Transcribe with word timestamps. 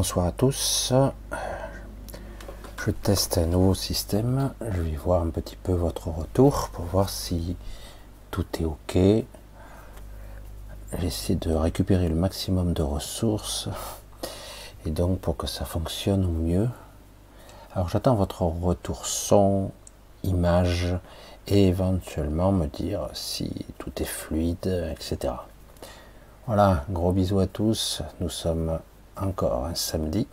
Bonsoir 0.00 0.28
à 0.28 0.32
tous. 0.32 0.94
Je 2.78 2.90
teste 2.90 3.36
un 3.36 3.44
nouveau 3.44 3.74
système. 3.74 4.54
Je 4.62 4.80
vais 4.80 4.96
voir 4.96 5.20
un 5.20 5.28
petit 5.28 5.56
peu 5.56 5.72
votre 5.72 6.08
retour 6.08 6.70
pour 6.72 6.86
voir 6.86 7.10
si 7.10 7.54
tout 8.30 8.46
est 8.58 8.64
OK. 8.64 8.96
J'essaie 10.98 11.34
de 11.34 11.52
récupérer 11.52 12.08
le 12.08 12.14
maximum 12.14 12.72
de 12.72 12.80
ressources 12.80 13.68
et 14.86 14.90
donc 14.90 15.18
pour 15.18 15.36
que 15.36 15.46
ça 15.46 15.66
fonctionne 15.66 16.24
au 16.24 16.30
mieux. 16.30 16.70
Alors 17.74 17.90
j'attends 17.90 18.14
votre 18.14 18.40
retour 18.40 19.04
son, 19.04 19.70
image 20.22 20.96
et 21.46 21.68
éventuellement 21.68 22.52
me 22.52 22.68
dire 22.68 23.10
si 23.12 23.66
tout 23.76 23.92
est 24.00 24.06
fluide, 24.06 24.92
etc. 24.92 25.34
Voilà, 26.46 26.86
gros 26.88 27.12
bisous 27.12 27.40
à 27.40 27.46
tous. 27.46 28.00
Nous 28.20 28.30
sommes 28.30 28.78
encore 29.16 29.66
un 29.66 29.74
samedi, 29.74 30.26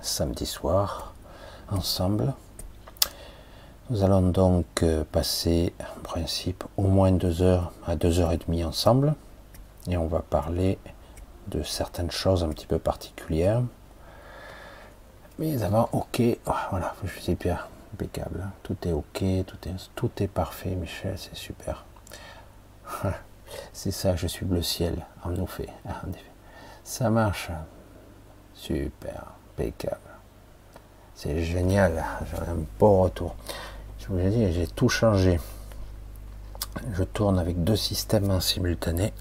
samedi 0.00 0.46
soir, 0.46 1.14
ensemble. 1.70 2.34
Nous 3.90 4.04
allons 4.04 4.22
donc 4.22 4.82
euh, 4.82 5.04
passer, 5.10 5.72
en 5.80 6.00
principe, 6.02 6.64
au 6.76 6.84
moins 6.84 7.12
deux 7.12 7.42
heures 7.42 7.72
à 7.86 7.96
deux 7.96 8.20
heures 8.20 8.32
et 8.32 8.38
demie 8.38 8.64
ensemble. 8.64 9.14
Et 9.88 9.96
on 9.96 10.06
va 10.06 10.20
parler 10.20 10.78
de 11.48 11.62
certaines 11.62 12.10
choses 12.10 12.44
un 12.44 12.48
petit 12.50 12.66
peu 12.66 12.78
particulières. 12.78 13.62
Mais 15.38 15.62
avant, 15.62 15.88
ok, 15.92 16.22
voilà, 16.70 16.94
je 17.02 17.20
suis 17.20 17.34
bien, 17.34 17.58
impeccable. 17.94 18.48
Tout 18.62 18.76
est 18.86 18.92
ok, 18.92 19.24
tout 19.46 19.68
est, 19.68 19.90
tout 19.94 20.10
est 20.18 20.28
parfait, 20.28 20.76
Michel, 20.76 21.16
c'est 21.18 21.36
super. 21.36 21.84
C'est 23.72 23.90
ça, 23.90 24.14
je 24.14 24.28
suis 24.28 24.46
bleu 24.46 24.62
ciel, 24.62 25.04
en 25.24 25.34
effet. 25.34 25.68
Ça 26.84 27.10
marche. 27.10 27.50
Super, 28.60 29.24
impeccable. 29.56 29.96
C'est 31.14 31.42
génial, 31.42 32.04
j'ai 32.30 32.36
un 32.36 32.58
beau 32.78 33.00
retour. 33.00 33.34
Je 33.98 34.08
vous 34.08 34.18
l'ai 34.18 34.28
dit, 34.28 34.52
j'ai 34.52 34.66
tout 34.66 34.90
changé. 34.90 35.40
Je 36.92 37.02
tourne 37.02 37.38
avec 37.38 37.64
deux 37.64 37.76
systèmes 37.76 38.30
en 38.30 38.38
simultané. 38.38 39.14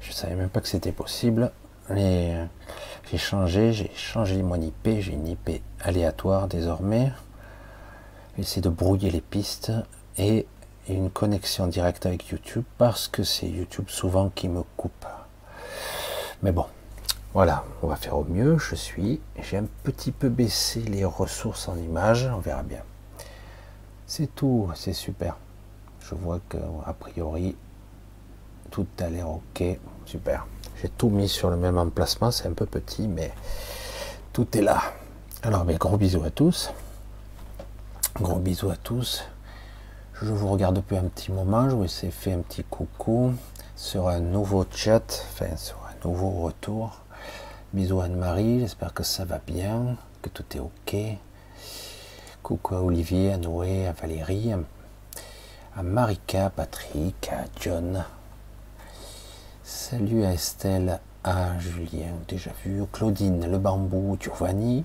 Je 0.00 0.12
savais 0.12 0.34
même 0.34 0.48
pas 0.48 0.62
que 0.62 0.68
c'était 0.68 0.92
possible. 0.92 1.52
Euh, 1.90 2.46
j'ai 3.10 3.18
changé, 3.18 3.74
j'ai 3.74 3.90
changé 3.94 4.42
mon 4.42 4.58
IP, 4.58 4.98
j'ai 5.00 5.12
une 5.12 5.28
IP 5.28 5.62
aléatoire 5.82 6.48
désormais. 6.48 7.12
J'essaie 8.38 8.62
de 8.62 8.70
brouiller 8.70 9.10
les 9.10 9.20
pistes 9.20 9.72
et 10.16 10.46
une 10.88 11.10
connexion 11.10 11.66
directe 11.66 12.06
avec 12.06 12.28
YouTube 12.28 12.64
parce 12.78 13.08
que 13.08 13.24
c'est 13.24 13.46
YouTube 13.46 13.90
souvent 13.90 14.30
qui 14.30 14.48
me 14.48 14.62
coupe. 14.78 15.04
Mais 16.42 16.52
bon, 16.52 16.64
voilà, 17.34 17.64
on 17.82 17.86
va 17.86 17.96
faire 17.96 18.16
au 18.16 18.24
mieux. 18.24 18.58
Je 18.58 18.74
suis, 18.74 19.20
j'ai 19.40 19.58
un 19.58 19.66
petit 19.82 20.12
peu 20.12 20.28
baissé 20.28 20.80
les 20.80 21.04
ressources 21.04 21.68
en 21.68 21.76
images, 21.76 22.28
on 22.34 22.40
verra 22.40 22.62
bien. 22.62 22.82
C'est 24.06 24.34
tout, 24.34 24.70
c'est 24.74 24.94
super. 24.94 25.36
Je 26.00 26.14
vois 26.14 26.40
que 26.48 26.56
a 26.86 26.92
priori 26.94 27.54
tout 28.70 28.86
a 29.00 29.08
l'air 29.08 29.28
ok, 29.28 29.62
super. 30.06 30.46
J'ai 30.80 30.88
tout 30.88 31.10
mis 31.10 31.28
sur 31.28 31.50
le 31.50 31.56
même 31.56 31.76
emplacement, 31.76 32.30
c'est 32.30 32.48
un 32.48 32.52
peu 32.52 32.66
petit, 32.66 33.08
mais 33.08 33.32
tout 34.32 34.46
est 34.56 34.62
là. 34.62 34.80
Alors, 35.42 35.64
mes 35.64 35.76
gros 35.76 35.96
bisous 35.96 36.24
à 36.24 36.30
tous. 36.30 36.72
Gros 38.20 38.38
bisous 38.38 38.70
à 38.70 38.76
tous. 38.76 39.24
Je 40.20 40.32
vous 40.32 40.48
regarde 40.48 40.76
depuis 40.76 40.96
un 40.96 41.04
petit 41.04 41.30
moment, 41.30 41.68
je 41.68 41.76
vous 41.76 41.84
ai 41.84 42.10
fait 42.10 42.32
un 42.32 42.40
petit 42.40 42.64
coucou 42.64 43.32
sur 43.76 44.08
un 44.08 44.18
nouveau 44.18 44.66
chat, 44.70 45.24
enfin 45.32 45.56
sur 45.56 45.76
un 45.76 46.08
nouveau 46.08 46.30
retour. 46.42 47.02
Bisous 47.74 48.00
Anne-Marie, 48.00 48.60
j'espère 48.60 48.94
que 48.94 49.02
ça 49.02 49.26
va 49.26 49.40
bien, 49.46 49.98
que 50.22 50.30
tout 50.30 50.44
est 50.56 50.58
ok. 50.58 50.96
Coucou 52.42 52.74
à 52.74 52.82
Olivier, 52.82 53.34
à 53.34 53.36
Noé, 53.36 53.86
à 53.86 53.92
Valérie, 53.92 54.54
à 55.76 55.82
Marika, 55.82 56.48
Patrick, 56.48 57.28
à 57.30 57.44
John. 57.60 58.06
Salut 59.64 60.24
à 60.24 60.32
Estelle, 60.32 60.98
à 61.22 61.58
Julien, 61.58 62.14
déjà 62.26 62.52
vu, 62.64 62.82
Claudine, 62.90 63.50
le 63.50 63.58
bambou, 63.58 64.16
Giovanni. 64.18 64.82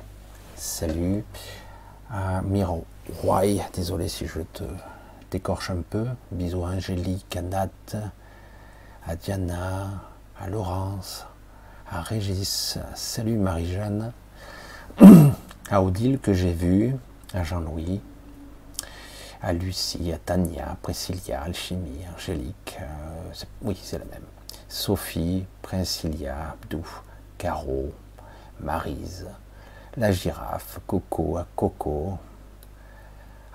Salut 0.58 1.24
à 2.12 2.42
Miro, 2.42 2.84
Roy, 3.22 3.64
désolé 3.74 4.10
si 4.10 4.28
je 4.28 4.42
te 4.42 4.66
décorche 5.32 5.70
un 5.70 5.84
peu. 5.90 6.06
Bisous 6.32 6.66
à 6.66 6.72
Angélique, 6.72 7.34
à 7.38 7.44
Nat, 7.44 7.70
à 9.08 9.16
Diana, 9.16 9.88
à 10.38 10.50
Laurence, 10.50 11.26
à 11.94 12.02
Régis, 12.02 12.80
salut 12.96 13.38
Marie-Jeanne, 13.38 14.14
à 15.70 15.84
Odile 15.84 16.18
que 16.18 16.34
j'ai 16.34 16.52
vu, 16.52 16.96
à 17.36 17.44
Jean-Louis, 17.44 18.02
à 19.44 19.54
Lucie, 19.54 20.12
à 20.12 20.18
Tania, 20.18 20.76
Priscilla, 20.82 21.44
Alchimie, 21.44 22.04
Angélique, 22.16 22.80
euh, 22.82 23.32
oui 23.62 23.80
c'est 23.80 24.00
la 24.00 24.06
même, 24.06 24.24
Sophie, 24.68 25.46
Princilia, 25.62 26.54
Abdou, 26.54 26.84
Caro, 27.38 27.92
Marise, 28.60 29.28
la 29.96 30.12
girafe, 30.12 30.80
Coco, 30.88 31.38
à 31.38 31.46
Coco, 31.56 32.18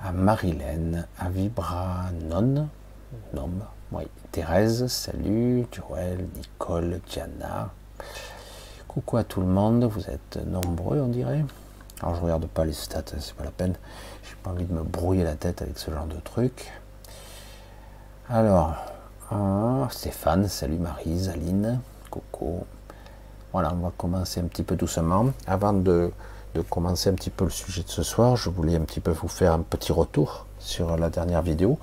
à 0.01 0.13
Marilène, 0.13 1.09
à 1.19 1.29
Vibra, 1.29 2.05
Non, 2.31 2.69
Nom, 3.35 3.51
oui, 3.91 4.05
Thérèse, 4.31 4.87
salut, 4.87 5.67
Joël, 5.73 6.25
Nicole, 6.37 7.01
Diana. 7.09 7.73
Coucou 8.99 9.17
à 9.19 9.23
tout 9.23 9.41
le 9.41 9.47
monde, 9.47 9.85
vous 9.85 10.11
êtes 10.11 10.41
nombreux 10.45 11.01
on 11.01 11.07
dirait. 11.07 11.45
Alors 12.03 12.17
je 12.17 12.21
regarde 12.21 12.47
pas 12.49 12.65
les 12.65 12.73
stats, 12.73 13.05
c'est 13.21 13.33
pas 13.35 13.45
la 13.45 13.53
peine. 13.53 13.77
J'ai 14.25 14.35
pas 14.43 14.51
envie 14.51 14.65
de 14.65 14.73
me 14.73 14.83
brouiller 14.83 15.23
la 15.23 15.37
tête 15.37 15.63
avec 15.63 15.79
ce 15.79 15.93
genre 15.93 16.07
de 16.07 16.17
truc. 16.17 16.73
Alors, 18.29 18.75
ah, 19.31 19.87
Stéphane, 19.93 20.49
salut 20.49 20.79
Marise, 20.79 21.29
Aline, 21.29 21.79
Coco. 22.11 22.67
Voilà, 23.53 23.73
on 23.73 23.85
va 23.85 23.93
commencer 23.97 24.41
un 24.41 24.49
petit 24.49 24.65
peu 24.65 24.75
doucement. 24.75 25.27
Avant 25.47 25.75
de 25.75 26.11
de 26.57 26.63
commencer 26.63 27.09
un 27.09 27.15
petit 27.15 27.31
peu 27.31 27.45
le 27.45 27.51
sujet 27.51 27.85
de 27.85 27.91
ce 27.91 28.03
soir, 28.03 28.35
je 28.35 28.51
voulais 28.51 28.75
un 28.75 28.81
petit 28.81 28.99
peu 28.99 29.13
vous 29.13 29.29
faire 29.29 29.53
un 29.53 29.61
petit 29.61 29.93
retour 29.93 30.47
sur 30.59 30.97
la 30.97 31.09
dernière 31.09 31.43
vidéo. 31.43 31.79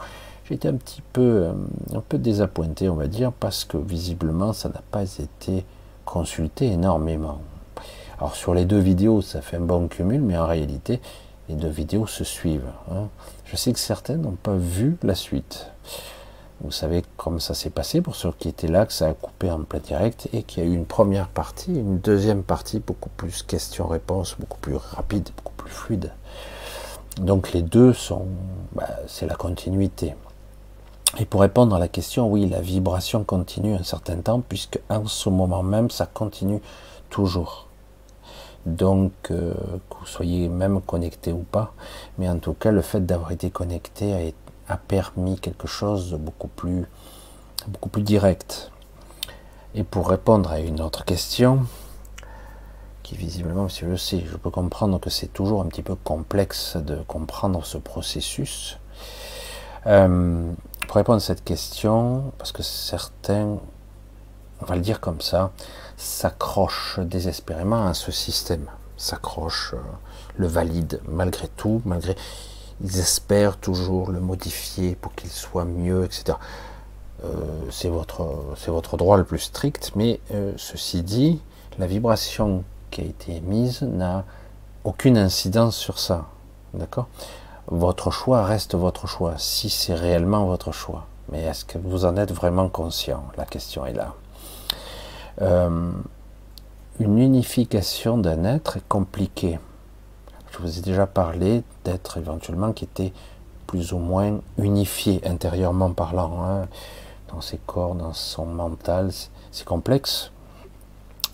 J'étais 0.50 0.68
un 0.68 0.76
petit 0.76 1.02
peu, 1.14 1.22
euh, 1.22 1.54
un 1.94 2.02
peu 2.02 2.18
désappointé, 2.18 2.90
on 2.90 2.96
va 2.96 3.08
dire, 3.08 3.32
parce 3.32 3.64
que 3.64 3.78
visiblement, 3.78 4.52
ça 4.52 4.68
n'a 4.68 4.82
pas 4.92 5.04
été 5.04 5.66
consulté 6.16 6.68
énormément. 6.68 7.42
Alors 8.18 8.38
sur 8.38 8.54
les 8.54 8.64
deux 8.64 8.80
vidéos, 8.80 9.22
ça 9.22 9.42
fait 9.42 9.58
un 9.58 9.68
bon 9.74 9.90
cumul, 9.90 10.22
mais 10.22 10.38
en 10.38 10.48
réalité, 10.48 11.02
les 11.50 11.56
deux 11.56 11.68
vidéos 11.68 12.08
se 12.08 12.24
suivent. 12.24 12.72
Hein. 12.90 13.10
Je 13.44 13.58
sais 13.58 13.74
que 13.74 13.80
certaines 13.80 14.22
n'ont 14.22 14.38
pas 14.42 14.56
vu 14.56 14.96
la 15.04 15.14
suite. 15.14 15.68
Vous 16.62 16.72
savez 16.72 17.04
comment 17.18 17.40
ça 17.40 17.54
s'est 17.54 17.70
passé 17.70 18.00
pour 18.00 18.16
ceux 18.16 18.32
qui 18.32 18.48
étaient 18.48 18.70
là, 18.70 18.86
que 18.86 18.94
ça 18.94 19.10
a 19.10 19.14
coupé 19.14 19.52
en 19.52 19.62
plein 19.66 19.82
direct 19.82 20.30
et 20.32 20.44
qu'il 20.44 20.64
y 20.64 20.66
a 20.66 20.70
eu 20.70 20.74
une 20.74 20.86
première 20.86 21.28
partie, 21.28 21.74
une 21.74 22.00
deuxième 22.00 22.44
partie 22.44 22.80
beaucoup 22.80 23.10
plus 23.10 23.44
questions-réponses, 23.44 24.38
beaucoup 24.40 24.60
plus 24.60 24.78
rapide, 24.78 25.28
beaucoup 25.36 25.56
plus 25.58 25.70
fluide. 25.70 26.14
Donc 27.18 27.52
les 27.52 27.62
deux 27.62 27.92
sont, 27.92 28.26
bah, 28.72 28.88
c'est 29.08 29.28
la 29.28 29.36
continuité. 29.36 30.16
Et 31.18 31.26
pour 31.26 31.42
répondre 31.42 31.76
à 31.76 31.80
la 31.80 31.88
question, 31.88 32.28
oui, 32.30 32.48
la 32.48 32.60
vibration 32.60 33.24
continue 33.24 33.74
un 33.74 33.84
certain 33.84 34.18
temps, 34.18 34.42
puisque 34.42 34.80
en 34.90 35.06
ce 35.06 35.30
moment 35.30 35.64
même, 35.64 35.90
ça 35.90 36.06
continue 36.06 36.62
toujours. 37.10 37.68
Donc, 38.66 39.14
euh, 39.32 39.54
que 39.90 39.98
vous 40.00 40.06
soyez 40.06 40.50
même 40.50 40.82
connecté 40.82 41.32
ou 41.32 41.46
pas, 41.50 41.74
mais 42.18 42.28
en 42.28 42.40
tout 42.40 42.54
cas, 42.54 42.72
le 42.72 42.82
fait 42.82 43.06
d'avoir 43.06 43.32
été 43.32 43.50
connecté 43.50 44.34
a 44.68 44.78
permis 44.78 45.40
quelque 45.40 45.68
chose 45.68 46.12
de 46.12 46.18
beaucoup 46.18 46.48
plus, 46.48 46.86
beaucoup 47.68 47.90
plus 47.90 48.02
direct. 48.02 48.72
Et 49.76 49.84
pour 49.84 50.10
répondre 50.10 50.52
à 50.52 50.60
une 50.60 50.82
autre 50.82 51.06
question, 51.06 51.66
qui 53.04 53.16
visiblement, 53.16 53.70
si 53.70 53.86
je 53.86 53.96
sais, 53.96 54.24
je 54.26 54.36
peux 54.36 54.50
comprendre 54.50 55.00
que 55.00 55.12
c'est 55.12 55.32
toujours 55.32 55.62
un 55.62 55.68
petit 55.68 55.84
peu 55.84 55.94
complexe 55.94 56.76
de 56.76 56.96
comprendre 57.08 57.64
ce 57.64 57.78
processus. 57.78 58.80
Euh, 59.86 60.52
pour 60.88 60.98
répondre 60.98 61.18
à 61.18 61.22
cette 61.22 61.44
question, 61.44 62.32
parce 62.38 62.52
que 62.52 62.64
certains, 62.64 63.58
on 64.62 64.66
va 64.66 64.76
le 64.76 64.82
dire 64.82 65.00
comme 65.00 65.22
ça, 65.22 65.52
s'accrochent 65.98 67.00
désespérément 67.00 67.88
à 67.88 67.94
ce 67.94 68.12
système, 68.12 68.66
s'accrochent, 68.98 69.74
euh, 69.74 69.78
le 70.38 70.48
valident 70.48 71.00
malgré 71.08 71.48
tout, 71.48 71.82
malgré 71.86 72.16
ils 72.82 73.00
espèrent 73.00 73.58
toujours 73.58 74.12
le 74.12 74.20
modifier 74.20 74.96
pour 74.96 75.16
qu'il 75.16 75.30
soit 75.30 75.66
mieux, 75.66 76.04
etc. 76.04 76.38
Euh, 77.24 77.28
c'est 77.72 77.88
votre, 77.88 78.54
votre 78.68 78.98
droit 78.98 79.18
le 79.18 79.24
plus 79.24 79.40
strict, 79.40 79.94
mais 79.96 80.20
euh, 80.34 80.52
ceci 80.58 81.02
dit, 81.02 81.42
la 81.80 81.88
vibration 81.88 82.64
qui 82.92 83.02
a 83.02 83.06
été 83.06 83.38
émise 83.38 83.82
n'a 83.82 84.26
aucune 84.84 85.18
incidence 85.18 85.76
sur 85.76 86.00
ça. 86.00 86.26
D'accord? 86.74 87.08
Votre 87.68 88.12
choix 88.12 88.44
reste 88.44 88.76
votre 88.76 89.08
choix, 89.08 89.34
si 89.38 89.70
c'est 89.70 89.96
réellement 89.96 90.46
votre 90.46 90.72
choix. 90.72 91.08
Mais 91.32 91.42
est-ce 91.42 91.66
que 91.66 91.80
vous 91.80 92.06
en 92.06 92.16
êtes 92.16 92.32
vraiment 92.32 92.70
conscient? 92.70 93.24
La 93.38 93.46
question 93.46 93.86
est 93.86 93.94
là. 93.94 94.14
Euh, 95.42 95.92
une 97.00 97.18
unification 97.18 98.18
d'un 98.20 98.44
être 98.46 98.78
est 98.78 98.88
compliquée. 98.88 99.60
Je 100.52 100.60
vous 100.60 100.78
ai 100.78 100.82
déjà 100.82 101.08
parlé 101.08 101.64
d'êtres 101.84 102.18
éventuellement 102.18 102.72
qui 102.72 102.86
étaient 102.86 103.14
plus 103.68 103.94
ou 103.94 103.98
moins 103.98 104.40
unifiés 104.60 105.20
intérieurement 105.26 105.92
parlant, 105.92 106.44
hein, 106.44 106.68
dans 107.34 107.42
ses 107.42 107.58
corps, 107.58 107.96
dans 107.96 108.14
son 108.14 108.46
mental. 108.46 109.10
C'est 109.52 109.66
complexe. 109.66 110.32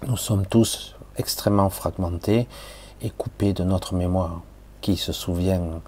Nous 0.07 0.17
sommes 0.17 0.45
tous 0.45 0.95
extrêmement 1.17 1.69
fragmentés 1.69 2.47
et 3.01 3.09
coupés 3.09 3.53
de 3.53 3.63
notre 3.63 3.93
mémoire. 3.93 4.41
Qui 4.79 4.97
se 4.97 5.11
souvient 5.11 5.81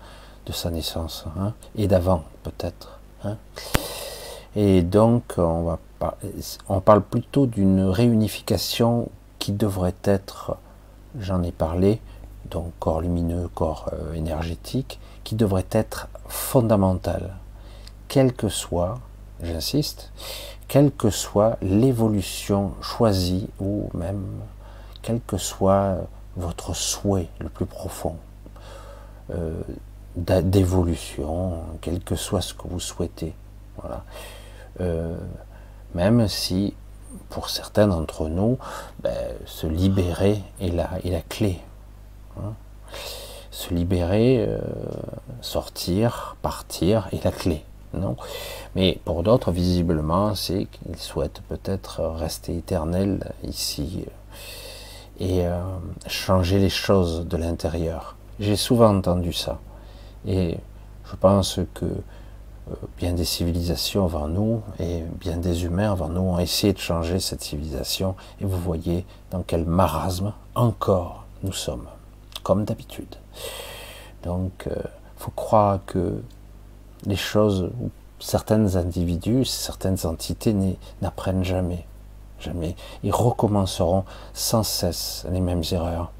de 0.46 0.52
sa 0.52 0.70
naissance 0.70 1.26
hein, 1.38 1.54
et 1.76 1.88
d'avant 1.88 2.24
peut-être. 2.44 3.00
Hein. 3.24 3.38
Et 4.56 4.82
donc 4.82 5.36
on, 5.38 5.64
va 5.64 5.80
on 6.68 6.82
parle 6.82 7.02
plutôt 7.02 7.46
d'une 7.46 7.82
réunification 7.82 9.10
qui 9.40 9.52
devrait 9.52 9.96
être, 10.04 10.58
j'en 11.20 11.44
ai 11.44 11.52
parlé, 11.52 12.02
donc 12.50 12.72
corps 12.80 13.02
lumineux, 13.02 13.50
corps 13.54 13.90
euh, 13.94 14.14
énergétique, 14.14 15.00
qui 15.24 15.36
devrait 15.36 15.66
être 15.72 16.10
fondamentale, 16.28 17.36
quelle 18.08 18.34
que 18.34 18.50
soit, 18.50 19.00
j'insiste, 19.42 20.12
quelle 20.68 20.92
que 20.92 21.10
soit 21.10 21.58
l'évolution 21.62 22.74
choisie 22.82 23.50
ou 23.60 23.90
même 23.94 24.24
quel 25.02 25.20
que 25.22 25.38
soit 25.38 25.98
votre 26.36 26.74
souhait 26.74 27.30
le 27.40 27.50
plus 27.50 27.66
profond 27.66 28.16
euh, 29.32 29.62
d'évolution, 30.16 31.60
quel 31.82 32.00
que 32.00 32.16
soit 32.16 32.42
ce 32.42 32.54
que 32.54 32.68
vous 32.68 32.80
souhaitez. 32.80 33.34
Voilà. 33.78 34.04
Euh, 34.82 35.16
même 35.96 36.28
si, 36.28 36.74
pour 37.30 37.50
certains 37.50 37.88
d'entre 37.88 38.28
nous, 38.28 38.58
ben, 39.02 39.36
se 39.46 39.68
libérer 39.68 40.42
est 40.60 40.70
la, 40.70 40.90
est 41.04 41.12
la 41.12 41.22
clé. 41.22 41.60
Hein. 42.38 42.54
Se 43.52 43.74
libérer, 43.74 44.46
euh, 44.48 44.60
sortir, 45.42 46.36
partir 46.42 47.08
est 47.12 47.24
la 47.24 47.32
clé. 47.32 47.64
Non? 47.94 48.18
Mais 48.76 49.00
pour 49.06 49.22
d'autres, 49.22 49.52
visiblement, 49.52 50.34
c'est 50.34 50.66
qu'ils 50.66 50.98
souhaitent 50.98 51.42
peut-être 51.48 52.02
rester 52.02 52.58
éternels 52.58 53.32
ici 53.44 54.06
et 55.20 55.46
euh, 55.46 55.62
changer 56.08 56.58
les 56.58 56.70
choses 56.70 57.28
de 57.28 57.38
l'intérieur. 57.38 58.16
J'ai 58.40 58.56
souvent 58.56 58.96
entendu 58.96 59.32
ça. 59.32 59.60
Et 60.26 60.58
je 61.06 61.16
pense 61.16 61.60
que 61.74 61.86
euh, 61.86 62.76
bien 62.98 63.14
des 63.14 63.26
civilisations 63.26 64.06
avant 64.06 64.28
nous 64.28 64.62
et 64.80 65.04
bien 65.20 65.38
des 65.38 65.66
humains 65.66 65.92
avant 65.92 66.10
nous 66.10 66.22
ont 66.22 66.40
essayé 66.40 66.74
de 66.74 66.80
changer 66.80 67.20
cette 67.20 67.42
civilisation. 67.42 68.16
Et 68.40 68.46
vous 68.46 68.58
voyez 68.58 69.06
dans 69.32 69.44
quel 69.44 69.66
marasme 69.66 70.34
encore 70.56 71.26
nous 71.44 71.54
sommes, 71.54 71.88
comme 72.44 72.66
d'habitude. 72.66 73.16
Donc, 74.24 74.52
il 74.66 74.72
euh, 74.72 74.84
faut 75.18 75.32
croire 75.32 75.80
que 75.86 76.22
les 77.06 77.18
choses, 77.18 77.70
certains 78.20 78.76
individus, 78.78 79.46
certaines 79.46 80.06
entités 80.06 80.56
n'apprennent 81.02 81.44
jamais 81.44 81.86
jamais. 82.44 82.76
Ils 83.04 83.14
recommenceront 83.14 84.04
sans 84.34 84.64
cesse 84.64 85.26
les 85.32 85.42
mêmes 85.42 85.64
erreurs. 85.72 86.12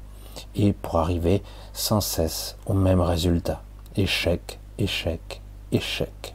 Et 0.56 0.72
pour 0.72 0.98
arriver 0.98 1.42
sans 1.72 2.00
cesse 2.00 2.56
au 2.66 2.72
même 2.72 3.00
résultat. 3.00 3.62
Échec, 3.96 4.58
échec, 4.78 5.40
échec. 5.70 6.34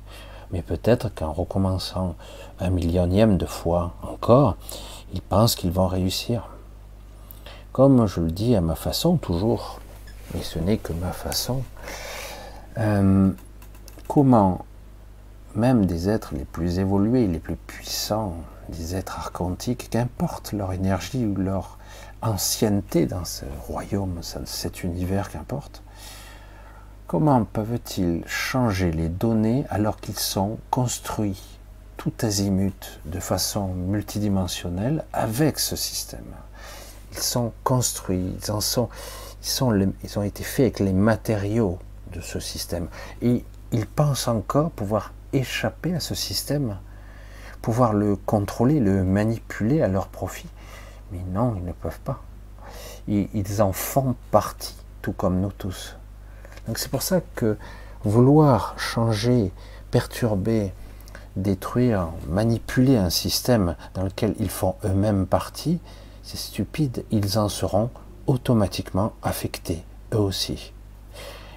Mais 0.52 0.62
peut-être 0.62 1.14
qu'en 1.14 1.34
recommençant 1.34 2.16
un 2.60 2.70
millionième 2.70 3.38
de 3.38 3.46
fois 3.46 3.96
encore, 4.02 4.56
ils 5.14 5.22
pensent 5.22 5.56
qu'ils 5.56 5.72
vont 5.72 5.88
réussir. 5.88 6.48
Comme 7.74 8.08
je 8.08 8.22
le 8.22 8.32
dis 8.32 8.56
à 8.56 8.62
ma 8.62 8.76
façon 8.76 9.18
toujours, 9.18 9.82
et 10.38 10.42
ce 10.42 10.58
n'est 10.58 10.78
que 10.78 10.94
ma 10.94 11.12
façon, 11.12 11.64
euh, 12.78 13.30
comment 14.08 14.66
même 15.54 15.86
des 15.86 16.08
êtres 16.08 16.34
les 16.36 16.46
plus 16.46 16.80
évolués, 16.80 17.28
les 17.28 17.40
plus 17.40 17.58
puissants, 17.58 18.36
des 18.70 18.96
êtres 18.96 19.18
archontiques, 19.18 19.90
qu'importe 19.90 20.54
leur 20.54 20.72
énergie 20.72 21.26
ou 21.26 21.36
leur 21.36 21.78
ancienneté 22.22 23.06
dans 23.06 23.26
ce 23.26 23.44
royaume, 23.68 24.22
cet 24.22 24.84
univers, 24.84 25.30
qu'importe, 25.30 25.84
comment 27.10 27.44
peuvent-ils 27.44 28.24
changer 28.28 28.92
les 28.92 29.10
données 29.10 29.66
alors 29.72 29.98
qu'ils 30.00 30.20
sont 30.20 30.60
construits 30.70 31.42
tout 31.98 32.14
azimut 32.22 33.02
de 33.06 33.20
façon 33.20 33.70
multidimensionnelle 33.70 35.04
avec 35.12 35.58
ce 35.58 35.76
système? 35.76 36.36
Ils 37.12 37.18
sont 37.18 37.52
construits, 37.64 38.38
ils, 38.40 38.52
en 38.52 38.62
sont, 38.62 38.90
ils, 39.42 40.20
ont 40.20 40.22
été 40.22 40.44
faits 40.44 40.66
avec 40.66 40.80
les 40.82 40.94
matériaux 40.94 41.80
de 42.14 42.22
ce 42.22 42.40
système. 42.40 42.88
Et 43.24 43.44
ils 43.72 43.88
pensent 43.88 44.28
encore 44.28 44.70
pouvoir 44.70 45.12
échapper 45.34 45.96
à 45.96 46.00
ce 46.00 46.14
système 46.14 46.78
pouvoir 47.64 47.94
le 47.94 48.18
contrôler, 48.18 48.80
le 48.80 49.04
manipuler 49.04 49.82
à 49.82 49.88
leur 49.88 50.10
profit. 50.10 50.48
Mais 51.12 51.24
non, 51.34 51.56
ils 51.58 51.66
ne 51.66 51.74
peuvent 51.74 52.00
pas. 52.02 52.22
Ils 53.08 53.62
en 53.64 53.74
font 53.74 54.16
partie, 54.30 54.76
tout 55.02 55.12
comme 55.12 55.42
nous 55.42 55.52
tous. 55.52 55.99
Donc 56.70 56.78
c'est 56.78 56.92
pour 56.92 57.02
ça 57.02 57.22
que 57.34 57.58
vouloir 58.04 58.76
changer, 58.78 59.52
perturber, 59.90 60.72
détruire, 61.36 62.10
manipuler 62.28 62.96
un 62.96 63.10
système 63.10 63.76
dans 63.96 64.04
lequel 64.04 64.36
ils 64.40 64.52
font 64.52 64.76
eux-mêmes 64.86 65.26
partie, 65.26 65.80
c'est 66.22 66.38
stupide, 66.38 67.06
ils 67.10 67.40
en 67.40 67.50
seront 67.50 67.90
automatiquement 68.28 69.14
affectés, 69.24 69.84
eux 70.14 70.20
aussi. 70.20 70.72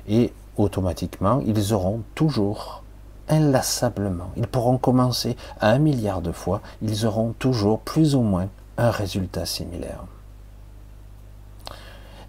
Et 0.09 0.33
automatiquement, 0.57 1.43
ils 1.45 1.75
auront 1.75 2.01
toujours 2.15 2.83
inlassablement. 3.29 4.31
Ils 4.39 4.47
pourront 4.47 4.79
commencer 4.79 5.37
à 5.61 5.73
un 5.73 5.79
milliard 5.79 6.23
de 6.23 6.33
fois, 6.33 6.63
ils 6.81 7.05
auront 7.05 7.35
toujours 7.39 7.81
plus 7.81 8.15
ou 8.15 8.23
moins 8.23 8.49
un 8.79 8.91
résultat 8.91 9.45
similaire. 9.45 10.05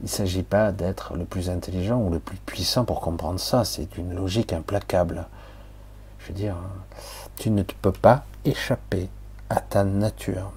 Il 0.03 0.05
ne 0.05 0.09
s'agit 0.09 0.43
pas 0.43 0.71
d'être 0.71 1.15
le 1.15 1.25
plus 1.25 1.49
intelligent 1.49 1.97
ou 1.97 2.11
le 2.11 2.19
plus 2.19 2.37
puissant 2.37 2.85
pour 2.85 3.01
comprendre 3.01 3.39
ça, 3.39 3.63
c'est 3.63 3.97
une 3.97 4.13
logique 4.13 4.53
implacable. 4.53 5.25
Je 6.19 6.27
veux 6.27 6.33
dire, 6.33 6.57
tu 7.37 7.49
ne 7.49 7.63
peux 7.63 7.91
pas 7.91 8.25
échapper 8.45 9.09
à 9.49 9.61
ta 9.61 9.83
nature. 9.83 10.51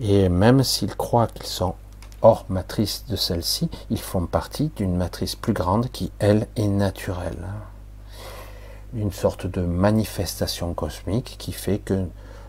Et 0.00 0.28
même 0.28 0.62
s'ils 0.62 0.96
croient 0.96 1.28
qu'ils 1.28 1.46
sont 1.46 1.74
hors 2.20 2.44
matrice 2.48 3.06
de 3.08 3.16
celle-ci, 3.16 3.70
ils 3.88 4.00
font 4.00 4.26
partie 4.26 4.70
d'une 4.76 4.96
matrice 4.96 5.36
plus 5.36 5.54
grande 5.54 5.88
qui, 5.90 6.12
elle, 6.18 6.48
est 6.56 6.68
naturelle 6.68 7.46
une 8.94 9.12
sorte 9.12 9.46
de 9.46 9.60
manifestation 9.60 10.74
cosmique 10.74 11.36
qui 11.38 11.52
fait 11.52 11.78
que 11.78 12.06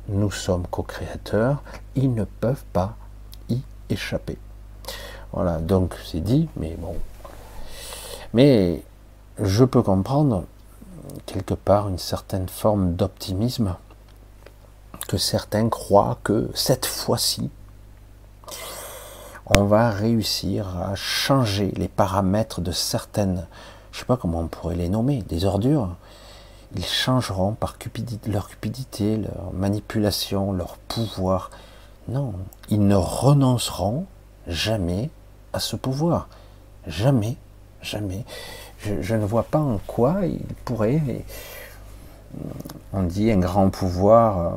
nous 0.10 0.32
sommes 0.32 0.65
co-créateurs, 0.68 1.62
ils 1.96 2.13
ne 2.13 2.24
peuvent 2.24 2.65
pas 2.74 2.96
y 3.50 3.60
échapper. 3.89 4.38
Voilà, 5.33 5.57
donc 5.59 5.95
c'est 6.05 6.19
dit, 6.19 6.50
mais 6.57 6.75
bon. 6.77 6.95
Mais 8.33 8.83
je 9.39 9.63
peux 9.63 9.81
comprendre 9.81 10.45
quelque 11.25 11.53
part 11.53 11.89
une 11.89 11.97
certaine 11.97 12.50
forme 12.50 12.95
d'optimisme 12.95 13.75
que 15.07 15.17
certains 15.17 15.69
croient 15.69 16.17
que 16.23 16.50
cette 16.53 16.85
fois-ci, 16.85 17.50
on 19.47 19.65
va 19.65 19.89
réussir 19.89 20.77
à 20.77 20.95
changer 20.95 21.73
les 21.75 21.88
paramètres 21.88 22.61
de 22.61 22.71
certaines, 22.71 23.47
je 23.91 23.97
ne 23.97 24.00
sais 24.00 24.05
pas 24.05 24.17
comment 24.17 24.39
on 24.39 24.47
pourrait 24.47 24.75
les 24.75 24.89
nommer, 24.89 25.23
des 25.23 25.45
ordures, 25.45 25.95
ils 26.75 26.85
changeront 26.85 27.53
par 27.53 27.75
leur 28.27 28.47
cupidité, 28.47 29.17
leur 29.17 29.51
manipulation, 29.53 30.53
leur 30.53 30.77
pouvoir. 30.77 31.50
Non, 32.07 32.33
ils 32.69 32.85
ne 32.85 32.95
renonceront 32.95 34.05
jamais 34.47 35.09
à 35.53 35.60
ce 35.60 35.75
pouvoir. 35.75 36.27
Jamais, 36.88 37.38
jamais. 37.81 38.25
Je, 38.79 39.15
ne 39.15 39.25
vois 39.25 39.43
pas 39.43 39.60
en 39.60 39.79
quoi 39.86 40.25
ils 40.25 40.41
pourraient. 40.65 41.24
On 42.93 43.03
dit 43.03 43.31
un 43.31 43.38
grand 43.38 43.70
pouvoir 43.70 44.39
euh, 44.39 44.50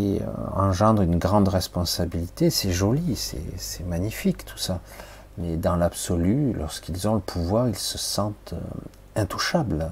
et 0.00 0.20
euh, 0.22 0.26
engendre 0.56 1.02
une 1.02 1.18
grande 1.18 1.48
responsabilité. 1.48 2.50
C'est 2.50 2.72
joli, 2.72 3.14
c'est 3.16 3.86
magnifique 3.86 4.44
tout 4.44 4.58
ça. 4.58 4.80
Mais 5.38 5.56
dans 5.56 5.76
l'absolu, 5.76 6.52
lorsqu'ils 6.52 7.06
ont 7.08 7.14
le 7.14 7.20
pouvoir, 7.20 7.68
ils 7.68 7.76
se 7.76 7.98
sentent 7.98 8.54
euh, 8.54 9.20
intouchables. 9.20 9.90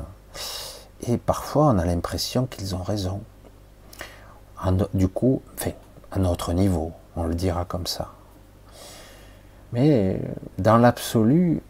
Et 1.07 1.19
parfois, 1.19 1.67
on 1.67 1.79
a 1.79 1.85
l'impression 1.85 2.47
qu'ils 2.47 2.75
ont 2.75 2.83
raison. 2.83 3.21
Du 4.95 5.09
coup, 5.09 5.43
enfin, 5.59 5.73
à 6.13 6.19
notre 6.19 6.53
niveau, 6.53 6.93
on 7.17 7.25
le 7.25 7.35
dira 7.35 7.65
comme 7.65 7.87
ça. 7.87 8.13
Mais 9.73 10.21
dans 10.59 10.77
l'absolu, 10.77 11.63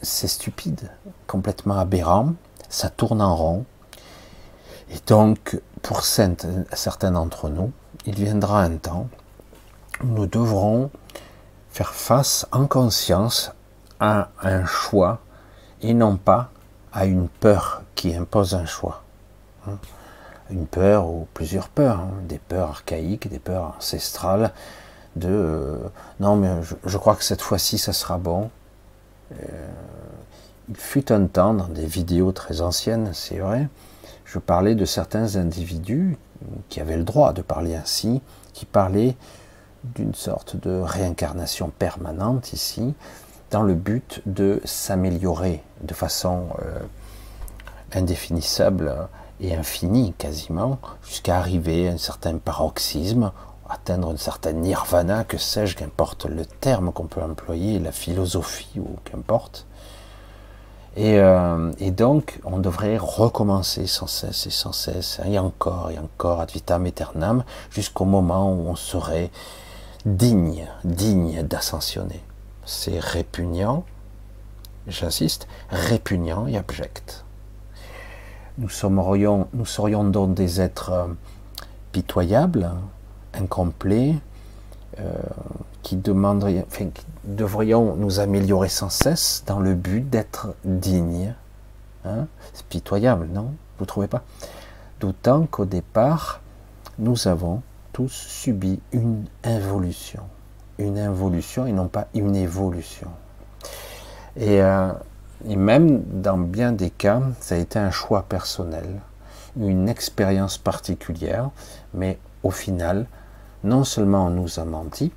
c'est 0.00 0.28
stupide, 0.28 0.90
complètement 1.26 1.78
aberrant, 1.78 2.34
ça 2.68 2.88
tourne 2.88 3.20
en 3.20 3.36
rond. 3.36 3.64
Et 4.90 4.98
donc, 5.06 5.60
pour 5.82 6.02
certains 6.02 7.10
d'entre 7.10 7.48
nous, 7.48 7.72
il 8.06 8.14
viendra 8.14 8.62
un 8.62 8.76
temps 8.76 9.08
où 10.02 10.06
nous 10.06 10.26
devrons 10.26 10.90
faire 11.70 11.94
face 11.94 12.46
en 12.52 12.66
conscience 12.66 13.52
à 14.00 14.28
un 14.42 14.66
choix 14.66 15.20
et 15.80 15.94
non 15.94 16.16
pas 16.16 16.50
à 16.92 17.06
une 17.06 17.28
peur 17.28 17.82
qui 17.94 18.14
impose 18.14 18.54
un 18.54 18.66
choix. 18.66 19.02
Une 20.50 20.66
peur 20.66 21.06
ou 21.06 21.26
plusieurs 21.32 21.68
peurs, 21.68 22.00
hein. 22.00 22.12
des 22.28 22.38
peurs 22.38 22.70
archaïques, 22.70 23.28
des 23.28 23.38
peurs 23.38 23.74
ancestrales, 23.78 24.52
de 25.16 25.28
euh, 25.28 25.78
non 26.20 26.36
mais 26.36 26.50
je, 26.84 26.98
crois 26.98 27.16
que 27.16 27.24
cette 27.24 27.42
fois-ci 27.42 27.78
ça 27.78 27.92
sera 27.92 28.18
bon. 28.18 28.50
Euh, 29.32 29.68
il 30.68 30.76
fut 30.76 31.12
un 31.12 31.26
temps 31.26 31.54
dans 31.54 31.68
des 31.68 31.86
vidéos 31.86 32.32
très 32.32 32.60
anciennes, 32.60 33.10
c'est 33.12 33.38
vrai, 33.38 33.68
je 34.24 34.38
parlais 34.38 34.74
de 34.74 34.84
certains 34.84 35.36
individus 35.36 36.16
qui 36.68 36.80
avaient 36.80 36.96
le 36.96 37.04
droit 37.04 37.32
de 37.32 37.42
parler 37.42 37.74
ainsi, 37.74 38.22
qui 38.52 38.64
parlaient 38.64 39.16
d'une 39.84 40.14
sorte 40.14 40.56
de 40.56 40.80
réincarnation 40.80 41.70
permanente 41.70 42.52
ici, 42.52 42.94
dans 43.50 43.62
le 43.62 43.74
but 43.74 44.22
de 44.24 44.60
s'améliorer 44.64 45.62
de 45.82 45.92
façon 45.92 46.46
euh, 46.62 46.78
indéfinissable 47.92 49.08
et 49.40 49.54
infinie 49.54 50.14
quasiment, 50.16 50.78
jusqu'à 51.02 51.36
arriver 51.36 51.88
à 51.88 51.92
un 51.92 51.98
certain 51.98 52.38
paroxysme, 52.38 53.32
atteindre 53.68 54.10
une 54.10 54.18
certaine 54.18 54.60
nirvana, 54.60 55.24
que 55.24 55.38
sais-je, 55.38 55.76
qu'importe 55.76 56.26
le 56.26 56.44
terme 56.44 56.92
qu'on 56.92 57.06
peut 57.06 57.22
employer, 57.22 57.78
la 57.78 57.92
philosophie 57.92 58.78
ou 58.78 58.96
qu'importe. 59.04 59.66
Et, 60.96 61.18
euh, 61.18 61.72
et, 61.78 61.90
donc, 61.90 62.38
on 62.44 62.58
devrait 62.58 62.98
recommencer 62.98 63.86
sans 63.86 64.06
cesse 64.06 64.46
et 64.46 64.50
sans 64.50 64.72
cesse, 64.72 65.20
et 65.24 65.38
encore 65.38 65.90
et 65.90 65.98
encore, 65.98 66.40
ad 66.40 66.50
vitam 66.50 66.84
aeternam, 66.84 67.44
jusqu'au 67.70 68.04
moment 68.04 68.52
où 68.52 68.68
on 68.68 68.76
serait 68.76 69.30
digne, 70.04 70.68
digne 70.84 71.42
d'ascensionner. 71.42 72.22
C'est 72.66 72.98
répugnant, 72.98 73.84
j'insiste, 74.86 75.48
répugnant 75.70 76.46
et 76.46 76.58
abject. 76.58 77.24
Nous 78.58 78.68
serions, 78.68 79.48
nous 79.54 79.64
serions 79.64 80.04
donc 80.04 80.34
des 80.34 80.60
êtres 80.60 80.90
euh, 80.92 81.06
pitoyables, 81.92 82.70
incomplets, 83.34 84.16
euh, 85.00 85.12
qui 85.82 85.96
demanderions, 85.96 86.64
enfin, 86.66 86.88
devrions 87.24 87.96
nous 87.96 88.20
améliorer 88.20 88.68
sans 88.68 88.90
cesse 88.90 89.42
dans 89.46 89.58
le 89.58 89.74
but 89.74 90.08
d'être 90.08 90.54
dignes. 90.64 91.34
Hein 92.04 92.26
C'est 92.52 92.66
pitoyable, 92.66 93.28
non? 93.32 93.54
Vous 93.78 93.84
ne 93.84 93.86
trouvez 93.86 94.08
pas? 94.08 94.22
D'autant 95.00 95.46
qu'au 95.46 95.64
départ, 95.64 96.40
nous 96.98 97.26
avons 97.26 97.62
tous 97.92 98.12
subi 98.12 98.80
une 98.92 99.24
involution. 99.44 100.22
Une 100.78 100.98
involution 100.98 101.66
et 101.66 101.72
non 101.72 101.88
pas 101.88 102.06
une 102.14 102.36
évolution. 102.36 103.08
Et, 104.36 104.62
euh, 104.62 104.92
et 105.48 105.56
même 105.56 106.02
dans 106.22 106.38
bien 106.38 106.72
des 106.72 106.90
cas, 106.90 107.22
ça 107.40 107.54
a 107.54 107.58
été 107.58 107.78
un 107.78 107.90
choix 107.90 108.22
personnel, 108.22 109.00
une 109.58 109.88
expérience 109.88 110.58
particulière, 110.58 111.50
mais 111.94 112.18
au 112.42 112.50
final, 112.50 113.06
non 113.64 113.84
seulement 113.84 114.26
on 114.26 114.30
nous 114.30 114.58
a 114.58 114.64
menti, 114.64 115.12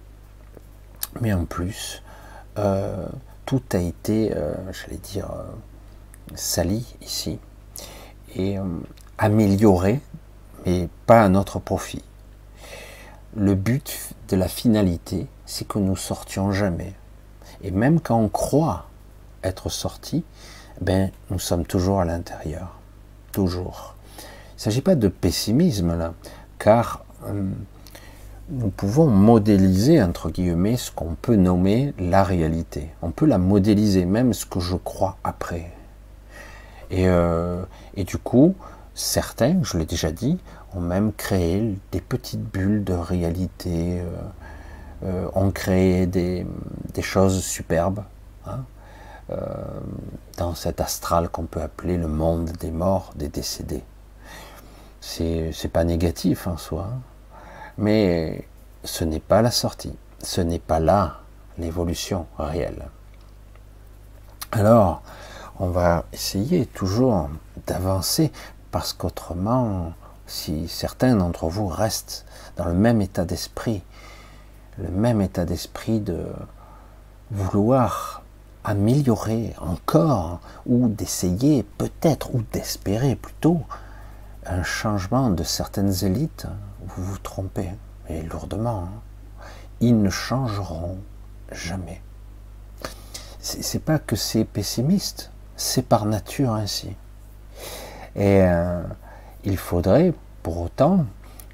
mais 1.21 1.33
en 1.33 1.45
plus, 1.45 2.01
euh, 2.57 3.07
tout 3.45 3.61
a 3.73 3.77
été, 3.77 4.33
euh, 4.35 4.53
j'allais 4.71 4.97
dire, 4.97 5.29
sali 6.35 6.85
ici, 7.01 7.39
et 8.35 8.57
amélioré, 9.17 10.01
mais 10.65 10.89
pas 11.05 11.23
à 11.23 11.29
notre 11.29 11.59
profit 11.59 12.03
le 13.35 13.53
but 13.53 14.13
de 14.29 14.35
la 14.35 14.47
finalité, 14.47 15.27
c'est 15.45 15.67
que 15.67 15.77
nous 15.77 15.95
sortions 15.95 16.51
jamais. 16.51 16.93
Et 17.61 17.71
même 17.71 17.99
quand 17.99 18.17
on 18.17 18.29
croit 18.29 18.87
être 19.43 19.69
sorti, 19.69 20.23
ben, 20.81 21.11
nous 21.29 21.39
sommes 21.39 21.65
toujours 21.65 21.99
à 21.99 22.05
l'intérieur. 22.05 22.79
Toujours. 23.31 23.95
Il 24.17 24.55
ne 24.55 24.61
s'agit 24.61 24.81
pas 24.81 24.95
de 24.95 25.09
pessimisme 25.09 25.97
là, 25.97 26.13
car 26.57 27.03
euh, 27.25 27.49
nous 28.49 28.69
pouvons 28.69 29.07
modéliser, 29.07 30.01
entre 30.01 30.29
guillemets, 30.29 30.77
ce 30.77 30.91
qu'on 30.91 31.15
peut 31.15 31.35
nommer 31.35 31.93
la 31.97 32.23
réalité. 32.23 32.89
On 33.01 33.11
peut 33.11 33.25
la 33.25 33.37
modéliser, 33.37 34.05
même 34.05 34.33
ce 34.33 34.45
que 34.45 34.59
je 34.59 34.75
crois 34.75 35.17
après. 35.23 35.71
Et, 36.91 37.07
euh, 37.07 37.63
et 37.95 38.03
du 38.03 38.17
coup, 38.17 38.55
certains, 38.93 39.63
je 39.63 39.77
l'ai 39.77 39.85
déjà 39.85 40.11
dit, 40.11 40.37
ont 40.75 40.81
même 40.81 41.11
créé 41.13 41.75
des 41.91 42.01
petites 42.01 42.43
bulles 42.43 42.83
de 42.83 42.93
réalité, 42.93 44.01
euh, 44.01 44.05
euh, 45.05 45.29
ont 45.33 45.51
créé 45.51 46.05
des, 46.05 46.45
choses 47.01 47.43
superbes 47.43 48.03
hein, 48.45 48.63
dans 50.37 50.53
cet 50.53 50.81
astral 50.81 51.29
qu'on 51.29 51.45
peut 51.45 51.61
appeler 51.61 51.97
le 51.97 52.07
monde 52.07 52.51
des 52.59 52.71
morts, 52.71 53.11
des 53.15 53.27
décédés. 53.27 53.83
C'est 55.01 55.71
pas 55.71 55.83
négatif 55.83 56.47
en 56.47 56.57
soi, 56.57 56.89
hein, 56.91 57.01
mais 57.77 58.47
ce 58.83 59.03
n'est 59.03 59.19
pas 59.19 59.41
la 59.41 59.51
sortie, 59.51 59.95
ce 60.21 60.41
n'est 60.41 60.59
pas 60.59 60.79
là 60.79 61.19
l'évolution 61.57 62.27
réelle. 62.37 62.87
Alors, 64.51 65.01
on 65.59 65.69
va 65.69 66.05
essayer 66.13 66.65
toujours 66.65 67.29
d'avancer 67.67 68.31
parce 68.71 68.93
qu'autrement, 68.93 69.93
si 70.27 70.67
certains 70.67 71.15
d'entre 71.15 71.47
vous 71.47 71.67
restent 71.67 72.25
dans 72.57 72.65
le 72.65 72.73
même 72.73 73.01
état 73.01 73.25
d'esprit, 73.25 73.83
le 74.77 74.89
même 74.89 75.21
état 75.21 75.45
d'esprit 75.45 75.99
de 75.99 76.27
vouloir 77.31 78.21
améliorer 78.65 79.53
encore, 79.61 80.39
ou 80.65 80.87
d'essayer 80.89 81.63
peut-être, 81.63 82.33
ou 82.33 82.43
d'espérer 82.51 83.15
plutôt, 83.15 83.61
un 84.45 84.63
changement 84.63 85.29
de 85.29 85.43
certaines 85.43 86.03
élites, 86.03 86.47
vous 86.87 87.03
vous 87.03 87.17
trompez, 87.17 87.69
et 88.09 88.21
lourdement. 88.23 88.83
Hein. 88.83 89.01
Ils 89.81 90.01
ne 90.01 90.09
changeront 90.09 90.97
jamais. 91.51 92.01
C'est 93.39 93.83
pas 93.83 93.99
que 93.99 94.15
c'est 94.15 94.43
pessimiste, 94.43 95.31
c'est 95.55 95.85
par 95.85 96.05
nature 96.05 96.53
ainsi. 96.53 96.95
Et 98.15 98.41
euh, 98.41 98.81
il 99.43 99.57
faudrait 99.57 100.13
pour 100.41 100.59
autant 100.61 101.05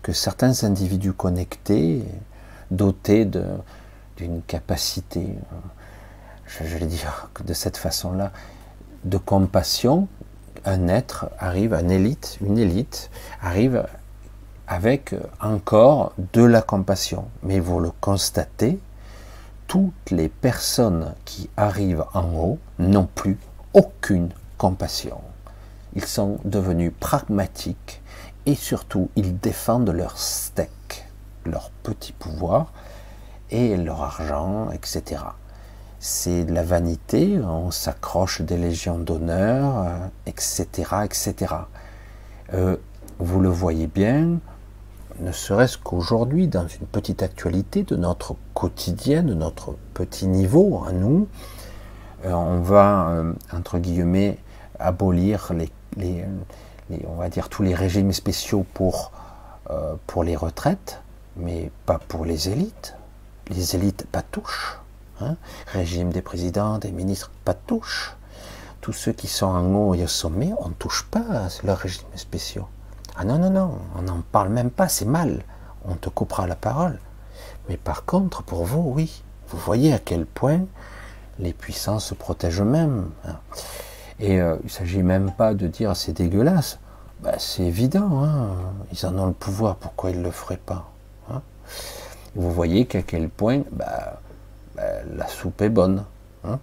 que 0.01 0.13
certains 0.13 0.63
individus 0.63 1.13
connectés, 1.13 2.03
dotés 2.71 3.25
d'une 3.25 4.41
capacité, 4.43 5.35
je, 6.45 6.63
vais 6.63 6.85
dire 6.85 7.29
de 7.45 7.53
cette 7.53 7.77
façon-là, 7.77 8.31
de 9.03 9.17
compassion, 9.17 10.07
un 10.65 10.87
être 10.87 11.29
arrive, 11.39 11.73
une 11.73 11.91
élite, 11.91 12.37
une 12.41 12.57
élite 12.57 13.09
arrive 13.41 13.85
avec 14.71 15.13
encore 15.41 16.13
de 16.31 16.43
la 16.43 16.61
compassion. 16.61 17.25
Mais 17.43 17.59
vous 17.59 17.81
le 17.81 17.91
constatez, 17.99 18.79
toutes 19.67 20.11
les 20.11 20.29
personnes 20.29 21.13
qui 21.25 21.49
arrivent 21.57 22.05
en 22.13 22.33
haut 22.35 22.57
n'ont 22.79 23.09
plus 23.13 23.37
aucune 23.73 24.29
compassion. 24.57 25.19
Ils 25.93 26.05
sont 26.05 26.37
devenus 26.45 26.93
pragmatiques 26.97 28.01
et 28.45 28.55
surtout 28.55 29.09
ils 29.17 29.37
défendent 29.37 29.89
leur 29.89 30.17
steak, 30.17 31.05
leur 31.45 31.69
petit 31.83 32.13
pouvoir 32.13 32.71
et 33.49 33.75
leur 33.75 34.01
argent, 34.01 34.71
etc. 34.71 35.21
C'est 35.99 36.45
de 36.45 36.53
la 36.53 36.63
vanité, 36.63 37.37
on 37.43 37.71
s'accroche 37.71 38.39
des 38.39 38.57
légions 38.57 38.99
d'honneur, 38.99 39.85
etc., 40.25 40.65
etc. 41.03 41.55
Euh, 42.53 42.77
vous 43.19 43.41
le 43.41 43.49
voyez 43.49 43.87
bien, 43.87 44.39
ne 45.21 45.31
serait-ce 45.31 45.77
qu'aujourd'hui, 45.77 46.47
dans 46.47 46.67
une 46.67 46.87
petite 46.87 47.23
actualité 47.23 47.83
de 47.83 47.95
notre 47.95 48.35
quotidien, 48.53 49.23
de 49.23 49.33
notre 49.33 49.75
petit 49.93 50.27
niveau 50.27 50.83
à 50.85 50.91
nous, 50.91 51.27
euh, 52.25 52.33
on 52.33 52.59
va, 52.59 53.09
euh, 53.09 53.33
entre 53.53 53.79
guillemets, 53.79 54.37
abolir 54.79 55.51
les 55.53 55.71
on 57.07 57.15
va 57.15 57.29
dire 57.29 57.49
tous 57.49 57.63
les 57.63 57.75
régimes 57.75 58.11
spéciaux 58.11 58.65
pour, 58.73 59.11
euh, 59.69 59.95
pour 60.07 60.23
les 60.23 60.35
retraites, 60.35 61.01
mais 61.37 61.71
pas 61.85 61.99
pour 61.99 62.25
les 62.25 62.49
élites. 62.49 62.95
Les 63.49 63.75
élites, 63.75 64.05
pas 64.07 64.21
touche. 64.21 64.79
Hein. 65.19 65.35
Régime 65.67 66.11
des 66.11 66.21
présidents, 66.21 66.77
des 66.77 66.91
ministres, 66.91 67.31
pas 67.45 67.53
touche. 67.53 68.15
Tous 68.81 68.93
ceux 68.93 69.11
qui 69.11 69.27
sont 69.27 69.45
en 69.45 69.73
haut 69.75 69.93
et 69.93 70.03
au 70.03 70.07
sommet, 70.07 70.51
on 70.59 70.69
ne 70.69 70.73
touche 70.73 71.07
pas 71.11 71.19
à 71.19 71.47
leurs 71.63 71.77
régimes 71.77 72.07
spéciaux. 72.15 72.67
Ah 73.15 73.25
non, 73.25 73.37
non, 73.37 73.49
non, 73.49 73.77
on 73.97 74.03
n'en 74.03 74.21
parle 74.31 74.49
même 74.49 74.71
pas, 74.71 74.87
c'est 74.87 75.05
mal. 75.05 75.43
On 75.85 75.95
te 75.95 76.09
coupera 76.09 76.47
la 76.47 76.55
parole. 76.55 76.99
Mais 77.69 77.77
par 77.77 78.05
contre, 78.05 78.43
pour 78.43 78.65
vous, 78.65 78.91
oui. 78.95 79.23
Vous 79.49 79.57
voyez 79.57 79.93
à 79.93 79.99
quel 79.99 80.25
point 80.25 80.61
les 81.39 81.53
puissants 81.53 81.99
se 81.99 82.13
protègent 82.13 82.61
eux-mêmes. 82.61 83.09
Et 84.19 84.39
euh, 84.39 84.55
il 84.61 84.65
ne 84.65 84.69
s'agit 84.69 85.03
même 85.03 85.31
pas 85.31 85.53
de 85.53 85.67
dire 85.67 85.95
c'est 85.95 86.13
dégueulasse. 86.13 86.79
Bah, 87.21 87.33
c'est 87.37 87.63
évident, 87.63 88.23
hein. 88.23 88.49
ils 88.91 89.05
en 89.05 89.17
ont 89.17 89.27
le 89.27 89.33
pouvoir, 89.33 89.75
pourquoi 89.75 90.09
ils 90.09 90.19
ne 90.19 90.23
le 90.23 90.31
feraient 90.31 90.57
pas 90.57 90.89
hein. 91.29 91.41
Vous 92.33 92.51
voyez 92.51 92.85
qu'à 92.85 93.03
quel 93.03 93.29
point 93.29 93.61
bah, 93.71 94.19
ben, 94.75 95.05
la 95.15 95.27
soupe 95.27 95.61
est 95.61 95.69
bonne. 95.69 96.03
Hein. 96.43 96.59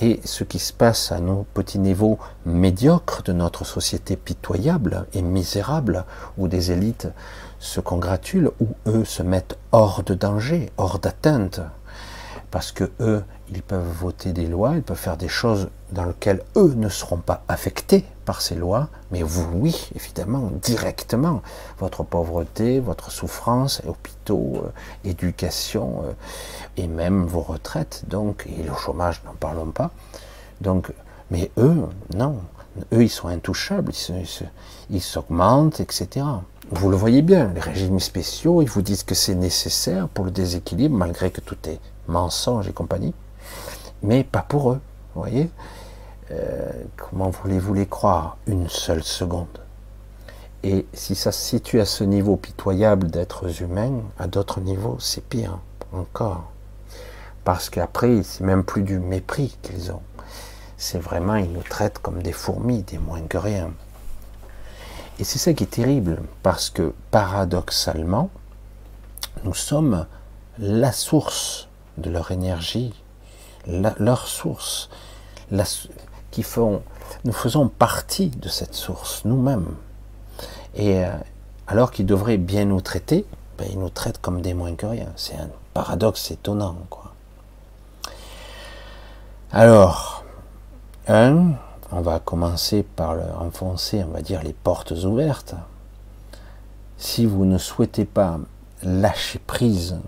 Et 0.00 0.20
ce 0.24 0.44
qui 0.44 0.58
se 0.58 0.72
passe 0.72 1.12
à 1.12 1.18
nos 1.18 1.46
petits 1.54 1.78
niveaux 1.78 2.18
médiocres 2.46 3.22
de 3.24 3.32
notre 3.32 3.64
société 3.64 4.16
pitoyable 4.16 5.06
et 5.12 5.22
misérable, 5.22 6.04
où 6.36 6.48
des 6.48 6.70
élites 6.70 7.08
se 7.58 7.80
congratulent, 7.80 8.52
où 8.60 8.68
eux 8.86 9.04
se 9.04 9.22
mettent 9.22 9.58
hors 9.72 10.02
de 10.02 10.14
danger, 10.14 10.70
hors 10.76 10.98
d'atteinte, 10.98 11.60
parce 12.50 12.72
que 12.72 12.90
eux, 13.00 13.24
ils 13.52 13.62
peuvent 13.62 13.90
voter 14.00 14.32
des 14.32 14.46
lois, 14.46 14.74
ils 14.74 14.82
peuvent 14.82 14.96
faire 14.96 15.16
des 15.16 15.28
choses 15.28 15.68
dans 15.92 16.04
lesquelles 16.04 16.42
eux 16.56 16.74
ne 16.76 16.88
seront 16.88 17.18
pas 17.18 17.42
affectés 17.48 18.04
par 18.24 18.42
ces 18.42 18.54
lois, 18.54 18.88
mais 19.10 19.22
vous, 19.22 19.48
oui, 19.54 19.90
évidemment, 19.94 20.50
directement. 20.62 21.42
Votre 21.78 22.02
pauvreté, 22.02 22.78
votre 22.80 23.10
souffrance, 23.10 23.80
hôpitaux, 23.86 24.62
euh, 24.64 25.08
éducation, 25.08 26.02
euh, 26.04 26.12
et 26.76 26.86
même 26.86 27.24
vos 27.24 27.40
retraites, 27.40 28.04
donc, 28.08 28.46
et 28.58 28.62
le 28.62 28.74
chômage, 28.74 29.22
n'en 29.24 29.32
parlons 29.32 29.70
pas. 29.70 29.90
Donc, 30.60 30.92
mais 31.30 31.50
eux, 31.56 31.88
non. 32.14 32.36
Eux, 32.92 33.02
ils 33.02 33.10
sont 33.10 33.28
intouchables, 33.28 33.92
ils 34.90 35.02
s'augmentent, 35.02 35.80
etc. 35.80 36.24
Vous 36.70 36.90
le 36.90 36.96
voyez 36.96 37.22
bien, 37.22 37.50
les 37.54 37.60
régimes 37.60 37.98
spéciaux, 37.98 38.60
ils 38.60 38.68
vous 38.68 38.82
disent 38.82 39.02
que 39.02 39.14
c'est 39.14 39.34
nécessaire 39.34 40.06
pour 40.08 40.26
le 40.26 40.30
déséquilibre, 40.30 40.96
malgré 40.96 41.30
que 41.30 41.40
tout 41.40 41.56
est 41.66 41.80
mensonge 42.08 42.68
et 42.68 42.72
compagnie, 42.72 43.14
mais 44.02 44.24
pas 44.24 44.42
pour 44.42 44.72
eux, 44.72 44.80
vous 45.14 45.22
voyez 45.22 45.50
euh, 46.30 46.70
Comment 46.96 47.30
voulez-vous 47.30 47.74
les 47.74 47.86
croire 47.86 48.36
une 48.46 48.68
seule 48.68 49.02
seconde? 49.02 49.46
Et 50.62 50.86
si 50.92 51.14
ça 51.14 51.32
se 51.32 51.40
situe 51.40 51.80
à 51.80 51.84
ce 51.84 52.04
niveau 52.04 52.36
pitoyable 52.36 53.10
d'êtres 53.10 53.62
humains, 53.62 54.02
à 54.18 54.26
d'autres 54.26 54.60
niveaux, 54.60 54.96
c'est 54.98 55.24
pire 55.24 55.58
encore. 55.92 56.50
Parce 57.44 57.70
qu'après, 57.70 58.22
c'est 58.22 58.44
même 58.44 58.64
plus 58.64 58.82
du 58.82 58.98
mépris 58.98 59.56
qu'ils 59.62 59.92
ont. 59.92 60.02
C'est 60.76 60.98
vraiment, 60.98 61.36
ils 61.36 61.52
nous 61.52 61.62
traitent 61.62 61.98
comme 61.98 62.22
des 62.22 62.32
fourmis, 62.32 62.82
des 62.82 62.98
moins 62.98 63.22
que 63.22 63.38
rien. 63.38 63.70
Et 65.18 65.24
c'est 65.24 65.38
ça 65.38 65.52
qui 65.52 65.64
est 65.64 65.68
terrible, 65.68 66.22
parce 66.42 66.70
que 66.70 66.92
paradoxalement, 67.10 68.30
nous 69.44 69.54
sommes 69.54 70.06
la 70.58 70.92
source 70.92 71.68
de 71.96 72.10
leur 72.10 72.30
énergie, 72.30 72.94
leur 73.68 74.26
source, 74.26 74.88
qui 76.30 76.42
font, 76.42 76.82
nous 77.24 77.32
faisons 77.32 77.68
partie 77.68 78.30
de 78.30 78.48
cette 78.48 78.74
source 78.74 79.24
nous-mêmes. 79.24 79.74
Et 80.74 81.04
euh, 81.04 81.10
alors 81.66 81.90
qu'ils 81.90 82.06
devraient 82.06 82.38
bien 82.38 82.64
nous 82.64 82.80
traiter, 82.80 83.24
ben, 83.58 83.66
ils 83.70 83.78
nous 83.78 83.90
traitent 83.90 84.20
comme 84.20 84.40
des 84.40 84.54
moins 84.54 84.74
que 84.74 84.86
rien. 84.86 85.08
C'est 85.16 85.36
un 85.36 85.48
paradoxe 85.74 86.30
étonnant, 86.30 86.76
quoi. 86.90 87.12
Alors, 89.50 90.24
un, 91.06 91.52
on 91.90 92.00
va 92.02 92.20
commencer 92.20 92.82
par 92.82 93.16
enfoncer, 93.40 94.04
on 94.04 94.12
va 94.12 94.20
dire, 94.20 94.42
les 94.42 94.52
portes 94.52 94.92
ouvertes. 94.92 95.54
Si 96.98 97.24
vous 97.24 97.46
ne 97.46 97.56
souhaitez 97.58 98.04
pas 98.04 98.38
lâcher 98.82 99.38
prise 99.38 99.98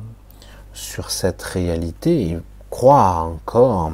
sur 0.72 1.10
cette 1.10 1.42
réalité 1.42 2.38
croire 2.70 3.26
encore 3.26 3.92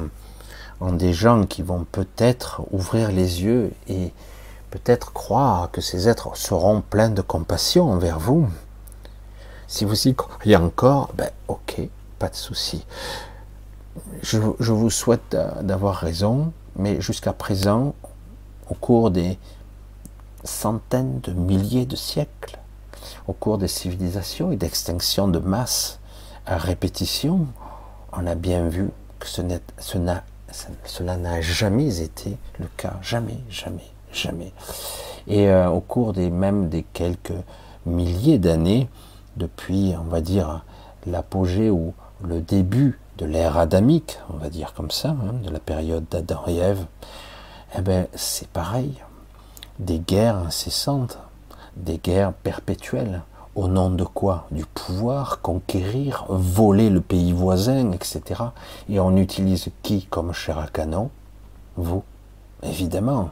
en 0.79 0.91
des 0.93 1.13
gens 1.13 1.45
qui 1.45 1.63
vont 1.63 1.85
peut-être 1.91 2.61
ouvrir 2.71 3.11
les 3.11 3.43
yeux 3.43 3.73
et 3.87 4.13
peut-être 4.69 5.11
croire 5.11 5.71
que 5.71 5.81
ces 5.81 6.07
êtres 6.07 6.37
seront 6.37 6.81
pleins 6.81 7.09
de 7.09 7.21
compassion 7.21 7.91
envers 7.91 8.19
vous. 8.19 8.47
Si 9.67 9.85
vous 9.85 10.07
y 10.07 10.15
croyez 10.15 10.55
encore, 10.55 11.09
ben 11.15 11.29
ok, 11.47 11.81
pas 12.19 12.29
de 12.29 12.35
souci. 12.35 12.85
Je, 14.21 14.37
je 14.59 14.71
vous 14.71 14.89
souhaite 14.89 15.35
d'avoir 15.61 15.95
raison, 15.95 16.53
mais 16.75 17.01
jusqu'à 17.01 17.33
présent, 17.33 17.95
au 18.69 18.75
cours 18.75 19.09
des 19.09 19.39
centaines 20.43 21.19
de 21.21 21.33
milliers 21.33 21.85
de 21.85 21.95
siècles, 21.95 22.59
au 23.27 23.33
cours 23.33 23.57
des 23.57 23.67
civilisations 23.67 24.51
et 24.51 24.55
d'extinction 24.55 25.27
de 25.27 25.39
masse 25.39 25.99
à 26.45 26.57
répétition, 26.57 27.47
on 28.17 28.27
a 28.27 28.35
bien 28.35 28.67
vu 28.67 28.89
que 29.19 29.27
ce 29.27 29.41
cela 30.85 31.17
n'a 31.17 31.41
jamais 31.41 32.01
été 32.01 32.37
le 32.59 32.67
cas, 32.77 32.93
jamais, 33.01 33.39
jamais, 33.49 33.91
jamais. 34.11 34.53
Et 35.27 35.49
euh, 35.49 35.69
au 35.69 35.81
cours 35.81 36.13
des 36.13 36.29
même 36.29 36.69
des 36.69 36.83
quelques 36.83 37.33
milliers 37.85 38.39
d'années, 38.39 38.89
depuis, 39.35 39.93
on 39.99 40.09
va 40.09 40.21
dire, 40.21 40.63
l'apogée 41.05 41.69
ou 41.69 41.93
le 42.23 42.41
début 42.41 42.99
de 43.17 43.25
l'ère 43.25 43.57
adamique, 43.57 44.19
on 44.33 44.37
va 44.37 44.49
dire 44.49 44.73
comme 44.73 44.91
ça, 44.91 45.09
hein, 45.09 45.33
de 45.43 45.49
la 45.49 45.59
période 45.59 46.05
d'Adam 46.09 46.43
et 46.47 46.57
Ève, 46.57 46.85
eh 47.77 47.81
ben, 47.81 48.07
c'est 48.15 48.47
pareil. 48.47 48.93
Des 49.79 49.99
guerres 49.99 50.37
incessantes, 50.37 51.19
des 51.75 51.97
guerres 51.97 52.33
perpétuelles. 52.33 53.21
Au 53.57 53.67
nom 53.67 53.89
de 53.89 54.05
quoi 54.05 54.47
Du 54.51 54.65
pouvoir, 54.65 55.41
conquérir, 55.41 56.25
voler 56.29 56.89
le 56.89 57.01
pays 57.01 57.33
voisin, 57.33 57.91
etc. 57.91 58.21
Et 58.87 59.01
on 59.01 59.17
utilise 59.17 59.67
qui 59.83 60.05
comme 60.05 60.31
cher 60.31 60.57
à 60.59 60.67
canon? 60.67 61.09
Vous, 61.75 62.03
évidemment. 62.63 63.31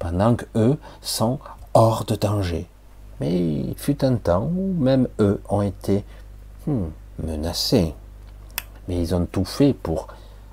Pendant 0.00 0.34
que 0.34 0.46
eux 0.56 0.76
sont 1.00 1.38
hors 1.74 2.04
de 2.04 2.16
danger. 2.16 2.66
Mais 3.20 3.38
il 3.38 3.74
fut 3.76 4.04
un 4.04 4.16
temps 4.16 4.50
où 4.52 4.74
même 4.76 5.06
eux 5.20 5.40
ont 5.48 5.62
été 5.62 6.04
hmm, 6.66 6.86
menacés 7.22 7.94
mais 8.88 9.00
ils 9.00 9.14
ont 9.14 9.26
tout 9.26 9.44
fait 9.44 9.74
pour 9.74 10.08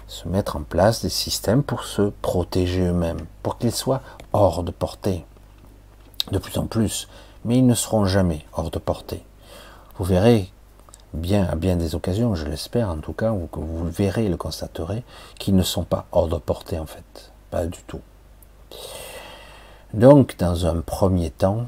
se 0.07 0.27
mettre 0.27 0.57
en 0.57 0.61
place 0.61 1.01
des 1.01 1.09
systèmes 1.09 1.63
pour 1.63 1.83
se 1.83 2.11
protéger 2.21 2.81
eux-mêmes, 2.81 3.25
pour 3.41 3.57
qu'ils 3.57 3.71
soient 3.71 4.01
hors 4.33 4.61
de 4.61 4.71
portée, 4.71 5.25
de 6.31 6.37
plus 6.37 6.57
en 6.59 6.67
plus, 6.67 7.07
mais 7.45 7.59
ils 7.59 7.65
ne 7.65 7.75
seront 7.75 8.05
jamais 8.05 8.45
hors 8.53 8.71
de 8.71 8.79
portée. 8.79 9.23
Vous 9.97 10.03
verrez 10.03 10.51
bien 11.13 11.45
à 11.45 11.55
bien 11.55 11.77
des 11.77 11.95
occasions, 11.95 12.35
je 12.35 12.45
l'espère 12.45 12.89
en 12.89 12.97
tout 12.97 13.13
cas, 13.13 13.33
que 13.51 13.59
vous 13.59 13.85
le 13.85 13.89
verrez 13.89 14.27
le 14.27 14.35
constaterez, 14.35 15.03
qu'ils 15.39 15.55
ne 15.55 15.63
sont 15.63 15.85
pas 15.85 16.07
hors 16.11 16.27
de 16.27 16.37
portée 16.37 16.77
en 16.77 16.85
fait, 16.85 17.31
pas 17.51 17.65
du 17.65 17.81
tout. 17.87 18.01
Donc, 19.93 20.35
dans 20.37 20.65
un 20.65 20.81
premier 20.81 21.29
temps, 21.29 21.67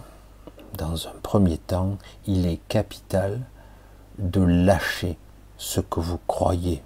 dans 0.77 1.07
un 1.07 1.13
premier 1.23 1.57
temps, 1.57 1.97
il 2.25 2.45
est 2.45 2.59
capital 2.67 3.39
de 4.17 4.41
lâcher 4.41 5.17
ce 5.57 5.79
que 5.79 6.01
vous 6.01 6.19
croyez. 6.27 6.83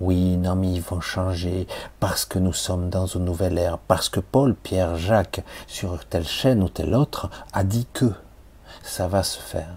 Oui, 0.00 0.36
non, 0.36 0.54
mais 0.54 0.72
ils 0.72 0.82
vont 0.82 1.00
changer 1.00 1.66
parce 1.98 2.24
que 2.24 2.38
nous 2.38 2.52
sommes 2.52 2.88
dans 2.88 3.06
une 3.06 3.24
nouvelle 3.24 3.58
ère, 3.58 3.78
parce 3.78 4.08
que 4.08 4.20
Paul, 4.20 4.54
Pierre, 4.54 4.96
Jacques, 4.96 5.42
sur 5.66 6.04
telle 6.06 6.26
chaîne 6.26 6.62
ou 6.62 6.68
telle 6.68 6.94
autre, 6.94 7.30
a 7.52 7.64
dit 7.64 7.88
que 7.92 8.12
ça 8.82 9.08
va 9.08 9.24
se 9.24 9.40
faire. 9.40 9.74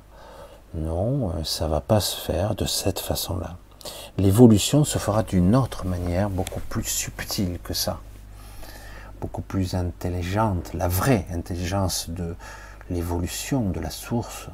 Non, 0.76 1.30
euh, 1.30 1.44
ça 1.44 1.68
va 1.68 1.82
pas 1.82 2.00
se 2.00 2.16
faire 2.16 2.54
de 2.54 2.66
cette 2.66 3.00
façon-là. 3.00 3.58
L'évolution 4.20 4.84
se 4.84 5.00
fera 5.00 5.24
d'une 5.24 5.56
autre 5.56 5.86
manière, 5.86 6.30
beaucoup 6.30 6.60
plus 6.70 6.84
subtile 6.84 7.58
que 7.64 7.74
ça, 7.74 8.00
beaucoup 9.20 9.42
plus 9.42 9.74
intelligente, 9.74 10.72
la 10.76 10.88
vraie 10.88 11.26
intelligence 11.34 12.12
de 12.12 12.36
l'évolution, 12.92 13.72
de 13.72 13.80
la 13.80 13.90
source, 13.90 14.50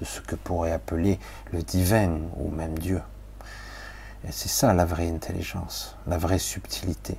de 0.00 0.04
ce 0.04 0.20
que 0.20 0.34
pourrait 0.34 0.72
appeler 0.72 1.20
le 1.52 1.62
divin 1.62 2.18
ou 2.38 2.50
même 2.50 2.76
Dieu. 2.76 3.00
C'est 4.30 4.48
ça 4.48 4.72
la 4.72 4.84
vraie 4.84 5.10
intelligence, 5.10 5.96
la 6.06 6.16
vraie 6.16 6.38
subtilité. 6.38 7.18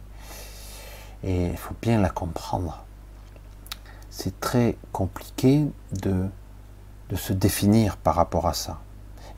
Et 1.24 1.48
il 1.48 1.58
faut 1.58 1.76
bien 1.82 2.02
la 2.02 2.10
comprendre. 2.10 2.84
C'est 4.10 4.40
très 4.40 4.78
compliqué 4.92 5.66
de 5.92 6.30
se 7.16 7.34
définir 7.34 7.98
par 7.98 8.16
rapport 8.16 8.48
à 8.48 8.54
ça. 8.54 8.80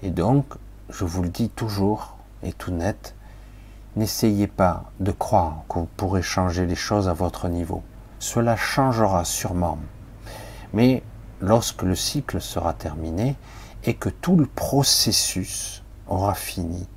Et 0.03 0.11
donc, 0.11 0.45
je 0.89 1.05
vous 1.05 1.23
le 1.23 1.29
dis 1.29 1.49
toujours 1.49 2.15
et 2.43 2.53
tout 2.53 2.71
net, 2.71 3.15
n'essayez 3.95 4.47
pas 4.47 4.85
de 4.99 5.11
croire 5.11 5.63
que 5.67 5.79
vous 5.79 5.89
pourrez 5.97 6.21
changer 6.21 6.65
les 6.65 6.75
choses 6.75 7.09
à 7.09 7.13
votre 7.13 7.47
niveau. 7.47 7.83
Cela 8.19 8.55
changera 8.55 9.25
sûrement. 9.25 9.77
Mais 10.73 11.03
lorsque 11.41 11.81
le 11.81 11.95
cycle 11.95 12.41
sera 12.41 12.73
terminé 12.73 13.35
et 13.83 13.95
que 13.95 14.09
tout 14.09 14.35
le 14.35 14.45
processus 14.45 15.83
aura 16.07 16.33
fini, 16.33 16.87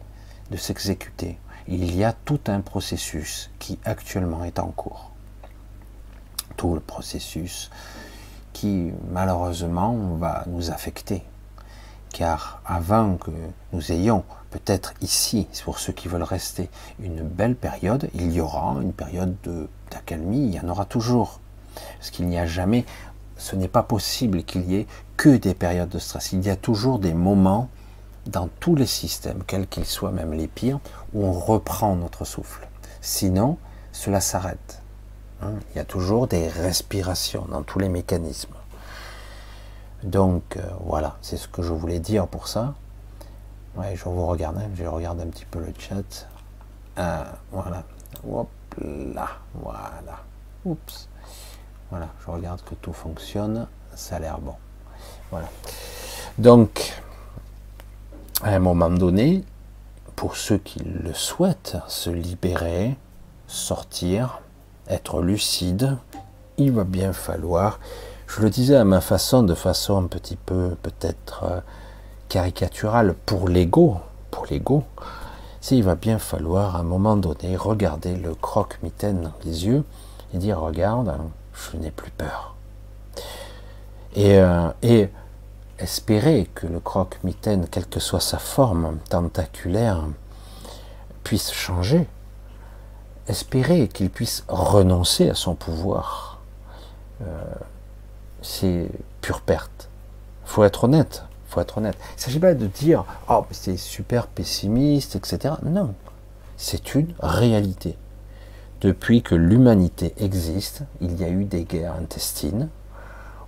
de 0.51 0.57
s'exécuter. 0.57 1.39
Il 1.67 1.95
y 1.95 2.05
a 2.05 2.13
tout 2.13 2.41
un 2.47 2.61
processus 2.61 3.51
qui 3.59 3.79
actuellement 3.85 4.45
est 4.45 4.59
en 4.59 4.69
cours. 4.69 5.11
Tout 6.57 6.75
le 6.75 6.81
processus 6.81 7.71
qui 8.53 8.91
malheureusement 9.13 9.95
va 10.19 10.45
nous 10.47 10.71
affecter. 10.71 11.23
Car 12.11 12.63
avant 12.65 13.17
que 13.17 13.31
nous 13.73 13.93
ayons 13.93 14.25
peut-être 14.51 14.95
ici, 15.03 15.47
pour 15.65 15.79
ceux 15.79 15.93
qui 15.93 16.09
veulent 16.09 16.23
rester, 16.23 16.71
une 17.01 17.23
belle 17.23 17.55
période, 17.55 18.09
il 18.15 18.33
y 18.33 18.41
aura 18.41 18.77
une 18.81 18.95
période 18.95 19.37
d'accalmie, 19.91 20.47
il 20.47 20.55
y 20.55 20.61
en 20.61 20.69
aura 20.69 20.87
toujours. 20.87 21.41
Parce 21.99 22.11
qu'il 22.11 22.27
n'y 22.27 22.39
a 22.39 22.47
jamais, 22.47 22.85
ce 23.37 23.57
n'est 23.57 23.69
pas 23.69 23.83
possible 23.83 24.43
qu'il 24.43 24.69
y 24.71 24.77
ait 24.77 24.87
que 25.17 25.37
des 25.37 25.55
périodes 25.55 25.91
de 25.91 25.99
stress. 25.99 26.33
Il 26.33 26.45
y 26.45 26.51
a 26.51 26.57
toujours 26.57 26.99
des 26.99 27.15
moments 27.15 27.69
dans 28.29 28.49
tous 28.61 28.75
les 28.75 28.87
systèmes, 28.87 29.43
quels 29.47 29.67
qu'ils 29.67 29.87
soient, 29.87 30.13
même 30.13 30.33
les 30.33 30.47
pires, 30.47 30.79
où 31.15 31.25
on 31.25 31.33
reprend 31.33 31.97
notre 31.97 32.25
souffle. 32.25 32.69
Sinon, 33.01 33.59
cela 33.93 34.21
s'arrête. 34.21 34.83
Hein. 35.43 35.55
Il 35.71 35.79
y 35.79 35.81
a 35.81 35.85
toujours 35.85 36.29
des 36.29 36.47
respirations 36.49 37.47
dans 37.51 37.63
tous 37.63 37.79
les 37.79 37.89
mécanismes. 37.89 38.55
Donc 40.03 40.57
euh, 40.57 40.63
voilà, 40.85 41.17
c'est 41.23 41.37
ce 41.37 41.49
que 41.49 41.63
je 41.63 41.73
voulais 41.73 41.99
dire 41.99 42.29
pour 42.29 42.49
ça. 42.49 42.75
Je 43.95 44.05
vous 44.05 44.27
regarde, 44.27 44.59
hein. 44.59 44.69
je 44.75 44.85
regarde 44.85 45.21
un 45.21 45.27
petit 45.27 45.45
peu 45.45 45.61
le 45.61 45.73
chat. 45.79 46.29
Euh, 46.99 47.25
voilà. 47.53 47.85
Hop 48.29 48.49
là, 48.81 49.29
voilà. 49.55 50.21
Oups. 50.65 51.09
Voilà, 51.91 52.09
je 52.25 52.31
regarde 52.31 52.63
que 52.63 52.75
tout 52.75 52.93
fonctionne. 52.93 53.67
Ça 53.95 54.17
a 54.17 54.19
l'air 54.19 54.39
bon. 54.39 54.55
Voilà. 55.31 55.49
Donc, 56.39 57.01
à 58.43 58.51
un 58.51 58.59
moment 58.59 58.91
donné, 58.91 59.45
pour 60.17 60.37
ceux 60.37 60.59
qui 60.59 60.81
le 60.81 61.13
souhaitent, 61.15 61.77
se 61.89 62.11
libérer, 62.11 62.97
sortir, 63.47 64.41
être 64.89 65.21
lucide, 65.23 65.97
il 66.57 66.73
va 66.73 66.85
bien 66.85 67.13
falloir, 67.13 67.79
je 68.27 68.43
le 68.43 68.51
disais 68.51 68.77
à 68.77 68.85
ma 68.85 69.01
façon, 69.01 69.43
de 69.43 69.55
façon 69.55 69.97
un 69.97 70.07
petit 70.07 70.37
peu 70.37 70.77
peut-être 70.83 71.45
euh, 71.45 71.61
caricaturale 72.29 73.15
pour 73.27 73.49
l'ego, 73.49 73.97
pour 74.31 74.47
l'ego, 74.47 74.85
il 75.71 75.83
va 75.83 75.95
bien 75.95 76.19
falloir 76.19 76.77
à 76.77 76.81
un 76.81 76.85
moment 76.85 77.17
donné 77.17 77.57
regarder 77.57 78.17
le 78.17 78.35
croque-mitaine 78.35 79.23
dans 79.23 79.35
les 79.45 79.67
yeux 79.67 79.85
et 80.33 80.39
dire 80.39 80.61
regarde, 80.61 81.13
je 81.53 81.77
n'ai 81.77 81.91
plus 81.91 82.11
peur. 82.11 82.55
Et, 84.15 84.39
euh, 84.39 84.69
et 84.83 85.09
espérer 85.79 86.49
que 86.55 86.67
le 86.67 86.81
croque-mitaine, 86.81 87.67
quelle 87.71 87.87
que 87.87 88.01
soit 88.01 88.21
sa 88.21 88.39
forme 88.39 88.99
tentaculaire, 89.09 90.05
puisse 91.25 91.53
changer. 91.53 92.07
Espérer 93.27 93.89
qu'il 93.89 94.11
puisse 94.11 94.45
renoncer 94.49 95.29
à 95.31 95.35
son 95.35 95.55
pouvoir. 95.55 96.41
Euh, 97.23 97.55
c'est 98.43 98.89
pure 99.21 99.41
perte. 99.41 99.89
faut 100.45 100.65
être 100.65 100.85
honnête. 100.85 101.25
faut 101.49 101.61
être 101.61 101.79
honnête. 101.79 101.97
Il 102.13 102.17
ne 102.17 102.21
s'agit 102.21 102.39
pas 102.41 102.55
de 102.55 102.67
dire 102.67 103.05
oh, 103.29 103.45
c'est 103.51 103.77
super 103.77 104.27
pessimiste, 104.27 105.17
etc. 105.17 105.55
Non. 105.65 105.95
C'est 106.57 106.95
une 106.95 107.15
réalité. 107.21 107.97
Depuis 108.81 109.23
que 109.23 109.35
l'humanité 109.35 110.15
existe, 110.19 110.83
il 111.01 111.21
y 111.21 111.25
a 111.25 111.29
eu 111.29 111.45
des 111.45 111.65
guerres 111.65 111.95
intestines, 111.95 112.69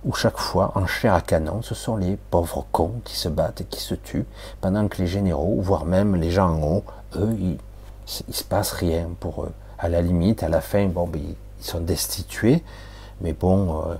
où 0.03 0.13
chaque 0.13 0.37
fois, 0.37 0.71
en 0.75 0.87
chair 0.87 1.13
à 1.13 1.21
canon, 1.21 1.61
ce 1.61 1.75
sont 1.75 1.95
les 1.95 2.17
pauvres 2.31 2.65
cons 2.71 3.01
qui 3.03 3.15
se 3.15 3.29
battent 3.29 3.61
et 3.61 3.65
qui 3.65 3.79
se 3.79 3.93
tuent, 3.93 4.25
pendant 4.59 4.87
que 4.87 4.97
les 4.97 5.07
généraux, 5.07 5.59
voire 5.61 5.85
même 5.85 6.15
les 6.15 6.31
gens 6.31 6.49
en 6.49 6.63
haut, 6.63 6.83
eux, 7.15 7.35
il, 7.39 7.57
ne 8.27 8.33
se 8.33 8.43
passe 8.43 8.71
rien 8.71 9.09
pour 9.19 9.43
eux. 9.43 9.51
À 9.77 9.89
la 9.89 10.01
limite, 10.01 10.41
à 10.41 10.49
la 10.49 10.61
fin, 10.61 10.87
bon, 10.87 11.07
ben, 11.07 11.21
ils 11.21 11.65
sont 11.65 11.81
destitués, 11.81 12.63
mais 13.21 13.33
bon, 13.33 13.77
euh, 13.77 13.95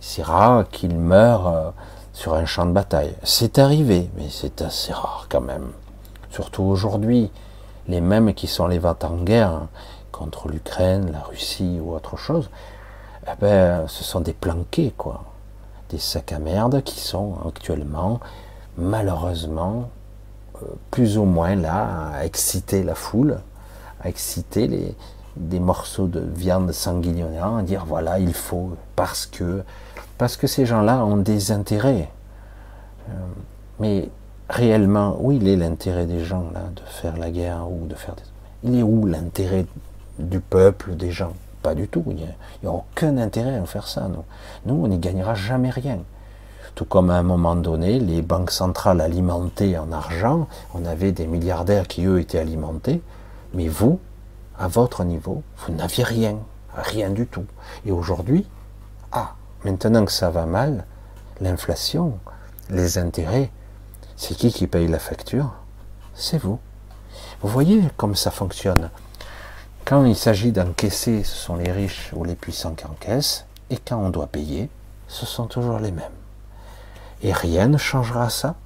c'est 0.00 0.24
rare 0.24 0.68
qu'ils 0.68 0.98
meurent 0.98 1.46
euh, 1.46 1.70
sur 2.12 2.34
un 2.34 2.44
champ 2.44 2.66
de 2.66 2.72
bataille. 2.72 3.14
C'est 3.22 3.58
arrivé, 3.58 4.10
mais 4.16 4.28
c'est 4.30 4.62
assez 4.62 4.92
rare 4.92 5.26
quand 5.28 5.40
même. 5.40 5.70
Surtout 6.30 6.64
aujourd'hui, 6.64 7.30
les 7.86 8.00
mêmes 8.00 8.34
qui 8.34 8.48
sont 8.48 8.66
les 8.66 8.80
vents 8.80 8.98
en 9.02 9.16
guerre 9.22 9.68
contre 10.10 10.48
l'Ukraine, 10.48 11.12
la 11.12 11.20
Russie 11.20 11.78
ou 11.80 11.94
autre 11.94 12.16
chose, 12.16 12.50
eh 13.28 13.36
ben, 13.40 13.86
ce 13.86 14.02
sont 14.02 14.20
des 14.20 14.32
planqués, 14.32 14.92
quoi 14.96 15.22
des 15.90 15.98
sacs 15.98 16.32
à 16.32 16.38
merde 16.38 16.82
qui 16.82 17.00
sont 17.00 17.34
actuellement, 17.46 18.20
malheureusement, 18.76 19.90
euh, 20.62 20.66
plus 20.90 21.18
ou 21.18 21.24
moins 21.24 21.54
là 21.54 22.10
à 22.14 22.24
exciter 22.24 22.82
la 22.82 22.94
foule, 22.94 23.38
à 24.00 24.08
exciter 24.08 24.94
des 25.36 25.60
morceaux 25.60 26.06
de 26.06 26.20
viande 26.20 26.72
sanguignonnant, 26.72 27.56
à 27.56 27.62
dire 27.62 27.84
voilà, 27.86 28.18
il 28.18 28.34
faut, 28.34 28.76
parce 28.94 29.26
que, 29.26 29.62
parce 30.18 30.36
que 30.36 30.46
ces 30.46 30.66
gens-là 30.66 31.04
ont 31.04 31.18
des 31.18 31.52
intérêts. 31.52 32.10
Euh, 33.08 33.12
mais 33.78 34.08
réellement, 34.48 35.16
où 35.20 35.32
il 35.32 35.46
est 35.48 35.56
l'intérêt 35.56 36.06
des 36.06 36.24
gens 36.24 36.44
là 36.54 36.62
de 36.74 36.82
faire 36.86 37.16
la 37.16 37.30
guerre 37.30 37.70
ou 37.70 37.86
de 37.86 37.94
faire 37.94 38.14
des... 38.14 38.22
Il 38.62 38.78
est 38.78 38.82
où 38.82 39.06
l'intérêt 39.06 39.66
du 40.18 40.40
peuple, 40.40 40.96
des 40.96 41.10
gens? 41.10 41.34
Pas 41.66 41.74
du 41.74 41.88
tout. 41.88 42.04
Il 42.06 42.14
n'y 42.14 42.68
a, 42.68 42.70
aucun 42.70 43.18
intérêt 43.18 43.56
à 43.56 43.66
faire 43.66 43.88
ça. 43.88 44.08
Nous, 44.66 44.74
on 44.74 44.86
n'y 44.86 44.98
gagnera 44.98 45.34
jamais 45.34 45.70
rien. 45.70 45.98
Tout 46.76 46.84
comme 46.84 47.10
à 47.10 47.16
un 47.16 47.24
moment 47.24 47.56
donné, 47.56 47.98
les 47.98 48.22
banques 48.22 48.52
centrales 48.52 49.00
alimentaient 49.00 49.76
en 49.76 49.90
argent, 49.90 50.46
on 50.74 50.84
avait 50.84 51.10
des 51.10 51.26
milliardaires 51.26 51.88
qui, 51.88 52.04
eux, 52.04 52.20
étaient 52.20 52.38
alimentés, 52.38 53.02
mais 53.52 53.66
vous, 53.66 53.98
à 54.56 54.68
votre 54.68 55.02
niveau, 55.02 55.42
vous 55.58 55.72
n'aviez 55.72 56.04
rien, 56.04 56.36
rien 56.72 57.10
du 57.10 57.26
tout. 57.26 57.46
Et 57.84 57.90
aujourd'hui, 57.90 58.46
ah, 59.10 59.34
maintenant 59.64 60.04
que 60.04 60.12
ça 60.12 60.30
va 60.30 60.46
mal, 60.46 60.84
l'inflation, 61.40 62.16
les 62.70 62.96
intérêts, 62.96 63.50
c'est 64.14 64.36
qui 64.36 64.52
qui 64.52 64.68
paye 64.68 64.86
la 64.86 65.00
facture? 65.00 65.50
C'est 66.14 66.38
vous. 66.38 66.60
Vous 67.42 67.48
voyez 67.48 67.82
comme 67.96 68.14
ça 68.14 68.30
fonctionne. 68.30 68.88
Quand 69.86 70.04
il 70.04 70.16
s'agit 70.16 70.50
d'encaisser, 70.50 71.22
ce 71.22 71.36
sont 71.36 71.54
les 71.54 71.70
riches 71.70 72.10
ou 72.12 72.24
les 72.24 72.34
puissants 72.34 72.74
qui 72.74 72.84
encaissent, 72.86 73.46
et 73.70 73.78
quand 73.78 73.98
on 73.98 74.10
doit 74.10 74.26
payer, 74.26 74.68
ce 75.06 75.24
sont 75.26 75.46
toujours 75.46 75.78
les 75.78 75.92
mêmes. 75.92 76.10
Et 77.22 77.32
rien 77.32 77.68
ne 77.68 77.76
changera 77.76 78.28
ça, 78.28 78.56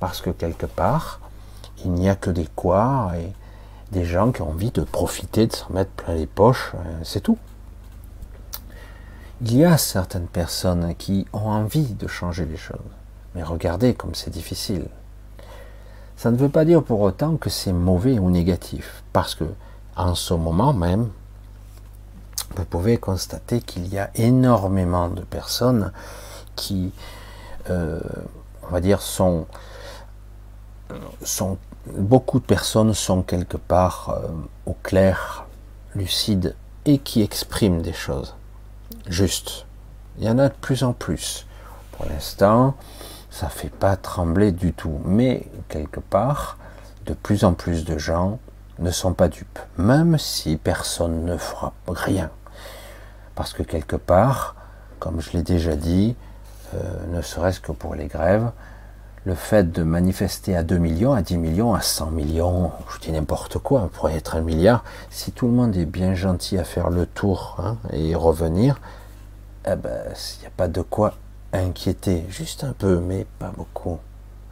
parce 0.00 0.22
que 0.22 0.30
quelque 0.30 0.64
part, 0.64 1.20
il 1.84 1.92
n'y 1.92 2.08
a 2.08 2.14
que 2.14 2.30
des 2.30 2.48
quoi 2.56 3.12
et 3.18 3.34
des 3.92 4.06
gens 4.06 4.32
qui 4.32 4.40
ont 4.40 4.48
envie 4.48 4.70
de 4.70 4.80
profiter, 4.80 5.46
de 5.46 5.54
s'en 5.54 5.74
mettre 5.74 5.90
plein 5.90 6.14
les 6.14 6.26
poches, 6.26 6.72
euh, 6.74 7.00
c'est 7.02 7.20
tout. 7.20 7.36
Il 9.42 9.54
y 9.54 9.62
a 9.62 9.76
certaines 9.76 10.26
personnes 10.26 10.94
qui 10.94 11.26
ont 11.34 11.50
envie 11.50 11.92
de 11.92 12.06
changer 12.06 12.46
les 12.46 12.56
choses, 12.56 12.80
mais 13.34 13.42
regardez 13.42 13.92
comme 13.92 14.14
c'est 14.14 14.30
difficile. 14.30 14.88
Ça 16.16 16.30
ne 16.30 16.38
veut 16.38 16.48
pas 16.48 16.64
dire 16.64 16.82
pour 16.82 17.02
autant 17.02 17.36
que 17.36 17.50
c'est 17.50 17.74
mauvais 17.74 18.18
ou 18.18 18.30
négatif, 18.30 19.02
parce 19.12 19.34
que 19.34 19.44
en 19.96 20.14
ce 20.14 20.34
moment 20.34 20.72
même, 20.72 21.10
vous 22.54 22.64
pouvez 22.64 22.98
constater 22.98 23.60
qu'il 23.60 23.86
y 23.88 23.98
a 23.98 24.10
énormément 24.14 25.08
de 25.08 25.22
personnes 25.22 25.92
qui, 26.54 26.92
euh, 27.70 28.00
on 28.62 28.68
va 28.68 28.80
dire, 28.80 29.02
sont, 29.02 29.46
sont, 31.22 31.58
beaucoup 31.94 32.40
de 32.40 32.44
personnes 32.44 32.94
sont 32.94 33.22
quelque 33.22 33.56
part 33.56 34.10
euh, 34.10 34.28
au 34.66 34.74
clair, 34.82 35.46
lucides 35.94 36.54
et 36.84 36.98
qui 36.98 37.22
expriment 37.22 37.82
des 37.82 37.92
choses 37.92 38.34
justes. 39.06 39.66
Il 40.18 40.24
y 40.24 40.30
en 40.30 40.38
a 40.38 40.48
de 40.48 40.54
plus 40.54 40.82
en 40.82 40.92
plus. 40.92 41.46
Pour 41.92 42.06
l'instant, 42.06 42.74
ça 43.30 43.48
fait 43.48 43.70
pas 43.70 43.96
trembler 43.96 44.52
du 44.52 44.72
tout, 44.72 45.00
mais 45.04 45.46
quelque 45.68 46.00
part, 46.00 46.58
de 47.06 47.14
plus 47.14 47.44
en 47.44 47.52
plus 47.52 47.84
de 47.84 47.98
gens 47.98 48.38
ne 48.78 48.90
sont 48.90 49.14
pas 49.14 49.28
dupes, 49.28 49.58
même 49.78 50.18
si 50.18 50.56
personne 50.56 51.24
ne 51.24 51.36
fera 51.36 51.72
rien. 51.88 52.30
Parce 53.34 53.52
que 53.52 53.62
quelque 53.62 53.96
part, 53.96 54.54
comme 54.98 55.20
je 55.20 55.32
l'ai 55.32 55.42
déjà 55.42 55.76
dit, 55.76 56.16
euh, 56.74 56.78
ne 57.12 57.22
serait-ce 57.22 57.60
que 57.60 57.72
pour 57.72 57.94
les 57.94 58.06
grèves, 58.06 58.50
le 59.24 59.34
fait 59.34 59.72
de 59.72 59.82
manifester 59.82 60.56
à 60.56 60.62
2 60.62 60.78
millions, 60.78 61.12
à 61.12 61.20
10 61.20 61.36
millions, 61.38 61.74
à 61.74 61.80
100 61.80 62.12
millions, 62.12 62.70
je 62.94 63.00
dis 63.00 63.12
n'importe 63.12 63.58
quoi, 63.58 63.90
pourrait 63.92 64.14
être 64.14 64.36
un 64.36 64.40
milliard, 64.40 64.84
si 65.10 65.32
tout 65.32 65.46
le 65.46 65.52
monde 65.52 65.76
est 65.76 65.84
bien 65.84 66.14
gentil 66.14 66.58
à 66.58 66.64
faire 66.64 66.90
le 66.90 67.06
tour 67.06 67.56
hein, 67.58 67.76
et 67.92 68.14
revenir, 68.14 68.80
eh 69.66 69.74
ben, 69.74 70.00
il 70.36 70.40
n'y 70.40 70.46
a 70.46 70.50
pas 70.56 70.68
de 70.68 70.80
quoi 70.80 71.14
inquiéter, 71.52 72.24
juste 72.28 72.62
un 72.62 72.72
peu, 72.72 73.00
mais 73.00 73.26
pas 73.38 73.52
beaucoup. 73.56 73.98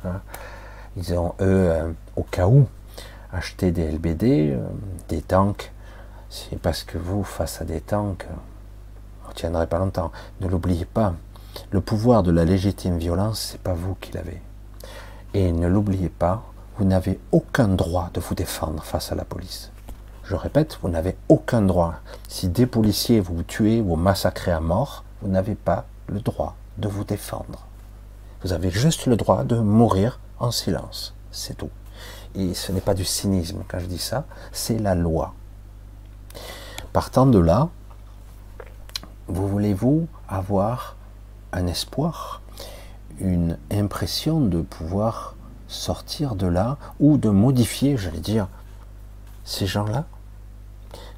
Hein. 0.05 0.21
Ils 0.97 1.15
ont, 1.15 1.35
eux, 1.41 1.71
euh, 1.71 1.93
au 2.17 2.25
cas 2.25 2.49
où, 2.49 2.67
acheter 3.35 3.73
des 3.73 3.91
LBD, 3.91 4.53
euh, 4.53 4.67
des 5.09 5.21
tanks, 5.21 5.73
c'est 6.31 6.59
parce 6.59 6.85
que 6.85 6.99
vous, 6.99 7.25
face 7.25 7.61
à 7.61 7.65
des 7.65 7.81
tanks, 7.81 8.27
vous 9.25 9.31
ne 9.31 9.35
tiendrez 9.35 9.67
pas 9.67 9.79
longtemps. 9.79 10.13
Ne 10.41 10.49
l'oubliez 10.49 10.85
pas, 10.85 11.15
le 11.71 11.81
pouvoir 11.81 12.23
de 12.23 12.31
la 12.31 12.45
légitime 12.45 12.99
violence, 12.99 13.51
c'est 13.53 13.61
pas 13.61 13.75
vous 13.75 13.97
qui 13.97 14.13
l'avez. 14.13 14.41
Et 15.35 15.53
ne 15.53 15.67
l'oubliez 15.67 16.09
pas, 16.09 16.45
vous 16.79 16.85
n'avez 16.85 17.21
aucun 17.33 17.69
droit 17.69 18.11
de 18.15 18.21
vous 18.21 18.35
défendre 18.35 18.83
face 18.83 19.13
à 19.13 19.15
la 19.15 19.25
police. 19.25 19.71
Je 20.25 20.35
répète, 20.35 20.79
vous 20.83 20.89
n'avez 20.89 21.17
aucun 21.29 21.63
droit. 21.63 21.97
Si 22.29 22.49
des 22.49 22.67
policiers 22.67 23.21
vous 23.21 23.43
tuez, 23.43 23.81
vous 23.81 23.97
massacrez 23.97 24.53
à 24.53 24.61
mort, 24.61 25.05
vous 25.23 25.29
n'avez 25.29 25.55
pas 25.55 25.87
le 26.09 26.21
droit 26.21 26.57
de 26.79 26.89
vous 26.89 27.05
défendre. 27.05 27.67
Vous 28.43 28.53
avez 28.53 28.71
juste 28.71 29.07
le 29.07 29.17
droit 29.17 29.45
de 29.45 29.59
mourir 29.59 30.19
en 30.39 30.51
silence. 30.51 31.15
C'est 31.31 31.57
tout 31.57 31.71
et 32.35 32.55
ce 32.55 32.73
n'est 32.73 32.81
pas 32.81 32.95
du 32.95 33.05
cynisme 33.05 33.63
quand 33.69 33.79
je 33.79 33.87
dis 33.87 33.99
ça, 33.99 34.27
c'est 34.53 34.79
la 34.79 34.95
loi. 34.95 35.35
Partant 36.93 37.27
de 37.27 37.39
là, 37.39 37.69
vous 39.29 39.49
voulez-vous 39.49 40.07
avoir 40.29 40.97
un 41.53 41.67
espoir, 41.67 42.43
une 43.19 43.59
impression 43.71 44.41
de 44.41 44.61
pouvoir 44.61 45.35
sortir 45.69 46.35
de 46.35 46.47
là 46.47 46.79
ou 47.01 47.17
de 47.17 47.31
modifier, 47.31 47.97
j'allais 47.97 48.21
dire, 48.21 48.49
ces 49.45 49.67
gens-là, 49.67 50.05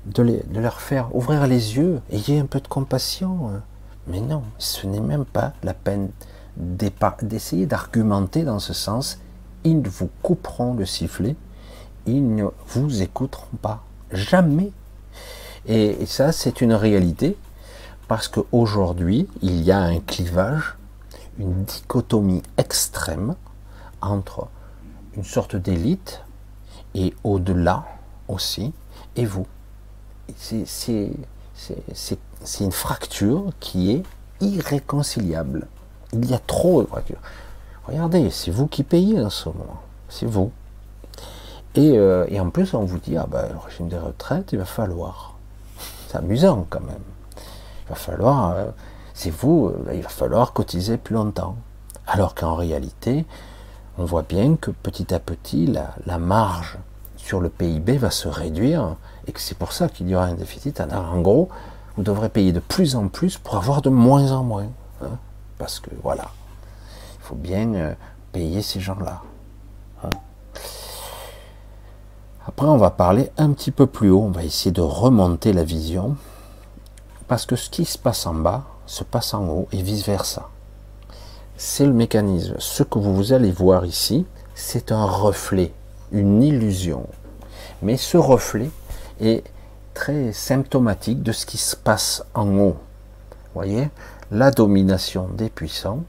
de, 0.06 0.22
de, 0.22 0.60
leur 0.60 0.80
faire 0.80 1.14
ouvrir 1.14 1.46
les 1.46 1.76
yeux, 1.76 2.00
ayez 2.10 2.38
un 2.38 2.46
peu 2.46 2.60
de 2.60 2.68
compassion. 2.68 3.50
Hein. 3.50 3.62
Mais 4.06 4.20
non, 4.20 4.42
ce 4.58 4.86
n'est 4.86 5.00
même 5.00 5.24
pas 5.24 5.52
la 5.62 5.74
peine 5.74 6.10
d'essayer 6.56 7.66
d'argumenter 7.66 8.44
dans 8.44 8.60
ce 8.60 8.72
sens. 8.72 9.18
Ils 9.68 9.88
vous 9.88 10.08
couperont 10.22 10.74
le 10.74 10.86
sifflet, 10.86 11.34
ils 12.06 12.36
ne 12.36 12.44
vous 12.68 13.02
écouteront 13.02 13.56
pas. 13.60 13.82
Jamais. 14.12 14.70
Et 15.66 16.06
ça, 16.06 16.30
c'est 16.30 16.60
une 16.60 16.72
réalité, 16.72 17.36
parce 18.06 18.28
qu'aujourd'hui, 18.28 19.28
il 19.42 19.60
y 19.62 19.72
a 19.72 19.80
un 19.80 19.98
clivage, 19.98 20.76
une 21.40 21.64
dichotomie 21.64 22.44
extrême 22.56 23.34
entre 24.00 24.46
une 25.16 25.24
sorte 25.24 25.56
d'élite 25.56 26.22
et 26.94 27.12
au-delà 27.24 27.84
aussi, 28.28 28.72
et 29.16 29.24
vous. 29.24 29.48
C'est 30.38 31.10
une 32.60 32.70
fracture 32.70 33.50
qui 33.58 33.90
est 33.90 34.04
irréconciliable. 34.40 35.66
Il 36.12 36.30
y 36.30 36.34
a 36.34 36.38
trop 36.38 36.84
de 36.84 36.86
voitures. 36.86 37.20
Regardez, 37.88 38.30
c'est 38.30 38.50
vous 38.50 38.66
qui 38.66 38.82
payez 38.82 39.20
en 39.20 39.30
ce 39.30 39.48
moment. 39.48 39.80
C'est 40.08 40.26
vous. 40.26 40.50
Et, 41.76 41.98
euh, 41.98 42.24
et, 42.28 42.40
en 42.40 42.50
plus, 42.50 42.74
on 42.74 42.84
vous 42.84 42.98
dit, 42.98 43.16
ah 43.16 43.26
ben, 43.30 43.48
le 43.52 43.58
régime 43.58 43.88
des 43.88 43.98
retraites, 43.98 44.52
il 44.52 44.58
va 44.58 44.64
falloir. 44.64 45.34
C'est 46.08 46.16
amusant 46.16 46.66
quand 46.70 46.80
même. 46.80 47.02
Il 47.84 47.90
va 47.90 47.94
falloir, 47.94 48.50
euh, 48.52 48.66
c'est 49.12 49.30
vous, 49.30 49.68
euh, 49.68 49.92
il 49.94 50.02
va 50.02 50.08
falloir 50.08 50.52
cotiser 50.52 50.96
plus 50.96 51.14
longtemps. 51.14 51.56
Alors 52.06 52.34
qu'en 52.34 52.54
réalité, 52.54 53.26
on 53.98 54.04
voit 54.04 54.22
bien 54.22 54.56
que 54.56 54.70
petit 54.70 55.12
à 55.14 55.20
petit, 55.20 55.66
la, 55.66 56.18
marge 56.18 56.78
sur 57.16 57.40
le 57.40 57.48
PIB 57.50 57.98
va 57.98 58.10
se 58.10 58.28
réduire 58.28 58.96
et 59.26 59.32
que 59.32 59.40
c'est 59.40 59.56
pour 59.58 59.72
ça 59.72 59.88
qu'il 59.88 60.08
y 60.08 60.14
aura 60.14 60.26
un 60.26 60.34
déficit. 60.34 60.80
En 60.80 61.20
gros, 61.20 61.48
vous 61.96 62.02
devrez 62.02 62.28
payer 62.28 62.52
de 62.52 62.60
plus 62.60 62.96
en 62.96 63.08
plus 63.08 63.38
pour 63.38 63.56
avoir 63.56 63.82
de 63.82 63.90
moins 63.90 64.32
en 64.32 64.42
moins. 64.42 64.68
Hein. 65.02 65.18
parce 65.58 65.78
que 65.78 65.90
voilà, 66.02 66.24
il 66.24 66.45
faut 67.26 67.34
bien 67.34 67.74
euh, 67.74 67.94
payer 68.32 68.62
ces 68.62 68.80
gens-là. 68.80 69.22
Hein. 70.04 70.10
Après, 72.46 72.66
on 72.66 72.76
va 72.76 72.90
parler 72.90 73.30
un 73.36 73.52
petit 73.52 73.70
peu 73.70 73.86
plus 73.86 74.10
haut, 74.10 74.22
on 74.22 74.30
va 74.30 74.44
essayer 74.44 74.72
de 74.72 74.80
remonter 74.80 75.52
la 75.52 75.64
vision, 75.64 76.16
parce 77.28 77.46
que 77.46 77.56
ce 77.56 77.70
qui 77.70 77.84
se 77.84 77.98
passe 77.98 78.26
en 78.26 78.34
bas 78.34 78.64
se 78.86 79.04
passe 79.04 79.34
en 79.34 79.46
haut 79.48 79.68
et 79.72 79.82
vice-versa 79.82 80.48
c'est 81.56 81.86
le 81.86 81.92
mécanisme. 81.92 82.56
Ce 82.58 82.82
que 82.82 82.98
vous 82.98 83.32
allez 83.32 83.50
voir 83.50 83.86
ici, 83.86 84.26
c'est 84.54 84.92
un 84.92 85.04
reflet, 85.04 85.72
une 86.12 86.42
illusion. 86.42 87.06
Mais 87.82 87.96
ce 87.96 88.16
reflet 88.16 88.70
est 89.20 89.44
très 89.94 90.32
symptomatique 90.32 91.22
de 91.22 91.32
ce 91.32 91.46
qui 91.46 91.58
se 91.58 91.76
passe 91.76 92.24
en 92.34 92.48
haut. 92.58 92.76
Vous 93.30 93.54
voyez? 93.54 93.88
La 94.30 94.50
domination 94.50 95.28
des 95.28 95.48
puissants 95.48 96.00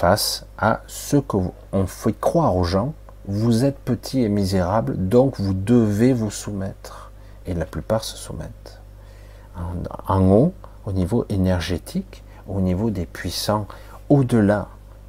face 0.00 0.46
à 0.56 0.80
ce 0.86 1.18
que 1.18 1.36
on 1.72 1.86
fait 1.86 2.18
croire 2.18 2.56
aux 2.56 2.64
gens, 2.64 2.94
vous 3.26 3.66
êtes 3.66 3.78
petit 3.78 4.22
et 4.22 4.30
misérable, 4.30 4.96
donc 4.96 5.38
vous 5.38 5.52
devez 5.52 6.14
vous 6.14 6.30
soumettre. 6.30 7.10
Et 7.44 7.52
la 7.52 7.66
plupart 7.66 8.02
se 8.02 8.16
soumettent. 8.16 8.80
En, 10.08 10.22
haut, 10.30 10.54
au 10.86 10.92
niveau 10.92 11.26
énergétique, 11.28 12.24
au 12.48 12.62
niveau 12.62 12.88
des 12.88 13.04
puissants, 13.04 13.66
au-delà, 14.08 14.68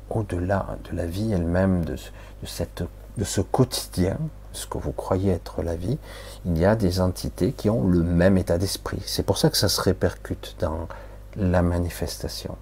au-delà 0.10 0.66
de 0.92 0.98
la 0.98 1.06
vie 1.06 1.32
elle-même, 1.32 1.86
de, 1.86 1.96
cette, 2.44 2.84
de 3.18 3.24
ce 3.24 3.40
quotidien, 3.40 4.18
ce 4.52 4.68
que 4.68 4.78
vous 4.78 4.92
croyez 4.92 5.32
être 5.32 5.64
la 5.64 5.78
vie, 5.78 6.00
il 6.46 6.58
y 6.58 6.66
a 6.66 6.76
des 6.76 7.00
entités 7.00 7.54
qui 7.54 7.70
ont 7.70 7.88
le 7.88 8.04
même 8.04 8.38
état 8.38 8.58
d'esprit. 8.58 9.02
C'est 9.06 9.24
pour 9.24 9.38
ça 9.38 9.50
que 9.50 9.58
ça 9.58 9.70
se 9.70 9.80
répercute 9.80 10.58
dans 10.60 10.90
la 11.38 11.62
manifestation. 11.62 12.58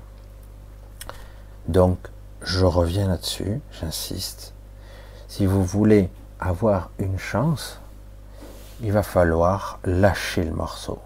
Donc, 1.68 1.98
je 2.42 2.66
reviens 2.66 3.08
là-dessus, 3.08 3.62
j'insiste. 3.80 4.54
Si 5.28 5.46
vous 5.46 5.64
voulez 5.64 6.10
avoir 6.40 6.90
une 6.98 7.20
chance, 7.20 7.80
il 8.82 8.92
va 8.92 9.04
falloir 9.04 9.80
lâcher 9.84 10.44
le 10.44 10.54
morceau. 10.54 11.00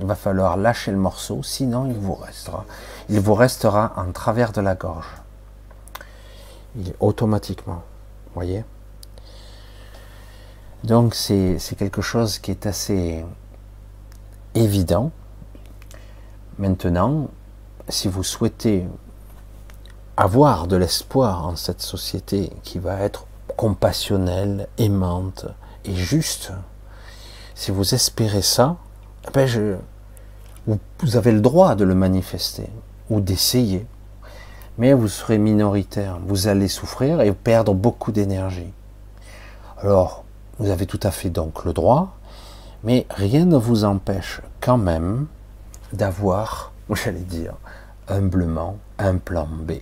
Il 0.00 0.06
va 0.06 0.14
falloir 0.14 0.56
lâcher 0.56 0.90
le 0.90 0.98
morceau, 0.98 1.42
sinon 1.42 1.86
il 1.86 1.98
vous 1.98 2.14
restera. 2.14 2.64
Il 3.08 3.20
vous 3.20 3.34
restera 3.34 3.92
en 3.96 4.12
travers 4.12 4.52
de 4.52 4.60
la 4.60 4.74
gorge. 4.74 5.08
Il, 6.76 6.94
automatiquement. 7.00 7.82
Voyez 8.34 8.64
Donc 10.84 11.14
c'est 11.14 11.58
quelque 11.76 12.02
chose 12.02 12.38
qui 12.38 12.50
est 12.50 12.66
assez 12.66 13.24
évident. 14.54 15.10
Maintenant, 16.58 17.28
si 17.88 18.08
vous 18.08 18.22
souhaitez 18.22 18.86
avoir 20.20 20.66
de 20.66 20.74
l'espoir 20.76 21.46
en 21.46 21.54
cette 21.54 21.80
société 21.80 22.50
qui 22.64 22.80
va 22.80 22.98
être 23.02 23.26
compassionnelle, 23.56 24.66
aimante 24.76 25.46
et 25.84 25.94
juste, 25.94 26.50
si 27.54 27.70
vous 27.70 27.94
espérez 27.94 28.42
ça, 28.42 28.78
ben 29.32 29.46
je, 29.46 29.76
vous 30.66 31.16
avez 31.16 31.30
le 31.30 31.40
droit 31.40 31.76
de 31.76 31.84
le 31.84 31.94
manifester 31.94 32.68
ou 33.10 33.20
d'essayer. 33.20 33.86
Mais 34.76 34.92
vous 34.92 35.06
serez 35.06 35.38
minoritaire, 35.38 36.18
vous 36.26 36.48
allez 36.48 36.66
souffrir 36.66 37.20
et 37.20 37.30
perdre 37.30 37.72
beaucoup 37.72 38.10
d'énergie. 38.10 38.72
Alors, 39.80 40.24
vous 40.58 40.70
avez 40.70 40.86
tout 40.86 41.00
à 41.04 41.12
fait 41.12 41.30
donc 41.30 41.64
le 41.64 41.72
droit, 41.72 42.16
mais 42.82 43.06
rien 43.10 43.44
ne 43.44 43.56
vous 43.56 43.84
empêche 43.84 44.40
quand 44.60 44.78
même 44.78 45.26
d'avoir, 45.92 46.72
j'allais 46.90 47.20
dire, 47.20 47.54
humblement, 48.08 48.78
un 48.98 49.18
plan 49.18 49.46
B. 49.46 49.74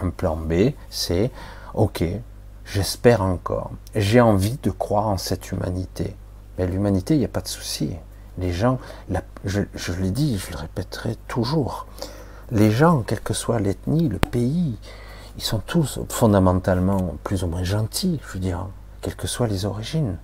Un 0.00 0.10
plan 0.10 0.36
B, 0.36 0.72
c'est, 0.90 1.30
ok, 1.74 2.04
j'espère 2.64 3.22
encore, 3.22 3.72
j'ai 3.94 4.20
envie 4.20 4.58
de 4.62 4.70
croire 4.70 5.08
en 5.08 5.18
cette 5.18 5.50
humanité. 5.50 6.16
Mais 6.58 6.66
l'humanité, 6.66 7.14
il 7.14 7.18
n'y 7.18 7.24
a 7.24 7.28
pas 7.28 7.40
de 7.40 7.48
souci. 7.48 7.90
Les 8.38 8.52
gens, 8.52 8.78
je, 9.44 9.92
l'ai 10.00 10.10
dit, 10.10 10.38
je 10.38 10.52
le 10.52 10.56
répéterai 10.56 11.16
toujours, 11.28 11.86
les 12.50 12.70
gens, 12.70 13.02
quelle 13.02 13.20
que 13.20 13.34
soit 13.34 13.60
l'ethnie, 13.60 14.08
le 14.08 14.18
pays, 14.18 14.78
ils 15.36 15.42
sont 15.42 15.58
tous 15.58 16.00
fondamentalement 16.08 17.14
plus 17.24 17.44
ou 17.44 17.46
moins 17.46 17.64
gentils, 17.64 18.20
je 18.26 18.32
veux 18.32 18.40
dire, 18.40 18.66
quelles 19.00 19.16
que 19.16 19.26
soient 19.26 19.46
les 19.46 19.66
origines. 19.66 20.16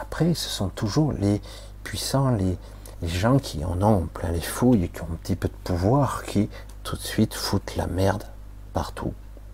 Après, 0.00 0.34
ce 0.34 0.48
sont 0.48 0.68
toujours 0.68 1.12
les 1.12 1.40
puissants, 1.84 2.30
les, 2.30 2.56
les 3.02 3.08
gens 3.08 3.38
qui 3.38 3.64
en 3.64 3.80
ont 3.82 4.06
plein 4.12 4.30
les 4.30 4.40
fouilles, 4.40 4.88
qui 4.88 5.02
ont 5.02 5.08
un 5.12 5.16
petit 5.16 5.36
peu 5.36 5.48
de 5.48 5.54
pouvoir, 5.62 6.24
qui 6.24 6.48
tout 6.82 6.96
de 6.96 7.02
suite 7.02 7.34
foutent 7.34 7.76
la 7.76 7.86
merde 7.86 8.24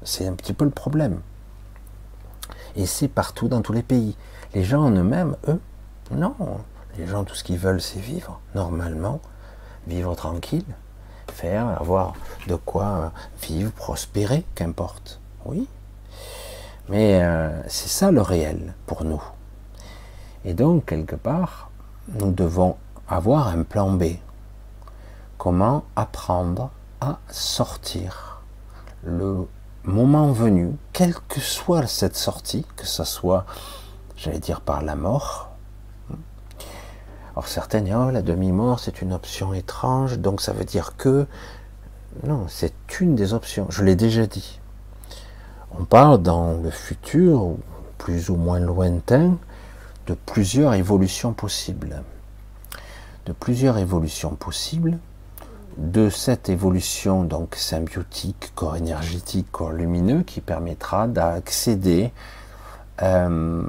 C'est 0.03 0.27
un 0.27 0.33
petit 0.33 0.53
peu 0.53 0.65
le 0.65 0.71
problème. 0.71 1.21
Et 2.77 2.87
c'est 2.87 3.09
partout 3.09 3.49
dans 3.49 3.63
tous 3.63 3.73
les 3.73 3.83
pays. 3.83 4.17
Les 4.55 4.65
gens 4.65 4.85
en 4.85 4.91
eux-mêmes, 4.91 5.37
eux, 5.49 5.61
non, 6.11 6.35
les 6.97 7.07
gens, 7.07 7.25
tout 7.25 7.35
ce 7.35 7.45
qu'ils 7.45 7.59
veulent, 7.59 7.81
c'est 7.81 8.01
vivre, 8.01 8.41
normalement, 8.55 9.21
vivre 9.87 10.15
tranquille, 10.15 10.65
faire, 11.33 11.69
avoir 11.81 12.15
de 12.49 12.55
quoi 12.57 13.13
vivre, 13.43 13.71
prospérer, 13.73 14.45
qu'importe. 14.55 15.21
Oui. 15.45 15.69
Mais 16.89 17.23
euh, 17.23 17.63
c'est 17.69 17.89
ça 17.89 18.11
le 18.11 18.23
réel 18.23 18.75
pour 18.87 19.05
nous. 19.05 19.23
Et 20.45 20.55
donc, 20.55 20.87
quelque 20.87 21.17
part, 21.17 21.71
nous 22.09 22.33
devons 22.33 22.77
avoir 23.09 23.49
un 23.49 23.63
plan 23.63 23.93
B. 23.93 24.05
Comment 25.39 25.85
apprendre 25.95 26.71
à 27.01 27.19
sortir 27.29 28.30
le 29.05 29.47
moment 29.85 30.33
venu, 30.33 30.73
quelle 30.93 31.15
que 31.15 31.41
soit 31.41 31.87
cette 31.87 32.17
sortie, 32.17 32.67
que 32.77 32.87
ce 32.87 33.05
soit, 33.05 33.47
j'allais 34.17 34.39
dire, 34.39 34.61
par 34.61 34.83
la 34.83 34.97
mort, 34.97 35.51
alors 37.33 37.49
certaines 37.49 37.85
disent, 37.85 37.95
oh, 37.97 38.11
la 38.11 38.23
demi-mort, 38.23 38.81
c'est 38.81 39.03
une 39.03 39.13
option 39.13 39.55
étrange, 39.55 40.19
donc 40.19 40.41
ça 40.41 40.53
veut 40.53 40.65
dire 40.65 40.97
que... 40.97 41.27
Non, 42.25 42.47
c'est 42.49 42.75
une 43.01 43.15
des 43.15 43.35
options, 43.35 43.67
je 43.71 43.85
l'ai 43.85 43.95
déjà 43.95 44.27
dit. 44.27 44.61
On 45.79 45.85
parle 45.85 46.21
dans 46.21 46.55
le 46.61 46.71
futur, 46.71 47.55
plus 47.99 48.31
ou 48.31 48.37
moins 48.37 48.59
lointain, 48.59 49.37
de 50.09 50.15
plusieurs 50.15 50.75
évolutions 50.75 51.33
possibles. 51.33 52.03
De 53.27 53.33
plusieurs 53.33 53.79
évolutions 53.79 54.35
possibles. 54.35 54.99
De 55.81 56.11
cette 56.11 56.51
évolution 56.51 57.25
donc 57.25 57.55
symbiotique, 57.55 58.53
corps 58.55 58.77
énergétique, 58.77 59.47
corps 59.51 59.73
lumineux, 59.73 60.23
qui 60.23 60.43
permettra 60.43 61.09
d'accéder 61.09 62.13
euh, 63.01 63.63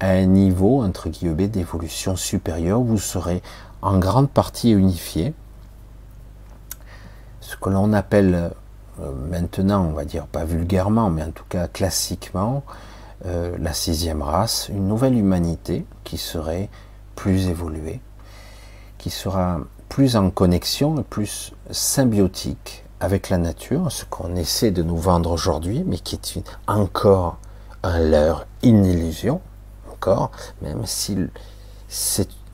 à 0.00 0.08
un 0.08 0.24
niveau, 0.24 0.82
entre 0.82 1.10
guillemets, 1.10 1.48
d'évolution 1.48 2.16
supérieure, 2.16 2.80
vous 2.80 2.96
serez 2.96 3.42
en 3.82 3.98
grande 3.98 4.30
partie 4.30 4.70
unifié. 4.70 5.34
Ce 7.42 7.54
que 7.56 7.68
l'on 7.68 7.92
appelle 7.92 8.50
euh, 9.00 9.12
maintenant, 9.30 9.84
on 9.84 9.92
va 9.92 10.06
dire 10.06 10.26
pas 10.26 10.46
vulgairement, 10.46 11.10
mais 11.10 11.22
en 11.22 11.32
tout 11.32 11.44
cas 11.50 11.68
classiquement, 11.68 12.64
euh, 13.26 13.54
la 13.60 13.74
sixième 13.74 14.22
race, 14.22 14.70
une 14.70 14.88
nouvelle 14.88 15.18
humanité 15.18 15.84
qui 16.04 16.16
serait 16.16 16.70
plus 17.14 17.48
évoluée, 17.48 18.00
qui 18.96 19.10
sera 19.10 19.60
plus 19.88 20.16
en 20.16 20.30
connexion 20.30 21.00
et 21.00 21.02
plus 21.02 21.52
symbiotique 21.70 22.84
avec 23.00 23.28
la 23.28 23.38
nature, 23.38 23.92
ce 23.92 24.04
qu'on 24.04 24.34
essaie 24.36 24.70
de 24.70 24.82
nous 24.82 24.96
vendre 24.96 25.30
aujourd'hui, 25.30 25.84
mais 25.86 25.98
qui 25.98 26.16
est 26.16 26.44
encore 26.66 27.38
un 27.82 27.98
leurre, 28.00 28.46
une 28.62 28.84
illusion, 28.84 29.40
encore, 29.90 30.30
même 30.62 30.84
s'il 30.86 31.30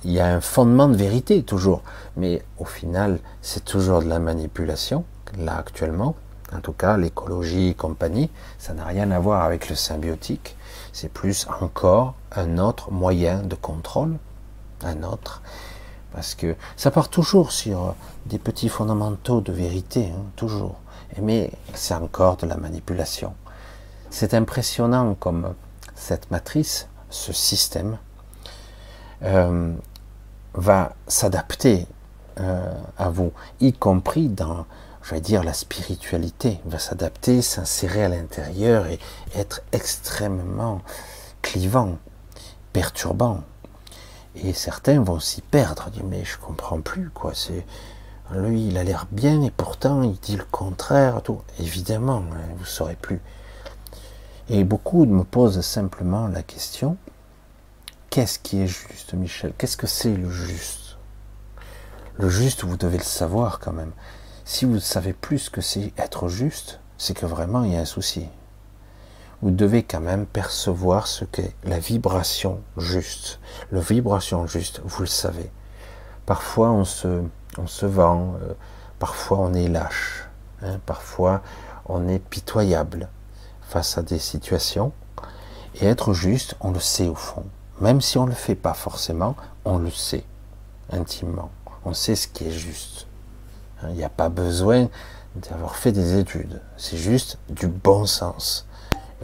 il 0.04 0.12
y 0.12 0.20
a 0.20 0.26
un 0.26 0.40
fondement 0.40 0.88
de 0.88 0.96
vérité 0.96 1.42
toujours, 1.42 1.82
mais 2.16 2.42
au 2.58 2.64
final, 2.64 3.18
c'est 3.40 3.64
toujours 3.64 4.00
de 4.00 4.08
la 4.08 4.18
manipulation, 4.18 5.04
là 5.38 5.56
actuellement, 5.56 6.14
en 6.52 6.60
tout 6.60 6.72
cas 6.72 6.96
l'écologie 6.96 7.68
et 7.68 7.74
compagnie, 7.74 8.30
ça 8.58 8.74
n'a 8.74 8.84
rien 8.84 9.10
à 9.10 9.18
voir 9.18 9.44
avec 9.44 9.70
le 9.70 9.74
symbiotique, 9.74 10.56
c'est 10.92 11.10
plus 11.10 11.46
encore 11.60 12.14
un 12.32 12.58
autre 12.58 12.90
moyen 12.90 13.42
de 13.42 13.54
contrôle, 13.54 14.16
un 14.84 15.02
autre, 15.02 15.42
parce 16.14 16.34
que 16.34 16.54
ça 16.76 16.90
part 16.90 17.08
toujours 17.08 17.52
sur 17.52 17.94
des 18.26 18.38
petits 18.38 18.68
fondamentaux 18.68 19.40
de 19.40 19.52
vérité, 19.52 20.12
hein, 20.14 20.22
toujours, 20.36 20.76
mais 21.20 21.50
c'est 21.74 21.94
encore 21.94 22.36
de 22.36 22.46
la 22.46 22.56
manipulation. 22.56 23.34
C'est 24.10 24.32
impressionnant 24.32 25.14
comme 25.14 25.54
cette 25.94 26.30
matrice, 26.30 26.88
ce 27.10 27.32
système, 27.32 27.98
euh, 29.22 29.74
va 30.54 30.92
s'adapter 31.08 31.86
euh, 32.40 32.72
à 32.96 33.10
vous, 33.10 33.32
y 33.60 33.72
compris 33.72 34.28
dans, 34.28 34.66
je 35.02 35.14
vais 35.14 35.20
dire, 35.20 35.42
la 35.42 35.52
spiritualité, 35.52 36.60
va 36.64 36.78
s'adapter, 36.78 37.42
s'insérer 37.42 38.04
à 38.04 38.08
l'intérieur 38.08 38.86
et 38.86 38.98
être 39.34 39.62
extrêmement 39.72 40.80
clivant, 41.42 41.98
perturbant. 42.72 43.40
Et 44.36 44.52
certains 44.52 45.02
vont 45.02 45.20
s'y 45.20 45.40
perdre, 45.40 45.90
dire 45.90 46.04
mais 46.04 46.24
je 46.24 46.38
comprends 46.38 46.80
plus 46.80 47.10
quoi. 47.10 47.32
C'est 47.34 47.64
lui, 48.32 48.68
il 48.68 48.78
a 48.78 48.84
l'air 48.84 49.06
bien 49.10 49.42
et 49.42 49.50
pourtant 49.50 50.02
il 50.02 50.18
dit 50.18 50.36
le 50.36 50.44
contraire. 50.50 51.22
Tout 51.22 51.40
évidemment, 51.58 52.24
hein, 52.32 52.54
vous 52.58 52.64
saurez 52.64 52.96
plus. 52.96 53.20
Et 54.48 54.64
beaucoup 54.64 55.04
me 55.06 55.24
posent 55.24 55.60
simplement 55.60 56.26
la 56.28 56.42
question 56.42 56.96
qu'est-ce 58.14 58.38
qui 58.38 58.60
est 58.60 58.68
juste, 58.68 59.12
Michel? 59.14 59.52
Qu'est-ce 59.58 59.76
que 59.76 59.88
c'est 59.88 60.14
le 60.14 60.30
juste? 60.30 60.98
Le 62.16 62.28
juste, 62.28 62.62
vous 62.62 62.76
devez 62.76 62.98
le 62.98 63.02
savoir 63.02 63.58
quand 63.58 63.72
même. 63.72 63.90
Si 64.44 64.64
vous 64.66 64.78
savez 64.78 65.12
plus 65.12 65.48
que 65.48 65.60
c'est 65.60 65.92
être 65.98 66.28
juste, 66.28 66.78
c'est 66.96 67.14
que 67.14 67.26
vraiment 67.26 67.64
il 67.64 67.72
y 67.72 67.76
a 67.76 67.80
un 67.80 67.84
souci. 67.84 68.28
Vous 69.44 69.50
devez 69.50 69.82
quand 69.82 70.00
même 70.00 70.24
percevoir 70.24 71.06
ce 71.06 71.26
qu'est 71.26 71.54
la 71.64 71.78
vibration 71.78 72.62
juste. 72.78 73.40
La 73.72 73.80
vibration 73.80 74.46
juste, 74.46 74.80
vous 74.82 75.02
le 75.02 75.06
savez. 75.06 75.50
Parfois 76.24 76.70
on 76.70 76.86
se, 76.86 77.22
on 77.58 77.66
se 77.66 77.84
vend, 77.84 78.36
euh, 78.40 78.54
parfois 78.98 79.40
on 79.40 79.52
est 79.52 79.68
lâche, 79.68 80.30
hein, 80.62 80.80
parfois 80.86 81.42
on 81.84 82.08
est 82.08 82.20
pitoyable 82.20 83.10
face 83.60 83.98
à 83.98 84.02
des 84.02 84.18
situations. 84.18 84.92
Et 85.74 85.84
être 85.88 86.14
juste, 86.14 86.54
on 86.60 86.70
le 86.70 86.80
sait 86.80 87.08
au 87.08 87.14
fond. 87.14 87.44
Même 87.82 88.00
si 88.00 88.16
on 88.16 88.24
ne 88.24 88.30
le 88.30 88.34
fait 88.34 88.54
pas 88.54 88.72
forcément, 88.72 89.36
on 89.66 89.76
le 89.76 89.90
sait 89.90 90.24
intimement. 90.90 91.50
On 91.84 91.92
sait 91.92 92.16
ce 92.16 92.28
qui 92.28 92.46
est 92.46 92.50
juste. 92.50 93.08
Il 93.82 93.90
n'y 93.96 94.04
a 94.04 94.08
pas 94.08 94.30
besoin 94.30 94.88
d'avoir 95.36 95.76
fait 95.76 95.92
des 95.92 96.18
études. 96.18 96.62
C'est 96.78 96.96
juste 96.96 97.38
du 97.50 97.68
bon 97.68 98.06
sens 98.06 98.66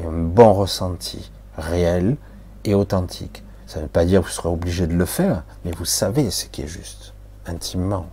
un 0.07 0.13
bon 0.13 0.53
ressenti 0.53 1.31
réel 1.57 2.17
et 2.65 2.75
authentique. 2.75 3.43
Ça 3.67 3.79
ne 3.79 3.85
veut 3.85 3.89
pas 3.89 4.05
dire 4.05 4.21
que 4.21 4.27
vous 4.27 4.33
serez 4.33 4.49
obligé 4.49 4.87
de 4.87 4.95
le 4.95 5.05
faire, 5.05 5.45
mais 5.65 5.71
vous 5.73 5.85
savez 5.85 6.31
ce 6.31 6.47
qui 6.47 6.63
est 6.63 6.67
juste, 6.67 7.15
intimement. 7.47 8.07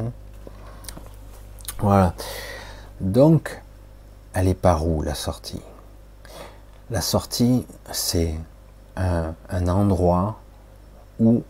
Hein. 0.00 0.10
voilà. 1.78 2.14
Donc, 3.00 3.62
elle 4.32 4.48
est 4.48 4.54
par 4.54 4.86
où 4.86 5.02
la 5.02 5.14
sortie? 5.14 5.60
La 6.90 7.00
sortie, 7.00 7.66
c'est 7.92 8.34
un, 8.96 9.34
endroit 9.68 10.38
où 11.18 11.42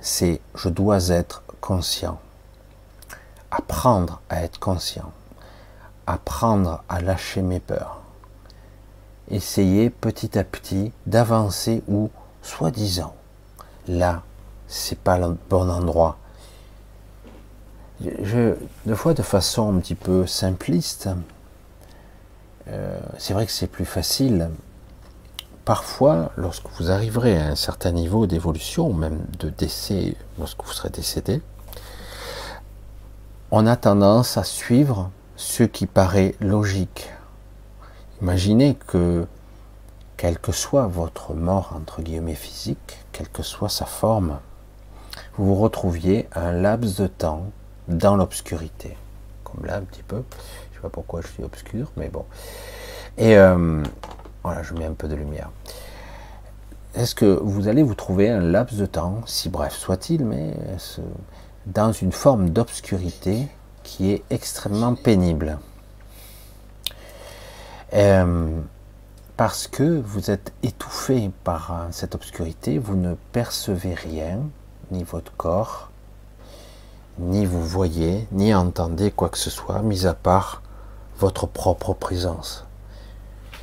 c'est 0.00 0.40
je 0.54 0.68
dois 0.68 1.08
être 1.08 1.42
conscient. 1.60 2.18
Apprendre 3.50 4.20
à 4.28 4.42
être 4.42 4.58
conscient. 4.58 5.12
Apprendre 6.06 6.82
à 6.88 7.00
lâcher 7.00 7.42
mes 7.42 7.60
peurs. 7.60 8.00
Essayer 9.30 9.90
petit 9.90 10.38
à 10.38 10.44
petit 10.44 10.92
d'avancer 11.06 11.82
où, 11.88 12.10
soi-disant, 12.42 13.14
là, 13.86 14.22
c'est 14.66 14.98
pas 14.98 15.18
le 15.18 15.36
bon 15.50 15.68
endroit. 15.70 16.18
Je, 18.00 18.54
de 18.86 18.94
fois, 18.94 19.12
de 19.14 19.22
façon 19.22 19.74
un 19.74 19.80
petit 19.80 19.94
peu 19.96 20.26
simpliste, 20.26 21.08
euh, 22.68 22.98
c'est 23.18 23.34
vrai 23.34 23.46
que 23.46 23.52
c'est 23.52 23.66
plus 23.66 23.84
facile 23.84 24.50
parfois, 25.68 26.32
lorsque 26.38 26.66
vous 26.78 26.90
arriverez 26.90 27.36
à 27.38 27.48
un 27.48 27.54
certain 27.54 27.92
niveau 27.92 28.26
d'évolution, 28.26 28.90
même 28.94 29.26
de 29.38 29.50
décès, 29.50 30.16
lorsque 30.38 30.64
vous 30.64 30.72
serez 30.72 30.88
décédé, 30.88 31.42
on 33.50 33.66
a 33.66 33.76
tendance 33.76 34.38
à 34.38 34.44
suivre 34.44 35.10
ce 35.36 35.64
qui 35.64 35.86
paraît 35.86 36.34
logique. 36.40 37.10
Imaginez 38.20 38.76
que, 38.86 39.26
quelle 40.16 40.38
que 40.38 40.52
soit 40.52 40.86
votre 40.86 41.34
mort, 41.34 41.74
entre 41.76 42.02
guillemets, 42.02 42.34
physique, 42.34 42.98
quelle 43.12 43.28
que 43.28 43.42
soit 43.42 43.68
sa 43.68 43.84
forme, 43.84 44.38
vous 45.36 45.46
vous 45.46 45.54
retrouviez 45.54 46.28
un 46.34 46.52
laps 46.52 46.96
de 46.96 47.06
temps 47.06 47.44
dans 47.86 48.16
l'obscurité. 48.16 48.96
Comme 49.44 49.64
là, 49.64 49.76
un 49.76 49.82
petit 49.82 50.02
peu. 50.02 50.24
Je 50.70 50.70
ne 50.70 50.74
sais 50.74 50.82
pas 50.82 50.88
pourquoi 50.88 51.20
je 51.20 51.28
suis 51.28 51.44
obscur, 51.44 51.92
mais 51.96 52.08
bon. 52.08 52.24
Et 53.16 53.36
euh, 53.36 53.82
voilà, 54.42 54.62
je 54.62 54.74
mets 54.74 54.86
un 54.86 54.94
peu 54.94 55.06
de 55.08 55.14
lumière. 55.14 55.50
Est-ce 56.94 57.14
que 57.14 57.38
vous 57.42 57.68
allez 57.68 57.84
vous 57.84 57.94
trouver 57.94 58.28
un 58.28 58.40
laps 58.40 58.78
de 58.78 58.86
temps, 58.86 59.20
si 59.26 59.48
bref 59.48 59.76
soit-il, 59.76 60.24
mais 60.24 60.54
dans 61.66 61.92
une 61.92 62.12
forme 62.12 62.50
d'obscurité 62.50 63.46
qui 63.84 64.10
est 64.10 64.24
extrêmement 64.30 64.96
pénible? 64.96 65.58
Euh, 67.94 68.60
Parce 69.36 69.66
que 69.66 70.00
vous 70.00 70.30
êtes 70.30 70.52
étouffé 70.62 71.30
par 71.44 71.72
euh, 71.72 71.88
cette 71.90 72.14
obscurité, 72.14 72.78
vous 72.78 72.96
ne 72.96 73.14
percevez 73.32 73.94
rien, 73.94 74.40
ni 74.90 75.04
votre 75.04 75.32
corps, 75.36 75.90
ni 77.18 77.46
vous 77.46 77.64
voyez, 77.64 78.26
ni 78.32 78.54
entendez 78.54 79.10
quoi 79.10 79.28
que 79.28 79.38
ce 79.38 79.50
soit, 79.50 79.82
mis 79.82 80.06
à 80.06 80.14
part 80.14 80.62
votre 81.18 81.46
propre 81.46 81.92
présence. 81.92 82.64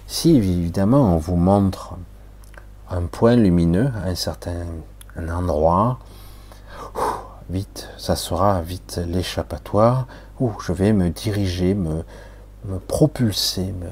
Si 0.08 0.36
évidemment 0.36 1.16
on 1.16 1.18
vous 1.18 1.36
montre 1.36 1.96
un 2.90 3.04
point 3.04 3.36
lumineux 3.36 3.92
un 4.06 4.14
certain 4.14 4.66
endroit, 5.18 6.00
vite, 7.50 7.90
ça 7.98 8.16
sera 8.16 8.62
vite 8.62 9.00
l'échappatoire 9.08 10.08
où 10.40 10.52
je 10.60 10.74
vais 10.74 10.94
me 10.94 11.10
diriger, 11.10 11.74
me, 11.74 12.04
propulser, 12.88 13.72
me, 13.72 13.90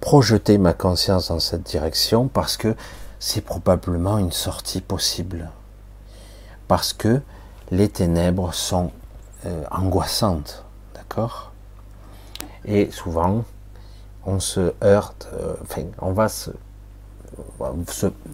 projeter 0.00 0.58
ma 0.58 0.72
conscience 0.72 1.28
dans 1.28 1.40
cette 1.40 1.62
direction 1.62 2.28
parce 2.28 2.56
que 2.56 2.74
c'est 3.18 3.40
probablement 3.40 4.18
une 4.18 4.32
sortie 4.32 4.80
possible. 4.80 5.50
Parce 6.68 6.92
que 6.92 7.20
les 7.70 7.88
ténèbres 7.88 8.54
sont 8.54 8.90
euh, 9.46 9.64
angoissantes, 9.70 10.64
d'accord? 10.94 11.52
Et 12.64 12.90
souvent, 12.90 13.44
on 14.26 14.40
se 14.40 14.74
heurte, 14.82 15.28
euh, 15.32 15.54
enfin, 15.62 15.84
on 16.00 16.12
va 16.12 16.28
se, 16.28 16.50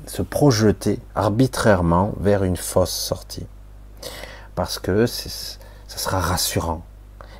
se, 0.06 0.22
projeter 0.22 0.98
arbitrairement 1.14 2.12
vers 2.18 2.42
une 2.42 2.56
fausse 2.56 2.90
sortie. 2.90 3.46
Parce 4.54 4.78
que 4.78 5.06
ça 5.06 5.48
sera 5.88 6.20
rassurant. 6.20 6.82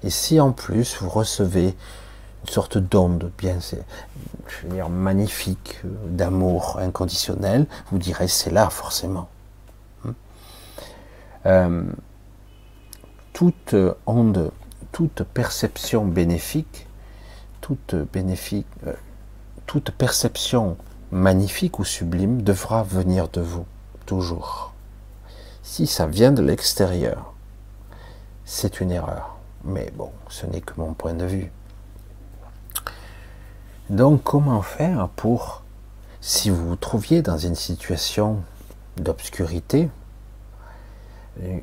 Et 0.03 0.11
si 0.11 0.41
en 0.41 0.53
plus 0.53 0.99
vous 1.01 1.09
recevez 1.09 1.75
une 2.45 2.53
sorte 2.53 2.79
d'onde 2.79 3.31
bien, 3.39 3.59
je 3.61 4.67
veux 4.67 4.75
dire, 4.75 4.89
magnifique, 4.89 5.79
euh, 5.85 5.89
d'amour 6.09 6.79
inconditionnel, 6.79 7.67
vous 7.91 7.99
direz 7.99 8.29
c'est 8.29 8.51
là 8.51 8.71
forcément. 8.71 9.29
Hmm. 10.05 10.13
Euh, 11.47 11.85
toute 13.33 13.75
onde, 14.07 14.51
toute 14.93 15.23
perception 15.25 16.05
bénéfique 16.05 16.87
toute, 17.65 17.95
bénéfique, 18.13 18.67
euh, 18.87 18.93
toute 19.65 19.91
perception 19.91 20.77
magnifique 21.11 21.79
ou 21.79 21.85
sublime 21.85 22.43
devra 22.43 22.83
venir 22.83 23.29
de 23.29 23.41
vous, 23.41 23.65
toujours. 24.05 24.75
Si 25.63 25.87
ça 25.87 26.05
vient 26.05 26.31
de 26.31 26.43
l'extérieur, 26.43 27.33
c'est 28.45 28.83
une 28.83 28.91
erreur. 28.91 29.39
Mais 29.65 29.91
bon, 29.97 30.11
ce 30.29 30.45
n'est 30.45 30.61
que 30.61 30.75
mon 30.77 30.93
point 30.93 31.15
de 31.15 31.25
vue. 31.25 31.51
Donc 33.91 34.23
comment 34.23 34.63
faire 34.63 35.11
pour, 35.15 35.63
si 36.23 36.49
vous 36.49 36.69
vous 36.69 36.77
trouviez 36.77 37.21
dans 37.21 37.37
une 37.37 37.55
situation 37.55 38.43
d'obscurité, 38.97 39.91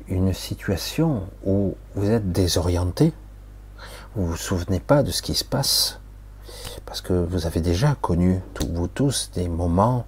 une 0.06 0.32
situation 0.32 1.22
où 1.44 1.74
vous 1.96 2.10
êtes 2.10 2.30
désorienté, 2.30 3.12
vous 4.14 4.26
vous 4.26 4.36
souvenez 4.36 4.78
pas 4.78 5.02
de 5.02 5.10
ce 5.10 5.20
qui 5.20 5.34
se 5.34 5.44
passe, 5.44 5.98
parce 6.86 7.00
que 7.00 7.12
vous 7.12 7.46
avez 7.46 7.60
déjà 7.60 7.96
connu, 8.00 8.40
vous 8.72 8.86
tous, 8.86 9.30
des 9.34 9.48
moments 9.48 10.06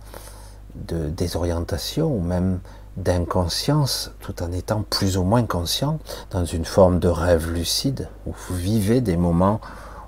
de 0.74 1.08
désorientation 1.08 2.14
ou 2.14 2.20
même 2.20 2.60
d'inconscience, 2.96 4.12
tout 4.20 4.40
en 4.40 4.52
étant 4.52 4.82
plus 4.82 5.16
ou 5.16 5.24
moins 5.24 5.44
conscient, 5.44 5.98
dans 6.30 6.44
une 6.44 6.64
forme 6.64 7.00
de 7.00 7.08
rêve 7.08 7.50
lucide, 7.50 8.08
où 8.26 8.32
vous 8.46 8.54
vivez 8.54 9.00
des 9.00 9.16
moments 9.16 9.60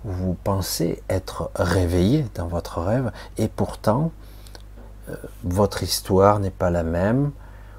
vous 0.04 0.36
pensez 0.44 1.02
être 1.08 1.50
réveillé 1.54 2.26
dans 2.34 2.46
votre 2.46 2.80
rêve, 2.80 3.10
et 3.38 3.48
pourtant, 3.48 4.12
euh, 5.08 5.16
votre 5.44 5.82
histoire 5.82 6.38
n'est 6.38 6.50
pas 6.50 6.70
la 6.70 6.82
même, 6.82 7.30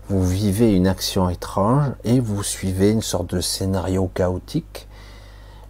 vous 0.10 0.26
vivez 0.26 0.74
une 0.74 0.88
action 0.88 1.30
étrange 1.30 1.92
et 2.06 2.22
vous 2.22 2.42
suivez 2.42 2.92
une 2.92 3.02
sorte 3.02 3.34
de 3.36 3.42
scénario 3.42 4.10
chaotique, 4.14 4.88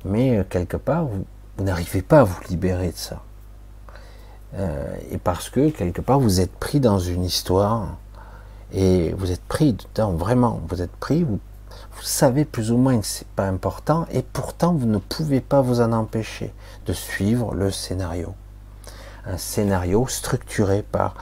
mais 0.06 0.38
euh, 0.38 0.44
quelque 0.48 0.78
part, 0.78 1.06
vous, 1.06 1.26
n'arrivez 1.64 2.04
pas 2.04 2.20
à 2.20 2.24
vous 2.24 2.40
libérer 2.50 2.90
de 2.90 2.98
ça. 2.98 3.22
Euh, 4.56 4.96
et 5.10 5.18
parce 5.18 5.50
que 5.50 5.70
quelque 5.70 6.02
part, 6.02 6.20
vous 6.20 6.40
êtes 6.40 6.52
pris 6.52 6.80
dans 6.80 7.00
une 7.00 7.24
histoire. 7.24 7.98
Et 8.74 9.14
vous 9.18 9.32
êtes 9.32 9.44
pris 9.44 9.74
dedans, 9.74 10.12
vraiment, 10.12 10.62
vous 10.68 10.82
êtes 10.82 10.96
pris, 10.98 11.24
vous, 11.24 11.40
vous 11.94 12.04
savez 12.04 12.46
plus 12.46 12.72
ou 12.72 12.78
moins 12.78 13.00
que 13.00 13.06
c'est 13.06 13.28
pas 13.28 13.48
important 13.48 14.06
et 14.12 14.22
pourtant 14.22 14.74
vous 14.74 14.88
ne 14.88 14.98
pouvez 14.98 15.42
pas 15.42 15.62
vous 15.62 15.82
en 15.82 15.92
empêcher 15.92 16.54
de 16.86 16.94
suivre 16.94 17.54
le 17.54 17.72
scénario. 17.72 18.34
Un 19.26 19.38
scénario 19.38 20.08
structuré 20.08 20.84
par 20.84 21.16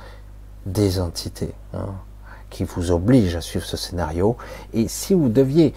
des 0.65 0.99
entités. 0.99 1.53
Hein 1.73 1.95
qui 2.55 2.63
vous 2.63 2.91
oblige 2.91 3.35
à 3.35 3.41
suivre 3.41 3.65
ce 3.65 3.75
scénario. 3.75 4.37
Et 4.71 4.87
si 4.87 5.13
vous 5.13 5.27
deviez 5.27 5.73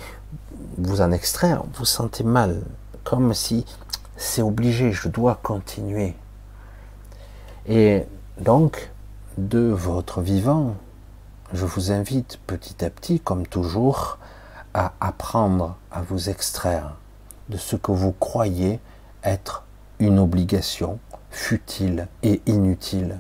vous 0.77 1.01
en 1.01 1.11
extraire, 1.11 1.65
vous 1.75 1.85
sentez 1.85 2.23
mal, 2.23 2.63
comme 3.03 3.35
si 3.35 3.65
c'est 4.17 4.43
obligé, 4.43 4.93
je 4.93 5.09
dois 5.09 5.41
continuer. 5.43 6.15
Et 7.67 8.05
donc, 8.41 8.93
de 9.39 9.59
votre 9.59 10.21
vivant, 10.21 10.77
je 11.53 11.65
vous 11.65 11.91
invite 11.91 12.39
petit 12.47 12.85
à 12.85 12.91
petit, 12.91 13.19
comme 13.19 13.45
toujours, 13.45 14.19
à 14.75 14.93
apprendre 15.01 15.77
à 15.91 16.03
vous 16.03 16.29
extraire 16.31 16.95
de 17.49 17.57
ce 17.57 17.77
que 17.77 17.93
vous 17.93 18.13
croyez 18.13 18.81
être 19.25 19.65
une 19.99 20.19
obligation 20.19 20.99
futile 21.31 22.09
et 22.23 22.41
inutile. 22.47 23.19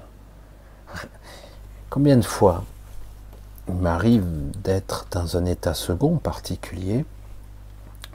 Combien 1.91 2.17
de 2.17 2.23
fois 2.23 2.65
il 3.69 3.75
m'arrive 3.75 4.25
d'être 4.63 5.07
dans 5.11 5.37
un 5.37 5.45
état 5.45 5.75
second 5.75 6.17
particulier, 6.17 7.05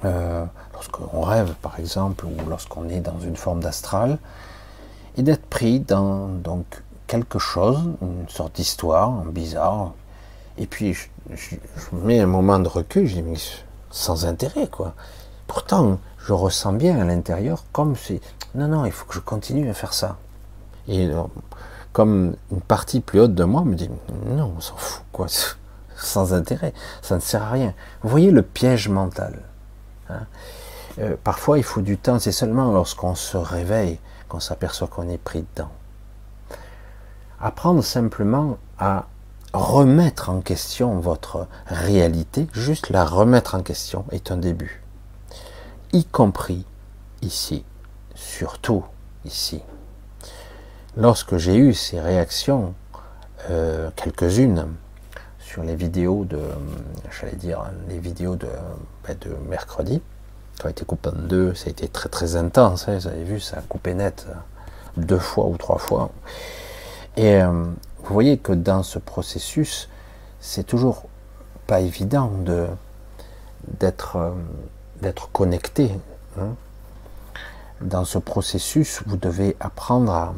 euh, 0.03 0.45
lorsqu'on 0.73 1.21
rêve 1.21 1.53
par 1.61 1.79
exemple, 1.79 2.25
ou 2.25 2.49
lorsqu'on 2.49 2.89
est 2.89 3.01
dans 3.01 3.19
une 3.19 3.35
forme 3.35 3.61
d'astral, 3.61 4.17
et 5.15 5.21
d'être 5.21 5.45
pris 5.45 5.79
dans 5.79 6.27
donc, 6.27 6.65
quelque 7.07 7.37
chose, 7.37 7.91
une 8.01 8.27
sorte 8.29 8.55
d'histoire 8.55 9.11
bizarre, 9.25 9.93
et 10.57 10.67
puis 10.67 10.93
je, 10.93 11.55
mets 11.91 12.19
un 12.19 12.27
moment 12.27 12.59
de 12.59 12.67
recul, 12.67 13.07
je 13.07 13.15
dis 13.15 13.21
mais 13.21 13.37
sans 13.91 14.25
intérêt 14.25 14.67
quoi. 14.67 14.93
Pourtant, 15.47 15.99
je 16.17 16.33
ressens 16.33 16.73
bien 16.73 16.99
à 16.99 17.03
l'intérieur 17.03 17.63
comme 17.71 17.95
si 17.95 18.21
non 18.55 18.67
non, 18.67 18.85
il 18.85 18.91
faut 18.91 19.05
que 19.05 19.15
je 19.15 19.19
continue 19.19 19.69
à 19.69 19.73
faire 19.73 19.93
ça. 19.93 20.17
Et 20.87 21.07
euh, 21.07 21.23
comme 21.91 22.35
une 22.51 22.61
partie 22.61 22.99
plus 22.99 23.19
haute 23.19 23.35
de 23.35 23.43
moi 23.43 23.63
me 23.63 23.75
dit 23.75 23.89
non, 24.27 24.53
on 24.57 24.59
s'en 24.59 24.75
fout 24.75 25.03
quoi, 25.11 25.27
sans 25.97 26.33
intérêt, 26.33 26.73
ça 27.01 27.15
ne 27.15 27.21
sert 27.21 27.43
à 27.43 27.49
rien. 27.49 27.73
Vous 28.01 28.09
voyez 28.09 28.31
le 28.31 28.41
piège 28.41 28.89
mental. 28.89 29.39
Hein. 30.09 30.25
Euh, 30.99 31.15
parfois, 31.23 31.57
il 31.57 31.63
faut 31.63 31.81
du 31.81 31.97
temps. 31.97 32.19
C'est 32.19 32.31
seulement 32.31 32.71
lorsqu'on 32.71 33.15
se 33.15 33.37
réveille 33.37 33.99
qu'on 34.29 34.39
s'aperçoit 34.39 34.87
qu'on 34.87 35.09
est 35.09 35.17
pris 35.17 35.45
dedans. 35.55 35.71
Apprendre 37.39 37.83
simplement 37.83 38.57
à 38.79 39.05
remettre 39.53 40.29
en 40.29 40.41
question 40.41 40.99
votre 40.99 41.47
réalité, 41.67 42.47
juste 42.53 42.89
la 42.89 43.05
remettre 43.05 43.55
en 43.55 43.61
question, 43.61 44.05
est 44.11 44.31
un 44.31 44.37
début. 44.37 44.81
Y 45.91 46.05
compris 46.05 46.65
ici, 47.21 47.63
surtout 48.15 48.83
ici 49.25 49.61
lorsque 50.97 51.37
j'ai 51.37 51.55
eu 51.55 51.73
ces 51.73 51.99
réactions, 51.99 52.73
euh, 53.49 53.89
quelques-unes, 53.95 54.67
sur 55.39 55.63
les 55.63 55.75
vidéos 55.75 56.25
de, 56.25 56.39
j'allais 57.11 57.35
dire, 57.35 57.63
les 57.89 57.99
vidéos 57.99 58.35
de, 58.35 58.47
ben, 59.07 59.15
de 59.21 59.35
mercredi, 59.49 60.01
qui 60.57 60.65
ont 60.65 60.69
été 60.69 60.85
coupées 60.85 61.09
en 61.09 61.27
deux, 61.27 61.53
ça 61.53 61.67
a 61.67 61.69
été 61.69 61.87
très 61.87 62.09
très 62.09 62.35
intense, 62.35 62.87
hein, 62.87 62.97
vous 62.97 63.07
avez 63.07 63.23
vu, 63.23 63.39
ça 63.39 63.57
a 63.57 63.61
coupé 63.61 63.93
net 63.93 64.25
deux 64.97 65.19
fois 65.19 65.45
ou 65.45 65.57
trois 65.57 65.77
fois. 65.77 66.11
Euh, 67.19 67.65
vous 68.03 68.13
voyez 68.13 68.37
que 68.37 68.51
dans 68.51 68.83
ce 68.83 68.99
processus, 68.99 69.89
c'est 70.39 70.65
toujours 70.65 71.03
pas 71.67 71.79
évident 71.79 72.31
de 72.45 72.67
d'être 73.79 74.33
d'être 75.01 75.29
connecté. 75.31 75.91
Hein. 76.39 76.55
Dans 77.81 78.05
ce 78.05 78.17
processus, 78.17 79.01
vous 79.05 79.17
devez 79.17 79.55
apprendre 79.59 80.33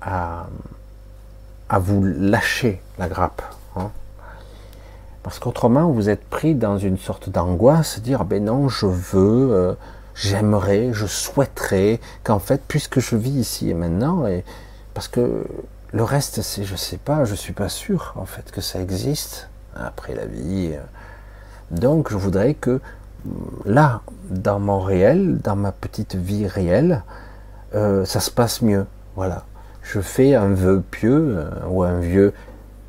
à, 0.00 0.48
à, 1.68 1.78
vous 1.78 2.02
lâcher 2.04 2.80
la 2.98 3.08
grappe. 3.08 3.42
Hein. 3.76 3.90
Parce 5.22 5.38
qu'autrement, 5.38 5.90
vous 5.90 6.08
êtes 6.08 6.24
pris 6.24 6.54
dans 6.54 6.78
une 6.78 6.98
sorte 6.98 7.28
d'angoisse, 7.28 8.00
dire 8.00 8.24
ben 8.24 8.44
non, 8.44 8.68
je 8.68 8.86
veux, 8.86 9.52
euh, 9.52 9.74
j'aimerais, 10.14 10.92
je 10.92 11.06
souhaiterais 11.06 12.00
qu'en 12.24 12.38
fait, 12.38 12.62
puisque 12.66 13.00
je 13.00 13.16
vis 13.16 13.30
ici 13.30 13.70
et 13.70 13.74
maintenant, 13.74 14.26
et 14.26 14.44
parce 14.94 15.08
que 15.08 15.46
le 15.92 16.04
reste, 16.04 16.42
c'est 16.42 16.64
je 16.64 16.76
sais 16.76 16.98
pas, 16.98 17.24
je 17.24 17.34
suis 17.34 17.52
pas 17.52 17.68
sûr 17.68 18.14
en 18.16 18.26
fait 18.26 18.50
que 18.50 18.60
ça 18.60 18.80
existe 18.80 19.48
après 19.74 20.14
la 20.14 20.26
vie. 20.26 20.72
Donc, 21.70 22.10
je 22.10 22.16
voudrais 22.16 22.54
que 22.54 22.80
là, 23.64 24.02
dans 24.28 24.58
mon 24.58 24.80
réel, 24.80 25.38
dans 25.38 25.56
ma 25.56 25.72
petite 25.72 26.16
vie 26.16 26.46
réelle, 26.46 27.02
euh, 27.74 28.04
ça 28.04 28.20
se 28.20 28.30
passe 28.30 28.62
mieux. 28.62 28.86
Voilà 29.16 29.44
je 29.82 30.00
fais 30.00 30.34
un 30.34 30.48
vœu 30.48 30.82
pieux 30.88 31.36
euh, 31.36 31.50
ou 31.68 31.82
un 31.82 31.98
vieux 31.98 32.32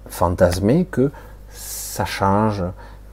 fantasmé 0.08 0.86
que 0.86 1.12
ça 1.50 2.06
change, 2.06 2.64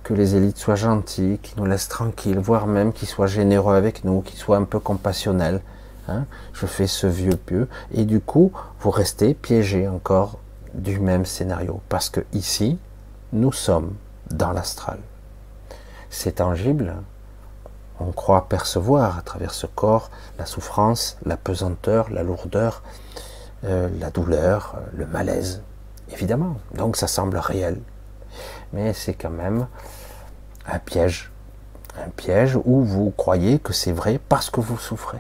que 0.03 0.15
les 0.15 0.37
élites 0.37 0.59
soient 0.59 0.75
gentilles, 0.75 1.39
qu'ils 1.39 1.59
nous 1.59 1.67
laissent 1.67 1.89
tranquilles, 1.89 2.39
voire 2.39 2.67
même 2.67 2.93
qu'ils 2.93 3.09
soient 3.09 3.27
généreux 3.27 3.75
avec 3.75 4.05
nous, 4.05 4.21
qu'ils 4.21 4.39
soient 4.39 4.57
un 4.57 4.65
peu 4.65 4.79
compassionnels. 4.79 5.61
Hein. 6.09 6.25
je 6.55 6.65
fais 6.65 6.87
ce 6.87 7.07
vieux 7.07 7.37
pieux 7.37 7.69
et 7.93 8.07
du 8.07 8.21
coup 8.21 8.51
vous 8.81 8.91
restez 8.91 9.35
piégé 9.35 9.87
encore 9.87 10.39
du 10.73 11.01
même 11.01 11.27
scénario 11.27 11.83
parce 11.91 12.09
que 12.09 12.25
ici 12.33 12.79
nous 13.33 13.53
sommes 13.53 13.95
dans 14.31 14.53
l'astral. 14.53 14.99
C'est 16.11 16.37
tangible, 16.37 16.95
on 18.01 18.13
croit 18.13 18.49
percevoir 18.49 19.19
à 19.19 19.23
travers 19.23 19.53
ce 19.53 19.67
corps 19.67 20.11
la 20.39 20.47
souffrance, 20.47 21.19
la 21.27 21.37
pesanteur, 21.37 22.11
la 22.11 22.23
lourdeur, 22.23 22.83
euh, 23.65 23.89
la 23.99 24.11
douleur, 24.11 24.77
le 24.95 25.07
malaise, 25.07 25.63
évidemment. 26.11 26.57
Donc 26.75 26.97
ça 26.97 27.07
semble 27.07 27.37
réel. 27.39 27.81
Mais 28.73 28.93
c'est 28.93 29.15
quand 29.15 29.31
même 29.31 29.67
un 30.67 30.79
piège. 30.79 31.31
Un 31.99 32.11
piège 32.11 32.57
où 32.65 32.83
vous 32.83 33.11
croyez 33.11 33.59
que 33.59 33.73
c'est 33.73 33.93
vrai 33.93 34.21
parce 34.29 34.51
que 34.51 34.61
vous 34.61 34.79
souffrez. 34.79 35.19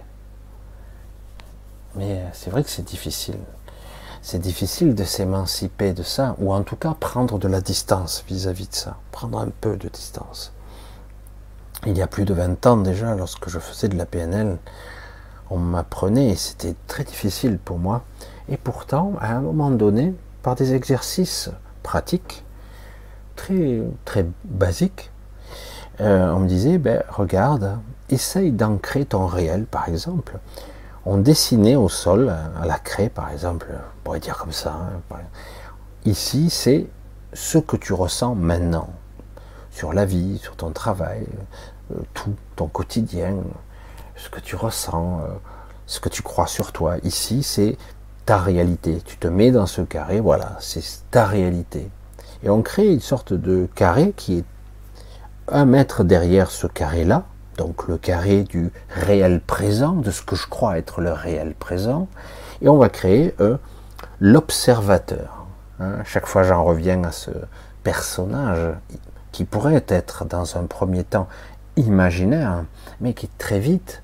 Mais 1.98 2.12
euh, 2.12 2.28
c'est 2.32 2.50
vrai 2.50 2.62
que 2.62 2.70
c'est 2.70 2.84
difficile. 2.84 3.40
C'est 4.22 4.38
difficile 4.38 4.94
de 4.94 5.04
s'émanciper 5.04 5.92
de 5.92 6.02
ça, 6.02 6.36
ou 6.38 6.52
en 6.52 6.62
tout 6.62 6.76
cas 6.76 6.94
prendre 6.98 7.38
de 7.38 7.48
la 7.48 7.60
distance 7.60 8.24
vis-à-vis 8.28 8.64
-vis 8.64 8.70
de 8.70 8.74
ça, 8.74 8.96
prendre 9.10 9.38
un 9.38 9.50
peu 9.60 9.76
de 9.76 9.88
distance. 9.88 10.52
Il 11.86 11.96
y 11.96 12.02
a 12.02 12.06
plus 12.06 12.24
de 12.24 12.34
20 12.34 12.66
ans 12.66 12.76
déjà, 12.76 13.14
lorsque 13.14 13.48
je 13.48 13.58
faisais 13.58 13.88
de 13.88 13.96
la 13.96 14.06
PNL, 14.06 14.58
on 15.50 15.58
m'apprenait, 15.58 16.30
et 16.30 16.36
c'était 16.36 16.74
très 16.86 17.04
difficile 17.04 17.58
pour 17.58 17.78
moi, 17.78 18.02
et 18.48 18.56
pourtant, 18.56 19.12
à 19.20 19.32
un 19.36 19.40
moment 19.40 19.70
donné, 19.70 20.14
par 20.42 20.54
des 20.54 20.74
exercices 20.74 21.50
pratiques, 21.82 22.44
très, 23.36 23.82
très 24.04 24.26
basiques, 24.44 25.10
euh, 26.00 26.32
on 26.32 26.40
me 26.40 26.48
disait, 26.48 26.78
ben, 26.78 27.02
regarde, 27.08 27.78
essaye 28.08 28.52
d'ancrer 28.52 29.04
ton 29.04 29.26
réel, 29.26 29.64
par 29.66 29.88
exemple. 29.88 30.38
On 31.10 31.16
dessinait 31.16 31.74
au 31.74 31.88
sol, 31.88 32.28
à 32.60 32.66
la 32.66 32.78
craie, 32.78 33.08
par 33.08 33.30
exemple, 33.30 33.68
on 33.72 34.04
pourrait 34.04 34.20
dire 34.20 34.36
comme 34.36 34.52
ça. 34.52 34.74
Hein, 34.74 35.16
Ici, 36.04 36.50
c'est 36.50 36.86
ce 37.32 37.56
que 37.56 37.78
tu 37.78 37.94
ressens 37.94 38.34
maintenant, 38.34 38.90
sur 39.70 39.94
la 39.94 40.04
vie, 40.04 40.36
sur 40.36 40.54
ton 40.54 40.70
travail, 40.70 41.26
euh, 41.92 42.00
tout, 42.12 42.34
ton 42.56 42.66
quotidien, 42.66 43.36
ce 44.16 44.28
que 44.28 44.38
tu 44.38 44.54
ressens, 44.54 45.20
euh, 45.20 45.28
ce 45.86 45.98
que 45.98 46.10
tu 46.10 46.20
crois 46.20 46.46
sur 46.46 46.72
toi. 46.72 46.98
Ici, 47.02 47.42
c'est 47.42 47.78
ta 48.26 48.36
réalité. 48.36 49.00
Tu 49.06 49.16
te 49.16 49.28
mets 49.28 49.50
dans 49.50 49.64
ce 49.64 49.80
carré, 49.80 50.20
voilà, 50.20 50.58
c'est 50.60 50.84
ta 51.10 51.24
réalité. 51.24 51.90
Et 52.42 52.50
on 52.50 52.60
crée 52.60 52.92
une 52.92 53.00
sorte 53.00 53.32
de 53.32 53.66
carré 53.74 54.12
qui 54.14 54.40
est 54.40 54.44
un 55.50 55.64
mètre 55.64 56.04
derrière 56.04 56.50
ce 56.50 56.66
carré-là, 56.66 57.24
donc 57.58 57.88
le 57.88 57.98
carré 57.98 58.44
du 58.44 58.70
réel 58.88 59.40
présent, 59.40 59.92
de 59.92 60.10
ce 60.10 60.22
que 60.22 60.36
je 60.36 60.46
crois 60.46 60.78
être 60.78 61.02
le 61.02 61.12
réel 61.12 61.54
présent, 61.54 62.08
et 62.62 62.68
on 62.68 62.78
va 62.78 62.88
créer 62.88 63.34
euh, 63.40 63.58
l'observateur. 64.20 65.46
Hein. 65.80 65.96
chaque 66.04 66.26
fois 66.26 66.44
j'en 66.44 66.64
reviens 66.64 67.04
à 67.04 67.12
ce 67.12 67.30
personnage 67.82 68.74
qui 69.32 69.44
pourrait 69.44 69.84
être 69.88 70.24
dans 70.24 70.56
un 70.56 70.64
premier 70.64 71.04
temps 71.04 71.28
imaginaire, 71.76 72.64
mais 73.00 73.12
qui 73.12 73.28
très 73.28 73.58
vite 73.58 74.02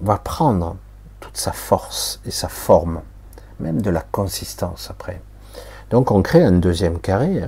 va 0.00 0.16
prendre 0.16 0.76
toute 1.20 1.36
sa 1.36 1.52
force 1.52 2.20
et 2.24 2.30
sa 2.30 2.48
forme, 2.48 3.00
même 3.60 3.82
de 3.82 3.90
la 3.90 4.00
consistance 4.00 4.88
après. 4.90 5.20
Donc 5.90 6.10
on 6.10 6.22
crée 6.22 6.42
un 6.42 6.52
deuxième 6.52 6.98
carré, 6.98 7.42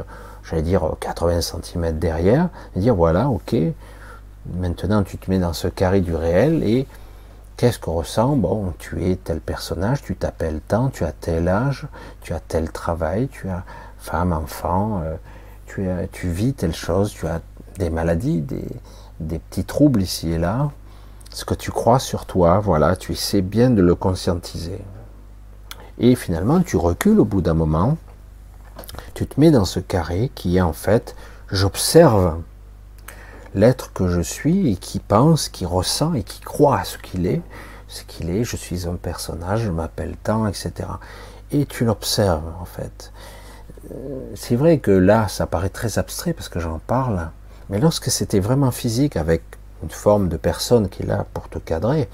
j'allais 0.44 0.62
dire 0.62 0.94
80 1.00 1.40
cm 1.40 1.98
derrière, 1.98 2.48
et 2.76 2.80
dire 2.80 2.94
voilà, 2.94 3.28
ok, 3.28 3.54
maintenant 4.52 5.02
tu 5.02 5.18
te 5.18 5.30
mets 5.30 5.38
dans 5.38 5.52
ce 5.52 5.68
carré 5.68 6.00
du 6.00 6.14
réel 6.14 6.62
et 6.62 6.86
qu'est-ce 7.56 7.78
qu'on 7.78 7.94
ressent? 7.94 8.36
Bon, 8.36 8.72
tu 8.78 9.04
es 9.04 9.16
tel 9.16 9.40
personnage, 9.40 10.02
tu 10.02 10.16
t'appelles 10.16 10.60
tant, 10.66 10.88
tu 10.88 11.04
as 11.04 11.12
tel 11.12 11.48
âge, 11.48 11.86
tu 12.20 12.32
as 12.32 12.40
tel 12.40 12.70
travail, 12.70 13.28
tu 13.28 13.48
as 13.48 13.64
femme, 13.98 14.32
enfant, 14.32 15.00
euh, 15.04 15.16
tu, 15.66 15.88
as, 15.88 16.06
tu 16.08 16.28
vis 16.28 16.52
telle 16.52 16.74
chose, 16.74 17.12
tu 17.12 17.26
as 17.26 17.40
des 17.78 17.90
maladies, 17.90 18.40
des, 18.40 18.66
des 19.20 19.38
petits 19.38 19.64
troubles 19.64 20.02
ici 20.02 20.32
et 20.32 20.38
là, 20.38 20.70
ce 21.30 21.44
que 21.44 21.54
tu 21.54 21.70
crois 21.70 21.98
sur 21.98 22.26
toi, 22.26 22.60
voilà, 22.60 22.96
tu 22.96 23.12
essaies 23.12 23.42
bien 23.42 23.70
de 23.70 23.82
le 23.82 23.94
conscientiser. 23.94 24.78
Et 25.98 26.14
finalement, 26.14 26.60
tu 26.60 26.76
recules 26.76 27.18
au 27.18 27.24
bout 27.24 27.40
d'un 27.40 27.54
moment, 27.54 27.96
tu 29.14 29.26
te 29.26 29.40
mets 29.40 29.50
dans 29.50 29.64
ce 29.64 29.80
carré 29.80 30.30
qui 30.34 30.56
est 30.56 30.60
en 30.60 30.72
fait, 30.72 31.16
j'observe 31.50 32.36
l'être 33.54 33.92
que 33.92 34.08
je 34.08 34.20
suis 34.20 34.72
et 34.72 34.76
qui 34.76 34.98
pense, 34.98 35.48
qui 35.48 35.64
ressent 35.64 36.14
et 36.14 36.22
qui 36.22 36.40
croit 36.40 36.80
à 36.80 36.84
ce 36.84 36.98
qu'il 36.98 37.26
est, 37.26 37.42
ce 37.88 38.02
qu'il 38.04 38.30
est, 38.30 38.44
je 38.44 38.56
suis 38.56 38.88
un 38.88 38.96
personnage, 38.96 39.62
je 39.62 39.70
m'appelle 39.70 40.16
tant, 40.22 40.46
etc. 40.46 40.72
Et 41.52 41.66
tu 41.66 41.84
l'observes 41.84 42.52
en 42.60 42.64
fait. 42.64 43.12
Euh, 43.92 44.20
c'est 44.34 44.56
vrai 44.56 44.78
que 44.78 44.90
là, 44.90 45.28
ça 45.28 45.46
paraît 45.46 45.68
très 45.68 45.98
abstrait 45.98 46.32
parce 46.32 46.48
que 46.48 46.58
j'en 46.60 46.78
parle, 46.78 47.30
mais 47.70 47.78
lorsque 47.78 48.10
c'était 48.10 48.40
vraiment 48.40 48.70
physique 48.70 49.16
avec 49.16 49.42
une 49.82 49.90
forme 49.90 50.28
de 50.28 50.36
personne 50.36 50.88
qui 50.88 51.02
est 51.02 51.06
là 51.06 51.26
pour 51.34 51.48
te 51.48 51.58
cadrer, 51.58 52.08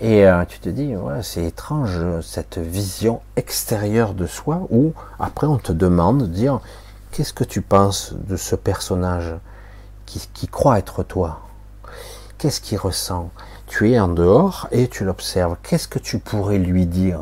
et 0.00 0.26
euh, 0.26 0.44
tu 0.44 0.58
te 0.58 0.68
dis, 0.68 0.96
ouais, 0.96 1.22
c'est 1.22 1.44
étrange 1.44 1.98
cette 2.22 2.58
vision 2.58 3.20
extérieure 3.36 4.14
de 4.14 4.26
soi 4.26 4.66
où 4.70 4.92
après 5.18 5.46
on 5.46 5.58
te 5.58 5.72
demande 5.72 6.22
de 6.22 6.26
dire, 6.26 6.60
qu'est-ce 7.12 7.32
que 7.32 7.44
tu 7.44 7.62
penses 7.62 8.12
de 8.12 8.36
ce 8.36 8.56
personnage? 8.56 9.34
Qui, 10.18 10.48
croit 10.48 10.78
être 10.78 11.02
toi 11.02 11.40
Qu'est-ce 12.38 12.60
qu'il 12.60 12.78
ressent? 12.78 13.30
Tu 13.66 13.92
es 13.92 14.00
en 14.00 14.08
dehors 14.08 14.68
et 14.70 14.88
tu 14.88 15.04
l'observes. 15.04 15.56
Qu'est-ce 15.62 15.88
que 15.88 15.98
tu 15.98 16.18
pourrais 16.18 16.58
lui 16.58 16.86
dire? 16.86 17.20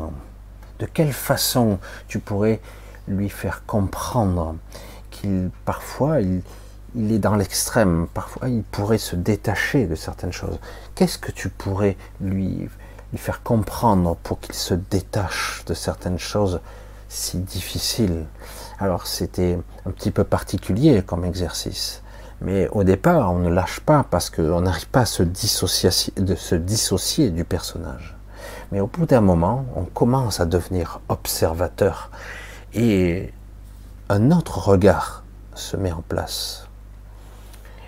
De 0.79 0.85
quelle 0.85 1.13
façon 1.13 1.79
tu 2.07 2.19
pourrais 2.19 2.59
lui 3.07 3.29
faire 3.29 3.65
comprendre 3.65 4.55
qu'il 5.11 5.51
parfois 5.65 6.21
il, 6.21 6.41
il 6.95 7.11
est 7.11 7.19
dans 7.19 7.35
l'extrême? 7.35 8.07
Parfois, 8.13 8.49
il 8.49 8.63
pourrait 8.63 8.97
se 8.97 9.15
détacher 9.15 9.85
de 9.85 9.95
certaines 9.95 10.33
choses. 10.33 10.59
Qu'est-ce 10.95 11.17
que 11.17 11.31
tu 11.31 11.49
pourrais 11.49 11.97
lui, 12.19 12.67
lui 13.11 13.17
faire 13.17 13.43
comprendre 13.43 14.17
pour 14.23 14.39
qu'il 14.39 14.55
se 14.55 14.73
détache 14.73 15.63
de 15.65 15.73
certaines 15.73 16.19
choses 16.19 16.59
si 17.09 17.37
difficiles? 17.37 18.25
Alors, 18.79 19.05
c'était 19.07 19.59
un 19.85 19.91
petit 19.91 20.11
peu 20.11 20.23
particulier 20.23 21.03
comme 21.03 21.23
exercice. 21.23 22.00
Mais 22.41 22.67
au 22.69 22.83
départ, 22.83 23.31
on 23.31 23.39
ne 23.39 23.49
lâche 23.49 23.79
pas 23.79 24.03
parce 24.09 24.31
qu'on 24.31 24.61
n'arrive 24.61 24.87
pas 24.87 25.01
à 25.01 25.05
se 25.05 25.23
dissocier, 25.23 27.29
du 27.29 27.45
personnage. 27.45 28.17
Mais 28.71 28.79
au 28.79 28.87
bout 28.87 29.05
d'un 29.05 29.21
moment, 29.21 29.65
on 29.75 29.83
commence 29.83 30.39
à 30.39 30.45
devenir 30.45 30.99
observateur 31.07 32.09
et 32.73 33.31
un 34.09 34.31
autre 34.31 34.57
regard 34.57 35.23
se 35.53 35.77
met 35.77 35.91
en 35.91 36.01
place. 36.01 36.67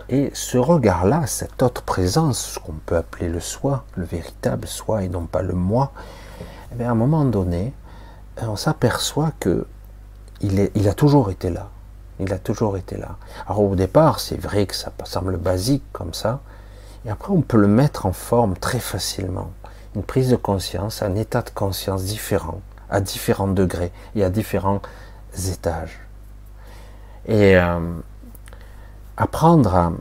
Et 0.10 0.30
ce 0.34 0.58
regard-là, 0.58 1.26
cette 1.26 1.64
autre 1.64 1.82
présence, 1.82 2.40
ce 2.40 2.60
qu'on 2.60 2.76
peut 2.86 2.98
appeler 2.98 3.30
le 3.30 3.40
soi, 3.40 3.86
le 3.96 4.06
véritable 4.06 4.68
soi 4.68 5.04
et 5.04 5.10
non 5.10 5.26
pas 5.26 5.42
le 5.42 5.54
moi, 5.54 5.92
eh 6.78 6.84
à 6.84 6.92
un 6.92 6.96
moment 6.96 7.26
donné, 7.26 7.74
on 8.42 8.56
s'aperçoit 8.56 9.32
que 9.40 9.66
il, 10.42 10.60
est, 10.60 10.72
il 10.76 10.88
a 10.90 10.94
toujours 10.94 11.32
été 11.32 11.50
là. 11.50 11.70
Il 12.20 12.32
a 12.34 12.38
toujours 12.38 12.78
été 12.78 12.98
là. 12.98 13.18
Alors 13.48 13.64
au 13.64 13.76
départ, 13.76 14.20
c'est 14.20 14.40
vrai 14.40 14.66
que 14.66 14.76
ça 14.76 14.92
semble 15.04 15.38
basique 15.38 15.84
comme 15.92 16.14
ça, 16.14 16.42
et 17.06 17.10
après 17.10 17.32
on 17.32 17.42
peut 17.42 17.58
le 17.58 17.68
mettre 17.68 18.06
en 18.06 18.14
forme 18.14 18.56
très 18.56 18.80
facilement. 18.80 19.52
Une 19.96 20.04
prise 20.04 20.30
de 20.30 20.36
conscience, 20.36 21.02
un 21.02 21.16
état 21.16 21.42
de 21.42 21.50
conscience 21.50 22.04
différent, 22.04 22.62
à 22.90 23.02
différents 23.02 23.48
degrés 23.48 23.92
et 24.16 24.24
à 24.24 24.30
différents 24.30 24.82
étages. 25.50 26.00
Et 27.28 27.58
euh, 27.58 27.80
apprendre 29.18 29.94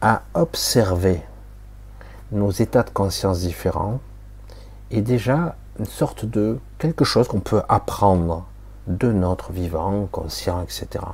à, 0.00 0.22
observer 0.34 1.22
nos 2.32 2.50
états 2.50 2.82
de 2.82 2.90
conscience 2.90 3.40
différents 3.40 4.00
est 4.90 5.02
déjà 5.02 5.56
une 5.78 5.86
sorte 5.86 6.24
de 6.24 6.58
quelque 6.78 7.04
chose 7.04 7.28
qu'on 7.28 7.40
peut 7.40 7.62
apprendre 7.68 8.46
de 8.86 9.12
notre 9.12 9.52
vivant, 9.52 10.06
conscient, 10.10 10.62
etc. 10.62 11.04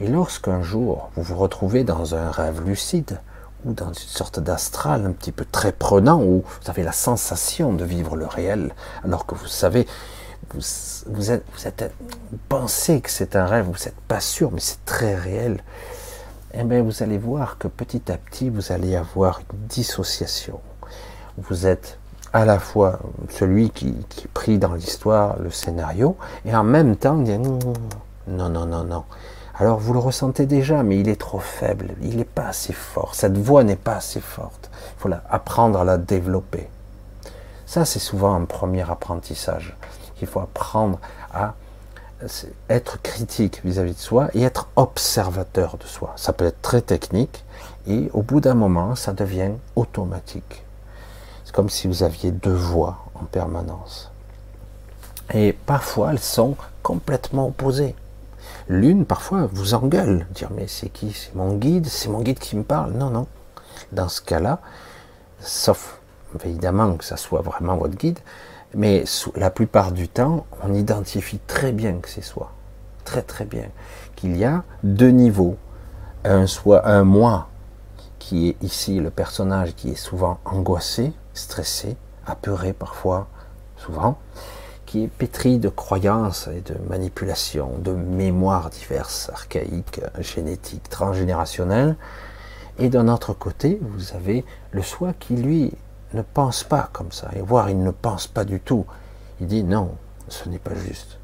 Et 0.00 0.08
lorsqu'un 0.08 0.62
jour 0.62 1.10
vous 1.14 1.22
vous 1.22 1.36
retrouvez 1.36 1.84
dans 1.84 2.14
un 2.14 2.30
rêve 2.30 2.62
lucide 2.66 3.20
ou 3.64 3.72
dans 3.72 3.88
une 3.88 3.94
sorte 3.94 4.40
d'astral 4.40 5.04
un 5.04 5.12
petit 5.12 5.32
peu 5.32 5.44
très 5.44 5.72
prenant 5.72 6.22
où 6.22 6.42
vous 6.62 6.70
avez 6.70 6.82
la 6.82 6.92
sensation 6.92 7.72
de 7.72 7.84
vivre 7.84 8.16
le 8.16 8.26
réel 8.26 8.72
alors 9.04 9.26
que 9.26 9.34
vous 9.34 9.46
savez 9.46 9.86
vous, 10.54 10.60
vous 11.06 11.30
êtes, 11.30 11.92
pensez 12.48 13.00
que 13.00 13.10
c'est 13.10 13.36
un 13.36 13.46
rêve, 13.46 13.66
vous 13.66 13.84
n'êtes 13.84 14.00
pas 14.08 14.20
sûr, 14.20 14.50
mais 14.50 14.60
c'est 14.60 14.84
très 14.84 15.14
réel 15.14 15.62
eh 16.52 16.64
bien, 16.64 16.82
vous 16.82 17.02
allez 17.02 17.18
voir 17.18 17.58
que 17.58 17.68
petit 17.68 18.10
à 18.10 18.16
petit, 18.16 18.50
vous 18.50 18.72
allez 18.72 18.96
avoir 18.96 19.40
une 19.52 19.66
dissociation. 19.68 20.60
Vous 21.38 21.66
êtes 21.66 21.98
à 22.32 22.44
la 22.44 22.58
fois 22.58 22.98
celui 23.28 23.70
qui, 23.70 23.94
qui 24.08 24.26
prie 24.26 24.58
dans 24.58 24.74
l'histoire 24.74 25.38
le 25.38 25.50
scénario, 25.50 26.16
et 26.44 26.54
en 26.54 26.64
même 26.64 26.96
temps, 26.96 27.14
non, 27.14 27.60
non, 28.26 28.66
non, 28.66 28.84
non. 28.84 29.04
Alors 29.60 29.78
vous 29.78 29.92
le 29.92 29.98
ressentez 29.98 30.46
déjà, 30.46 30.82
mais 30.82 30.98
il 30.98 31.10
est 31.10 31.20
trop 31.20 31.38
faible, 31.38 31.94
il 32.00 32.16
n'est 32.16 32.24
pas 32.24 32.46
assez 32.46 32.72
fort, 32.72 33.14
cette 33.14 33.36
voix 33.36 33.62
n'est 33.62 33.76
pas 33.76 33.96
assez 33.96 34.22
forte. 34.22 34.70
Il 34.72 35.00
faut 35.02 35.10
apprendre 35.28 35.78
à 35.78 35.84
la 35.84 35.98
développer. 35.98 36.66
Ça, 37.66 37.84
c'est 37.84 37.98
souvent 37.98 38.34
un 38.34 38.46
premier 38.46 38.90
apprentissage. 38.90 39.76
Il 40.22 40.26
faut 40.26 40.40
apprendre 40.40 40.98
à 41.34 41.52
être 42.70 43.02
critique 43.02 43.60
vis-à-vis 43.62 43.92
de 43.92 43.98
soi 43.98 44.30
et 44.32 44.44
être 44.44 44.66
observateur 44.76 45.76
de 45.76 45.84
soi. 45.84 46.14
Ça 46.16 46.32
peut 46.32 46.46
être 46.46 46.62
très 46.62 46.80
technique 46.80 47.44
et 47.86 48.08
au 48.14 48.22
bout 48.22 48.40
d'un 48.40 48.54
moment, 48.54 48.94
ça 48.94 49.12
devient 49.12 49.52
automatique. 49.76 50.64
C'est 51.44 51.54
comme 51.54 51.68
si 51.68 51.86
vous 51.86 52.02
aviez 52.02 52.30
deux 52.30 52.50
voix 52.50 53.04
en 53.14 53.24
permanence. 53.26 54.10
Et 55.34 55.52
parfois, 55.52 56.12
elles 56.12 56.18
sont 56.18 56.56
complètement 56.82 57.48
opposées. 57.48 57.94
L'une, 58.70 59.04
parfois, 59.04 59.48
vous 59.52 59.74
engueule, 59.74 60.28
dire 60.30 60.50
mais 60.54 60.68
c'est 60.68 60.90
qui? 60.90 61.10
C'est 61.12 61.34
mon 61.34 61.56
guide? 61.56 61.88
C'est 61.88 62.08
mon 62.08 62.20
guide 62.20 62.38
qui 62.38 62.54
me 62.54 62.62
parle 62.62 62.92
Non, 62.92 63.10
non. 63.10 63.26
Dans 63.90 64.08
ce 64.08 64.22
cas-là, 64.22 64.60
sauf 65.40 65.98
évidemment 66.44 66.94
que 66.94 67.04
ça 67.04 67.16
soit 67.16 67.40
vraiment 67.40 67.76
votre 67.76 67.96
guide, 67.96 68.20
mais 68.76 69.02
la 69.34 69.50
plupart 69.50 69.90
du 69.90 70.06
temps, 70.06 70.46
on 70.62 70.72
identifie 70.72 71.40
très 71.48 71.72
bien 71.72 71.94
que 71.94 72.08
c'est 72.08 72.22
soi. 72.22 72.52
Très 73.04 73.22
très 73.22 73.44
bien. 73.44 73.66
Qu'il 74.14 74.36
y 74.36 74.44
a 74.44 74.62
deux 74.84 75.10
niveaux. 75.10 75.56
Un, 76.22 76.46
soi, 76.46 76.86
un 76.86 77.02
moi 77.02 77.48
qui 78.20 78.50
est 78.50 78.62
ici 78.62 79.00
le 79.00 79.10
personnage 79.10 79.74
qui 79.74 79.90
est 79.90 79.96
souvent 79.96 80.38
angoissé, 80.44 81.12
stressé, 81.34 81.96
apeuré 82.24 82.72
parfois, 82.72 83.26
souvent, 83.76 84.16
qui 84.90 85.04
est 85.04 85.06
pétri 85.06 85.60
de 85.60 85.68
croyances 85.68 86.48
et 86.48 86.62
de 86.62 86.74
manipulations, 86.88 87.78
de 87.78 87.92
mémoires 87.92 88.70
diverses, 88.70 89.30
archaïques, 89.32 90.00
génétiques, 90.18 90.88
transgénérationnelles. 90.88 91.94
Et 92.80 92.88
d'un 92.88 93.06
autre 93.06 93.32
côté, 93.32 93.78
vous 93.80 94.16
avez 94.16 94.44
le 94.72 94.82
soi 94.82 95.12
qui, 95.16 95.36
lui, 95.36 95.72
ne 96.12 96.22
pense 96.22 96.64
pas 96.64 96.90
comme 96.92 97.12
ça, 97.12 97.30
et 97.36 97.40
voire 97.40 97.70
il 97.70 97.80
ne 97.80 97.92
pense 97.92 98.26
pas 98.26 98.44
du 98.44 98.58
tout. 98.58 98.84
Il 99.40 99.46
dit 99.46 99.62
non, 99.62 99.92
ce 100.26 100.48
n'est 100.48 100.58
pas 100.58 100.74
juste. 100.74 101.20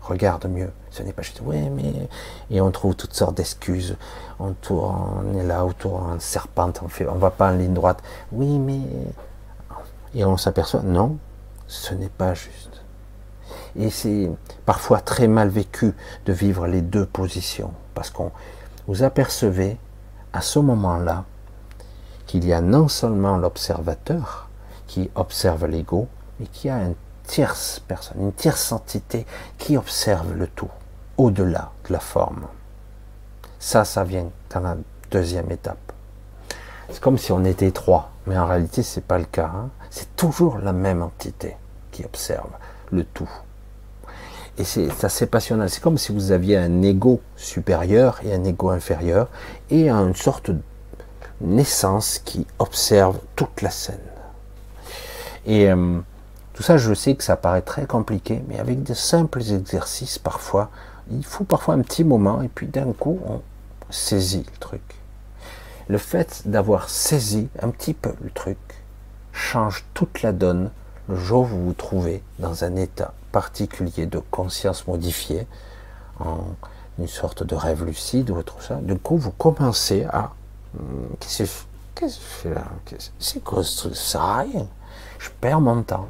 Regarde 0.00 0.46
mieux, 0.46 0.70
ce 0.92 1.02
n'est 1.02 1.12
pas 1.12 1.22
juste. 1.22 1.42
Oui, 1.44 1.70
mais 1.70 2.08
et 2.52 2.60
on 2.60 2.70
trouve 2.70 2.94
toutes 2.94 3.14
sortes 3.14 3.36
d'excuses. 3.36 3.96
On, 4.38 4.54
on 4.70 5.36
est 5.36 5.42
là 5.44 5.66
autour 5.66 6.04
en 6.04 6.20
serpente, 6.20 6.82
on 6.84 6.88
fait, 6.88 7.08
on 7.08 7.16
va 7.16 7.30
pas 7.32 7.50
en 7.50 7.56
ligne 7.56 7.74
droite. 7.74 8.00
Oui, 8.30 8.60
mais 8.60 8.82
et 10.14 10.24
on 10.24 10.36
s'aperçoit 10.36 10.82
non, 10.82 11.18
ce 11.66 11.94
n'est 11.94 12.10
pas 12.10 12.34
juste. 12.34 12.67
Et 13.76 13.90
c'est 13.90 14.30
parfois 14.66 15.00
très 15.00 15.28
mal 15.28 15.48
vécu 15.48 15.94
de 16.26 16.32
vivre 16.32 16.66
les 16.66 16.82
deux 16.82 17.06
positions, 17.06 17.72
parce 17.94 18.10
qu'on 18.10 18.32
vous 18.86 19.02
apercevez 19.02 19.76
à 20.32 20.40
ce 20.40 20.58
moment-là 20.58 21.24
qu'il 22.26 22.46
y 22.46 22.52
a 22.52 22.60
non 22.60 22.88
seulement 22.88 23.36
l'observateur 23.36 24.48
qui 24.86 25.10
observe 25.14 25.66
l'ego, 25.66 26.08
mais 26.38 26.46
qu'il 26.46 26.68
y 26.68 26.72
a 26.72 26.82
une 26.82 26.94
tierce 27.26 27.80
personne, 27.86 28.20
une 28.20 28.32
tierce 28.32 28.72
entité 28.72 29.26
qui 29.58 29.76
observe 29.76 30.32
le 30.34 30.46
tout, 30.46 30.70
au-delà 31.16 31.70
de 31.86 31.92
la 31.92 32.00
forme. 32.00 32.46
Ça, 33.58 33.84
ça 33.84 34.04
vient 34.04 34.30
dans 34.50 34.60
la 34.60 34.76
deuxième 35.10 35.50
étape. 35.50 35.92
C'est 36.90 37.00
comme 37.00 37.18
si 37.18 37.32
on 37.32 37.44
était 37.44 37.70
trois, 37.70 38.10
mais 38.26 38.38
en 38.38 38.46
réalité, 38.46 38.82
c'est 38.82 39.04
pas 39.04 39.18
le 39.18 39.26
cas. 39.26 39.50
Hein. 39.54 39.68
C'est 39.90 40.16
toujours 40.16 40.58
la 40.58 40.72
même 40.72 41.02
entité 41.02 41.56
qui 41.90 42.04
observe 42.04 42.50
le 42.90 43.04
tout. 43.04 43.28
Et 44.58 44.64
c'est 44.64 45.04
assez 45.04 45.26
passionnant. 45.26 45.68
C'est 45.68 45.80
comme 45.80 45.98
si 45.98 46.12
vous 46.12 46.32
aviez 46.32 46.56
un 46.56 46.82
ego 46.82 47.20
supérieur 47.36 48.20
et 48.24 48.34
un 48.34 48.42
ego 48.44 48.70
inférieur, 48.70 49.28
et 49.70 49.88
une 49.88 50.16
sorte 50.16 50.50
de 50.50 50.60
naissance 51.40 52.20
qui 52.24 52.46
observe 52.58 53.18
toute 53.36 53.62
la 53.62 53.70
scène. 53.70 53.98
Et 55.46 55.70
euh, 55.70 55.98
tout 56.54 56.64
ça, 56.64 56.76
je 56.76 56.92
sais 56.92 57.14
que 57.14 57.22
ça 57.22 57.36
paraît 57.36 57.62
très 57.62 57.86
compliqué, 57.86 58.42
mais 58.48 58.58
avec 58.58 58.82
de 58.82 58.94
simples 58.94 59.40
exercices, 59.40 60.18
parfois, 60.18 60.70
il 61.10 61.24
faut 61.24 61.44
parfois 61.44 61.74
un 61.74 61.80
petit 61.80 62.02
moment, 62.02 62.42
et 62.42 62.48
puis 62.48 62.66
d'un 62.66 62.92
coup, 62.92 63.20
on 63.26 63.40
saisit 63.90 64.44
le 64.44 64.58
truc. 64.58 64.82
Le 65.88 65.98
fait 65.98 66.42
d'avoir 66.44 66.90
saisi 66.90 67.48
un 67.62 67.70
petit 67.70 67.94
peu 67.94 68.12
le 68.20 68.30
truc 68.30 68.58
change 69.32 69.84
toute 69.94 70.20
la 70.22 70.32
donne 70.32 70.70
le 71.08 71.16
jour 71.16 71.42
où 71.42 71.46
vous 71.46 71.64
vous 71.66 71.72
trouvez 71.72 72.22
dans 72.38 72.64
un 72.64 72.76
état 72.76 73.14
particulier 73.38 74.06
de 74.06 74.18
conscience 74.18 74.88
modifiée, 74.88 75.46
en 76.18 76.38
une 76.98 77.06
sorte 77.06 77.44
de 77.44 77.54
rêve 77.54 77.84
lucide 77.84 78.30
ou 78.30 78.42
tout 78.42 78.60
ça. 78.60 78.74
Du 78.90 78.96
coup, 78.98 79.16
vous 79.16 79.30
commencez 79.30 80.02
à 80.10 80.32
hmm, 80.74 81.14
qu'est-ce 81.20 81.44
que 81.94 82.08
je 82.08 82.18
fais 82.18 82.52
là? 82.52 82.64
C'est 83.20 83.44
quoi 83.44 83.62
ce 83.62 83.78
truc? 83.78 83.94
Ça 83.94 84.38
rien. 84.38 84.66
Je 85.20 85.28
perds 85.40 85.60
mon 85.60 85.84
temps. 85.84 86.08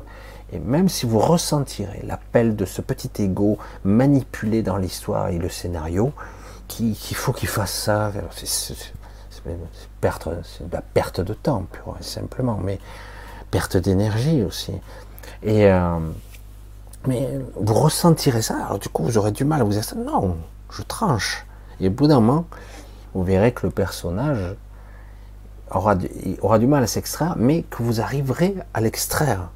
Et 0.55 0.59
même 0.59 0.89
si 0.89 1.05
vous 1.05 1.19
ressentirez 1.19 2.01
l'appel 2.03 2.57
de 2.57 2.65
ce 2.65 2.81
petit 2.81 3.11
ego 3.23 3.59
manipulé 3.85 4.63
dans 4.63 4.79
l'histoire 4.79 5.29
et 5.29 5.37
le 5.37 5.51
scénario, 5.51 6.15
qu'il 6.67 6.95
faut 6.97 7.35
qu'il 7.35 7.51
fasse 7.51 7.75
ça, 7.75 8.11
c'est 8.35 8.75
de 9.45 10.73
la 10.73 10.83
perte 10.83 11.21
de 11.21 11.35
temps, 11.35 11.67
pure 11.71 11.95
et 12.01 12.03
simplement, 12.03 12.59
mais 12.63 12.79
perte 13.51 13.77
d'énergie 13.77 14.43
aussi. 14.43 14.73
Et 15.43 15.67
euh, 15.67 15.99
mais 17.07 17.41
vous 17.55 17.75
ressentirez 17.75 18.43
ça, 18.43 18.57
alors 18.67 18.79
du 18.79 18.89
coup 18.89 19.05
vous 19.05 19.19
aurez 19.19 19.33
du 19.33 19.45
mal 19.45 19.61
à 19.61 19.65
vous 19.65 19.73
dire 19.73 19.83
non, 19.97 20.37
je 20.71 20.83
tranche. 20.83 21.47
Et 21.81 21.89
au 21.89 21.91
bout 21.91 22.09
d'un 22.09 22.21
moment, 22.21 22.47
vous 23.15 23.23
verrez 23.23 23.53
que 23.53 23.67
le 23.67 23.73
personnage 23.73 24.57
aura 25.71 25.97
aura 26.41 26.59
du 26.59 26.67
mal 26.67 26.83
à 26.83 26.87
s'extraire, 26.87 27.35
mais 27.37 27.63
que 27.63 27.83
vous 27.83 28.01
arriverez 28.01 28.57
à 28.75 28.81
l'extraire. 28.81 29.51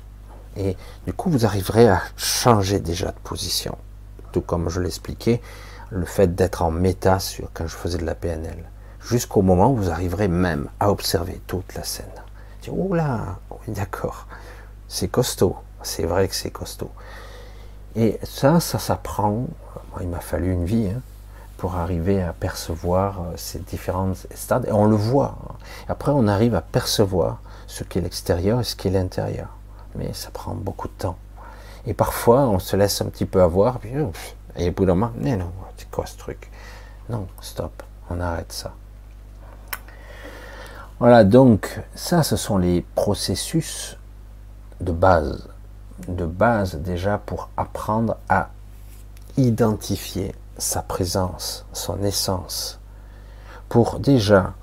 Et 0.56 0.76
du 1.06 1.12
coup, 1.12 1.30
vous 1.30 1.46
arriverez 1.46 1.88
à 1.88 2.02
changer 2.16 2.78
déjà 2.78 3.08
de 3.08 3.18
position. 3.24 3.76
Tout 4.32 4.42
comme 4.42 4.68
je 4.68 4.80
l'expliquais, 4.80 5.40
le 5.90 6.04
fait 6.04 6.34
d'être 6.34 6.62
en 6.62 6.70
méta 6.70 7.18
sur 7.18 7.50
quand 7.52 7.66
je 7.66 7.76
faisais 7.76 7.98
de 7.98 8.04
la 8.04 8.14
PNL. 8.14 8.64
Jusqu'au 9.00 9.42
moment 9.42 9.72
où 9.72 9.76
vous 9.76 9.90
arriverez 9.90 10.28
même 10.28 10.68
à 10.80 10.90
observer 10.90 11.40
toute 11.46 11.74
la 11.74 11.84
scène. 11.84 12.06
oh 12.70 12.94
là, 12.94 13.38
oui 13.50 13.74
d'accord, 13.74 14.26
c'est 14.88 15.08
costaud. 15.08 15.56
C'est 15.82 16.04
vrai 16.04 16.28
que 16.28 16.34
c'est 16.34 16.50
costaud. 16.50 16.90
Et 17.96 18.18
ça, 18.22 18.60
ça 18.60 18.78
s'apprend. 18.78 19.46
il 20.00 20.08
m'a 20.08 20.20
fallu 20.20 20.52
une 20.52 20.64
vie 20.64 20.88
hein, 20.88 21.00
pour 21.56 21.76
arriver 21.76 22.22
à 22.22 22.32
percevoir 22.32 23.20
euh, 23.20 23.32
ces 23.36 23.58
différents 23.58 24.12
stades. 24.34 24.66
Et 24.66 24.72
on 24.72 24.86
le 24.86 24.96
voit. 24.96 25.36
Hein. 25.48 25.54
Après, 25.88 26.12
on 26.12 26.26
arrive 26.26 26.54
à 26.54 26.62
percevoir 26.62 27.40
ce 27.66 27.84
qu'est 27.84 28.00
l'extérieur 28.00 28.60
et 28.60 28.64
ce 28.64 28.76
qu'est 28.76 28.90
l'intérieur 28.90 29.48
mais 29.94 30.12
ça 30.12 30.30
prend 30.30 30.54
beaucoup 30.54 30.88
de 30.88 30.92
temps. 30.92 31.16
Et 31.86 31.94
parfois, 31.94 32.42
on 32.48 32.58
se 32.58 32.76
laisse 32.76 33.00
un 33.00 33.06
petit 33.06 33.26
peu 33.26 33.42
avoir, 33.42 33.78
puis, 33.78 33.90
et 34.56 34.68
au 34.68 34.72
bout 34.72 34.86
d'un 34.86 34.94
moment, 34.94 35.12
mais 35.16 35.36
non, 35.36 35.50
c'est 35.76 35.90
quoi 35.90 36.06
ce 36.06 36.16
truc? 36.16 36.50
Non, 37.08 37.26
stop, 37.40 37.82
on 38.10 38.20
arrête 38.20 38.52
ça. 38.52 38.72
Voilà, 41.00 41.24
donc 41.24 41.80
ça, 41.94 42.22
ce 42.22 42.36
sont 42.36 42.58
les 42.58 42.82
processus 42.94 43.98
de 44.80 44.92
base. 44.92 45.48
De 46.08 46.26
base 46.26 46.76
déjà 46.76 47.18
pour 47.18 47.48
apprendre 47.56 48.16
à 48.28 48.50
identifier 49.36 50.34
sa 50.58 50.82
présence, 50.82 51.64
son 51.72 52.02
essence. 52.02 52.78
Pour 53.68 53.98
déjà, 53.98 54.54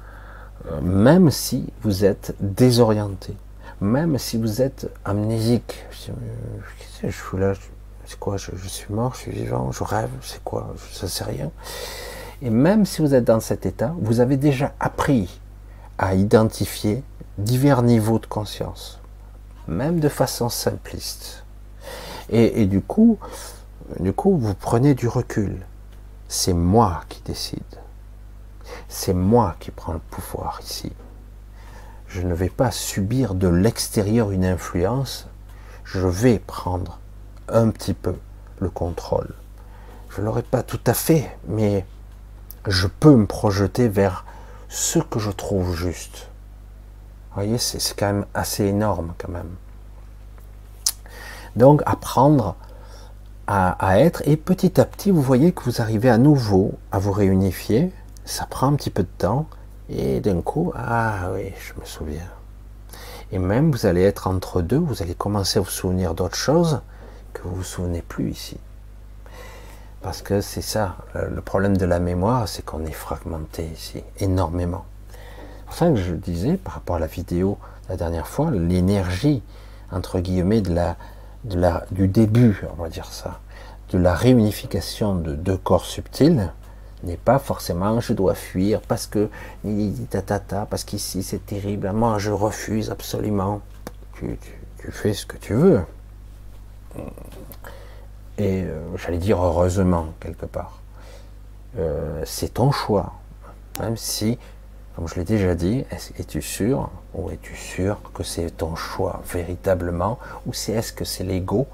euh, 0.68 0.82
même 0.82 1.32
si 1.32 1.72
vous 1.82 2.06
êtes 2.06 2.36
désorienté, 2.40 3.36
même 3.82 4.18
si 4.18 4.38
vous 4.38 4.62
êtes 4.62 4.92
amnésique, 5.06 5.86
je, 5.92 6.12
je 7.08 7.12
suis 7.12 7.38
là, 7.38 7.54
c'est 8.06 8.20
quoi, 8.20 8.38
je, 8.38 8.52
suis 8.68 8.94
mort, 8.94 9.14
je 9.16 9.20
suis 9.20 9.32
vivant, 9.32 9.72
je 9.72 9.84
rêve, 9.84 10.10
c'est 10.22 10.44
quoi, 10.44 10.74
ça 10.92 11.08
sais 11.08 11.24
rien. 11.24 11.52
Et 12.42 12.50
même 12.50 12.86
si 12.86 13.02
vous 13.02 13.14
êtes 13.14 13.26
dans 13.26 13.40
cet 13.40 13.66
état, 13.66 13.94
vous 14.02 14.20
avez 14.20 14.38
déjà 14.38 14.74
appris 14.80 15.40
à 15.98 16.16
identifier 16.16 17.04
divers 17.38 17.84
niveaux 17.84 18.20
de 18.20 18.26
conscience, 18.26 18.99
même 19.70 20.00
de 20.00 20.10
façon 20.10 20.50
simpliste. 20.50 21.46
Et, 22.32 22.66
du 22.66 22.82
coup, 22.82 23.18
du 24.00 24.14
coup, 24.14 24.38
vous 24.38 24.54
prenez 24.54 24.94
du 24.94 25.08
recul. 25.08 25.66
C'est 26.28 26.54
moi 26.54 27.02
qui 27.10 27.22
décide. 27.24 27.64
C'est 28.88 29.16
moi 29.16 29.56
qui 29.60 29.72
prends 29.72 29.94
le 29.94 30.00
pouvoir 30.00 30.60
ici 30.64 30.92
je 32.10 32.22
ne 32.22 32.34
vais 32.34 32.50
pas 32.50 32.72
subir 32.72 33.36
de 33.36 33.48
l'extérieur 33.48 34.32
une 34.32 34.44
influence, 34.44 35.28
je 35.84 36.00
vais 36.00 36.40
prendre 36.40 37.00
un 37.48 37.70
petit 37.70 37.94
peu 37.94 38.16
le 38.60 38.70
contrôle. 38.70 39.34
Je 40.10 40.22
ne 40.22 40.26
l'aurai 40.26 40.42
pas 40.42 40.64
tout 40.64 40.80
à 40.88 40.96
fait, 40.96 41.38
mais 41.48 41.86
je 42.68 42.88
peux 42.88 43.16
me 43.16 43.28
projeter 43.28 43.88
vers 43.88 44.26
ce 44.70 45.00
que 45.00 45.20
je 45.20 45.30
trouve 45.30 45.76
juste. 45.76 46.29
Vous 47.30 47.36
voyez, 47.36 47.58
c'est 47.58 47.96
quand 47.96 48.08
même 48.08 48.26
assez 48.34 48.66
énorme 48.66 49.14
quand 49.18 49.30
même. 49.30 49.56
Donc 51.56 51.82
apprendre 51.86 52.56
à, 53.48 54.00
être, 54.00 54.22
et 54.28 54.38
petit 54.38 54.80
à 54.80 54.86
petit, 54.86 55.10
vous 55.10 55.24
voyez 55.24 55.52
que 55.52 55.64
vous 55.64 55.82
arrivez 55.82 56.10
à 56.10 56.20
nouveau 56.20 56.74
à 56.92 57.00
vous 57.00 57.12
réunifier. 57.12 57.92
Ça 58.24 58.46
prend 58.46 58.68
un 58.68 58.76
petit 58.76 58.92
peu 58.92 59.02
de 59.02 59.10
temps, 59.18 59.48
et 59.90 60.20
d'un 60.20 60.42
coup, 60.42 60.72
ah 60.76 61.30
oui, 61.34 61.52
je 61.60 61.80
me 61.80 61.86
souviens. 61.86 62.30
Et 63.32 63.40
même 63.40 63.72
vous 63.72 63.88
allez 63.88 64.04
être 64.04 64.28
entre 64.28 64.62
deux, 64.62 64.78
vous 64.78 65.02
allez 65.02 65.16
commencer 65.16 65.58
à 65.58 65.64
vous 65.64 65.70
souvenir 65.70 66.14
d'autres 66.14 66.36
choses 66.36 66.82
que 67.34 67.42
vous 67.42 67.56
vous 67.56 67.64
souvenez 67.64 68.04
plus 68.04 68.30
ici. 68.30 68.58
Parce 70.02 70.22
que 70.22 70.42
c'est 70.42 70.62
ça, 70.62 70.98
le 71.16 71.42
problème 71.42 71.76
de 71.76 71.86
la 71.86 72.00
mémoire, 72.00 72.48
c'est 72.48 72.64
qu'on 72.64 72.86
est 72.86 72.92
fragmenté 72.92 73.66
ici, 73.66 74.04
énormément. 74.20 74.86
Pour 75.70 75.78
ça 75.78 75.92
que 75.92 75.98
je 75.98 76.16
disais, 76.16 76.58
par 76.58 76.74
rapport 76.74 76.96
à 76.96 77.00
la 77.00 77.06
vidéo 77.06 77.60
la 77.90 77.96
dernière 77.96 78.28
fois, 78.28 78.50
l'énergie, 78.50 79.44
entre 79.92 80.20
guillemets, 80.20 80.62
de 80.62 80.74
la, 80.74 81.86
du 81.92 82.08
début, 82.08 82.60
on 82.76 82.82
va 82.82 82.90
dire 82.90 83.06
ça, 83.06 83.40
de 83.92 84.00
la 84.00 84.16
réunification 84.16 85.14
de 85.14 85.36
deux 85.36 85.58
corps 85.58 85.86
subtils, 85.86 86.52
n'est 87.04 87.18
pas 87.18 87.38
forcément 87.38 88.02
je 88.02 88.14
dois 88.14 88.34
fuir 88.34 88.82
parce 88.82 89.06
que 89.06 89.30
ta 90.10 90.66
parce 90.66 90.84
qu'ici 90.84 91.22
c'est 91.22 91.46
terrible, 91.46 91.92
moi 91.92 92.18
je 92.18 92.32
refuse 92.32 92.90
absolument. 92.90 93.62
Tu, 94.16 94.40
fais 94.90 95.14
ce 95.14 95.28
que 95.28 95.38
tu 95.38 95.54
veux. 95.54 95.82
Et 98.40 98.64
euh, 98.64 98.98
j'allais 98.98 99.20
dire 99.20 99.40
heureusement 99.40 100.08
quelque 100.20 100.48
part. 100.48 100.80
Euh, 101.78 102.24
c'est 102.26 102.56
ton 102.56 102.72
choix. 102.72 103.14
Même 103.80 103.98
si, 103.98 104.40
comme 105.00 105.08
je 105.08 105.16
l'ai 105.16 105.24
déjà 105.24 105.56
dit, 105.56 105.86
es-tu 106.20 106.42
sûr 106.42 106.90
ou 107.14 107.30
es-tu 107.30 107.56
sûr 107.56 108.02
que 108.14 108.22
c'est 108.22 108.52
ton 108.52 108.76
choix 108.76 109.22
véritablement 109.32 110.20
ou 110.46 110.52
c'est 110.52 110.74
est-ce 110.74 110.92
que 110.92 111.06
c'est 111.06 111.24
l'ego 111.24 111.68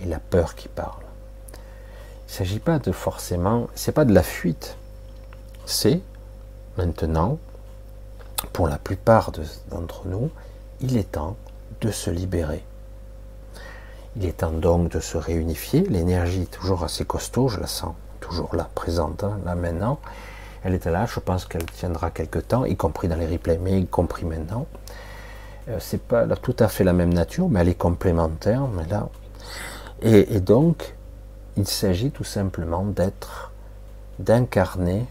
et 0.00 0.06
la 0.06 0.18
peur 0.18 0.56
qui 0.56 0.66
parlent? 0.66 0.90
Il 1.52 2.32
ne 2.32 2.32
s'agit 2.32 2.58
pas 2.58 2.80
de 2.80 2.90
forcément, 2.90 3.68
c'est 3.76 3.92
pas 3.92 4.04
de 4.04 4.12
la 4.12 4.24
fuite. 4.24 4.76
C'est 5.64 6.00
maintenant, 6.76 7.38
pour 8.52 8.66
la 8.66 8.78
plupart 8.78 9.30
d'entre 9.70 10.08
nous, 10.08 10.32
il 10.80 10.96
est 10.96 11.12
temps 11.12 11.36
de 11.82 11.92
se 11.92 12.10
libérer. 12.10 12.64
Il 14.16 14.24
est 14.24 14.38
temps 14.38 14.50
donc 14.50 14.88
de 14.88 14.98
se 14.98 15.16
réunifier. 15.16 15.82
L'énergie 15.82 16.42
est 16.42 16.50
toujours 16.50 16.82
assez 16.82 17.04
costaud, 17.04 17.46
je 17.46 17.60
la 17.60 17.68
sens 17.68 17.94
toujours 18.18 18.56
là, 18.56 18.68
présente, 18.74 19.22
hein, 19.22 19.38
là 19.44 19.54
maintenant. 19.54 20.00
Elle 20.64 20.74
était 20.74 20.90
là, 20.90 21.06
je 21.06 21.18
pense 21.20 21.44
qu'elle 21.44 21.64
tiendra 21.64 22.10
quelque 22.10 22.38
temps, 22.38 22.64
y 22.64 22.76
compris 22.76 23.08
dans 23.08 23.16
les 23.16 23.26
replays, 23.26 23.58
mais 23.58 23.80
y 23.80 23.86
compris 23.86 24.24
maintenant. 24.24 24.66
Euh, 25.68 25.78
c'est 25.80 26.02
pas 26.02 26.26
tout 26.36 26.56
à 26.58 26.68
fait 26.68 26.84
la 26.84 26.92
même 26.92 27.12
nature, 27.12 27.48
mais 27.48 27.60
elle 27.60 27.68
est 27.68 27.74
complémentaire. 27.74 28.62
Mais 28.68 28.86
là, 28.86 29.08
et, 30.02 30.40
donc, 30.40 30.94
il 31.56 31.66
s'agit 31.66 32.10
tout 32.10 32.24
simplement 32.24 32.84
d'être, 32.84 33.52
d'incarner 34.18 35.06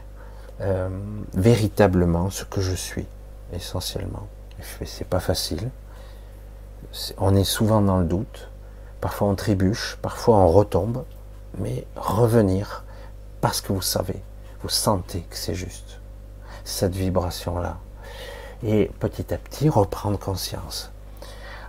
euh, 0.62 0.89
véritablement 1.34 2.30
ce 2.30 2.43
que 2.43 2.62
je 2.62 2.76
suis, 2.76 3.08
essentiellement. 3.54 4.28
C'est 4.86 5.08
pas 5.08 5.20
facile. 5.20 5.70
on 7.18 7.36
est 7.36 7.45
souvent 7.45 7.82
dans 7.82 7.99
le 7.99 8.06
doute. 8.06 8.49
Parfois 8.99 9.30
on 9.30 9.36
trébuche, 9.36 9.97
parfois 10.02 10.38
on 10.38 10.47
retombe, 10.47 11.04
mais 11.58 11.86
revenir 11.95 12.84
parce 13.39 13.60
que 13.60 13.74
vous 13.74 13.82
savez, 13.82 14.22
vous 14.64 14.70
sentez 14.70 15.22
que 15.22 15.36
c'est 15.36 15.55
juste. 15.55 15.99
Cette 16.64 16.95
vibration-là. 16.95 17.78
Et 18.64 18.91
petit 18.99 19.34
à 19.34 19.38
petit, 19.38 19.70
reprendre 19.70 20.20
conscience. 20.20 20.91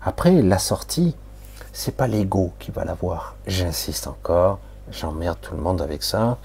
Après, 0.05 0.43
la 0.43 0.59
sortie, 0.59 1.17
c'est 1.73 1.97
pas 1.97 2.07
l'ego 2.07 2.53
qui 2.59 2.71
va 2.71 2.85
l'avoir. 2.85 3.37
J'insiste 3.47 4.07
encore, 4.07 4.59
j'emmerde 4.91 5.39
tout 5.41 5.55
le 5.55 5.63
monde 5.63 5.81
avec 5.81 6.03
ça. 6.03 6.39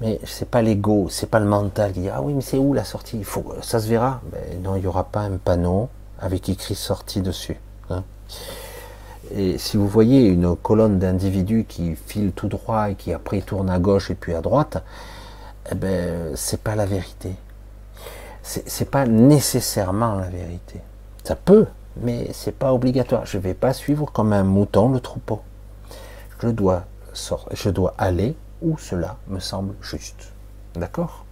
Mais 0.00 0.20
c'est 0.24 0.48
pas 0.48 0.62
l'ego, 0.62 1.08
c'est 1.10 1.28
pas 1.28 1.40
le 1.40 1.46
mental 1.46 1.92
qui 1.92 2.00
dit 2.00 2.08
ah 2.08 2.22
oui 2.22 2.34
mais 2.34 2.40
c'est 2.40 2.58
où 2.58 2.74
la 2.74 2.84
sortie? 2.84 3.18
Il 3.18 3.24
faut, 3.24 3.54
ça 3.62 3.78
se 3.78 3.88
verra. 3.88 4.20
Ben 4.32 4.62
non, 4.62 4.76
il 4.76 4.80
n'y 4.80 4.86
aura 4.86 5.04
pas 5.04 5.20
un 5.20 5.36
panneau 5.36 5.88
avec 6.18 6.48
écrit 6.48 6.74
sortie 6.74 7.20
dessus. 7.20 7.56
Hein. 7.90 8.02
Et 9.34 9.58
si 9.58 9.76
vous 9.76 9.86
voyez 9.88 10.26
une 10.26 10.56
colonne 10.56 10.98
d'individus 10.98 11.64
qui 11.68 11.94
file 11.94 12.32
tout 12.32 12.48
droit 12.48 12.90
et 12.90 12.94
qui 12.94 13.12
après 13.12 13.40
tourne 13.40 13.70
à 13.70 13.78
gauche 13.78 14.10
et 14.10 14.14
puis 14.14 14.34
à 14.34 14.40
droite, 14.40 14.82
eh 15.70 15.74
ben 15.74 16.36
c'est 16.36 16.60
pas 16.60 16.74
la 16.74 16.86
vérité. 16.86 17.34
C'est 18.42 18.90
pas 18.90 19.06
nécessairement 19.06 20.16
la 20.16 20.28
vérité. 20.28 20.80
Ça 21.22 21.36
peut, 21.36 21.66
mais 21.96 22.28
c'est 22.32 22.58
pas 22.58 22.72
obligatoire. 22.72 23.24
Je 23.24 23.38
vais 23.38 23.54
pas 23.54 23.72
suivre 23.72 24.06
comme 24.12 24.32
un 24.32 24.42
mouton 24.42 24.88
le 24.88 24.98
troupeau. 24.98 25.42
Je 26.40 26.48
dois 26.48 26.84
je 27.52 27.68
dois 27.70 27.94
aller 27.98 28.34
où 28.62 28.78
cela 28.78 29.16
me 29.28 29.38
semble 29.38 29.74
juste. 29.82 30.32
D'accord? 30.74 31.24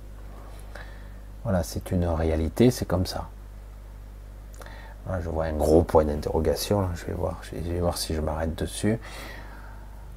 Voilà, 1.45 1.63
c'est 1.63 1.91
une 1.91 2.05
réalité, 2.05 2.71
c'est 2.71 2.85
comme 2.85 3.07
ça. 3.07 3.29
je 5.23 5.29
vois 5.29 5.47
un 5.47 5.55
gros 5.55 5.83
point 5.83 6.05
d'interrogation, 6.05 6.89
je 6.95 7.07
vais 7.07 7.13
voir, 7.15 7.41
je 7.43 7.57
vais 7.57 7.81
voir 7.81 7.97
si 7.97 8.15
je 8.15 8.21
m'arrête 8.21 8.55
dessus. 8.55 8.99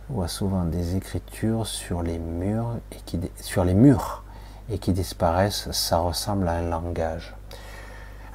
Je 0.10 0.16
vois 0.16 0.28
souvent 0.28 0.64
des 0.66 0.96
écritures 0.96 1.66
sur 1.66 2.04
les 2.04 2.20
murs 2.20 2.78
et 2.92 2.98
qui 3.06 3.20
sur 3.40 3.64
les 3.64 3.74
murs 3.74 4.24
et 4.70 4.78
qui 4.78 4.92
disparaissent, 4.92 5.72
ça 5.72 5.98
ressemble 5.98 6.48
à 6.48 6.54
un 6.54 6.70
langage. 6.70 7.36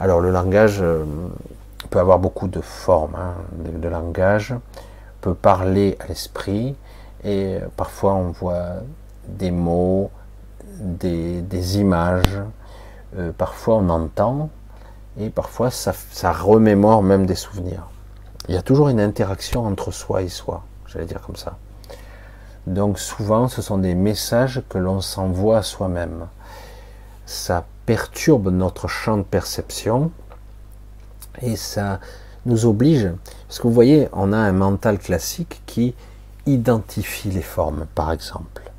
Alors 0.01 0.21
le 0.21 0.31
langage 0.31 0.79
euh, 0.81 1.05
peut 1.91 1.99
avoir 1.99 2.19
beaucoup 2.19 2.49
de 2.49 2.61
formes 2.61 3.17
hein, 3.17 3.35
de, 3.53 3.89
langage, 3.89 4.55
peut 5.21 5.35
parler 5.35 5.97
à 6.01 6.07
l'esprit, 6.07 6.77
et 7.25 7.59
parfois 7.77 8.15
on 8.15 8.31
voit 8.31 8.77
des 9.27 9.51
mots, 9.51 10.11
des, 10.79 11.79
images, 11.79 12.41
euh, 13.17 13.33
parfois 13.37 13.77
on 13.77 13.89
entend, 13.89 14.51
et 15.19 15.31
parfois 15.31 15.71
ça, 15.71 15.93
remémore 16.33 17.03
même 17.03 17.27
des 17.27 17.35
souvenirs. 17.35 17.89
Il 18.49 18.55
y 18.55 18.59
a 18.59 18.63
toujours 18.63 18.89
une 18.89 19.01
interaction 19.01 19.67
entre 19.67 19.91
soi 19.91 20.23
et 20.23 20.29
soi, 20.29 20.63
j'allais 20.89 21.07
dire 21.07 21.21
comme 21.21 21.37
ça. 21.37 21.57
Donc 22.67 22.99
souvent 22.99 23.49
ce 23.49 23.63
sont 23.63 23.79
des 23.79 23.95
messages 23.95 24.63
que 24.69 24.79
l'on 24.79 25.01
s'envoie 25.01 25.59
à 25.59 25.63
soi-même. 25.63 26.27
Ça 27.27 27.65
perturbe 27.87 28.49
notre 28.49 28.89
champ 28.89 29.17
de 29.17 29.23
perception 29.23 30.11
et 31.41 31.57
ça 31.57 32.01
nous 32.47 32.67
oblige, 32.67 33.11
parce 33.47 33.59
que 33.59 33.67
vous 33.67 33.73
voyez, 33.73 34.09
on 34.13 34.33
a 34.33 34.39
un 34.39 34.53
mental 34.53 34.99
classique 34.99 35.63
qui 35.67 35.95
identifie 36.47 37.31
les 37.31 37.43
formes, 37.43 37.87
par 37.95 38.11
exemple. 38.13 38.71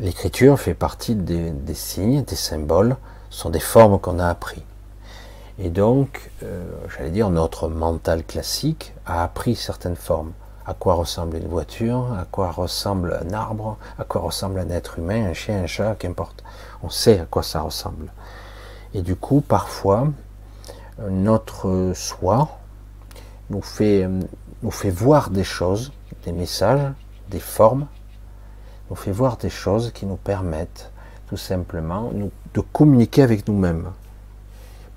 L'écriture 0.00 0.58
fait 0.58 0.74
partie 0.74 1.14
des, 1.14 1.52
signes, 1.74 2.22
des 2.22 2.36
symboles, 2.36 2.96
sont 3.30 3.50
des 3.50 3.60
formes 3.60 3.98
qu'on 3.98 4.18
a 4.18 4.28
appris. 4.28 4.62
Et 5.58 5.70
donc, 5.70 6.30
euh, 6.42 6.64
j'allais 6.96 7.10
dire, 7.10 7.30
notre 7.30 7.68
mental 7.68 8.24
classique 8.24 8.92
a 9.06 9.22
appris 9.22 9.54
certaines 9.54 9.96
formes. 9.96 10.32
À 10.66 10.74
quoi 10.74 10.94
ressemble 10.94 11.36
une 11.36 11.48
voiture, 11.48 12.12
à 12.18 12.24
quoi 12.30 12.50
ressemble 12.50 13.20
un 13.22 13.34
arbre, 13.34 13.76
à 13.98 14.04
quoi 14.04 14.22
ressemble 14.22 14.58
un 14.60 14.70
être 14.70 14.98
humain, 14.98 15.26
un 15.26 15.34
chien, 15.34 15.62
un 15.62 15.66
chat, 15.66 15.94
qu'importe. 15.94 16.42
On 16.82 16.90
sait 16.90 17.20
à 17.20 17.26
quoi 17.26 17.42
ça 17.42 17.60
ressemble. 17.60 18.12
Et 18.94 19.02
du 19.02 19.16
coup, 19.16 19.40
parfois, 19.40 20.08
notre 21.10 21.92
soi 21.94 22.48
nous 23.50 23.60
fait, 23.60 24.08
fait 24.70 24.90
voir 24.90 25.30
des 25.30 25.44
choses 25.44 25.92
des 26.24 26.32
messages, 26.32 26.92
des 27.30 27.40
formes, 27.40 27.86
nous 28.90 28.96
fait 28.96 29.12
voir 29.12 29.36
des 29.36 29.50
choses 29.50 29.92
qui 29.92 30.06
nous 30.06 30.16
permettent 30.16 30.90
tout 31.28 31.36
simplement 31.36 32.10
de 32.54 32.60
communiquer 32.60 33.22
avec 33.22 33.48
nous-mêmes. 33.48 33.90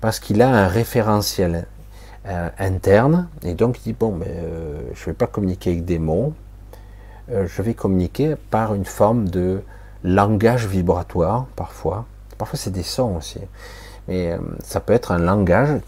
Parce 0.00 0.20
qu'il 0.20 0.42
a 0.42 0.50
un 0.50 0.68
référentiel 0.68 1.66
euh, 2.28 2.50
interne, 2.58 3.28
et 3.42 3.54
donc 3.54 3.78
il 3.78 3.82
dit, 3.84 3.92
bon, 3.94 4.12
mais, 4.12 4.26
euh, 4.28 4.82
je 4.92 5.00
ne 5.00 5.06
vais 5.06 5.12
pas 5.14 5.26
communiquer 5.26 5.70
avec 5.70 5.86
des 5.86 5.98
mots, 5.98 6.34
euh, 7.30 7.46
je 7.46 7.62
vais 7.62 7.72
communiquer 7.72 8.36
par 8.50 8.74
une 8.74 8.84
forme 8.84 9.28
de 9.28 9.62
langage 10.04 10.66
vibratoire, 10.66 11.46
parfois. 11.56 12.04
Parfois 12.36 12.58
c'est 12.58 12.70
des 12.70 12.82
sons 12.82 13.16
aussi. 13.16 13.40
Mais 14.08 14.36
ça 14.62 14.80
peut 14.80 14.92
être 14.92 15.10
un 15.10 15.18
langage 15.18 15.80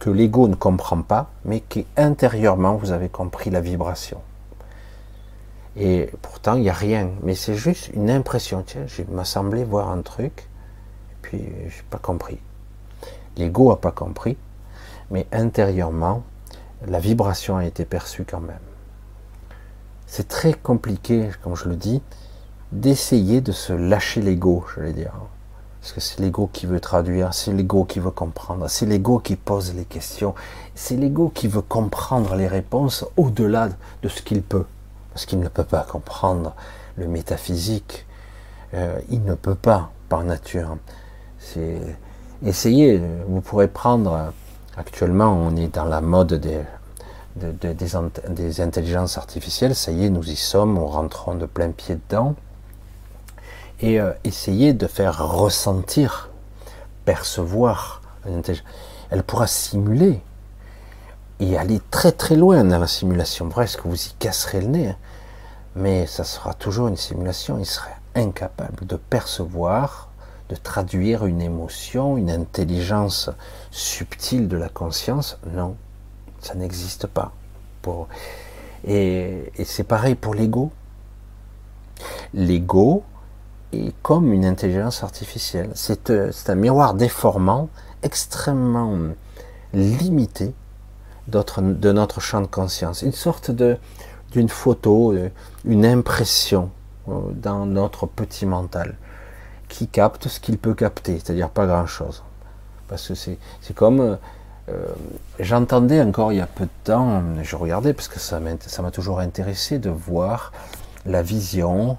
que, 0.00 0.10
l'ego 0.10 0.48
ne 0.48 0.56
comprend 0.56 1.02
pas, 1.02 1.30
mais 1.44 1.60
qui 1.60 1.86
intérieurement 1.96 2.74
vous 2.74 2.90
avez 2.90 3.08
compris 3.08 3.50
la 3.50 3.60
vibration. 3.60 4.20
Et 5.76 6.10
pourtant, 6.22 6.54
il 6.54 6.62
n'y 6.62 6.70
a 6.70 6.74
rien. 6.74 7.10
Mais 7.22 7.34
c'est 7.34 7.54
juste 7.54 7.90
une 7.94 8.10
impression. 8.10 8.62
Tiens, 8.66 8.86
il 8.98 9.14
m'a 9.14 9.24
semblé 9.24 9.64
voir 9.64 9.90
un 9.90 10.02
truc, 10.02 10.48
puis 11.22 11.38
je 11.68 11.76
n'ai 11.76 11.84
pas 11.88 11.98
compris. 11.98 12.38
L'ego 13.36 13.70
n'a 13.70 13.76
pas 13.76 13.92
compris, 13.92 14.36
mais 15.10 15.26
intérieurement, 15.32 16.22
la 16.86 16.98
vibration 16.98 17.56
a 17.56 17.64
été 17.64 17.84
perçue 17.84 18.24
quand 18.24 18.40
même. 18.40 18.56
C'est 20.06 20.28
très 20.28 20.54
compliqué, 20.54 21.30
comme 21.42 21.56
je 21.56 21.68
le 21.68 21.76
dis, 21.76 22.02
d'essayer 22.72 23.40
de 23.40 23.52
se 23.52 23.72
lâcher 23.72 24.20
l'ego, 24.20 24.64
je 24.74 24.80
vais 24.80 24.92
dire. 24.92 25.12
Parce 25.80 25.92
que 25.92 26.00
c'est 26.00 26.20
l'ego 26.20 26.50
qui 26.52 26.66
veut 26.66 26.80
traduire, 26.80 27.32
c'est 27.32 27.52
l'ego 27.52 27.84
qui 27.84 28.00
veut 28.00 28.10
comprendre, 28.10 28.68
c'est 28.68 28.86
l'ego 28.86 29.18
qui 29.18 29.36
pose 29.36 29.74
les 29.74 29.84
questions, 29.84 30.34
c'est 30.74 30.96
l'ego 30.96 31.28
qui 31.28 31.48
veut 31.48 31.62
comprendre 31.62 32.34
les 32.34 32.48
réponses 32.48 33.04
au-delà 33.16 33.68
de 34.02 34.08
ce 34.08 34.22
qu'il 34.22 34.42
peut 34.42 34.66
parce 35.16 35.24
qu'il 35.24 35.40
ne 35.40 35.48
peut 35.48 35.64
pas 35.64 35.80
comprendre 35.80 36.54
le 36.96 37.08
métaphysique. 37.08 38.04
Euh, 38.74 39.00
il 39.08 39.24
ne 39.24 39.34
peut 39.34 39.54
pas, 39.54 39.90
par 40.10 40.22
nature. 40.24 40.76
C'est 41.38 41.80
essayez. 42.44 43.00
Vous 43.26 43.40
pourrez 43.40 43.66
prendre. 43.66 44.34
Actuellement, 44.76 45.32
on 45.32 45.56
est 45.56 45.68
dans 45.68 45.84
la 45.84 46.00
mode 46.00 46.34
des, 46.34 46.60
intelligences 48.60 49.18
artificielles. 49.18 49.74
Ça 49.74 49.90
y 49.90 50.04
est, 50.04 50.10
nous 50.10 50.28
y 50.28 50.36
sommes. 50.36 50.78
On 50.78 50.86
rentrons 50.86 51.34
de 51.34 51.46
plein 51.46 51.70
pied 51.70 51.98
dedans. 52.08 52.34
Et 53.80 54.00
euh, 54.00 54.12
essayez 54.24 54.72
de 54.72 54.86
faire 54.86 55.26
ressentir, 55.26 56.30
percevoir 57.04 58.02
Elle 59.10 59.22
pourra 59.22 59.46
simuler 59.46 60.22
et 61.40 61.58
aller 61.58 61.80
très 61.90 62.12
très 62.12 62.36
loin 62.36 62.64
dans 62.64 62.78
la 62.78 62.86
simulation. 62.86 63.48
Presque 63.48 63.80
vous 63.84 63.94
y 63.94 64.14
casserez 64.18 64.62
le 64.62 64.68
nez 64.68 64.94
mais 65.76 66.06
ça 66.06 66.24
sera 66.24 66.54
toujours 66.54 66.88
une 66.88 66.96
simulation. 66.96 67.58
Il 67.58 67.66
serait 67.66 67.96
incapable 68.14 68.86
de 68.86 68.96
percevoir, 68.96 70.05
de 70.48 70.56
traduire 70.56 71.26
une 71.26 71.42
émotion, 71.42 72.16
une 72.16 72.30
intelligence 72.30 73.30
subtile 73.70 74.48
de 74.48 74.56
la 74.56 74.68
conscience. 74.68 75.38
Non, 75.52 75.76
ça 76.40 76.54
n'existe 76.54 77.06
pas. 77.06 77.32
Et, 78.84 79.52
c'est 79.64 79.84
pareil 79.84 80.14
pour 80.14 80.34
l'ego. 80.34 80.70
L'ego 82.34 83.02
est 83.72 83.94
comme 84.02 84.32
une 84.32 84.44
intelligence 84.44 85.02
artificielle. 85.02 85.70
C'est 85.74 86.10
euh, 86.10 86.30
un 86.48 86.54
miroir 86.54 86.94
déformant 86.94 87.68
extrêmement 88.02 88.96
limité 89.72 90.54
de 91.28 91.92
notre 91.92 92.20
champ 92.20 92.40
de 92.40 92.46
conscience. 92.46 93.02
Une 93.02 93.12
sorte 93.12 93.50
d'une 93.50 94.48
photo, 94.48 95.12
euh, 95.12 95.30
une 95.64 95.84
impression 95.84 96.70
euh, 97.08 97.32
dans 97.34 97.66
notre 97.66 98.06
petit 98.06 98.46
mental 98.46 98.96
qui 99.68 99.88
capte 99.88 100.28
ce 100.28 100.40
qu'il 100.40 100.58
peut 100.58 100.74
capter, 100.74 101.14
c'est-à-dire 101.14 101.50
pas 101.50 101.66
grand-chose. 101.66 102.22
Parce 102.88 103.08
que 103.08 103.14
c'est 103.14 103.38
comme... 103.74 104.18
Euh, 104.68 104.86
j'entendais 105.38 106.02
encore 106.02 106.32
il 106.32 106.38
y 106.38 106.40
a 106.40 106.46
peu 106.46 106.64
de 106.64 106.70
temps, 106.84 107.22
je 107.42 107.54
regardais 107.54 107.92
parce 107.92 108.08
que 108.08 108.18
ça 108.18 108.40
m'a 108.40 108.90
toujours 108.90 109.20
intéressé 109.20 109.78
de 109.78 109.90
voir 109.90 110.52
la 111.04 111.22
vision 111.22 111.96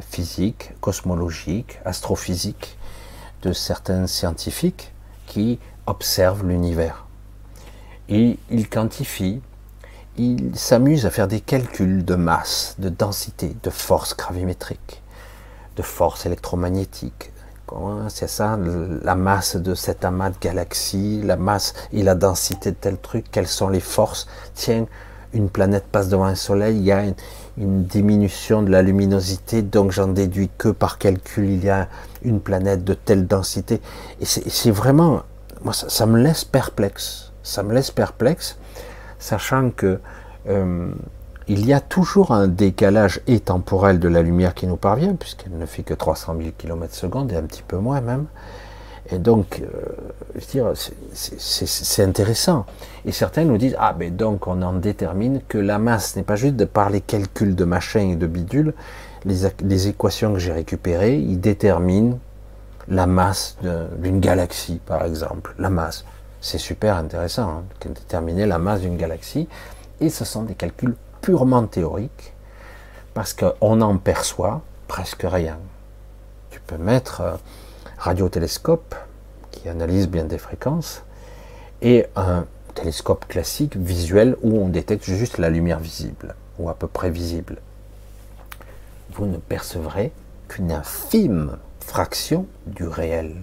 physique, 0.00 0.72
cosmologique, 0.80 1.80
astrophysique 1.84 2.78
de 3.42 3.52
certains 3.52 4.06
scientifiques 4.06 4.92
qui 5.26 5.58
observent 5.86 6.46
l'univers. 6.46 7.06
Et 8.08 8.38
il 8.50 8.68
quantifie, 8.68 9.40
il 10.16 10.56
s'amuse 10.56 11.06
à 11.06 11.10
faire 11.10 11.28
des 11.28 11.40
calculs 11.40 12.04
de 12.04 12.14
masse, 12.14 12.76
de 12.78 12.88
densité, 12.88 13.56
de 13.62 13.70
force 13.70 14.16
gravimétrique, 14.16 15.02
de 15.76 15.82
force 15.82 16.26
électromagnétique. 16.26 17.32
C'est 18.08 18.28
ça, 18.28 18.58
la 19.02 19.16
masse 19.16 19.56
de 19.56 19.74
cet 19.74 20.04
amas 20.04 20.30
de 20.30 20.36
galaxies, 20.40 21.20
la 21.24 21.36
masse 21.36 21.74
et 21.92 22.02
la 22.02 22.14
densité 22.14 22.70
de 22.70 22.76
tel 22.76 22.96
truc, 22.96 23.26
quelles 23.30 23.48
sont 23.48 23.68
les 23.68 23.80
forces? 23.80 24.28
Tiens, 24.54 24.86
une 25.32 25.50
planète 25.50 25.84
passe 25.90 26.08
devant 26.08 26.24
un 26.24 26.36
soleil, 26.36 26.76
il 26.76 26.84
y 26.84 26.92
a 26.92 27.02
une, 27.56 27.84
diminution 27.84 28.62
de 28.62 28.70
la 28.70 28.82
luminosité, 28.82 29.62
donc 29.62 29.90
j'en 29.90 30.08
déduis 30.08 30.50
que 30.58 30.68
par 30.68 30.98
calcul, 30.98 31.48
il 31.48 31.64
y 31.64 31.70
a 31.70 31.88
une 32.22 32.40
planète 32.40 32.84
de 32.84 32.94
telle 32.94 33.26
densité. 33.26 33.80
Et 34.20 34.24
c'est 34.26 34.70
vraiment, 34.70 35.22
moi, 35.62 35.72
ça, 35.72 36.06
me 36.06 36.20
laisse 36.22 36.44
perplexe. 36.44 37.32
Ça 37.42 37.62
me 37.62 37.74
laisse 37.74 37.90
perplexe, 37.90 38.58
sachant 39.18 39.70
que 39.70 40.00
euh, 40.48 40.90
il 41.48 41.64
y 41.64 41.72
a 41.72 41.80
toujours 41.80 42.32
un 42.32 42.48
décalage 42.48 43.20
et 43.26 43.40
temporel 43.40 44.00
de 44.00 44.08
la 44.08 44.22
lumière 44.22 44.54
qui 44.54 44.66
nous 44.66 44.76
parvient, 44.76 45.14
puisqu'elle 45.14 45.56
ne 45.56 45.66
fait 45.66 45.82
que 45.82 45.94
300 45.94 46.34
000 46.38 46.50
km 46.58 46.94
secondes 46.94 47.32
et 47.32 47.36
un 47.36 47.42
petit 47.42 47.62
peu 47.62 47.78
moins 47.78 48.00
même. 48.00 48.26
Et 49.12 49.18
donc, 49.18 49.62
euh, 49.62 50.74
c'est 51.14 52.02
intéressant. 52.02 52.66
Et 53.04 53.12
certains 53.12 53.44
nous 53.44 53.56
disent, 53.56 53.76
ah 53.78 53.92
ben 53.92 54.14
donc 54.14 54.48
on 54.48 54.60
en 54.62 54.72
détermine 54.72 55.40
que 55.46 55.58
la 55.58 55.78
masse 55.78 56.16
n'est 56.16 56.24
pas 56.24 56.34
juste 56.34 56.56
de 56.56 56.64
par 56.64 56.90
les 56.90 57.00
calculs 57.00 57.54
de 57.54 57.64
machin 57.64 58.00
et 58.00 58.16
de 58.16 58.26
bidule, 58.26 58.74
les, 59.24 59.88
équations 59.88 60.32
que 60.32 60.38
j'ai 60.38 60.52
récupérées, 60.52 61.16
ils 61.16 61.40
déterminent 61.40 62.18
la 62.88 63.06
masse 63.06 63.56
d'une 63.98 64.20
galaxie, 64.20 64.80
par 64.84 65.04
exemple. 65.04 65.54
La 65.58 65.70
masse. 65.70 66.04
C'est 66.40 66.58
super 66.58 66.96
intéressant, 66.96 67.48
hein, 67.48 67.62
déterminer 67.84 68.46
la 68.46 68.58
masse 68.58 68.80
d'une 68.80 68.96
galaxie. 68.96 69.48
Et 70.00 70.10
ce 70.10 70.24
sont 70.24 70.42
des 70.42 70.54
calculs 70.54 70.94
purement 71.26 71.66
théoriques, 71.66 72.34
parce 73.12 73.34
qu'on 73.34 73.80
en 73.80 73.96
perçoit 73.98 74.62
presque 74.86 75.26
rien. 75.28 75.58
Tu 76.50 76.60
peux 76.60 76.78
mettre 76.78 77.20
euh, 77.20 77.34
radiotélescope 77.98 78.94
qui 79.50 79.68
analyse 79.68 80.08
bien 80.08 80.22
des 80.22 80.38
fréquences 80.38 81.02
et 81.82 82.06
un 82.14 82.44
télescope 82.76 83.26
classique 83.26 83.76
visuel 83.76 84.36
où 84.42 84.56
on 84.56 84.68
détecte 84.68 85.02
juste 85.02 85.38
la 85.38 85.50
lumière 85.50 85.80
visible 85.80 86.36
ou 86.60 86.70
à 86.70 86.74
peu 86.74 86.86
près 86.86 87.10
visible. 87.10 87.56
Vous 89.10 89.26
ne 89.26 89.38
percevrez 89.38 90.12
qu'une 90.46 90.70
infime 90.70 91.58
fraction 91.80 92.46
du 92.68 92.86
réel. 92.86 93.34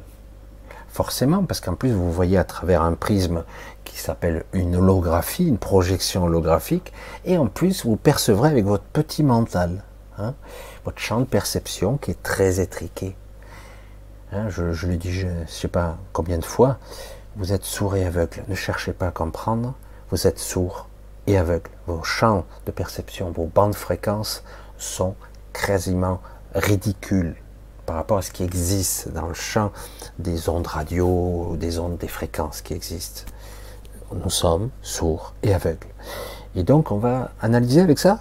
Forcément, 0.88 1.44
parce 1.44 1.60
qu'en 1.60 1.76
plus 1.76 1.92
vous 1.92 2.14
voyez 2.14 2.38
à 2.38 2.46
travers 2.46 2.82
un 2.82 2.94
prisme 2.94 3.44
qui 3.84 3.98
s'appelle 3.98 4.44
une 4.54 4.76
holographie, 4.76 5.48
une 5.48 5.58
projection 5.58 6.26
holographique, 6.26 6.94
et 7.26 7.38
en 7.38 7.48
plus 7.48 7.86
vous 7.86 7.96
percevrez 7.96 8.50
avec 8.50 8.66
votre 8.66 8.84
petit 8.84 9.24
mental, 9.24 9.84
hein, 10.18 10.34
votre 10.86 11.00
champ 11.00 11.20
de 11.20 11.26
perception 11.26 11.98
qui 11.98 12.12
est 12.12 12.24
très 12.24 12.60
étriqué. 12.60 13.16
Hein, 14.32 14.50
je, 14.50 14.74
je, 14.74 14.88
dis, 14.88 15.12
je 15.12 15.28
ne 15.28 15.46
sais 15.48 15.68
pas 15.68 15.98
combien 16.12 16.38
de 16.38 16.46
fois, 16.46 16.78
vous 17.36 17.54
êtes 17.54 17.64
sourd 17.64 17.96
et 17.96 18.06
aveugle. 18.06 18.44
Ne 18.48 18.56
cherchez 18.56 18.94
pas 18.94 19.08
à 19.08 19.12
comprendre, 19.12 19.74
vous 20.10 20.28
êtes 20.28 20.40
sourd 20.40 20.88
et 21.28 21.38
aveugle. 21.38 21.70
Vos 21.88 22.04
champs 22.04 22.46
de 22.66 22.72
perception, 22.72 23.32
vos 23.32 23.46
bandes 23.46 23.72
de 23.72 23.76
fréquences 23.76 24.44
sont 24.78 25.16
quasiment 25.54 26.22
ridicules 26.56 27.36
par 27.86 27.96
rapport 27.98 28.18
à 28.18 28.22
ce 28.22 28.32
qui 28.32 28.44
existe 28.44 29.10
dans 29.10 29.28
le 29.28 29.34
champ 29.34 29.72
des 30.20 30.50
ondes 30.50 30.68
radio, 30.68 31.56
des 31.58 31.80
ondes 31.80 31.98
des 31.98 32.08
fréquences 32.08 32.62
qui 32.62 32.74
existent. 32.74 33.24
Nous 34.14 34.30
sommes 34.30 34.70
sourds 34.82 35.34
et 35.44 35.54
aveugles. 35.54 35.88
Et 36.56 36.64
donc 36.64 36.92
on 36.92 36.98
va 36.98 37.32
analyser 37.42 37.82
avec 37.82 38.00
ça? 38.00 38.20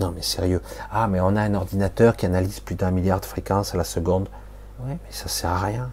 Non 0.00 0.12
mais 0.14 0.22
sérieux. 0.22 0.60
Ah 0.90 1.08
mais 1.08 1.20
on 1.20 1.36
a 1.36 1.42
un 1.42 1.54
ordinateur 1.54 2.16
qui 2.16 2.26
analyse 2.26 2.60
plus 2.60 2.74
d'un 2.74 2.90
milliard 2.90 3.20
de 3.20 3.26
fréquences 3.26 3.74
à 3.74 3.78
la 3.78 3.84
seconde. 3.84 4.28
Oui, 4.80 4.92
mais 4.92 5.10
ça 5.10 5.28
sert 5.28 5.50
à 5.50 5.58
rien. 5.58 5.90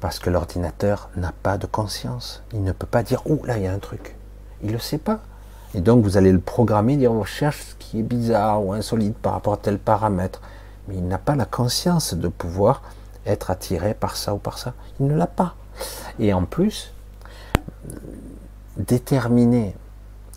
Parce 0.00 0.18
que 0.18 0.30
l'ordinateur 0.30 1.10
n'a 1.16 1.32
pas 1.32 1.58
de 1.58 1.66
conscience. 1.66 2.42
Il 2.52 2.62
ne 2.62 2.72
peut 2.72 2.86
pas 2.86 3.02
dire, 3.02 3.22
oh 3.26 3.40
là, 3.44 3.56
il 3.56 3.64
y 3.64 3.66
a 3.66 3.72
un 3.72 3.78
truc. 3.78 4.16
Il 4.62 4.68
ne 4.68 4.72
le 4.72 4.78
sait 4.78 4.98
pas. 4.98 5.20
Et 5.74 5.80
donc, 5.80 6.04
vous 6.04 6.16
allez 6.16 6.32
le 6.32 6.40
programmer, 6.40 6.96
dire, 6.96 7.12
on 7.12 7.24
cherche 7.24 7.62
ce 7.62 7.74
qui 7.76 8.00
est 8.00 8.02
bizarre 8.02 8.64
ou 8.64 8.72
insolite 8.72 9.16
par 9.16 9.32
rapport 9.32 9.54
à 9.54 9.56
tel 9.56 9.78
paramètre. 9.78 10.40
Mais 10.88 10.96
il 10.96 11.06
n'a 11.06 11.18
pas 11.18 11.36
la 11.36 11.46
conscience 11.46 12.14
de 12.14 12.28
pouvoir 12.28 12.82
être 13.26 13.50
attiré 13.50 13.94
par 13.94 14.16
ça 14.16 14.34
ou 14.34 14.38
par 14.38 14.58
ça. 14.58 14.74
Il 15.00 15.06
ne 15.06 15.16
l'a 15.16 15.26
pas. 15.26 15.54
Et 16.18 16.32
en 16.32 16.44
plus, 16.44 16.92
déterminer 18.76 19.76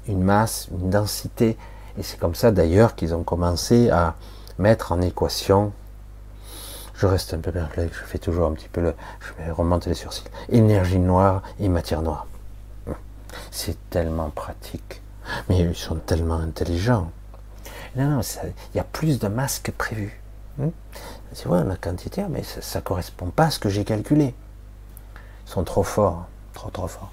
une 0.07 0.23
masse, 0.23 0.67
une 0.71 0.89
densité, 0.89 1.57
et 1.97 2.03
c'est 2.03 2.19
comme 2.19 2.35
ça 2.35 2.51
d'ailleurs 2.51 2.95
qu'ils 2.95 3.13
ont 3.13 3.23
commencé 3.23 3.89
à 3.89 4.15
mettre 4.57 4.91
en 4.91 5.01
équation 5.01 5.73
je 6.97 7.05
reste 7.05 7.35
un 7.35 7.39
peu 7.39 7.51
perplexe, 7.51 7.95
je 7.95 8.05
fais 8.05 8.17
toujours 8.17 8.47
un 8.47 8.53
petit 8.53 8.69
peu 8.69 8.81
le. 8.81 8.95
Je 9.19 9.43
vais 9.43 9.51
remonter 9.51 9.91
les 9.91 9.95
sourcils. 9.95 10.23
Énergie 10.49 10.97
noire 10.97 11.43
et 11.59 11.69
matière 11.69 12.01
noire. 12.01 12.25
C'est 13.51 13.77
tellement 13.91 14.31
pratique. 14.31 15.01
Mais 15.47 15.59
ils 15.59 15.75
sont 15.75 15.97
tellement 15.97 16.37
intelligents. 16.37 17.11
Non, 17.95 18.07
non, 18.07 18.21
il 18.21 18.77
y 18.77 18.79
a 18.79 18.83
plus 18.83 19.19
de 19.19 19.27
masse 19.27 19.59
que 19.59 19.71
prévu. 19.71 20.19
C'est 21.33 21.47
vrai, 21.47 21.63
quantité, 21.79 22.23
mais 22.29 22.41
ça 22.43 22.79
ne 22.79 22.83
correspond 22.83 23.27
pas 23.27 23.45
à 23.45 23.51
ce 23.51 23.59
que 23.59 23.69
j'ai 23.69 23.83
calculé. 23.83 24.33
Ils 25.45 25.51
sont 25.51 25.63
trop 25.63 25.83
forts, 25.83 26.25
trop 26.53 26.71
trop 26.71 26.87
forts. 26.87 27.11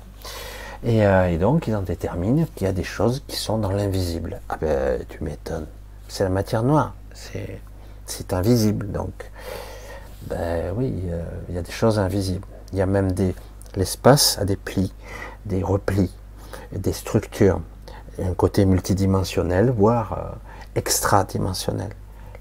Et, 0.84 1.06
euh, 1.06 1.30
et 1.30 1.38
donc, 1.38 1.66
ils 1.66 1.74
en 1.74 1.82
déterminent 1.82 2.46
qu'il 2.54 2.66
y 2.66 2.70
a 2.70 2.72
des 2.72 2.84
choses 2.84 3.22
qui 3.26 3.36
sont 3.36 3.58
dans 3.58 3.70
l'invisible. 3.70 4.40
Ah 4.48 4.58
ben, 4.60 5.02
tu 5.08 5.24
m'étonnes. 5.24 5.66
C'est 6.08 6.24
la 6.24 6.30
matière 6.30 6.62
noire. 6.62 6.94
C'est 7.14 8.32
invisible, 8.32 8.92
donc. 8.92 9.30
Ben 10.28 10.72
oui, 10.76 10.94
il 11.48 11.54
y 11.54 11.58
a 11.58 11.62
des 11.62 11.72
choses 11.72 11.98
invisibles. 11.98 12.46
Il 12.72 12.78
y 12.78 12.82
a 12.82 12.86
même 12.86 13.12
des 13.12 13.34
l'espace 13.76 14.38
a 14.38 14.44
des 14.44 14.56
plis, 14.56 14.92
des 15.46 15.62
replis, 15.62 16.12
des 16.72 16.92
structures, 16.92 17.60
un 18.22 18.34
côté 18.34 18.64
multidimensionnel, 18.64 19.70
voire 19.70 20.12
euh, 20.12 20.32
extra-dimensionnel. 20.76 21.90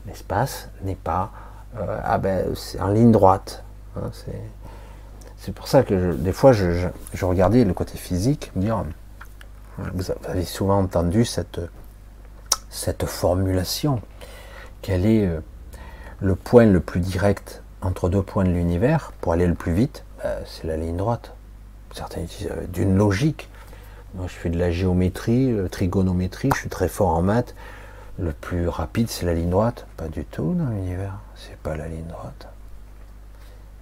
L'espace 0.05 0.69
n'est 0.83 0.95
pas 0.95 1.31
euh, 1.77 1.99
ah 2.03 2.17
ben, 2.17 2.53
en 2.79 2.87
ligne 2.87 3.11
droite. 3.11 3.63
Hein, 3.95 4.11
c'est 4.11 4.41
pour 5.51 5.67
ça 5.67 5.83
que 5.83 6.13
des 6.13 6.31
fois 6.31 6.53
je, 6.53 6.87
regardais 7.21 7.65
le 7.65 7.73
côté 7.73 7.97
physique, 7.97 8.51
me 8.55 8.61
dire, 8.61 8.83
vous 9.77 10.05
avez 10.25 10.45
souvent 10.45 10.79
entendu 10.79 11.25
cette, 11.25 11.59
formulation, 13.05 14.01
quel 14.81 15.05
est 15.05 15.27
euh, 15.27 15.39
le 16.21 16.35
point 16.35 16.65
le 16.65 16.79
plus 16.79 16.99
direct 16.99 17.61
entre 17.81 18.09
deux 18.09 18.21
points 18.21 18.45
de 18.45 18.51
l'univers, 18.51 19.11
pour 19.19 19.33
aller 19.33 19.47
le 19.47 19.55
plus 19.55 19.73
vite, 19.73 20.05
bah, 20.23 20.37
c'est 20.45 20.65
la 20.65 20.77
ligne 20.77 20.95
droite. 20.95 21.33
Certains 21.93 22.21
disent 22.21 22.49
euh, 22.49 22.65
d'une 22.67 22.95
logique. 22.95 23.49
Moi, 24.15 24.27
je 24.27 24.33
fais 24.33 24.49
de 24.49 24.57
la 24.57 24.71
géométrie, 24.71 25.51
euh, 25.51 25.67
trigonométrie, 25.67 26.49
je 26.53 26.59
suis 26.61 26.69
très 26.69 26.87
fort 26.87 27.09
en 27.09 27.21
maths. 27.21 27.55
Le 28.19 28.31
plus 28.31 28.67
rapide, 28.67 29.09
c'est 29.09 29.25
la 29.25 29.33
ligne 29.33 29.49
droite. 29.49 29.87
Pas 29.97 30.07
du 30.07 30.23
tout 30.23 30.53
dans 30.53 30.69
l'univers. 30.69 31.19
C'est 31.35 31.57
pas 31.57 31.75
la 31.75 31.87
ligne 31.87 32.05
droite. 32.07 32.47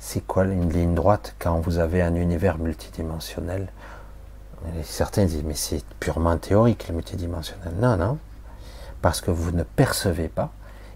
C'est 0.03 0.25
quoi 0.25 0.45
une 0.45 0.73
ligne 0.73 0.95
droite 0.95 1.35
quand 1.37 1.59
vous 1.59 1.77
avez 1.77 2.01
un 2.01 2.15
univers 2.15 2.57
multidimensionnel? 2.57 3.71
Certains 4.83 5.25
disent, 5.25 5.43
mais 5.45 5.53
c'est 5.53 5.85
purement 5.99 6.37
théorique, 6.37 6.87
le 6.89 6.95
multidimensionnel. 6.95 7.71
Non, 7.79 7.97
non. 7.97 8.17
Parce 9.03 9.21
que 9.21 9.29
vous 9.29 9.51
ne 9.51 9.61
percevez 9.61 10.27
pas. 10.27 10.49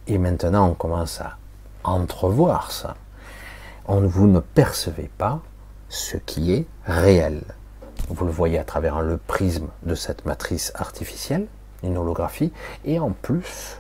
Et 0.08 0.18
maintenant, 0.18 0.70
on 0.70 0.74
commence 0.74 1.22
à 1.22 1.38
entrevoir 1.84 2.72
ça. 2.72 2.96
On, 3.88 4.02
vous 4.02 4.26
ne 4.26 4.40
percevez 4.40 5.10
pas 5.20 5.40
ce 5.88 6.18
qui 6.18 6.52
est 6.54 6.66
réel. 6.88 7.44
Vous 8.10 8.26
le 8.26 8.32
voyez 8.32 8.58
à 8.58 8.64
travers 8.64 9.02
le 9.02 9.18
prisme 9.18 9.68
de 9.84 9.94
cette 9.94 10.26
matrice 10.26 10.72
artificielle, 10.74 11.46
une 11.84 11.98
holographie, 11.98 12.52
et 12.86 13.00
en 13.00 13.12
plus, 13.12 13.80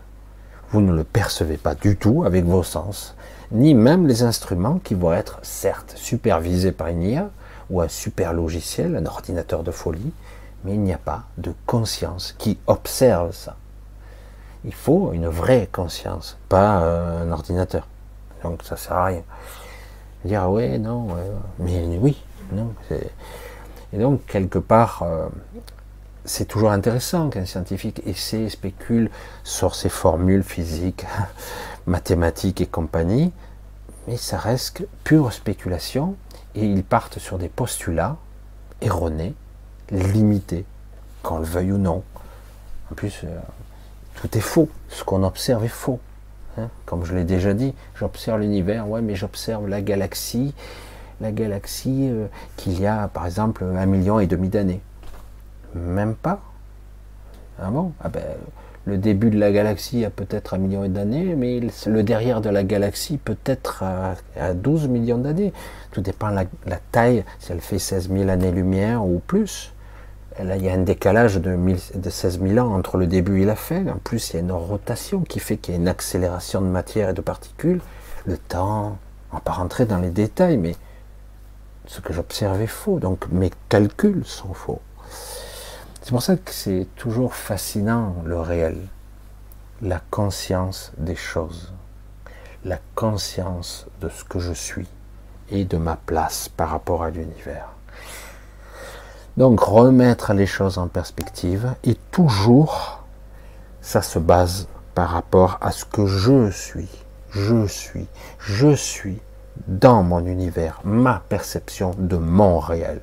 vous 0.69 0.82
ne 0.82 0.93
le 0.93 1.03
percevez 1.03 1.57
pas 1.57 1.73
du 1.73 1.97
tout 1.97 2.23
avec 2.26 2.45
vos 2.45 2.63
sens, 2.63 3.15
ni 3.51 3.73
même 3.73 4.07
les 4.07 4.23
instruments 4.23 4.79
qui 4.79 4.93
vont 4.93 5.13
être 5.13 5.39
certes 5.43 5.93
supervisés 5.95 6.71
par 6.71 6.87
une 6.87 7.03
IA 7.03 7.29
ou 7.69 7.81
un 7.81 7.87
super 7.87 8.33
logiciel, 8.33 8.95
un 8.95 9.05
ordinateur 9.05 9.63
de 9.63 9.71
folie, 9.71 10.13
mais 10.63 10.73
il 10.73 10.81
n'y 10.81 10.93
a 10.93 10.97
pas 10.97 11.23
de 11.37 11.53
conscience 11.65 12.35
qui 12.37 12.57
observe 12.67 13.33
ça. 13.33 13.55
Il 14.63 14.73
faut 14.73 15.13
une 15.13 15.27
vraie 15.27 15.69
conscience, 15.71 16.37
pas 16.49 16.77
un 16.77 17.31
ordinateur 17.31 17.87
donc 18.45 18.63
ça 18.63 18.77
sert 18.77 18.93
à 18.93 19.05
rien. 19.05 19.23
Dire 20.23 20.43
ah 20.43 20.49
ouais, 20.49 20.77
non, 20.77 21.07
mais 21.59 21.97
oui, 21.99 22.21
non. 22.51 22.73
Et 23.93 23.97
donc 23.97 24.25
quelque 24.25 24.59
part, 24.59 25.03
euh, 25.03 25.27
c'est 26.25 26.45
toujours 26.45 26.71
intéressant 26.71 27.29
qu'un 27.29 27.45
scientifique 27.45 28.01
essaie, 28.05 28.49
spécule 28.49 29.09
sur 29.43 29.75
ses 29.75 29.89
formules 29.89 30.43
physiques, 30.43 31.05
mathématiques 31.88 32.61
et 32.61 32.65
compagnie, 32.65 33.31
mais 34.07 34.17
ça 34.17 34.38
reste 34.38 34.88
pure 35.03 35.33
spéculation 35.33 36.15
et 36.53 36.65
ils 36.65 36.83
partent 36.83 37.19
sur 37.19 37.38
des 37.38 37.49
postulats 37.49 38.17
erronés 38.81 39.33
limité, 39.91 40.65
qu'on 41.23 41.39
le 41.39 41.45
veuille 41.45 41.71
ou 41.71 41.77
non. 41.77 42.03
En 42.91 42.95
plus, 42.95 43.21
euh, 43.23 43.39
tout 44.15 44.38
est 44.38 44.41
faux. 44.41 44.69
Ce 44.89 45.03
qu'on 45.03 45.23
observe 45.23 45.63
est 45.63 45.69
faux. 45.69 45.99
Hein. 46.57 46.69
Comme 46.86 47.05
je 47.05 47.13
l'ai 47.13 47.23
déjà 47.23 47.53
dit, 47.53 47.73
j'observe 47.95 48.39
l'univers, 48.39 48.88
ouais, 48.88 49.01
mais 49.01 49.15
j'observe 49.15 49.67
la 49.67 49.81
galaxie, 49.81 50.53
la 51.21 51.31
galaxie 51.31 52.09
euh, 52.09 52.27
qu'il 52.57 52.79
y 52.79 52.88
a, 52.88 53.07
par 53.07 53.25
exemple, 53.25 53.63
un 53.63 53.86
million 53.86 54.19
et 54.19 54.27
demi 54.27 54.49
d'années. 54.49 54.81
Même 55.73 56.15
pas. 56.15 56.41
Ah 57.59 57.69
bon? 57.69 57.93
Ah 58.01 58.09
ben, 58.09 58.23
Le 58.86 58.97
début 58.99 59.31
de 59.31 59.39
la 59.39 59.51
galaxie 59.51 60.05
a 60.05 60.11
peut-être 60.11 60.53
un 60.53 60.59
million 60.59 60.88
d'années, 60.88 61.33
mais 61.36 61.59
le 61.59 62.03
derrière 62.03 62.39
de 62.39 62.49
la 62.49 62.63
galaxie 62.63 63.17
peut-être 63.17 63.83
à, 63.83 64.53
12 64.53 64.88
millions 64.89 65.17
d'années. 65.17 65.53
Tout 65.91 66.01
dépend 66.01 66.29
de 66.29 66.45
la, 66.67 66.77
taille, 66.91 67.23
si 67.39 67.51
elle 67.51 67.61
fait 67.61 67.79
16 67.79 68.09
000 68.11 68.29
années-lumière 68.29 69.03
ou 69.03 69.19
plus. 69.25 69.73
Il 70.39 70.63
y 70.63 70.69
a 70.69 70.73
un 70.73 70.83
décalage 70.83 71.38
de, 71.38 71.57
de 71.95 72.09
16 72.09 72.41
000 72.41 72.57
ans 72.59 72.75
entre 72.75 72.97
le 72.97 73.07
début 73.07 73.41
et 73.41 73.45
la 73.45 73.55
fin. 73.55 73.88
En 73.88 73.97
plus, 73.97 74.31
il 74.31 74.33
y 74.36 74.38
a 74.38 74.41
une 74.41 74.51
rotation 74.51 75.21
qui 75.21 75.39
fait 75.39 75.57
qu'il 75.57 75.73
y 75.73 75.77
a 75.77 75.79
une 75.79 75.88
accélération 75.88 76.61
de 76.61 76.67
matière 76.67 77.09
et 77.09 77.13
de 77.13 77.21
particules. 77.21 77.81
Le 78.27 78.38
temps, 78.38 78.97
on 79.31 79.36
va 79.36 79.41
pas 79.41 79.53
rentrer 79.53 79.86
dans 79.86 79.99
les 79.99 80.11
détails, 80.11 80.57
mais 80.57 80.75
ce 81.88 82.01
que 82.01 82.13
j'observe 82.13 82.61
est 82.61 82.67
faux. 82.67 82.99
Donc 82.99 83.25
mes 83.31 83.51
calculs 83.69 84.25
sont 84.25 84.53
faux. 84.53 84.81
C'est 86.05 86.11
pour 86.11 86.21
ça 86.21 86.35
que 86.35 86.51
c'est 86.51 86.85
toujours 86.97 87.33
fascinant 87.33 88.17
le 88.25 88.39
réel, 88.39 88.77
la 89.81 89.99
conscience 90.11 90.91
des 90.99 91.15
choses, 91.15 91.73
la 92.63 92.77
conscience 92.93 93.87
de 94.01 94.09
ce 94.09 94.23
que 94.23 94.37
je 94.37 94.53
suis 94.53 94.87
et 95.49 95.65
de 95.65 95.77
ma 95.77 95.95
place 95.95 96.47
par 96.47 96.69
rapport 96.69 97.01
à 97.01 97.09
l'univers. 97.09 97.69
Donc 99.37 99.59
remettre 99.61 100.33
les 100.33 100.45
choses 100.45 100.77
en 100.77 100.87
perspective 100.87 101.73
et 101.83 101.95
toujours 102.11 103.03
ça 103.81 104.03
se 104.03 104.19
base 104.19 104.67
par 104.93 105.09
rapport 105.09 105.57
à 105.59 105.71
ce 105.71 105.85
que 105.85 106.05
je 106.05 106.51
suis. 106.51 107.03
Je 107.31 107.65
suis, 107.65 108.05
je 108.37 108.75
suis 108.75 109.19
dans 109.67 110.03
mon 110.03 110.23
univers, 110.27 110.81
ma 110.83 111.23
perception 111.29 111.95
de 111.97 112.17
mon 112.17 112.59
réel. 112.59 113.01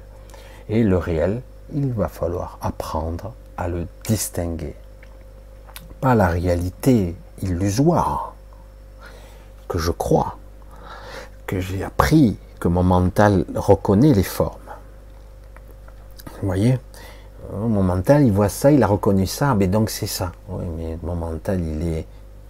Et 0.68 0.84
le 0.84 0.98
réel, 0.98 1.42
il 1.75 1.93
va 1.93 2.09
falloir 2.09 2.59
apprendre 2.61 3.33
à 3.57 3.68
le 3.68 3.87
distinguer. 4.07 4.75
Pas 6.01 6.14
la 6.14 6.29
réalité 6.29 7.14
illusoire 7.41 8.35
que 9.68 9.79
je 9.79 9.91
crois, 9.91 10.37
que 11.47 11.61
j'ai 11.61 11.83
appris, 11.85 12.39
que 12.61 12.68
mon 12.68 12.83
mental 12.83 13.45
reconnaît 13.55 14.12
les 14.12 14.23
formes. 14.23 14.59
Vous 16.41 16.47
voyez 16.47 16.79
Mon 17.53 17.83
mental, 17.83 18.25
il 18.25 18.33
voit 18.33 18.49
ça, 18.49 18.73
il 18.73 18.83
a 18.83 18.87
reconnu 18.87 19.27
ça, 19.27 19.55
mais 19.55 19.66
donc 19.68 19.91
c'est 19.91 20.07
ça. 20.07 20.33
Oui, 20.49 20.64
mais 20.77 20.99
mon 21.03 21.14
mental, 21.14 21.61
il 21.61 21.79
n'est 21.79 22.07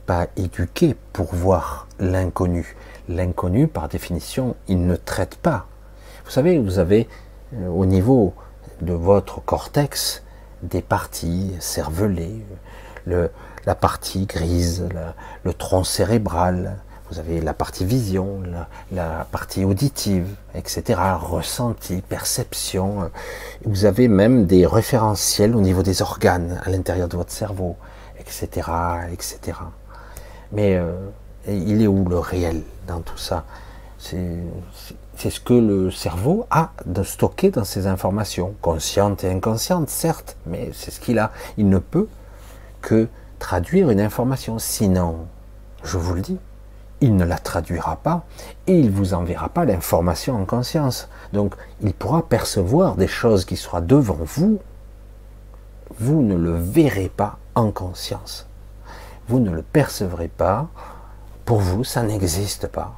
pas 0.07 0.27
éduqué 0.37 0.97
pour 1.13 1.35
voir 1.35 1.87
l'inconnu. 1.99 2.77
L'inconnu, 3.09 3.69
par 3.69 3.89
définition, 3.89 4.57
il 4.69 4.87
ne 4.87 4.97
traite 4.97 5.37
pas. 5.37 5.67
Vous 6.25 6.31
savez, 6.31 6.59
vous 6.59 6.79
avez 6.79 7.09
euh, 7.55 7.69
au 7.69 7.85
niveau 7.85 8.35
de 8.83 8.93
votre 8.93 9.41
cortex 9.41 10.23
des 10.63 10.83
parties 10.83 11.53
cervelées, 11.61 12.45
le, 13.07 13.31
la 13.67 13.75
partie 13.75 14.27
grise, 14.27 14.89
le 15.45 15.55
tronc 15.55 15.85
cérébral, 15.85 16.77
vous 17.13 17.19
avez 17.19 17.43
la 17.43 17.53
partie 17.53 17.85
vision, 17.85 18.41
la, 18.91 19.27
partie 19.31 19.65
auditive, 19.65 20.27
etc., 20.55 20.99
ressenti, 21.21 22.01
perception. 22.01 23.11
Vous 23.67 23.85
avez 23.85 24.09
même 24.09 24.47
des 24.47 24.67
référentiels 24.67 25.55
au 25.55 25.61
niveau 25.61 25.83
des 25.83 26.01
organes 26.01 26.59
à 26.65 26.71
l'intérieur 26.71 27.09
de 27.09 27.17
votre 27.19 27.31
cerveau, 27.31 27.77
etc., 28.19 28.67
etc. 29.13 29.59
Mais 30.53 30.77
euh, 30.77 30.95
il 31.47 31.83
est 31.83 31.87
où 31.87 32.09
le 32.09 32.19
réel 32.19 32.63
dans 32.89 33.01
tout 33.01 33.19
ça? 33.19 33.45
Ce 35.17 35.41
que 35.41 35.55
le 35.55 35.91
cerveau 35.91 36.47
a 36.51 36.73
de 36.87 37.03
stocker 37.03 37.51
dans 37.51 37.65
ses 37.65 37.87
informations, 37.87 38.55
conscientes 38.61 39.25
et 39.25 39.31
inconscientes, 39.31 39.89
certes, 39.89 40.37
mais 40.47 40.71
c'est 40.73 40.91
ce 40.91 41.01
qu'il 41.01 41.19
a. 41.19 41.33
Il 41.57 41.69
ne 41.69 41.79
peut 41.79 42.09
que 42.81 43.09
traduire 43.39 43.91
une 43.91 44.01
information. 44.01 44.59
Sinon, 44.59 45.27
je 45.85 45.99
vous 45.99 46.15
le 46.15 46.21
dis, 46.21 46.39
il 47.01 47.17
ne 47.17 47.25
la 47.25 47.39
traduira 47.39 47.97
pas 47.97 48.25
et 48.67 48.79
il 48.79 48.91
vous 48.91 49.15
enverra 49.15 49.49
pas 49.49 49.65
l'information 49.65 50.41
en 50.41 50.45
conscience. 50.45 51.09
Donc, 51.33 51.55
il 51.83 51.95
pourra 51.95 52.23
percevoir 52.29 52.97
des 52.97 53.09
choses 53.09 53.45
qui 53.45 53.57
soient 53.57 53.81
devant 53.81 54.19
vous. 54.21 54.61
Vous 55.99 56.23
ne 56.23 56.37
le 56.37 56.55
verrez 56.55 57.09
pas 57.09 57.39
en 57.55 57.71
conscience. 57.71 58.47
Vous 59.29 59.41
ne 59.41 59.51
le 59.51 59.63
percevrez 59.63 60.29
pas. 60.29 60.69
Pour 61.45 61.59
vous, 61.59 61.83
ça 61.85 62.03
n'existe 62.03 62.69
pas. 62.69 62.95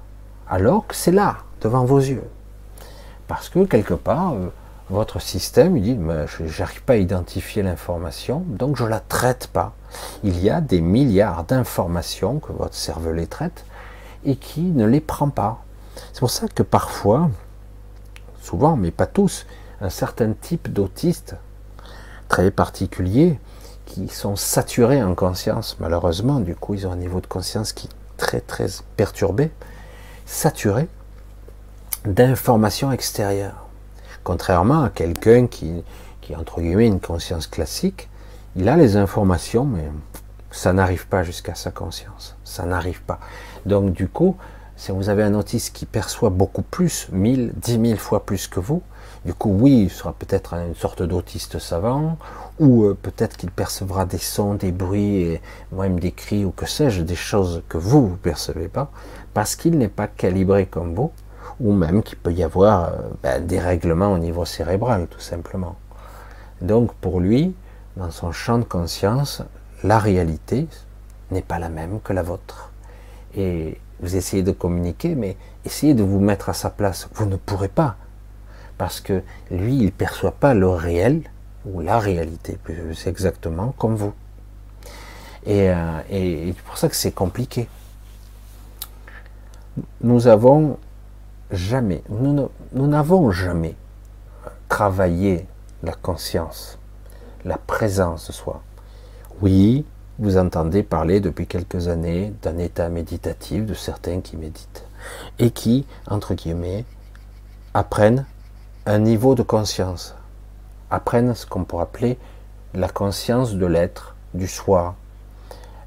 Alors 0.49 0.87
que 0.87 0.95
c'est 0.95 1.11
là, 1.11 1.39
devant 1.65 1.85
vos 1.85 1.99
yeux. 1.99 2.29
Parce 3.27 3.49
que 3.49 3.65
quelque 3.65 3.95
part, 3.95 4.35
euh, 4.35 4.53
votre 4.91 5.19
système, 5.19 5.79
il 5.79 5.83
dit, 5.83 5.99
je 6.29 6.61
n'arrive 6.61 6.83
pas 6.83 6.93
à 6.93 6.97
identifier 6.97 7.63
l'information, 7.63 8.45
donc 8.47 8.77
je 8.77 8.85
la 8.85 9.01
traite 9.01 9.47
pas. 9.47 9.73
Il 10.23 10.39
y 10.41 10.51
a 10.51 10.61
des 10.61 10.83
milliards 10.83 11.45
d'informations 11.45 12.39
que 12.39 12.53
votre 12.53 12.75
cerveau 12.75 13.13
les 13.13 13.27
traite 13.27 13.65
et 14.27 14.37
qui 14.37 14.61
ne 14.61 14.87
les 14.87 15.01
prend 15.01 15.31
pas. 15.31 15.65
C'est 16.13 16.21
pour 16.21 16.31
ça 16.31 16.49
que 16.49 16.63
parfois, 16.63 17.31
souvent, 18.43 18.77
mais 18.77 18.91
pas 18.91 19.07
tous, 19.07 19.47
un 19.81 19.89
certain 19.89 20.33
type 20.33 20.71
d'autistes 20.71 21.37
très 22.29 22.51
particuliers 22.51 23.41
qui 23.87 24.09
sont 24.09 24.37
saturés 24.37 25.03
en 25.03 25.15
conscience, 25.15 25.79
malheureusement, 25.81 26.41
du 26.41 26.55
coup, 26.55 26.75
ils 26.75 26.87
ont 26.87 26.93
un 26.93 26.97
niveau 26.97 27.23
de 27.23 27.27
conscience 27.27 27.73
qui 27.73 27.87
est 27.87 28.17
très 28.19 28.41
très 28.41 28.67
perturbé, 28.97 29.51
saturé, 30.27 30.89
d'informations 32.05 32.93
extérieures. 32.93 33.67
Contrairement 34.23 34.85
à 34.85 34.91
quelqu'un 34.91 35.47
qui, 35.47 35.83
qui, 36.21 36.37
entre 36.37 36.61
guillemets, 36.61 36.87
une 36.87 37.01
conscience 37.01 37.47
classique, 37.47 38.09
il 38.57 38.69
a 38.69 38.77
les 38.77 38.97
informations, 38.97 39.65
mais 39.65 39.91
ça 40.51 40.73
n'arrive 40.73 41.07
pas 41.09 41.23
jusqu'à 41.23 41.55
sa 41.55 41.71
conscience. 41.71 42.37
Ça 42.45 42.65
n'arrive 42.65 43.03
pas. 43.03 43.19
Donc, 43.67 43.93
du 43.93 44.09
coup, 44.09 44.37
si 44.77 44.93
vous 44.93 45.09
avez 45.09 45.23
un 45.23 45.35
autiste 45.35 45.75
qui 45.75 45.87
perçoit 45.87 46.31
beaucoup 46.31 46.63
plus, 46.63 47.09
mille, 47.11 47.53
dix 47.57 47.79
mille 47.79 47.99
fois 47.99 48.25
plus 48.25 48.49
que 48.49 48.61
vous, 48.61 48.83
du 49.25 49.33
coup, 49.33 49.51
oui, 49.51 49.85
il 49.85 49.91
sera 49.91 50.13
peut-être 50.13 50.53
une 50.55 50.75
sorte 50.75 51.03
d'autiste 51.03 51.59
savant, 51.59 52.19
ou 52.61 52.85
euh, 52.85 52.99
peut-être 53.01 53.39
qu'il 53.39 53.51
percevra 53.51 54.05
des 54.05 54.19
sons, 54.19 54.55
des 54.55 54.71
bruits, 54.71 55.23
et 55.23 55.41
même 55.73 55.99
des 55.99 56.13
cris, 56.13 56.45
ou 56.45 56.51
que 56.51 56.67
sais-je, 56.67 57.03
des 57.03 57.15
choses 57.15 57.63
que 57.69 57.79
vous 57.79 58.11
ne 58.11 58.17
percevez 58.17 58.69
pas, 58.69 58.91
parce 59.33 59.57
qu'il 59.57 59.79
n'est 59.79 59.89
pas 59.89 60.09
calibré 60.09 60.67
comme 60.67 60.95
vous, 60.95 61.11
ou 61.61 61.73
même 61.73 62.03
qu'il 62.03 62.19
peut 62.19 62.33
y 62.33 62.43
avoir 62.43 62.85
euh, 62.85 62.91
ben, 63.23 63.47
des 63.47 63.59
règlements 63.59 64.13
au 64.13 64.19
niveau 64.19 64.45
cérébral, 64.45 65.07
tout 65.09 65.21
simplement. 65.21 65.77
Donc 66.61 66.95
pour 66.95 67.21
lui, 67.21 67.55
dans 67.97 68.11
son 68.11 68.33
champ 68.33 68.59
de 68.59 68.65
conscience, 68.65 69.43
la 69.83 69.99
réalité 69.99 70.67
n'est 71.31 71.43
pas 71.43 71.59
la 71.59 71.69
même 71.69 72.01
que 72.01 72.13
la 72.13 72.23
vôtre. 72.23 72.71
Et 73.37 73.79
vous 74.01 74.17
essayez 74.17 74.43
de 74.43 74.53
communiquer, 74.53 75.15
mais 75.15 75.37
essayez 75.65 75.95
de 75.95 76.03
vous 76.03 76.21
mettre 76.21 76.49
à 76.49 76.55
sa 76.55 76.71
place. 76.71 77.09
Vous 77.15 77.27
ne 77.27 77.37
pourrez 77.37 77.69
pas. 77.69 77.97
Parce 78.79 79.01
que 79.01 79.23
lui, 79.51 79.77
il 79.77 79.87
ne 79.87 79.91
perçoit 79.91 80.33
pas 80.33 80.55
le 80.55 80.69
réel, 80.69 81.23
ou 81.67 81.81
la 81.81 81.99
réalité, 81.99 82.59
c'est 82.95 83.09
exactement 83.09 83.75
comme 83.79 83.95
vous. 83.95 84.13
Et, 85.47 85.71
euh, 85.71 86.01
et 86.11 86.53
c'est 86.57 86.63
pour 86.65 86.77
ça 86.79 86.89
que 86.89 86.97
c'est 86.97 87.13
compliqué. 87.13 87.69
Nous 90.03 90.27
avons 90.27 90.79
jamais, 91.51 92.03
nous 92.09 92.87
n'avons 92.87 93.31
jamais 93.31 93.77
travaillé 94.69 95.47
la 95.83 95.93
conscience, 95.93 96.79
la 97.45 97.59
présence 97.59 98.29
de 98.29 98.33
soi. 98.33 98.63
Oui, 99.43 99.85
vous 100.19 100.37
entendez 100.37 100.83
parler 100.83 101.21
depuis 101.21 101.47
quelques 101.47 101.89
années 101.89 102.33
d'un 102.43 102.59
état 102.59 102.89
méditatif 102.89 103.67
de 103.67 103.75
certains 103.75 104.21
qui 104.21 104.37
méditent 104.37 104.85
et 105.39 105.51
qui, 105.51 105.87
entre 106.09 106.35
guillemets, 106.35 106.85
apprennent 107.75 108.25
un 108.87 108.99
niveau 108.99 109.35
de 109.35 109.43
conscience, 109.43 110.15
apprennent 110.91 111.35
ce 111.35 111.47
qu'on 111.47 111.65
pourrait 111.65 111.83
appeler 111.83 112.19
la 112.75 112.89
conscience 112.89 113.55
de 113.55 113.67
l'être, 113.67 114.15
du 114.35 114.47
soi, 114.47 114.95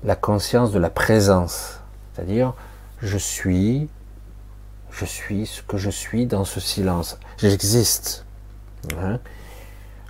la 0.04 0.16
conscience 0.16 0.72
de 0.72 0.80
la 0.80 0.90
présence, 0.90 1.80
c'est-à-dire 2.14 2.54
je 3.02 3.18
suis 3.18 3.90
je 4.98 5.06
suis 5.06 5.46
ce 5.46 5.62
que 5.62 5.78
je 5.78 5.90
suis 5.90 6.26
dans 6.26 6.44
ce 6.44 6.60
silence. 6.60 7.20
J'existe. 7.38 8.26
Hein. 9.02 9.20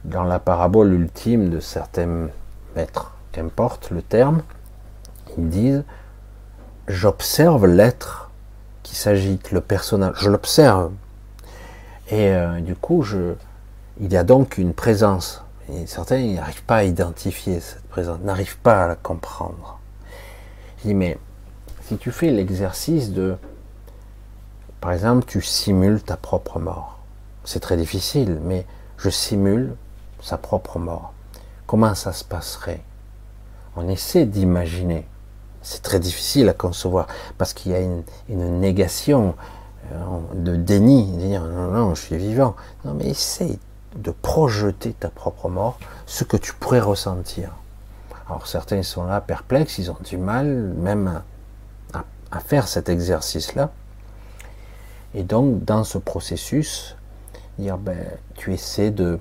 dans 0.05 0.23
la 0.23 0.37
parabole 0.39 0.93
ultime 0.93 1.49
de 1.49 1.59
certains 1.59 2.27
maîtres, 2.75 3.13
qu'importe 3.31 3.89
le 3.89 4.03
terme, 4.03 4.43
ils 5.37 5.49
disent 5.49 5.83
J'observe 6.87 7.65
l'être 7.65 8.29
qui 8.83 8.95
s'agite, 8.95 9.51
le 9.51 9.61
personnage. 9.61 10.15
Je 10.19 10.29
l'observe. 10.29 10.91
Et 12.09 12.29
euh, 12.29 12.61
du 12.61 12.75
coup, 12.75 13.03
Il 13.99 14.13
y 14.13 14.15
a 14.15 14.23
donc 14.23 14.57
une 14.57 14.73
présence. 14.73 15.43
Et 15.73 15.85
certains 15.85 16.19
n'arrivent 16.35 16.63
pas 16.63 16.77
à 16.77 16.83
identifier 16.83 17.59
cette 17.59 17.83
présence, 17.89 18.19
n'arrivent 18.21 18.59
pas 18.59 18.85
à 18.85 18.87
la 18.87 18.95
comprendre. 18.95 19.79
Je 20.77 20.89
dis, 20.89 20.93
mais 20.93 21.17
si 21.83 21.97
tu 21.97 22.11
fais 22.11 22.29
l'exercice 22.29 23.11
de, 23.11 23.35
par 24.87 24.93
exemple, 24.93 25.25
tu 25.27 25.41
simules 25.41 26.01
ta 26.01 26.15
propre 26.15 26.59
mort. 26.59 26.99
C'est 27.43 27.59
très 27.59 27.75
difficile, 27.75 28.39
mais 28.41 28.65
je 28.97 29.09
simule 29.09 29.75
sa 30.21 30.37
propre 30.37 30.79
mort. 30.79 31.11
Comment 31.65 31.93
ça 31.93 32.13
se 32.13 32.23
passerait? 32.23 32.79
On 33.75 33.89
essaie 33.89 34.25
d'imaginer. 34.25 35.05
C'est 35.61 35.81
très 35.81 35.99
difficile 35.99 36.47
à 36.47 36.53
concevoir 36.53 37.07
parce 37.37 37.53
qu'il 37.53 37.73
y 37.73 37.75
a 37.75 37.81
une, 37.81 38.01
négation 38.29 39.35
euh, 39.91 39.97
de 40.35 40.55
déni, 40.55 41.11
de 41.11 41.17
dire 41.17 41.43
non, 41.43 41.67
non, 41.67 41.93
je 41.93 42.01
suis 42.03 42.15
vivant. 42.15 42.55
Non, 42.85 42.93
mais 42.93 43.09
essaie 43.09 43.59
de 43.97 44.11
projeter 44.11 44.93
ta 44.93 45.09
propre 45.09 45.49
mort, 45.49 45.79
ce 46.05 46.23
que 46.23 46.37
tu 46.37 46.53
pourrais 46.53 46.79
ressentir. 46.79 47.49
Alors 48.29 48.47
certains 48.47 48.83
sont 48.83 49.03
là 49.03 49.19
perplexes, 49.19 49.79
ils 49.79 49.91
ont 49.91 49.97
du 50.05 50.17
mal 50.17 50.47
même 50.47 51.21
à, 51.93 52.05
à 52.31 52.39
faire 52.39 52.69
cet 52.69 52.87
exercice-là. 52.87 53.69
Et 55.13 55.23
donc 55.23 55.63
dans 55.63 55.83
ce 55.83 55.97
processus, 55.97 56.95
dire 57.57 57.77
ben, 57.77 57.97
tu 58.35 58.53
essaies 58.53 58.91
de, 58.91 59.19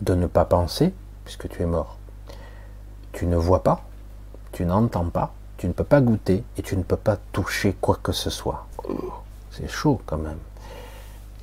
de 0.00 0.14
ne 0.14 0.26
pas 0.26 0.44
penser, 0.44 0.92
puisque 1.24 1.48
tu 1.48 1.62
es 1.62 1.66
mort. 1.66 1.96
Tu 3.12 3.26
ne 3.26 3.36
vois 3.36 3.62
pas, 3.62 3.84
tu 4.52 4.64
n'entends 4.64 5.10
pas, 5.10 5.32
tu 5.56 5.68
ne 5.68 5.72
peux 5.72 5.84
pas 5.84 6.00
goûter 6.00 6.44
et 6.56 6.62
tu 6.62 6.76
ne 6.76 6.82
peux 6.82 6.96
pas 6.96 7.16
toucher 7.32 7.76
quoi 7.80 7.98
que 8.02 8.12
ce 8.12 8.30
soit. 8.30 8.66
C'est 9.50 9.68
chaud 9.68 10.00
quand 10.06 10.18
même. 10.18 10.38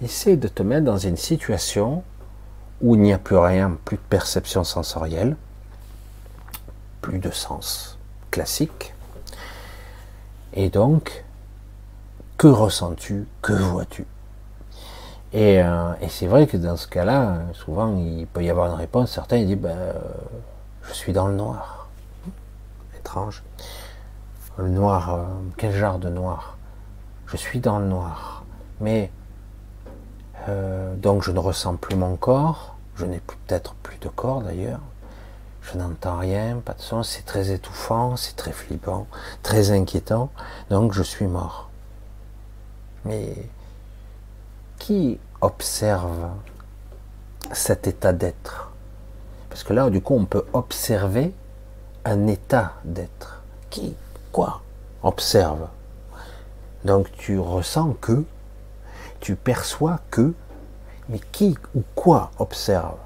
Essaie 0.01 0.35
de 0.35 0.47
te 0.47 0.63
mettre 0.63 0.85
dans 0.85 0.97
une 0.97 1.17
situation 1.17 2.03
où 2.81 2.95
il 2.95 3.01
n'y 3.01 3.13
a 3.13 3.19
plus 3.19 3.37
rien, 3.37 3.77
plus 3.85 3.97
de 3.97 4.01
perception 4.09 4.63
sensorielle, 4.63 5.37
plus 7.01 7.19
de 7.19 7.31
sens 7.31 7.97
classique. 8.31 8.93
Et 10.53 10.69
donc, 10.69 11.23
que 12.41 12.47
ressens-tu? 12.47 13.27
Que 13.43 13.53
vois-tu? 13.53 14.07
Euh, 15.35 15.93
et, 16.01 16.09
c'est 16.09 16.25
vrai 16.25 16.47
que 16.47 16.57
dans 16.57 16.75
ce 16.75 16.87
cas-là, 16.87 17.37
souvent, 17.53 17.95
il 17.95 18.25
peut 18.25 18.43
y 18.43 18.49
avoir 18.49 18.65
une 18.71 18.79
réponse. 18.79 19.11
Certains 19.11 19.43
disent, 19.43 19.57
ben, 19.57 19.77
euh, 19.77 19.93
je 20.81 20.91
suis 20.91 21.13
dans 21.13 21.27
le 21.27 21.35
noir. 21.35 21.87
Étrange. 22.97 23.43
Le 24.57 24.69
noir, 24.69 25.13
euh, 25.13 25.23
quel 25.55 25.71
genre 25.71 25.99
de 25.99 26.09
noir? 26.09 26.57
Je 27.27 27.37
suis 27.37 27.59
dans 27.59 27.77
le 27.77 27.85
noir. 27.85 28.43
Mais, 28.79 29.11
donc 30.97 31.21
je 31.21 31.29
ne 31.29 31.37
ressens 31.37 31.75
plus 31.75 31.95
mon 31.95 32.15
corps. 32.15 32.75
Je 32.95 33.05
n'ai 33.05 33.19
peut-être 33.19 33.75
plus 33.83 33.99
de 33.99 34.09
corps 34.09 34.41
d'ailleurs. 34.41 34.79
Je 35.61 35.77
n'entends 35.77 36.17
rien, 36.17 36.57
pas 36.65 36.73
de 36.73 36.81
son. 36.81 37.03
C'est 37.03 37.21
très 37.21 37.51
étouffant, 37.51 38.15
c'est 38.15 38.35
très 38.35 38.51
flippant, 38.51 39.05
très 39.43 39.69
inquiétant. 39.69 40.31
Donc 40.71 40.93
je 40.93 41.03
suis 41.03 41.27
mort. 41.27 41.70
Mais 43.05 43.33
qui 44.79 45.19
observe 45.41 46.29
cet 47.51 47.87
état 47.87 48.13
d'être? 48.13 48.71
Parce 49.49 49.63
que 49.63 49.73
là, 49.73 49.89
du 49.89 50.01
coup, 50.01 50.15
on 50.15 50.25
peut 50.25 50.45
observer 50.53 51.33
un 52.05 52.27
état 52.27 52.73
d'être. 52.83 53.41
Qui 53.69 53.95
Quoi 54.31 54.61
Observe? 55.03 55.67
Donc 56.85 57.11
tu 57.11 57.37
ressens 57.37 57.95
que, 58.01 58.23
tu 59.19 59.35
perçois 59.35 59.99
que, 60.09 60.33
mais 61.09 61.19
qui 61.31 61.57
ou 61.75 61.83
quoi 61.95 62.31
observe? 62.39 62.97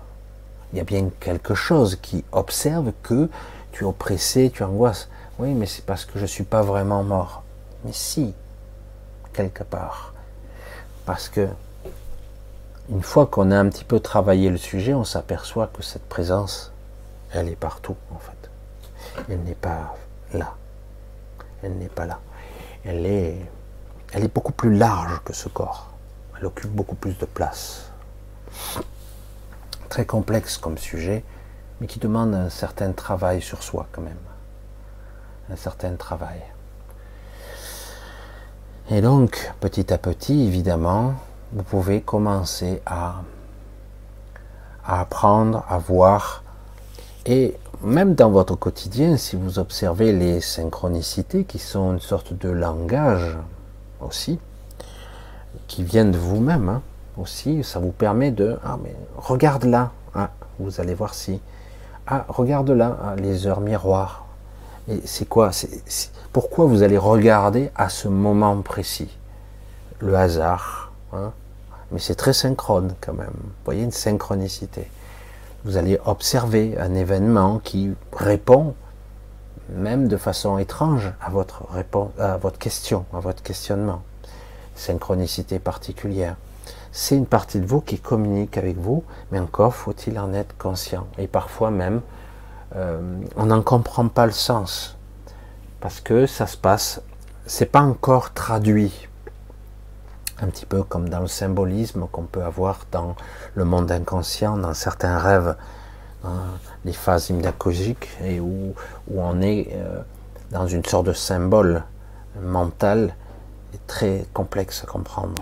Il 0.71 0.77
y 0.77 0.81
a 0.81 0.83
bien 0.83 1.09
quelque 1.19 1.55
chose 1.55 1.97
qui 2.01 2.23
observe 2.31 2.91
que 3.03 3.29
tu 3.71 3.83
es 3.83 3.87
oppressé, 3.87 4.51
tu 4.53 4.63
angoisses. 4.63 5.09
Oui, 5.39 5.53
mais 5.53 5.65
c'est 5.65 5.85
parce 5.85 6.05
que 6.05 6.13
je 6.15 6.23
ne 6.23 6.27
suis 6.27 6.43
pas 6.43 6.61
vraiment 6.61 7.03
mort. 7.03 7.43
Mais 7.83 7.91
si, 7.91 8.33
quelque 9.35 9.63
part. 9.63 10.13
Parce 11.05 11.29
que 11.29 11.47
une 12.89 13.03
fois 13.03 13.25
qu'on 13.25 13.51
a 13.51 13.57
un 13.57 13.69
petit 13.69 13.83
peu 13.83 13.99
travaillé 13.99 14.49
le 14.49 14.57
sujet, 14.57 14.93
on 14.93 15.03
s'aperçoit 15.03 15.67
que 15.67 15.83
cette 15.83 16.07
présence, 16.07 16.71
elle 17.31 17.49
est 17.49 17.55
partout 17.55 17.97
en 18.11 18.19
fait. 18.19 18.49
Elle 19.29 19.41
n'est 19.43 19.55
pas 19.55 19.95
là. 20.33 20.55
Elle 21.63 21.77
n'est 21.77 21.89
pas 21.89 22.05
là. 22.05 22.19
Elle 22.83 23.05
est, 23.05 23.37
elle 24.13 24.23
est 24.23 24.33
beaucoup 24.33 24.51
plus 24.51 24.75
large 24.75 25.21
que 25.25 25.33
ce 25.33 25.49
corps. 25.49 25.91
Elle 26.37 26.45
occupe 26.45 26.71
beaucoup 26.71 26.95
plus 26.95 27.17
de 27.17 27.25
place. 27.25 27.89
Très 29.89 30.05
complexe 30.05 30.57
comme 30.57 30.77
sujet, 30.77 31.23
mais 31.79 31.87
qui 31.87 31.99
demande 31.99 32.35
un 32.35 32.49
certain 32.49 32.91
travail 32.91 33.41
sur 33.41 33.63
soi 33.63 33.87
quand 33.91 34.01
même. 34.01 34.15
Un 35.49 35.55
certain 35.55 35.95
travail. 35.95 36.41
Et 38.91 39.01
donc, 39.01 39.51
petit 39.61 39.91
à 39.91 39.97
petit, 39.97 40.45
évidemment, 40.45 41.13
vous 41.53 41.63
pouvez 41.63 42.01
commencer 42.01 42.83
à, 42.85 43.23
apprendre 44.85 45.65
à 45.67 45.79
voir. 45.79 46.43
Et 47.25 47.55
même 47.81 48.13
dans 48.13 48.29
votre 48.29 48.55
quotidien, 48.55 49.17
si 49.17 49.35
vous 49.35 49.57
observez 49.57 50.11
les 50.11 50.39
synchronicités, 50.39 51.45
qui 51.45 51.57
sont 51.57 51.93
une 51.93 51.99
sorte 51.99 52.33
de 52.33 52.49
langage 52.49 53.35
aussi, 54.01 54.37
qui 55.67 55.83
viennent 55.83 56.11
de 56.11 56.19
vous-même 56.19 56.69
hein, 56.69 56.81
aussi, 57.17 57.63
ça 57.63 57.79
vous 57.79 57.91
permet 57.91 58.29
de 58.29 58.59
ah 58.63 58.77
mais 58.83 58.95
regarde 59.17 59.63
là, 59.63 59.93
ah, 60.13 60.29
vous 60.59 60.79
allez 60.79 60.93
voir 60.93 61.15
si 61.15 61.41
ah 62.05 62.25
regarde 62.27 62.69
là 62.69 62.97
ah, 63.03 63.15
les 63.15 63.47
heures 63.47 63.61
miroirs. 63.61 64.25
Et 64.87 65.01
c'est 65.05 65.27
quoi 65.27 65.51
Pourquoi 66.35 66.65
vous 66.65 66.83
allez 66.83 66.97
regarder 66.97 67.71
à 67.77 67.87
ce 67.87 68.09
moment 68.09 68.61
précis 68.61 69.07
Le 69.99 70.17
hasard, 70.17 70.91
hein, 71.13 71.31
mais 71.91 71.99
c'est 71.99 72.15
très 72.15 72.33
synchrone 72.33 72.93
quand 72.99 73.13
même. 73.13 73.31
Vous 73.31 73.63
voyez 73.63 73.83
une 73.83 73.93
synchronicité. 73.93 74.91
Vous 75.63 75.77
allez 75.77 75.97
observer 76.03 76.77
un 76.77 76.93
événement 76.93 77.59
qui 77.59 77.93
répond 78.11 78.75
même 79.69 80.09
de 80.09 80.17
façon 80.17 80.57
étrange 80.57 81.13
à 81.21 81.29
votre, 81.29 81.71
réponse, 81.71 82.11
à 82.19 82.35
votre 82.35 82.59
question, 82.59 83.05
à 83.13 83.21
votre 83.21 83.41
questionnement. 83.41 84.01
Synchronicité 84.75 85.57
particulière. 85.57 86.35
C'est 86.91 87.15
une 87.15 87.27
partie 87.27 87.61
de 87.61 87.65
vous 87.65 87.79
qui 87.79 87.97
communique 87.97 88.57
avec 88.57 88.75
vous, 88.75 89.05
mais 89.31 89.39
encore 89.39 89.73
faut-il 89.73 90.19
en 90.19 90.33
être 90.33 90.57
conscient. 90.57 91.07
Et 91.17 91.27
parfois 91.27 91.71
même, 91.71 92.01
euh, 92.75 93.21
on 93.37 93.45
n'en 93.45 93.61
comprend 93.61 94.09
pas 94.09 94.25
le 94.25 94.33
sens. 94.33 94.94
Parce 95.85 96.01
que 96.01 96.25
ça 96.25 96.47
se 96.47 96.57
passe, 96.57 96.99
c'est 97.45 97.67
pas 97.67 97.81
encore 97.81 98.33
traduit 98.33 99.07
un 100.39 100.47
petit 100.47 100.65
peu 100.65 100.81
comme 100.81 101.09
dans 101.09 101.19
le 101.19 101.27
symbolisme 101.27 102.07
qu'on 102.11 102.23
peut 102.23 102.41
avoir 102.41 102.87
dans 102.91 103.15
le 103.53 103.65
monde 103.65 103.91
inconscient, 103.91 104.57
dans 104.57 104.73
certains 104.73 105.19
rêves, 105.19 105.55
dans 106.23 106.31
les 106.85 106.91
phases 106.91 107.29
hypnagogiques, 107.29 108.09
et 108.23 108.39
où, 108.39 108.73
où 109.07 109.21
on 109.21 109.39
est 109.41 109.73
euh, 109.73 110.01
dans 110.49 110.65
une 110.65 110.83
sorte 110.83 111.05
de 111.05 111.13
symbole 111.13 111.83
mental 112.41 113.13
très 113.85 114.25
complexe 114.33 114.83
à 114.85 114.87
comprendre. 114.87 115.35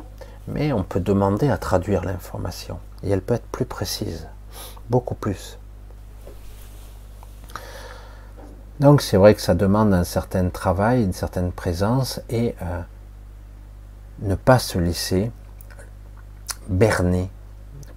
Mais 0.49 0.73
on 0.73 0.83
peut 0.83 0.99
demander 0.99 1.47
à 1.47 1.57
traduire 1.57 2.03
l'information, 2.03 2.79
et 3.01 3.11
elle 3.11 3.21
peut 3.21 3.35
être 3.35 3.47
plus 3.47 3.63
précise, 3.63 4.27
beaucoup 4.89 5.15
plus. 5.15 5.57
Donc 8.79 9.01
c'est 9.01 9.17
vrai 9.17 9.35
que 9.35 9.41
ça 9.41 9.53
demande 9.53 9.93
un 9.93 10.03
certain 10.03 10.49
travail, 10.49 11.03
une 11.03 11.13
certaine 11.13 11.51
présence, 11.51 12.19
et 12.29 12.55
euh, 12.61 12.81
ne 14.19 14.35
pas 14.35 14.59
se 14.59 14.79
laisser 14.79 15.31
berner 16.67 17.29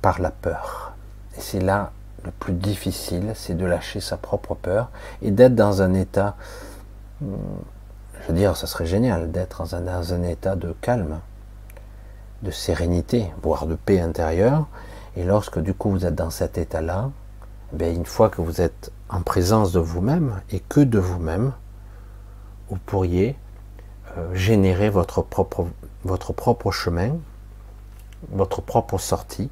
par 0.03 0.21
la 0.21 0.31
peur. 0.31 0.93
Et 1.37 1.41
c'est 1.41 1.61
là 1.61 1.93
le 2.25 2.31
plus 2.31 2.53
difficile, 2.53 3.33
c'est 3.35 3.55
de 3.55 3.65
lâcher 3.65 4.01
sa 4.01 4.17
propre 4.17 4.55
peur 4.55 4.91
et 5.23 5.31
d'être 5.31 5.55
dans 5.55 5.81
un 5.81 5.95
état, 5.95 6.37
hmm, 7.21 7.37
je 8.21 8.29
veux 8.29 8.35
dire, 8.35 8.57
ça 8.57 8.67
serait 8.67 8.87
génial 8.87 9.31
d'être 9.31 9.65
dans 9.65 10.13
un, 10.13 10.23
état 10.25 10.57
de 10.57 10.75
calme, 10.81 11.21
de 12.43 12.51
sérénité, 12.51 13.33
voire 13.43 13.67
de 13.67 13.77
paix 13.77 14.01
intérieure. 14.01 14.67
Et 15.17 15.25
lorsque 15.25 15.59
du 15.59 15.73
coup 15.73 15.91
vous 15.91 16.05
êtes 16.05 16.15
dans 16.15 16.31
cet 16.31 16.59
état-là, 16.59 17.11
ben, 17.73 17.95
une 17.95 18.07
fois 18.07 18.29
que 18.29 18.43
vous 18.43 18.61
êtes 18.61 18.91
en 19.09 19.23
présence 19.23 19.73
de 19.73 19.81
vous-même 19.81 20.41
et 20.51 20.61
que 20.61 20.81
de 20.81 20.99
vous-même, 20.99 21.53
vous 22.69 22.79
pourriez 22.85 23.37
euh, 24.17 24.35
générer 24.35 24.91
votre 24.91 25.23
propre 25.23 25.67
votre 26.07 26.33
propre 26.33 26.71
chemin, 26.71 27.17
votre 28.31 28.63
propre 28.63 28.99
sortie, 28.99 29.51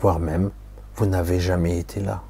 voire 0.00 0.18
même 0.18 0.50
vous 0.96 1.06
n'avez 1.06 1.40
jamais 1.40 1.78
été 1.78 2.00
là. 2.00 2.22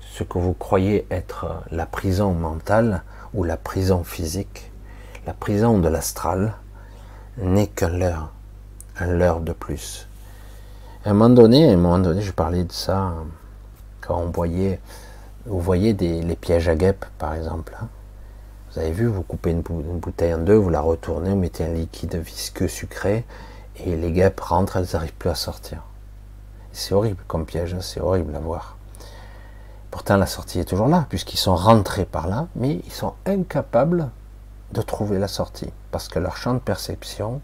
Ce 0.00 0.24
que 0.24 0.38
vous 0.38 0.54
croyez 0.54 1.06
être 1.10 1.62
la 1.70 1.86
prison 1.86 2.32
mentale 2.32 3.02
ou 3.34 3.44
la 3.44 3.56
prison 3.56 4.02
physique, 4.02 4.72
la 5.26 5.32
prison 5.32 5.78
de 5.78 5.88
l'astral, 5.88 6.54
n'est 7.36 7.68
qu'un 7.68 7.90
leurre, 7.90 8.32
un 8.98 9.06
leurre 9.06 9.40
de 9.40 9.52
plus. 9.52 10.08
À 11.04 11.10
un 11.10 11.12
moment 11.12 11.34
donné, 11.34 11.68
à 11.68 11.72
un 11.72 11.76
moment 11.76 12.00
donné, 12.00 12.22
je 12.22 12.32
parlais 12.32 12.64
de 12.64 12.72
ça 12.72 13.14
quand 14.08 14.16
on 14.16 14.32
vous 15.46 15.60
voyez 15.60 15.92
les 15.92 16.36
pièges 16.36 16.68
à 16.68 16.74
guêpes, 16.74 17.04
par 17.18 17.34
exemple. 17.34 17.76
Hein. 17.80 17.88
Vous 18.72 18.80
avez 18.80 18.90
vu, 18.90 19.06
vous 19.06 19.22
coupez 19.22 19.50
une, 19.50 19.60
bouteille 19.60 20.32
en 20.32 20.38
deux, 20.38 20.54
vous 20.54 20.70
la 20.70 20.80
retournez, 20.80 21.30
vous 21.30 21.36
mettez 21.36 21.64
un 21.64 21.72
liquide 21.72 22.16
visqueux 22.16 22.68
sucré, 22.68 23.26
et 23.76 23.96
les 23.96 24.12
guêpes 24.12 24.40
rentrent, 24.40 24.78
elles 24.78 24.88
n'arrivent 24.94 25.14
plus 25.14 25.30
à 25.30 25.34
sortir. 25.34 25.82
C'est 26.72 26.94
horrible 26.94 27.22
comme 27.28 27.44
piège, 27.44 27.74
hein, 27.74 27.80
c'est 27.80 28.00
horrible 28.00 28.34
à 28.34 28.40
voir. 28.40 28.76
Pourtant, 29.90 30.16
la 30.16 30.26
sortie 30.26 30.60
est 30.60 30.64
toujours 30.64 30.88
là, 30.88 31.06
puisqu'ils 31.08 31.38
sont 31.38 31.56
rentrés 31.56 32.04
par 32.06 32.28
là, 32.28 32.48
mais 32.56 32.80
ils 32.84 32.92
sont 32.92 33.14
incapables 33.26 34.10
de 34.72 34.82
trouver 34.82 35.18
la 35.18 35.28
sortie, 35.28 35.70
parce 35.90 36.08
que 36.08 36.18
leur 36.18 36.36
champ 36.36 36.54
de 36.54 36.58
perception, 36.58 37.40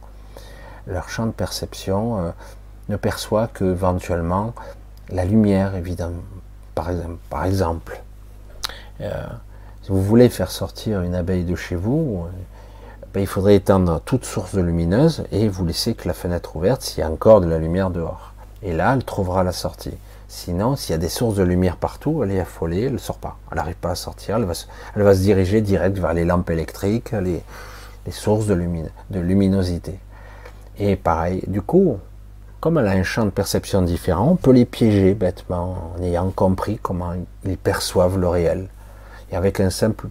leur 0.86 1.08
champ 1.10 1.26
de 1.26 1.32
perception 1.32 2.18
euh, 2.18 2.30
ne 2.88 2.96
perçoit 2.96 3.48
que 3.48 3.64
éventuellement 3.64 4.54
la 5.10 5.24
lumière, 5.24 5.74
évidemment, 5.74 6.22
par 6.74 7.44
exemple. 7.44 8.02
Euh, 9.00 9.26
si 9.82 9.90
vous 9.90 10.02
voulez 10.02 10.28
faire 10.28 10.50
sortir 10.50 11.02
une 11.02 11.14
abeille 11.14 11.44
de 11.44 11.54
chez 11.56 11.76
vous, 11.76 12.24
euh, 12.24 12.30
ben, 13.12 13.20
il 13.20 13.26
faudrait 13.26 13.56
éteindre 13.56 14.00
toute 14.04 14.24
source 14.24 14.54
de 14.54 14.60
lumineuse 14.60 15.24
et 15.30 15.48
vous 15.48 15.64
laisser 15.64 15.94
que 15.94 16.08
la 16.08 16.14
fenêtre 16.14 16.56
ouverte 16.56 16.82
s'il 16.82 17.00
y 17.00 17.02
a 17.02 17.10
encore 17.10 17.40
de 17.40 17.46
la 17.46 17.58
lumière 17.58 17.90
dehors. 17.90 18.32
Et 18.62 18.72
là, 18.72 18.94
elle 18.94 19.04
trouvera 19.04 19.44
la 19.44 19.52
sortie. 19.52 19.94
Sinon, 20.26 20.74
s'il 20.74 20.92
y 20.92 20.94
a 20.94 20.98
des 20.98 21.08
sources 21.08 21.36
de 21.36 21.42
lumière 21.42 21.76
partout, 21.76 22.24
elle 22.24 22.32
est 22.32 22.40
affolée, 22.40 22.84
elle 22.84 22.94
ne 22.94 22.98
sort 22.98 23.18
pas. 23.18 23.36
Elle 23.50 23.58
n'arrive 23.58 23.76
pas 23.76 23.90
à 23.90 23.94
sortir, 23.94 24.36
elle 24.36 24.44
va, 24.44 24.54
se, 24.54 25.20
diriger 25.20 25.60
direct 25.60 25.98
vers 25.98 26.14
les 26.14 26.24
lampes 26.24 26.50
électriques, 26.50 27.12
les, 27.12 27.42
sources 28.10 28.46
de 28.46 28.54
luminosité. 29.20 29.98
Et 30.78 30.96
pareil, 30.96 31.44
du 31.46 31.62
coup, 31.62 31.98
comme 32.64 32.78
elle 32.78 32.86
a 32.86 32.92
un 32.92 33.02
champ 33.02 33.26
de 33.26 33.30
perception 33.30 33.82
différent, 33.82 34.26
on 34.26 34.36
peut 34.36 34.50
les 34.50 34.64
piéger 34.64 35.12
bêtement 35.12 35.92
en 35.94 36.02
ayant 36.02 36.30
compris 36.30 36.78
comment 36.80 37.12
ils 37.44 37.58
perçoivent 37.58 38.18
le 38.18 38.26
réel. 38.26 38.68
Et 39.30 39.36
avec 39.36 39.60
un 39.60 39.68
simple, 39.68 40.08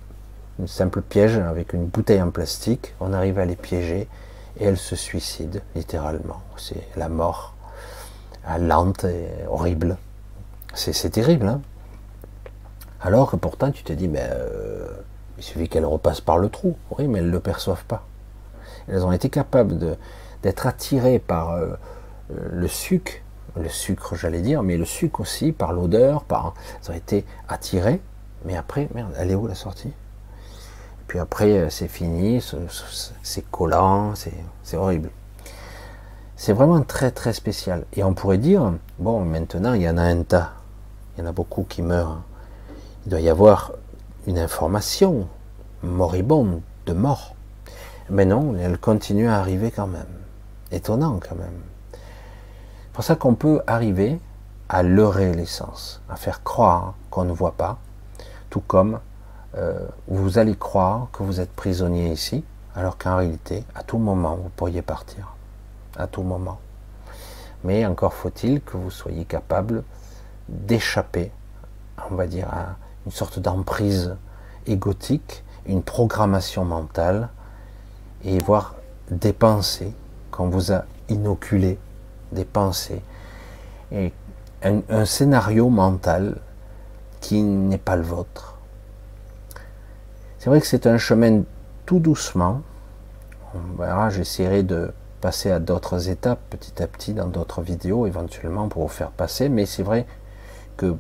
piège, 1.09 1.39
avec 1.39 1.73
une 1.73 1.88
bouteille 1.88 2.21
en 2.21 2.30
plastique, 2.30 2.93
on 2.99 3.11
arrive 3.11 3.39
à 3.39 3.45
les 3.45 3.55
piéger 3.55 4.07
et 4.59 4.65
elles 4.65 4.77
se 4.77 4.95
suicident, 4.95 5.61
littéralement. 5.75 6.43
C'est 6.55 6.88
la 6.95 7.09
mort, 7.09 7.55
lente 8.59 9.05
et 9.05 9.30
horrible. 9.49 9.97
C'est 10.75 11.09
terrible. 11.09 11.47
Hein 11.47 11.61
Alors 13.01 13.31
que 13.31 13.35
pourtant, 13.35 13.71
tu 13.71 13.81
te 13.81 13.93
dis, 13.93 14.07
mais 14.07 14.27
euh, 14.30 14.89
il 15.39 15.43
suffit 15.43 15.69
qu'elles 15.69 15.85
repassent 15.85 16.21
par 16.21 16.38
le 16.38 16.49
trou. 16.49 16.77
Oui, 16.99 17.07
mais 17.07 17.17
elles 17.17 17.25
ne 17.25 17.31
le 17.31 17.39
perçoivent 17.39 17.85
pas. 17.85 18.05
Elles 18.88 19.03
ont 19.03 19.11
été 19.11 19.31
capables 19.31 19.97
d'être 20.43 20.67
attirées 20.67 21.17
par 21.17 21.53
euh, 21.53 21.73
le 22.51 22.68
sucre, 22.68 23.14
le 23.55 23.69
sucre, 23.69 24.15
j'allais 24.15 24.41
dire, 24.41 24.64
mais 24.64 24.77
le 24.77 24.85
sucre 24.85 25.22
aussi, 25.22 25.51
par 25.51 25.73
l'odeur, 25.73 26.23
par. 26.23 26.53
Elles 26.81 26.91
ont 26.91 26.95
été 26.95 27.26
attirées 27.47 28.01
mais 28.45 28.57
après, 28.57 28.89
merde, 28.93 29.14
elle 29.18 29.31
est 29.31 29.35
où 29.35 29.47
la 29.47 29.55
sortie? 29.55 29.91
Puis 31.07 31.19
après, 31.19 31.51
euh, 31.57 31.69
c'est 31.69 31.88
fini, 31.88 32.43
c'est 33.22 33.51
collant, 33.51 34.14
c'est 34.64 34.77
horrible. 34.77 35.10
C'est 36.35 36.53
vraiment 36.53 36.81
très 36.81 37.11
très 37.11 37.34
spécial. 37.34 37.85
Et 37.93 38.03
on 38.03 38.14
pourrait 38.14 38.38
dire, 38.38 38.73
bon, 38.99 39.23
maintenant 39.23 39.73
il 39.73 39.84
y 39.84 39.89
en 39.89 39.97
a 39.97 40.03
un 40.03 40.23
tas, 40.23 40.53
il 41.15 41.22
y 41.22 41.23
en 41.26 41.30
a 41.30 41.31
beaucoup 41.31 41.64
qui 41.64 41.81
meurent. 41.81 42.22
Il 43.05 43.11
doit 43.11 43.22
y 43.22 43.30
avoir 43.30 43.73
une 44.27 44.39
information 44.39 45.27
moribonde 45.84 46.61
de 46.85 46.93
mort. 46.93 47.35
Mais 48.10 48.26
non, 48.26 48.55
elle 48.57 48.77
continue 48.77 49.27
à 49.27 49.39
arriver 49.39 49.72
quand 49.72 49.88
même. 49.88 50.07
Étonnant 50.72 51.19
quand 51.19 51.35
même. 51.35 51.61
C'est 52.93 52.97
pour 52.97 53.05
ça 53.05 53.15
qu'on 53.15 53.33
peut 53.33 53.59
arriver 53.65 54.19
à 54.69 54.83
leurrer 54.83 55.33
l'essence, 55.33 55.99
à 56.09 56.15
faire 56.15 56.43
croire 56.43 56.93
qu'on 57.09 57.23
ne 57.23 57.31
voit 57.31 57.53
pas, 57.53 57.79
tout 58.51 58.59
comme 58.59 58.99
euh, 59.57 59.87
vous 60.07 60.37
allez 60.37 60.55
croire 60.55 61.07
que 61.11 61.23
vous 61.23 61.39
êtes 61.39 61.51
prisonnier 61.53 62.11
ici, 62.11 62.43
alors 62.75 62.99
qu'en 62.99 63.17
réalité, 63.17 63.63
à 63.73 63.81
tout 63.81 63.97
moment, 63.97 64.35
vous 64.35 64.49
pourriez 64.55 64.83
partir. 64.83 65.33
À 65.97 66.05
tout 66.05 66.21
moment. 66.21 66.59
Mais 67.63 67.83
encore 67.87 68.13
faut-il 68.13 68.61
que 68.61 68.77
vous 68.77 68.91
soyez 68.91 69.25
capable 69.25 69.83
d'échapper, 70.47 71.31
on 72.11 72.13
va 72.13 72.27
dire, 72.27 72.47
à 72.53 72.75
une 73.07 73.11
sorte 73.11 73.39
d'emprise 73.39 74.15
égotique, 74.67 75.43
une 75.65 75.81
programmation 75.81 76.63
mentale, 76.63 77.29
et 78.23 78.37
voir 78.37 78.75
des 79.09 79.33
pensées 79.33 79.95
qu'on 80.29 80.49
vous 80.49 80.71
a 80.71 80.85
inoculées, 81.09 81.79
des 82.34 82.45
pensées, 82.45 83.01
et 83.91 84.11
un 84.64 85.05
scénario 85.05 85.69
mental 85.69 86.38
qui 87.22 87.41
n'est 87.41 87.77
pas 87.77 87.95
le 87.95 88.03
vôtre. 88.03 88.57
C'est 90.39 90.49
vrai 90.49 90.60
que 90.60 90.68
c'est 90.68 90.88
un 90.88 90.97
chemin 90.97 91.43
tout 91.85 91.99
doucement. 91.99 92.61
On 93.55 93.81
verra, 93.81 94.10
j'essaierai 94.10 94.64
de 94.64 94.91
passer 95.22 95.51
à 95.51 95.60
d'autres 95.60 96.10
étapes 96.10 96.41
petit 96.49 96.84
à 96.84 96.88
petit 96.88 97.14
dans 97.14 97.27
d'autres 97.27 97.61
vidéos 97.61 98.07
éventuellement 98.07 98.68
pour 98.68 98.84
vous 98.84 98.89
faire 98.89 99.11
passer, 99.11 99.47
mais 99.47 99.65
c'est 99.65 99.84
vrai 99.84 100.05
que 100.76 100.95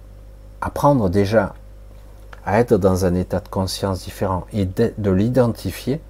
apprendre 0.61 1.09
déjà 1.09 1.55
à 2.45 2.59
être 2.59 2.77
dans 2.77 3.05
un 3.05 3.15
état 3.15 3.41
de 3.41 3.49
conscience 3.49 4.03
différent 4.03 4.45
et 4.53 4.65
de 4.65 5.11
l'identifier, 5.11 6.01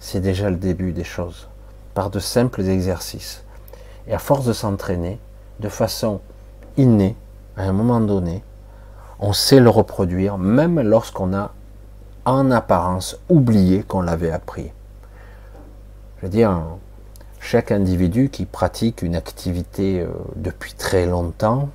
c'est 0.00 0.20
déjà 0.20 0.50
le 0.50 0.56
début 0.56 0.92
des 0.92 1.04
choses, 1.04 1.48
par 1.94 2.10
de 2.10 2.18
simples 2.18 2.62
exercices. 2.62 3.44
Et 4.08 4.14
à 4.14 4.18
force 4.18 4.46
de 4.46 4.52
s'entraîner, 4.52 5.20
de 5.60 5.68
façon 5.68 6.20
innée, 6.76 7.14
à 7.56 7.64
un 7.64 7.72
moment 7.72 8.00
donné, 8.00 8.42
on 9.20 9.32
sait 9.32 9.60
le 9.60 9.68
reproduire, 9.68 10.38
même 10.38 10.80
lorsqu'on 10.80 11.34
a 11.34 11.52
en 12.24 12.50
apparence 12.50 13.18
oublié 13.28 13.82
qu'on 13.82 14.00
l'avait 14.00 14.30
appris. 14.30 14.70
Je 16.18 16.26
veux 16.26 16.32
dire, 16.32 16.60
chaque 17.40 17.70
individu 17.70 18.30
qui 18.30 18.44
pratique 18.44 19.02
une 19.02 19.14
activité 19.14 20.00
euh, 20.00 20.08
depuis 20.36 20.74
très 20.74 21.06
longtemps 21.06 21.68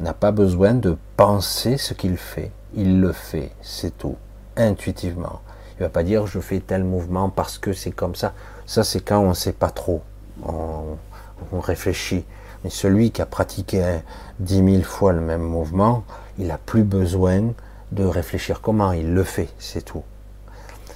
n'a 0.00 0.12
pas 0.12 0.32
besoin 0.32 0.74
de 0.74 0.96
penser 1.16 1.76
ce 1.76 1.94
qu'il 1.94 2.16
fait. 2.16 2.50
Il 2.74 3.00
le 3.00 3.12
fait, 3.12 3.52
c'est 3.62 3.96
tout, 3.96 4.16
intuitivement. 4.56 5.40
Il 5.78 5.82
ne 5.82 5.86
va 5.86 5.90
pas 5.90 6.02
dire 6.02 6.26
je 6.26 6.40
fais 6.40 6.60
tel 6.60 6.84
mouvement 6.84 7.28
parce 7.28 7.58
que 7.58 7.72
c'est 7.72 7.92
comme 7.92 8.14
ça. 8.14 8.32
Ça, 8.66 8.84
c'est 8.84 9.00
quand 9.00 9.20
on 9.20 9.30
ne 9.30 9.34
sait 9.34 9.52
pas 9.52 9.70
trop. 9.70 10.02
On 11.52 11.60
réfléchit. 11.60 12.24
Mais 12.62 12.70
celui 12.70 13.10
qui 13.10 13.20
a 13.20 13.26
pratiqué 13.26 14.00
dix 14.38 14.62
mille 14.62 14.84
fois 14.84 15.12
le 15.12 15.20
même 15.20 15.42
mouvement, 15.42 16.04
il 16.38 16.46
n'a 16.46 16.58
plus 16.58 16.82
besoin 16.82 17.52
de 17.92 18.04
réfléchir 18.04 18.60
comment 18.60 18.92
il 18.92 19.14
le 19.14 19.22
fait, 19.22 19.48
c'est 19.58 19.84
tout. 19.84 20.02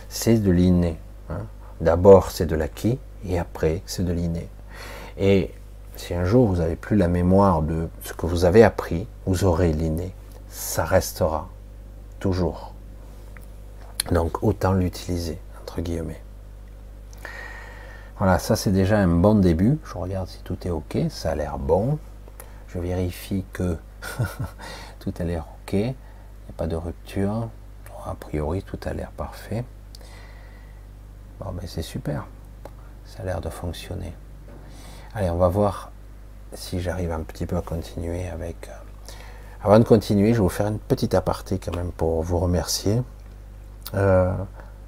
C'est 0.08 0.38
de 0.38 0.50
l'inné. 0.50 0.98
Hein. 1.30 1.42
D'abord 1.80 2.30
c'est 2.30 2.46
de 2.46 2.56
l'acquis 2.56 2.98
et 3.26 3.38
après 3.38 3.82
c'est 3.86 4.04
de 4.04 4.12
l'inné. 4.12 4.48
Et 5.18 5.52
si 5.96 6.14
un 6.14 6.24
jour 6.24 6.46
vous 6.46 6.56
n'avez 6.56 6.76
plus 6.76 6.96
la 6.96 7.08
mémoire 7.08 7.62
de 7.62 7.88
ce 8.02 8.12
que 8.12 8.26
vous 8.26 8.44
avez 8.44 8.64
appris, 8.64 9.06
vous 9.26 9.44
aurez 9.44 9.72
l'inné. 9.72 10.12
Ça 10.48 10.84
restera 10.84 11.48
toujours. 12.18 12.72
Donc 14.10 14.42
autant 14.42 14.72
l'utiliser, 14.72 15.38
entre 15.60 15.80
guillemets. 15.80 16.22
Voilà, 18.18 18.40
ça 18.40 18.56
c'est 18.56 18.72
déjà 18.72 18.98
un 18.98 19.06
bon 19.06 19.36
début. 19.36 19.78
Je 19.84 19.96
regarde 19.96 20.28
si 20.28 20.42
tout 20.42 20.58
est 20.66 20.70
OK, 20.70 20.98
ça 21.08 21.30
a 21.30 21.34
l'air 21.36 21.58
bon. 21.58 21.98
Je 22.66 22.78
vérifie 22.80 23.44
que 23.52 23.76
tout 24.98 25.14
a 25.20 25.24
l'air 25.24 25.46
OK, 25.46 25.72
il 25.74 25.82
n'y 25.84 25.90
a 25.90 26.52
pas 26.56 26.66
de 26.66 26.76
rupture. 26.76 27.48
A 28.04 28.14
priori, 28.14 28.62
tout 28.62 28.78
a 28.84 28.92
l'air 28.92 29.10
parfait. 29.10 29.64
Bon, 31.38 31.52
mais 31.52 31.66
c'est 31.66 31.82
super. 31.82 32.26
Ça 33.04 33.22
a 33.22 33.26
l'air 33.26 33.40
de 33.40 33.50
fonctionner. 33.50 34.14
Allez, 35.14 35.30
on 35.30 35.36
va 35.36 35.48
voir 35.48 35.92
si 36.54 36.80
j'arrive 36.80 37.12
un 37.12 37.20
petit 37.20 37.46
peu 37.46 37.56
à 37.56 37.62
continuer 37.62 38.28
avec. 38.28 38.68
Euh, 38.68 39.14
avant 39.62 39.78
de 39.78 39.84
continuer, 39.84 40.28
je 40.28 40.38
vais 40.38 40.42
vous 40.42 40.48
faire 40.48 40.68
une 40.68 40.78
petite 40.78 41.14
aparté 41.14 41.58
quand 41.58 41.76
même 41.76 41.92
pour 41.92 42.22
vous 42.22 42.38
remercier. 42.38 43.02
Euh, 43.94 44.32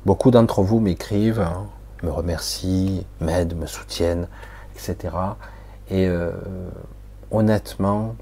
beaucoup 0.06 0.30
d'entre 0.30 0.62
vous 0.62 0.80
m'écrivent, 0.80 1.40
hein, 1.40 1.66
me 2.02 2.10
remercient, 2.10 3.06
m'aident, 3.20 3.56
me 3.56 3.66
soutiennent, 3.66 4.28
etc. 4.74 5.14
Et 5.90 6.06
euh, 6.06 6.32
honnêtement, 7.30 8.14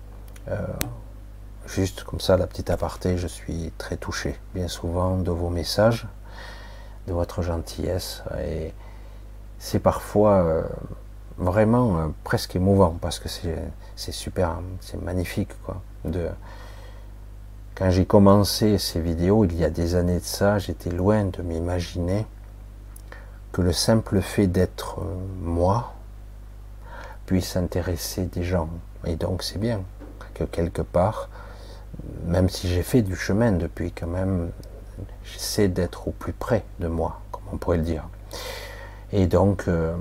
Juste 1.68 2.02
comme 2.04 2.18
ça, 2.18 2.38
la 2.38 2.46
petite 2.46 2.70
aparté, 2.70 3.18
je 3.18 3.26
suis 3.26 3.72
très 3.76 3.98
touché 3.98 4.38
bien 4.54 4.68
souvent 4.68 5.18
de 5.18 5.30
vos 5.30 5.50
messages, 5.50 6.06
de 7.06 7.12
votre 7.12 7.42
gentillesse. 7.42 8.22
Et 8.42 8.72
c'est 9.58 9.78
parfois 9.78 10.36
euh, 10.44 10.62
vraiment 11.36 11.98
euh, 11.98 12.06
presque 12.24 12.56
émouvant 12.56 12.96
parce 12.98 13.18
que 13.18 13.28
c'est 13.28 14.12
super, 14.12 14.60
c'est 14.80 15.00
magnifique. 15.02 15.50
Quoi, 15.66 15.82
quand 17.74 17.90
j'ai 17.90 18.06
commencé 18.06 18.78
ces 18.78 19.00
vidéos, 19.00 19.44
il 19.44 19.54
y 19.54 19.64
a 19.64 19.70
des 19.70 19.94
années 19.94 20.20
de 20.20 20.24
ça, 20.24 20.58
j'étais 20.58 20.90
loin 20.90 21.24
de 21.26 21.42
m'imaginer 21.42 22.24
que 23.58 23.62
le 23.62 23.72
simple 23.72 24.20
fait 24.20 24.46
d'être 24.46 25.00
euh, 25.00 25.16
moi 25.42 25.92
puisse 27.26 27.56
intéresser 27.56 28.26
des 28.26 28.44
gens 28.44 28.68
Et 29.04 29.16
donc 29.16 29.42
c'est 29.42 29.58
bien 29.58 29.80
que 30.34 30.44
quelque 30.44 30.80
part, 30.80 31.28
même 32.24 32.48
si 32.48 32.68
j'ai 32.68 32.84
fait 32.84 33.02
du 33.02 33.16
chemin 33.16 33.50
depuis 33.50 33.90
quand 33.90 34.06
même, 34.06 34.50
j'essaie 35.24 35.66
d'être 35.66 36.06
au 36.06 36.12
plus 36.12 36.32
près 36.32 36.62
de 36.78 36.86
moi, 36.86 37.20
comme 37.32 37.42
on 37.52 37.56
pourrait 37.56 37.78
le 37.78 37.82
dire. 37.82 38.04
Et 39.12 39.26
donc, 39.26 39.64
euh, 39.66 39.96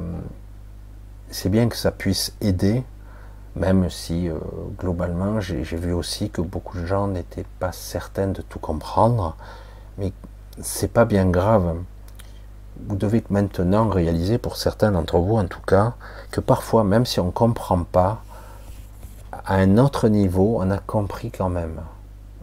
c'est 1.31 1.49
bien 1.49 1.67
que 1.67 1.75
ça 1.75 1.89
puisse 1.89 2.33
aider, 2.41 2.83
même 3.55 3.89
si 3.89 4.29
euh, 4.29 4.37
globalement, 4.77 5.41
j'ai 5.41 5.63
vu 5.63 5.93
aussi 5.93 6.29
que 6.29 6.41
beaucoup 6.41 6.77
de 6.77 6.85
gens 6.85 7.07
n'étaient 7.07 7.47
pas 7.57 7.71
certains 7.71 8.27
de 8.27 8.43
tout 8.43 8.59
comprendre, 8.59 9.35
mais 9.97 10.13
c'est 10.61 10.93
pas 10.93 11.05
bien 11.05 11.25
grave. 11.25 11.75
Vous 12.87 12.95
devez 12.95 13.23
maintenant 13.29 13.89
réaliser, 13.89 14.37
pour 14.37 14.55
certains 14.55 14.91
d'entre 14.91 15.17
vous 15.17 15.35
en 15.35 15.47
tout 15.47 15.61
cas, 15.61 15.95
que 16.31 16.39
parfois, 16.41 16.83
même 16.83 17.05
si 17.05 17.19
on 17.19 17.27
ne 17.27 17.31
comprend 17.31 17.83
pas, 17.83 18.21
à 19.31 19.55
un 19.55 19.77
autre 19.77 20.07
niveau, 20.09 20.57
on 20.59 20.69
a 20.71 20.77
compris 20.77 21.31
quand 21.31 21.49
même. 21.49 21.81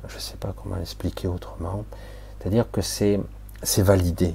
Je 0.09 0.17
ne 0.17 0.21
sais 0.21 0.37
pas 0.37 0.55
comment 0.55 0.77
l'expliquer 0.77 1.29
autrement. 1.29 1.85
C'est-à-dire 2.39 2.71
que 2.71 2.81
c'est 2.81 3.21
validé. 3.79 4.35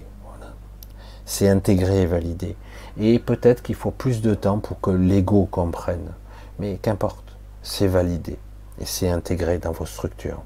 C'est 1.25 1.47
intégré 1.49 2.01
et 2.01 2.05
validé. 2.07 2.55
Et 2.97 3.19
peut-être 3.19 3.61
qu'il 3.61 3.75
faut 3.75 3.91
plus 3.91 4.21
de 4.21 4.33
temps 4.33 4.59
pour 4.59 4.81
que 4.81 4.89
l'ego 4.89 5.47
comprenne. 5.49 6.11
Mais 6.57 6.77
qu'importe, 6.77 7.37
c'est 7.61 7.87
validé. 7.87 8.39
Et 8.79 8.85
c'est 8.85 9.09
intégré 9.09 9.59
dans 9.59 9.71
vos 9.71 9.85
structures. 9.85 10.41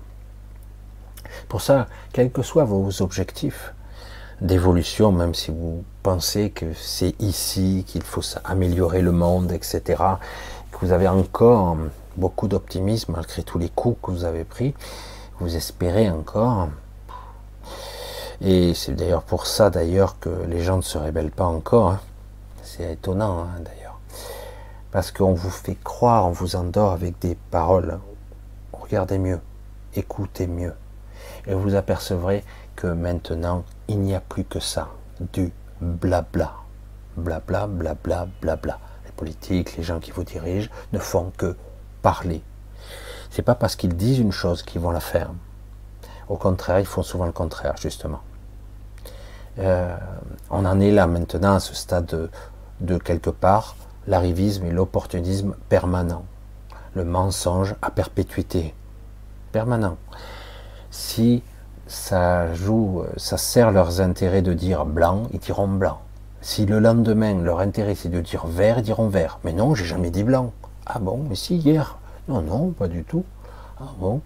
Pour 1.47 1.61
ça, 1.61 1.87
quels 2.11 2.31
que 2.31 2.41
soient 2.41 2.65
vos 2.65 3.01
objectifs 3.01 3.73
d'évolution, 4.41 5.11
même 5.11 5.33
si 5.33 5.51
vous 5.51 5.83
pensez 6.01 6.49
que 6.49 6.73
c'est 6.73 7.15
ici 7.21 7.83
qu'il 7.87 8.03
faut 8.03 8.21
améliorer 8.43 9.01
le 9.01 9.11
monde, 9.11 9.51
etc., 9.51 10.03
que 10.71 10.77
vous 10.85 10.91
avez 10.91 11.07
encore 11.07 11.77
beaucoup 12.17 12.47
d'optimisme 12.47 13.13
malgré 13.13 13.43
tous 13.43 13.57
les 13.57 13.69
coups 13.69 13.97
que 14.01 14.11
vous 14.11 14.25
avez 14.25 14.43
pris, 14.43 14.73
vous 15.39 15.55
espérez 15.55 16.09
encore. 16.09 16.69
Et 18.41 18.73
c'est 18.73 18.93
d'ailleurs 18.93 19.23
pour 19.23 19.47
ça 19.47 19.69
d'ailleurs 19.69 20.19
que 20.19 20.29
les 20.47 20.61
gens 20.61 20.77
ne 20.77 20.81
se 20.81 20.97
révèlent 20.97 21.31
pas 21.31 21.45
encore. 21.45 21.91
Hein. 21.91 21.99
C'est 22.61 22.93
étonnant 22.93 23.43
hein, 23.43 23.59
d'ailleurs. 23.59 23.99
Parce 24.91 25.11
qu'on 25.11 25.33
vous 25.33 25.49
fait 25.49 25.77
croire, 25.83 26.27
on 26.27 26.31
vous 26.31 26.55
endort 26.55 26.91
avec 26.91 27.19
des 27.19 27.35
paroles. 27.51 27.99
Regardez 28.73 29.17
mieux, 29.17 29.39
écoutez 29.95 30.47
mieux. 30.47 30.73
Et 31.47 31.53
vous 31.53 31.75
apercevrez 31.75 32.43
que 32.75 32.87
maintenant, 32.87 33.63
il 33.87 33.99
n'y 33.99 34.15
a 34.15 34.19
plus 34.19 34.43
que 34.43 34.59
ça. 34.59 34.89
Du 35.33 35.51
blabla. 35.81 36.53
Blabla, 37.15 37.67
blabla, 37.67 38.27
blabla. 38.41 38.79
Les 39.05 39.11
politiques, 39.11 39.77
les 39.77 39.83
gens 39.83 39.99
qui 39.99 40.11
vous 40.11 40.23
dirigent 40.23 40.69
ne 40.91 40.99
font 40.99 41.31
que 41.37 41.55
parler. 42.01 42.41
C'est 43.29 43.41
pas 43.41 43.55
parce 43.55 43.75
qu'ils 43.75 43.95
disent 43.95 44.19
une 44.19 44.31
chose 44.31 44.63
qu'ils 44.63 44.81
vont 44.81 44.91
la 44.91 44.99
faire. 44.99 45.31
Au 46.29 46.37
contraire, 46.37 46.79
ils 46.79 46.85
font 46.85 47.03
souvent 47.03 47.25
le 47.25 47.31
contraire, 47.31 47.75
justement. 47.77 48.21
Euh, 49.59 49.95
on 50.49 50.65
en 50.65 50.79
est 50.79 50.91
là 50.91 51.05
maintenant 51.05 51.55
à 51.55 51.59
ce 51.59 51.75
stade 51.75 52.29
de 52.81 52.97
quelque 52.97 53.29
part 53.29 53.75
l'arrivisme 54.07 54.65
et 54.65 54.71
l'opportunisme 54.71 55.55
permanent, 55.69 56.25
le 56.95 57.05
mensonge 57.05 57.75
à 57.81 57.91
perpétuité 57.91 58.73
permanent. 59.51 59.97
Si 60.91 61.43
ça 61.87 62.53
joue, 62.53 63.03
ça 63.17 63.37
sert 63.37 63.71
leurs 63.71 64.01
intérêts 64.01 64.41
de 64.41 64.53
dire 64.53 64.85
blanc, 64.85 65.23
ils 65.33 65.39
diront 65.39 65.67
blanc. 65.67 65.99
Si 66.41 66.65
le 66.65 66.79
lendemain 66.79 67.35
leur 67.35 67.59
intérêt 67.59 67.95
c'est 67.95 68.09
de 68.09 68.21
dire 68.21 68.45
vert, 68.45 68.79
ils 68.79 68.83
diront 68.83 69.07
vert. 69.07 69.39
Mais 69.43 69.53
non, 69.53 69.75
j'ai 69.75 69.85
jamais 69.85 70.09
dit 70.09 70.23
blanc. 70.23 70.51
Ah 70.85 70.99
bon, 70.99 71.25
mais 71.29 71.35
si 71.35 71.55
hier. 71.55 71.97
Non, 72.27 72.41
non, 72.41 72.71
pas 72.71 72.87
du 72.87 73.03
tout. 73.03 73.23
Ah 73.79 73.91
bon. 73.99 74.21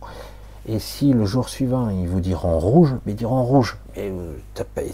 Et 0.68 0.80
si 0.80 1.14
le 1.14 1.26
jour 1.26 1.50
suivant 1.50 1.90
ils 1.90 2.08
vous 2.08 2.20
diront 2.20 2.60
rouge, 2.60 2.96
mais 3.06 3.14
ils 3.14 3.16
diront 3.16 3.44
rouge. 3.44 3.78
Mais 3.96 4.12
euh, 4.12 4.38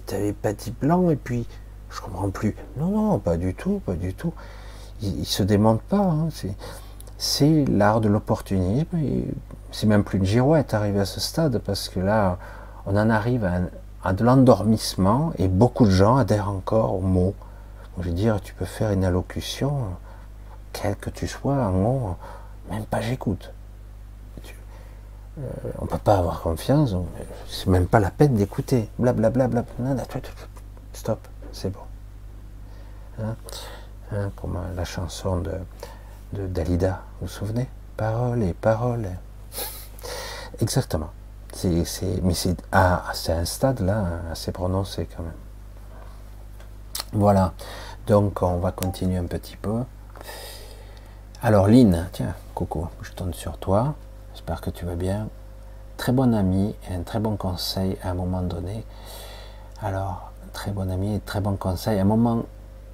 t'avais 0.06 0.34
pas 0.34 0.54
dit 0.54 0.72
blanc 0.72 1.10
et 1.10 1.16
puis 1.16 1.48
je 1.90 2.02
comprends 2.02 2.30
plus. 2.30 2.56
Non, 2.78 2.88
non, 2.88 3.20
pas 3.20 3.38
du 3.38 3.54
tout, 3.54 3.82
pas 3.86 3.94
du 3.94 4.14
tout. 4.14 4.34
Ils, 5.02 5.26
se 5.26 5.44
démentent 5.44 5.82
pas. 5.82 5.98
Hein. 5.98 6.30
C'est 7.18 7.66
l'art 7.66 8.02
de 8.02 8.08
l'opportunisme. 8.08 8.88
C'est 9.74 9.88
même 9.88 10.04
plus 10.04 10.20
une 10.20 10.26
girouette 10.26 10.76
arrivé 10.76 11.00
à 11.00 11.06
ce 11.06 11.20
stade 11.20 11.58
parce 11.58 11.90
que 11.90 12.00
là, 12.00 12.38
on 12.86 12.96
en 12.96 13.10
arrive 13.10 13.50
à, 14.04 14.14
de 14.14 14.24
l'endormissement 14.24 15.34
et 15.40 15.48
beaucoup 15.48 15.86
de 15.86 15.92
gens 15.92 16.18
adhèrent 16.18 16.50
encore 16.50 16.94
aux 16.94 17.02
mots. 17.02 17.34
Je 18.00 18.04
veux 18.04 18.14
dire, 18.14 18.40
tu 18.40 18.54
peux 18.54 18.66
faire 18.66 18.92
une 18.92 19.04
allocution, 19.04 19.74
quel 20.74 20.96
que 20.96 21.10
tu 21.10 21.28
sois, 21.28 21.56
un 21.56 21.72
mot, 21.72 22.16
même 22.70 22.86
pas 22.86 23.02
j'écoute. 23.02 23.52
Euh, 25.40 25.50
on 25.80 25.88
peut 25.88 25.98
pas 25.98 26.20
avoir 26.20 26.42
confiance, 26.42 26.96
c'est 27.48 27.66
même 27.66 27.88
pas 27.88 28.00
la 28.00 28.12
peine 28.12 28.36
d'écouter. 28.36 28.88
Blablabla, 29.00 29.48
bla, 29.48 29.64
stop 30.94 31.28
c'est 31.52 31.72
bon. 31.72 31.80
Hein, 33.20 33.36
hein, 34.12 34.32
comme 34.40 34.60
la 34.76 34.86
chanson 34.86 35.38
de, 35.38 35.54
de 36.34 36.46
Dalida, 36.46 37.02
vous 37.20 37.28
vous 37.28 37.34
souvenez? 37.34 37.68
Parole 37.98 38.44
et 38.44 38.54
parole. 38.54 39.08
Exactement. 40.62 41.10
C'est, 41.54 41.70
mais 42.24 42.34
c'est, 42.34 42.56
à, 42.72 43.12
un 43.30 43.46
stade 43.46 43.80
là 43.82 44.06
assez 44.32 44.52
prononcé 44.52 45.08
quand 45.16 45.24
même. 45.24 45.34
Voilà. 47.14 47.54
Donc 48.08 48.42
on 48.42 48.58
va 48.58 48.72
continuer 48.72 49.18
un 49.18 49.26
petit 49.26 49.56
peu. 49.56 49.84
Alors 51.42 51.68
Lynn, 51.68 52.08
tiens, 52.12 52.34
coucou, 52.56 52.88
je 53.02 53.12
tourne 53.12 53.34
sur 53.34 53.58
toi. 53.58 53.96
J'espère 54.34 54.62
que 54.62 54.70
tu 54.70 54.86
vas 54.86 54.96
bien. 54.96 55.28
Très 55.98 56.12
bon 56.12 56.34
ami 56.34 56.76
et 56.90 56.96
un 56.96 57.04
très 57.04 57.20
bon 57.20 57.38
conseil 57.38 57.98
à 58.04 58.10
un 58.10 58.14
moment 58.14 58.42
donné. 58.42 58.84
Alors, 59.82 60.32
très 60.54 60.72
bon 60.72 60.90
ami 60.90 61.16
et 61.16 61.20
très 61.20 61.42
bon 61.42 61.56
conseil. 61.56 62.00
À 62.00 62.02
un 62.02 62.06
moment, 62.06 62.44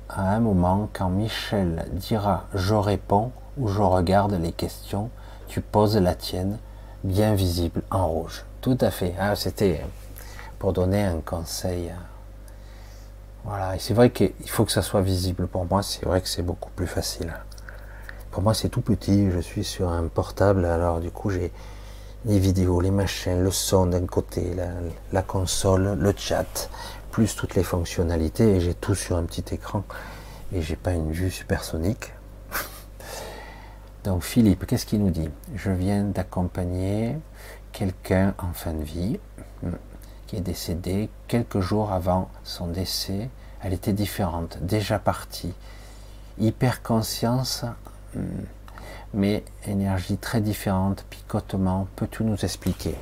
à 0.09 0.33
un 0.33 0.39
moment, 0.39 0.89
quand 0.91 1.09
Michel 1.09 1.85
dira 1.93 2.45
je 2.53 2.73
réponds 2.73 3.31
ou 3.57 3.67
je 3.67 3.81
regarde 3.81 4.33
les 4.33 4.51
questions, 4.51 5.09
tu 5.47 5.61
poses 5.61 5.97
la 5.97 6.15
tienne, 6.15 6.57
bien 7.03 7.33
visible 7.35 7.81
en 7.91 8.07
rouge. 8.07 8.43
Tout 8.61 8.77
à 8.81 8.91
fait. 8.91 9.13
Ah, 9.19 9.35
C'était 9.35 9.81
pour 10.57 10.73
donner 10.73 11.03
un 11.03 11.21
conseil. 11.21 11.91
Voilà. 13.45 13.75
Et 13.75 13.79
c'est 13.79 13.93
vrai 13.93 14.09
qu'il 14.09 14.33
faut 14.47 14.65
que 14.65 14.71
ça 14.71 14.81
soit 14.81 15.01
visible. 15.01 15.47
Pour 15.47 15.65
moi, 15.65 15.81
c'est 15.83 16.05
vrai 16.05 16.21
que 16.21 16.27
c'est 16.27 16.43
beaucoup 16.43 16.71
plus 16.71 16.87
facile. 16.87 17.33
Pour 18.31 18.43
moi, 18.43 18.53
c'est 18.53 18.69
tout 18.69 18.81
petit. 18.81 19.31
Je 19.31 19.39
suis 19.39 19.63
sur 19.63 19.89
un 19.89 20.07
portable, 20.07 20.65
alors 20.65 20.99
du 20.99 21.11
coup, 21.11 21.29
j'ai 21.29 21.51
les 22.25 22.39
vidéos, 22.39 22.81
les 22.81 22.91
machines, 22.91 23.41
le 23.41 23.51
son 23.51 23.85
d'un 23.85 24.05
côté, 24.05 24.53
la, 24.53 24.67
la 25.13 25.21
console, 25.21 25.97
le 25.97 26.13
chat, 26.17 26.69
plus 27.11 27.35
toutes 27.35 27.55
les 27.55 27.63
fonctionnalités 27.63 28.55
et 28.55 28.59
j'ai 28.59 28.73
tout 28.73 28.93
sur 28.95 29.15
un 29.15 29.23
petit 29.23 29.53
écran 29.53 29.83
et 30.51 30.61
j'ai 30.61 30.75
pas 30.75 30.91
une 30.91 31.11
vue 31.11 31.31
supersonique. 31.31 32.11
Donc 34.09 34.23
Philippe, 34.23 34.65
qu'est-ce 34.65 34.87
qu'il 34.87 35.03
nous 35.03 35.11
dit? 35.11 35.29
Je 35.53 35.69
viens 35.69 36.03
d'accompagner 36.03 37.15
quelqu'un 37.71 38.33
en 38.39 38.53
fin 38.53 38.73
de 38.73 38.83
vie 38.83 39.19
hmm, 39.61 39.69
qui 40.25 40.37
est 40.37 40.41
décédé 40.41 41.11
quelques 41.27 41.59
jours 41.59 41.91
avant 41.91 42.27
son 42.43 42.65
décès. 42.65 43.29
Elle 43.61 43.71
était 43.71 43.93
différente, 43.93 44.57
déjà 44.63 44.97
partie. 44.97 45.53
Hyper 46.39 46.81
conscience, 46.81 47.65
hmm, 48.15 48.21
mais 49.13 49.43
énergie 49.67 50.17
très 50.17 50.41
différente, 50.41 51.05
picotement. 51.11 51.85
Peut 51.95 52.07
tout 52.07 52.23
nous 52.23 52.43
expliquer? 52.43 52.95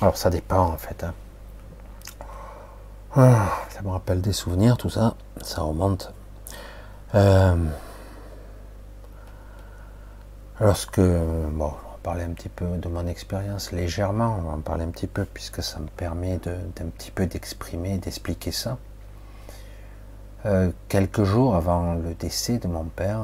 Alors 0.00 0.16
ça 0.16 0.30
dépend 0.30 0.64
en 0.64 0.78
fait. 0.78 1.04
Hein. 1.04 1.14
Ah, 3.14 3.52
ça 3.70 3.82
me 3.82 3.90
rappelle 3.90 4.20
des 4.20 4.32
souvenirs, 4.32 4.78
tout 4.78 4.90
ça, 4.90 5.14
ça 5.42 5.62
remonte. 5.62 6.12
Euh, 7.14 7.54
lorsque, 10.60 11.00
bon, 11.00 11.72
on 11.86 11.90
va 11.90 11.98
parler 12.02 12.24
un 12.24 12.30
petit 12.30 12.48
peu 12.48 12.66
de 12.78 12.88
mon 12.88 13.06
expérience 13.06 13.72
légèrement, 13.72 14.36
on 14.38 14.42
va 14.42 14.52
en 14.54 14.60
parler 14.60 14.84
un 14.84 14.90
petit 14.90 15.06
peu 15.06 15.24
puisque 15.24 15.62
ça 15.62 15.78
me 15.78 15.88
permet 15.88 16.38
d'un 16.38 16.86
petit 16.96 17.10
peu 17.10 17.26
d'exprimer, 17.26 17.98
d'expliquer 17.98 18.52
ça. 18.52 18.78
Euh, 20.46 20.70
quelques 20.88 21.24
jours 21.24 21.56
avant 21.56 21.94
le 21.94 22.14
décès 22.14 22.58
de 22.58 22.68
mon 22.68 22.84
père, 22.84 23.20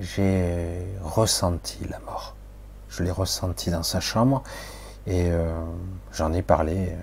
j'ai 0.00 0.86
ressenti 1.02 1.78
la 1.90 1.98
mort. 2.00 2.34
Je 2.88 3.02
l'ai 3.02 3.10
ressenti 3.10 3.70
dans 3.70 3.82
sa 3.82 4.00
chambre 4.00 4.42
et 5.06 5.30
euh, 5.30 5.52
j'en 6.12 6.32
ai 6.32 6.42
parlé 6.42 6.96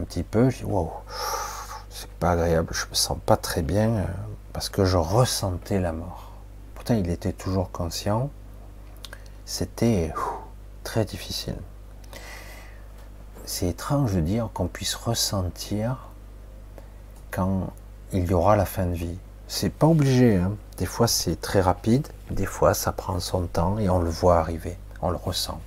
un 0.00 0.04
petit 0.04 0.22
peu, 0.22 0.48
je 0.48 0.58
dis 0.58 0.64
waouh, 0.64 0.90
c'est 1.90 2.10
pas 2.12 2.32
agréable, 2.32 2.68
je 2.72 2.86
me 2.86 2.94
sens 2.94 3.18
pas 3.26 3.36
très 3.36 3.62
bien 3.62 3.90
euh, 3.90 4.04
parce 4.52 4.68
que 4.68 4.84
je 4.84 4.96
ressentais 4.96 5.80
la 5.80 5.92
mort. 5.92 6.25
Il 6.90 7.10
était 7.10 7.32
toujours 7.32 7.72
conscient. 7.72 8.30
C'était 9.44 10.12
très 10.84 11.04
difficile. 11.04 11.56
C'est 13.44 13.68
étrange 13.68 14.14
de 14.14 14.20
dire 14.20 14.50
qu'on 14.54 14.68
puisse 14.68 14.94
ressentir 14.94 16.08
quand 17.30 17.72
il 18.12 18.26
y 18.26 18.34
aura 18.34 18.54
la 18.54 18.64
fin 18.64 18.86
de 18.86 18.94
vie. 18.94 19.18
C'est 19.48 19.70
pas 19.70 19.86
obligé. 19.86 20.36
Hein. 20.36 20.52
Des 20.78 20.86
fois 20.86 21.08
c'est 21.08 21.40
très 21.40 21.60
rapide, 21.60 22.06
des 22.30 22.46
fois 22.46 22.74
ça 22.74 22.92
prend 22.92 23.18
son 23.18 23.46
temps 23.46 23.78
et 23.78 23.88
on 23.88 24.00
le 24.00 24.10
voit 24.10 24.38
arriver, 24.38 24.76
on 25.02 25.10
le 25.10 25.16
ressent. 25.16 25.60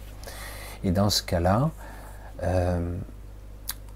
Et 0.83 0.91
dans 0.91 1.09
ce 1.09 1.23
cas-là, 1.23 1.71
euh, 2.43 2.95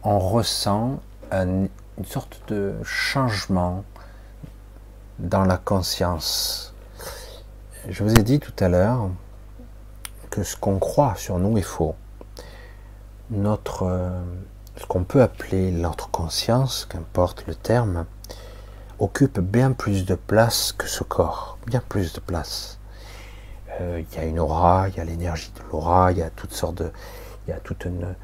on 0.04 0.20
ressent 0.20 1.00
une 1.32 1.70
sorte 2.06 2.41
de 2.50 2.76
changement 2.84 3.84
dans 5.20 5.45
la 5.45 5.58
conscience. 5.58 6.73
Je 7.89 8.01
vous 8.03 8.14
ai 8.14 8.23
dit 8.23 8.39
tout 8.39 8.53
à 8.60 8.69
l'heure 8.69 9.10
que 10.30 10.43
ce 10.43 10.55
qu'on 10.55 10.80
croit 10.80 11.15
sur 11.18 11.38
nous 11.38 11.57
est 11.57 11.61
faux. 11.61 11.95
Notre, 13.30 13.84
euh, 13.84 14.22
ce 14.77 14.85
qu'on 14.85 15.03
peut 15.03 15.22
appeler 15.22 15.69
notre 15.72 16.10
conscience, 16.10 16.88
qu'importe 16.89 17.45
le 17.45 17.55
terme, 17.55 18.05
occupe 18.99 19.41
bien 19.41 19.73
plus 19.73 20.05
de 20.05 20.15
place 20.15 20.72
que 20.72 20.88
ce 20.88 21.03
corps, 21.03 21.57
bien 21.68 21.81
plus 21.89 22.14
de 22.14 22.22
place. 22.22 22.80
Euh, 23.81 24.01
il 24.01 24.18
y 24.18 24.19
a 24.22 24.23
une 24.23 24.39
aura, 24.39 24.88
il 24.88 24.95
y 24.95 25.01
a 25.01 25.03
l'énergie 25.03 25.51
de 25.53 25.69
l'aura, 25.69 26.14
il 26.14 26.19
y 26.19 26.23
a 26.23 26.30
toutes 26.30 26.53
sortes 26.53 26.76
de, 26.76 26.89
il 27.45 27.51
y 27.51 27.53
a 27.53 27.60
toute 27.60 27.84
une, 27.84 28.15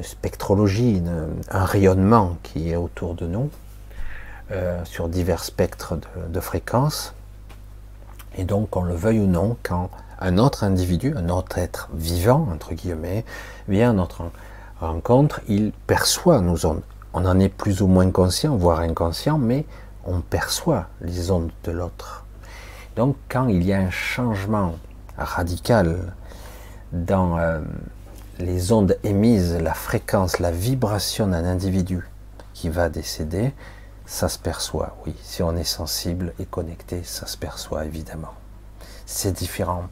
spectrologie, 0.00 1.02
un 1.50 1.64
rayonnement 1.66 2.38
qui 2.42 2.70
est 2.70 2.76
autour 2.76 3.14
de 3.14 3.26
nous 3.26 3.50
euh, 4.50 4.82
sur 4.86 5.10
divers 5.10 5.44
spectres 5.44 5.98
de, 6.30 6.40
fréquences. 6.40 7.14
Et 8.36 8.44
donc, 8.44 8.70
qu'on 8.70 8.82
le 8.82 8.94
veuille 8.94 9.20
ou 9.20 9.26
non, 9.26 9.56
quand 9.62 9.90
un 10.20 10.38
autre 10.38 10.64
individu, 10.64 11.14
un 11.16 11.28
autre 11.28 11.58
être 11.58 11.88
vivant, 11.94 12.48
entre 12.52 12.74
guillemets, 12.74 13.24
vient 13.68 13.90
à 13.90 13.92
notre 13.92 14.22
rencontre, 14.80 15.40
il 15.48 15.72
perçoit 15.86 16.40
nos 16.40 16.66
ondes. 16.66 16.82
On 17.12 17.26
en 17.26 17.38
est 17.38 17.48
plus 17.48 17.82
ou 17.82 17.86
moins 17.86 18.10
conscient, 18.10 18.56
voire 18.56 18.80
inconscient, 18.80 19.38
mais 19.38 19.66
on 20.04 20.20
perçoit 20.20 20.86
les 21.00 21.30
ondes 21.30 21.50
de 21.64 21.72
l'autre. 21.72 22.24
Donc 22.96 23.16
quand 23.28 23.48
il 23.48 23.62
y 23.62 23.72
a 23.72 23.78
un 23.78 23.90
changement 23.90 24.76
radical 25.16 26.14
dans 26.92 27.38
euh, 27.38 27.60
les 28.38 28.72
ondes 28.72 28.96
émises, 29.04 29.56
la 29.60 29.74
fréquence, 29.74 30.38
la 30.38 30.50
vibration 30.50 31.28
d'un 31.28 31.44
individu 31.44 32.08
qui 32.54 32.68
va 32.68 32.88
décéder, 32.88 33.52
ça 34.12 34.28
se 34.28 34.38
perçoit, 34.38 34.96
oui. 35.06 35.14
Si 35.22 35.42
on 35.42 35.56
est 35.56 35.64
sensible 35.64 36.34
et 36.38 36.44
connecté, 36.44 37.02
ça 37.04 37.26
se 37.26 37.36
perçoit 37.36 37.84
évidemment. 37.84 38.34
C'est 39.06 39.32
différent. 39.32 39.84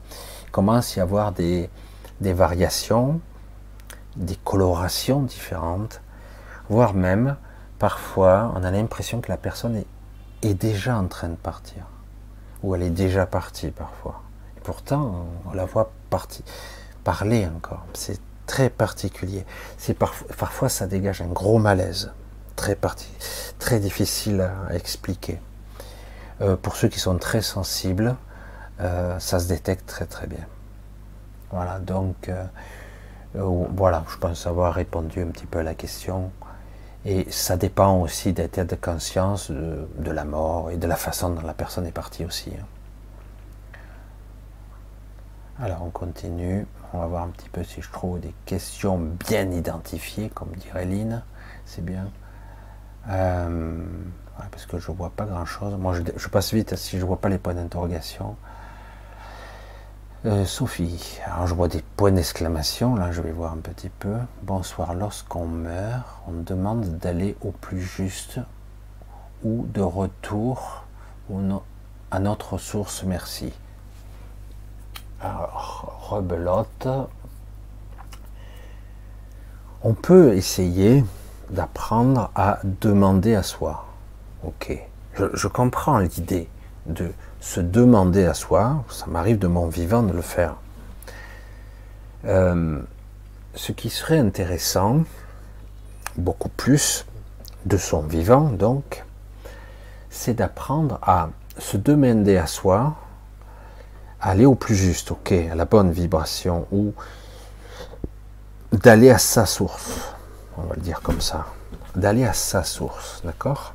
Il 0.44 0.50
commence 0.50 0.96
à 0.96 1.00
y 1.00 1.02
avoir 1.02 1.32
des, 1.32 1.70
des 2.20 2.32
variations, 2.32 3.20
des 4.16 4.36
colorations 4.36 5.22
différentes, 5.22 6.00
voire 6.68 6.94
même, 6.94 7.36
parfois, 7.78 8.52
on 8.54 8.62
a 8.62 8.70
l'impression 8.70 9.20
que 9.20 9.30
la 9.30 9.36
personne 9.36 9.76
est 9.76 9.86
est 10.42 10.54
déjà 10.54 10.96
en 10.96 11.06
train 11.06 11.28
de 11.28 11.36
partir. 11.36 11.86
Ou 12.62 12.74
elle 12.74 12.82
est 12.82 12.90
déjà 12.90 13.26
partie 13.26 13.70
parfois. 13.70 14.22
Et 14.56 14.60
pourtant, 14.60 15.26
on 15.46 15.54
la 15.54 15.64
voit 15.64 15.92
partir, 16.10 16.44
parler 17.04 17.46
encore. 17.46 17.84
C'est 17.94 18.20
très 18.46 18.70
particulier. 18.70 19.44
C'est 19.78 19.94
parfois, 19.94 20.68
ça 20.68 20.86
dégage 20.86 21.22
un 21.22 21.28
gros 21.28 21.58
malaise, 21.58 22.12
très 22.56 23.80
difficile 23.80 24.40
à, 24.40 24.74
expliquer. 24.74 25.40
Euh, 26.40 26.56
pour 26.56 26.76
ceux 26.76 26.88
qui 26.88 26.98
sont 26.98 27.18
très 27.18 27.42
sensibles, 27.42 28.16
euh, 28.80 29.18
ça 29.18 29.38
se 29.38 29.48
détecte 29.48 29.86
très 29.86 30.06
très 30.06 30.26
bien. 30.26 30.46
Voilà, 31.50 31.78
donc 31.78 32.28
euh, 32.28 32.44
voilà, 33.34 34.04
je 34.10 34.16
pense 34.16 34.46
avoir 34.46 34.74
répondu 34.74 35.22
un 35.22 35.26
petit 35.26 35.46
peu 35.46 35.58
à 35.58 35.62
la 35.62 35.74
question. 35.74 36.30
Et 37.04 37.30
ça 37.30 37.56
dépend 37.56 37.98
aussi 38.00 38.32
d'état 38.32 38.64
de 38.64 38.74
conscience 38.74 39.50
de, 39.50 40.10
la 40.10 40.24
mort 40.24 40.70
et 40.70 40.76
de 40.76 40.86
la 40.86 40.96
façon 40.96 41.30
dont 41.30 41.42
la 41.42 41.54
personne 41.54 41.86
est 41.86 41.92
partie 41.92 42.24
aussi. 42.24 42.50
Hein. 42.50 42.64
Alors 45.62 45.82
on 45.82 45.90
continue. 45.90 46.66
On 46.92 46.98
va 46.98 47.06
voir 47.06 47.22
un 47.22 47.28
petit 47.28 47.48
peu 47.48 47.62
si 47.64 47.82
je 47.82 47.90
trouve 47.90 48.18
des 48.20 48.34
questions 48.46 48.98
bien 48.98 49.50
identifiées, 49.50 50.30
comme 50.30 50.50
dirait 50.56 50.86
Lynn. 50.86 51.22
C'est 51.66 51.84
bien. 51.84 52.10
Euh, 53.08 53.84
parce 54.50 54.66
que 54.66 54.78
je 54.78 54.90
vois 54.90 55.10
pas 55.10 55.24
grand 55.24 55.44
chose. 55.44 55.74
Moi 55.76 55.94
je, 55.94 56.28
passe 56.28 56.52
vite 56.52 56.76
si 56.76 56.98
je 56.98 57.04
vois 57.04 57.20
pas 57.20 57.28
les 57.28 57.38
points 57.38 57.54
d'interrogation. 57.54 58.36
Euh, 60.26 60.44
Sophie, 60.44 61.18
alors 61.24 61.46
je 61.46 61.54
vois 61.54 61.68
des 61.68 61.82
points 61.96 62.12
d'exclamation, 62.12 62.94
là 62.94 63.10
je 63.10 63.22
vais 63.22 63.32
voir 63.32 63.54
un 63.54 63.58
petit 63.58 63.88
peu. 63.88 64.16
Bonsoir, 64.42 64.92
lorsqu'on 64.92 65.46
meurt, 65.46 66.06
on 66.28 66.32
demande 66.32 66.98
d'aller 66.98 67.36
au 67.40 67.52
plus 67.52 67.80
juste 67.80 68.38
ou 69.42 69.66
de 69.72 69.80
retour 69.80 70.84
à 72.10 72.18
notre 72.18 72.58
source, 72.58 73.04
merci. 73.04 73.52
Alors, 75.20 76.08
rebelote. 76.10 76.88
On 79.82 79.94
peut 79.94 80.34
essayer 80.34 81.04
d'apprendre 81.50 82.30
à 82.34 82.60
demander 82.64 83.34
à 83.34 83.42
soi. 83.42 83.86
Ok, 84.44 84.72
je 85.34 85.48
comprends 85.48 85.98
l'idée 85.98 86.48
de 86.86 87.10
se 87.40 87.60
demander 87.60 88.24
à 88.24 88.34
soi, 88.34 88.84
ça 88.88 89.06
m'arrive 89.06 89.38
de 89.38 89.46
mon 89.46 89.66
vivant 89.66 90.02
de 90.02 90.12
le 90.12 90.22
faire. 90.22 90.56
Euh, 92.26 92.80
ce 93.54 93.72
qui 93.72 93.90
serait 93.90 94.18
intéressant, 94.18 95.02
beaucoup 96.16 96.48
plus 96.48 97.06
de 97.66 97.76
son 97.76 98.02
vivant 98.02 98.50
donc, 98.50 99.04
c'est 100.10 100.34
d'apprendre 100.34 100.98
à 101.02 101.30
se 101.58 101.76
demander 101.76 102.36
à 102.36 102.46
soi, 102.46 102.96
à 104.20 104.30
aller 104.30 104.46
au 104.46 104.54
plus 104.54 104.74
juste, 104.74 105.10
ok, 105.12 105.32
à 105.32 105.54
la 105.54 105.64
bonne 105.64 105.90
vibration, 105.90 106.66
ou 106.72 106.92
d'aller 108.72 109.10
à 109.10 109.18
sa 109.18 109.46
source, 109.46 110.14
on 110.56 110.62
va 110.62 110.74
le 110.74 110.80
dire 110.80 111.00
comme 111.02 111.20
ça, 111.20 111.46
d'aller 111.96 112.24
à 112.24 112.32
sa 112.32 112.64
source, 112.64 113.22
d'accord? 113.24 113.74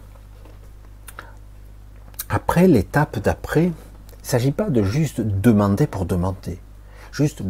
Après, 2.29 2.67
l'étape 2.67 3.19
d'après, 3.19 3.65
il 3.65 3.69
ne 3.69 4.27
s'agit 4.27 4.51
pas 4.51 4.69
de 4.69 4.81
juste 4.83 5.21
demander 5.21 5.87
pour 5.87 6.05
demander, 6.05 6.59
juste 7.11 7.43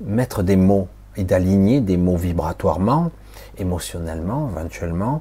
mettre 0.00 0.42
des 0.42 0.56
mots 0.56 0.88
et 1.16 1.24
d'aligner 1.24 1.80
des 1.80 1.96
mots 1.96 2.16
vibratoirement, 2.16 3.10
émotionnellement, 3.58 4.50
éventuellement. 4.50 5.20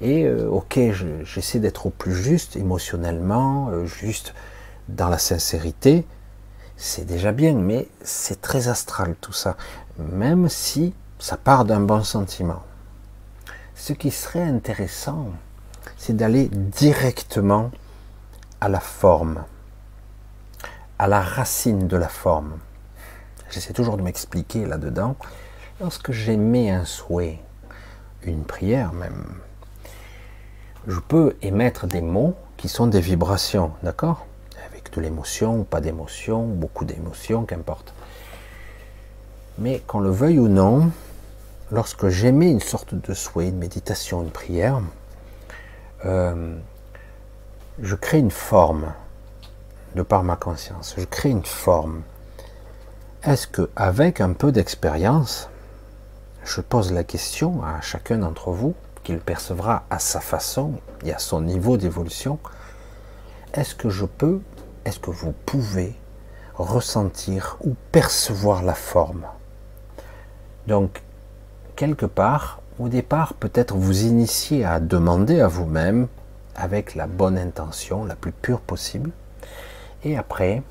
Et 0.00 0.24
euh, 0.24 0.48
ok, 0.48 0.80
j'essaie 1.24 1.58
d'être 1.58 1.86
au 1.86 1.90
plus 1.90 2.14
juste 2.14 2.56
émotionnellement, 2.56 3.68
euh, 3.68 3.84
juste 3.84 4.34
dans 4.88 5.08
la 5.08 5.18
sincérité. 5.18 6.06
C'est 6.76 7.04
déjà 7.04 7.32
bien, 7.32 7.52
mais 7.52 7.86
c'est 8.02 8.40
très 8.40 8.68
astral 8.68 9.14
tout 9.20 9.34
ça, 9.34 9.56
même 9.98 10.48
si 10.48 10.94
ça 11.18 11.36
part 11.36 11.66
d'un 11.66 11.80
bon 11.80 12.02
sentiment. 12.02 12.62
Ce 13.80 13.94
qui 13.94 14.10
serait 14.10 14.42
intéressant, 14.42 15.28
c'est 15.96 16.14
d'aller 16.14 16.48
directement 16.52 17.70
à 18.60 18.68
la 18.68 18.78
forme, 18.78 19.42
à 20.98 21.08
la 21.08 21.22
racine 21.22 21.88
de 21.88 21.96
la 21.96 22.10
forme. 22.10 22.58
J'essaie 23.50 23.72
toujours 23.72 23.96
de 23.96 24.02
m'expliquer 24.02 24.66
là-dedans. 24.66 25.16
Lorsque 25.80 26.12
j'émets 26.12 26.70
un 26.70 26.84
souhait, 26.84 27.40
une 28.22 28.44
prière 28.44 28.92
même, 28.92 29.24
je 30.86 31.00
peux 31.00 31.34
émettre 31.40 31.86
des 31.86 32.02
mots 32.02 32.34
qui 32.58 32.68
sont 32.68 32.86
des 32.86 33.00
vibrations, 33.00 33.72
d'accord? 33.82 34.26
Avec 34.70 34.92
de 34.92 35.00
l'émotion 35.00 35.64
pas 35.64 35.80
d'émotion, 35.80 36.44
beaucoup 36.44 36.84
d'émotion, 36.84 37.46
qu'importe. 37.46 37.94
Mais 39.56 39.78
qu'on 39.86 40.00
le 40.00 40.10
veuille 40.10 40.38
ou 40.38 40.48
non, 40.48 40.92
lorsque 41.70 42.08
j'émets 42.08 42.50
une 42.50 42.60
sorte 42.60 42.94
de 42.94 43.14
souhait, 43.14 43.48
une 43.48 43.58
méditation, 43.58 44.22
une 44.22 44.30
prière, 44.30 44.80
euh, 46.04 46.56
je 47.80 47.94
crée 47.94 48.18
une 48.18 48.30
forme 48.30 48.92
de 49.94 50.02
par 50.02 50.22
ma 50.22 50.36
conscience. 50.36 50.94
Je 50.96 51.04
crée 51.04 51.30
une 51.30 51.44
forme. 51.44 52.02
Est-ce 53.22 53.46
que 53.46 53.70
avec 53.76 54.20
un 54.20 54.32
peu 54.32 54.52
d'expérience, 54.52 55.48
je 56.44 56.60
pose 56.60 56.92
la 56.92 57.04
question 57.04 57.62
à 57.62 57.80
chacun 57.80 58.18
d'entre 58.18 58.50
vous 58.50 58.74
qu'il 59.02 59.18
percevra 59.18 59.84
à 59.90 59.98
sa 59.98 60.20
façon 60.20 60.74
et 61.04 61.12
à 61.12 61.18
son 61.18 61.40
niveau 61.40 61.76
d'évolution, 61.76 62.38
est-ce 63.54 63.74
que 63.74 63.90
je 63.90 64.04
peux, 64.04 64.40
est-ce 64.84 65.00
que 65.00 65.10
vous 65.10 65.32
pouvez 65.44 65.94
ressentir 66.54 67.56
ou 67.62 67.74
percevoir 67.92 68.62
la 68.62 68.74
forme? 68.74 69.26
Donc, 70.66 71.02
quelque 71.80 72.04
part, 72.04 72.60
au 72.78 72.90
départ, 72.90 73.32
peut-être 73.32 73.74
vous 73.74 74.02
initier 74.02 74.66
à 74.66 74.80
demander 74.80 75.40
à 75.40 75.48
vous-même 75.48 76.08
avec 76.54 76.94
la 76.94 77.06
bonne 77.06 77.38
intention, 77.38 78.04
la 78.04 78.16
plus 78.16 78.32
pure 78.32 78.60
possible, 78.60 79.12
et 80.04 80.18
après, 80.18 80.62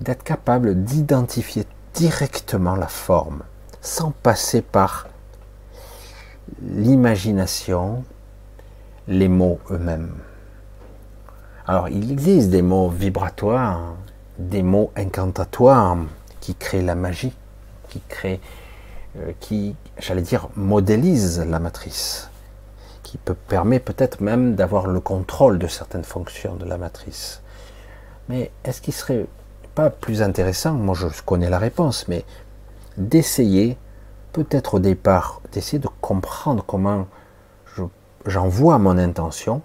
d'être 0.00 0.22
capable 0.22 0.82
d'identifier 0.82 1.66
directement 1.92 2.74
la 2.74 2.86
forme, 2.86 3.42
sans 3.82 4.12
passer 4.12 4.62
par 4.62 5.08
l'imagination, 6.62 8.02
les 9.08 9.28
mots 9.28 9.60
eux-mêmes. 9.70 10.14
Alors, 11.66 11.90
il 11.90 12.10
existe 12.10 12.48
des 12.48 12.62
mots 12.62 12.88
vibratoires, 12.88 13.92
des 14.38 14.62
mots 14.62 14.90
incantatoires 14.96 15.98
qui 16.40 16.54
créent 16.54 16.80
la 16.80 16.94
magie, 16.94 17.34
qui 17.90 18.00
créent, 18.08 18.40
qui, 19.40 19.76
j'allais 19.98 20.22
dire, 20.22 20.48
modélisent 20.56 21.40
la 21.40 21.58
matrice, 21.58 22.30
qui 23.02 23.18
peut 23.18 23.34
permettre 23.34 23.92
peut-être 23.92 24.20
même 24.20 24.54
d'avoir 24.54 24.86
le 24.86 25.00
contrôle 25.00 25.58
de 25.58 25.66
certaines 25.66 26.04
fonctions 26.04 26.56
de 26.56 26.64
la 26.64 26.78
matrice. 26.78 27.42
Mais 28.28 28.50
est-ce 28.64 28.80
qu'il 28.80 28.94
serait 28.94 29.26
pas 29.74 29.90
plus 29.90 30.22
intéressant, 30.22 30.72
moi 30.72 30.94
je 30.94 31.06
connais 31.24 31.50
la 31.50 31.58
réponse, 31.58 32.06
mais 32.08 32.24
d'essayer, 32.96 33.76
peut-être 34.32 34.74
au 34.74 34.78
départ, 34.78 35.40
d'essayer 35.52 35.78
de 35.78 35.88
comprendre 36.00 36.64
comment 36.66 37.06
j'envoie 38.26 38.78
mon 38.78 38.98
intention, 38.98 39.62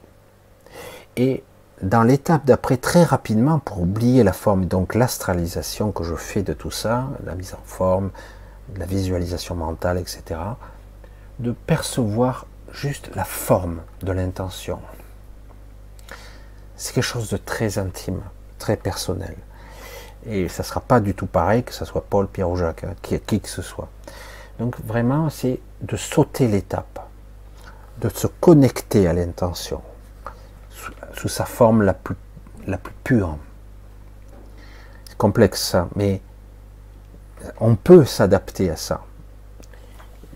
et 1.15 1.43
dans 1.81 2.03
l'étape 2.03 2.45
d'après, 2.45 2.77
très 2.77 3.03
rapidement, 3.03 3.59
pour 3.59 3.81
oublier 3.81 4.23
la 4.23 4.33
forme, 4.33 4.65
donc 4.65 4.95
l'astralisation 4.95 5.91
que 5.91 6.03
je 6.03 6.15
fais 6.15 6.41
de 6.41 6.53
tout 6.53 6.71
ça, 6.71 7.07
la 7.23 7.35
mise 7.35 7.53
en 7.53 7.63
forme, 7.63 8.09
la 8.75 8.85
visualisation 8.85 9.55
mentale, 9.55 9.97
etc., 9.97 10.39
de 11.39 11.51
percevoir 11.51 12.45
juste 12.71 13.09
la 13.15 13.23
forme 13.23 13.81
de 14.01 14.11
l'intention. 14.11 14.79
C'est 16.75 16.93
quelque 16.93 17.03
chose 17.03 17.29
de 17.29 17.37
très 17.37 17.77
intime, 17.77 18.21
très 18.59 18.75
personnel. 18.75 19.35
Et 20.25 20.49
ça 20.49 20.63
ne 20.63 20.67
sera 20.67 20.81
pas 20.81 20.99
du 20.99 21.13
tout 21.13 21.25
pareil 21.25 21.63
que 21.63 21.73
ce 21.73 21.85
soit 21.85 22.03
Paul, 22.07 22.27
Pierre 22.27 22.49
ou 22.49 22.57
Jacques, 22.57 22.83
hein, 22.83 22.95
qui, 23.01 23.19
qui 23.19 23.39
que 23.39 23.49
ce 23.49 23.61
soit. 23.61 23.89
Donc 24.59 24.75
vraiment, 24.83 25.29
c'est 25.29 25.59
de 25.81 25.95
sauter 25.95 26.47
l'étape, 26.47 26.99
de 27.99 28.09
se 28.09 28.27
connecter 28.27 29.07
à 29.07 29.13
l'intention, 29.13 29.81
sous, 31.13 31.27
sa 31.27 31.45
forme 31.45 31.83
la 31.83 31.93
plus, 31.93 32.15
la 32.65 32.77
plus 32.77 32.93
pure. 33.03 33.37
C'est 35.05 35.17
complexe 35.17 35.61
ça, 35.61 35.87
mais 35.95 36.21
on 37.59 37.75
peut 37.75 38.05
s'adapter 38.05 38.69
à 38.69 38.75
ça. 38.75 39.01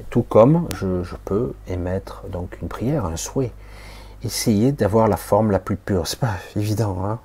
Tout 0.09 0.23
comme 0.23 0.67
je, 0.73 1.15
peux 1.25 1.53
émettre 1.67 2.23
donc 2.27 2.57
une 2.61 2.67
prière, 2.67 3.05
un 3.05 3.17
souhait. 3.17 3.51
Essayer 4.23 4.71
d'avoir 4.71 5.07
la 5.07 5.17
forme 5.17 5.51
la 5.51 5.59
plus 5.59 5.77
pure. 5.77 6.07
C'est 6.07 6.19
pas 6.19 6.35
évident, 6.55 7.05
hein 7.05 7.19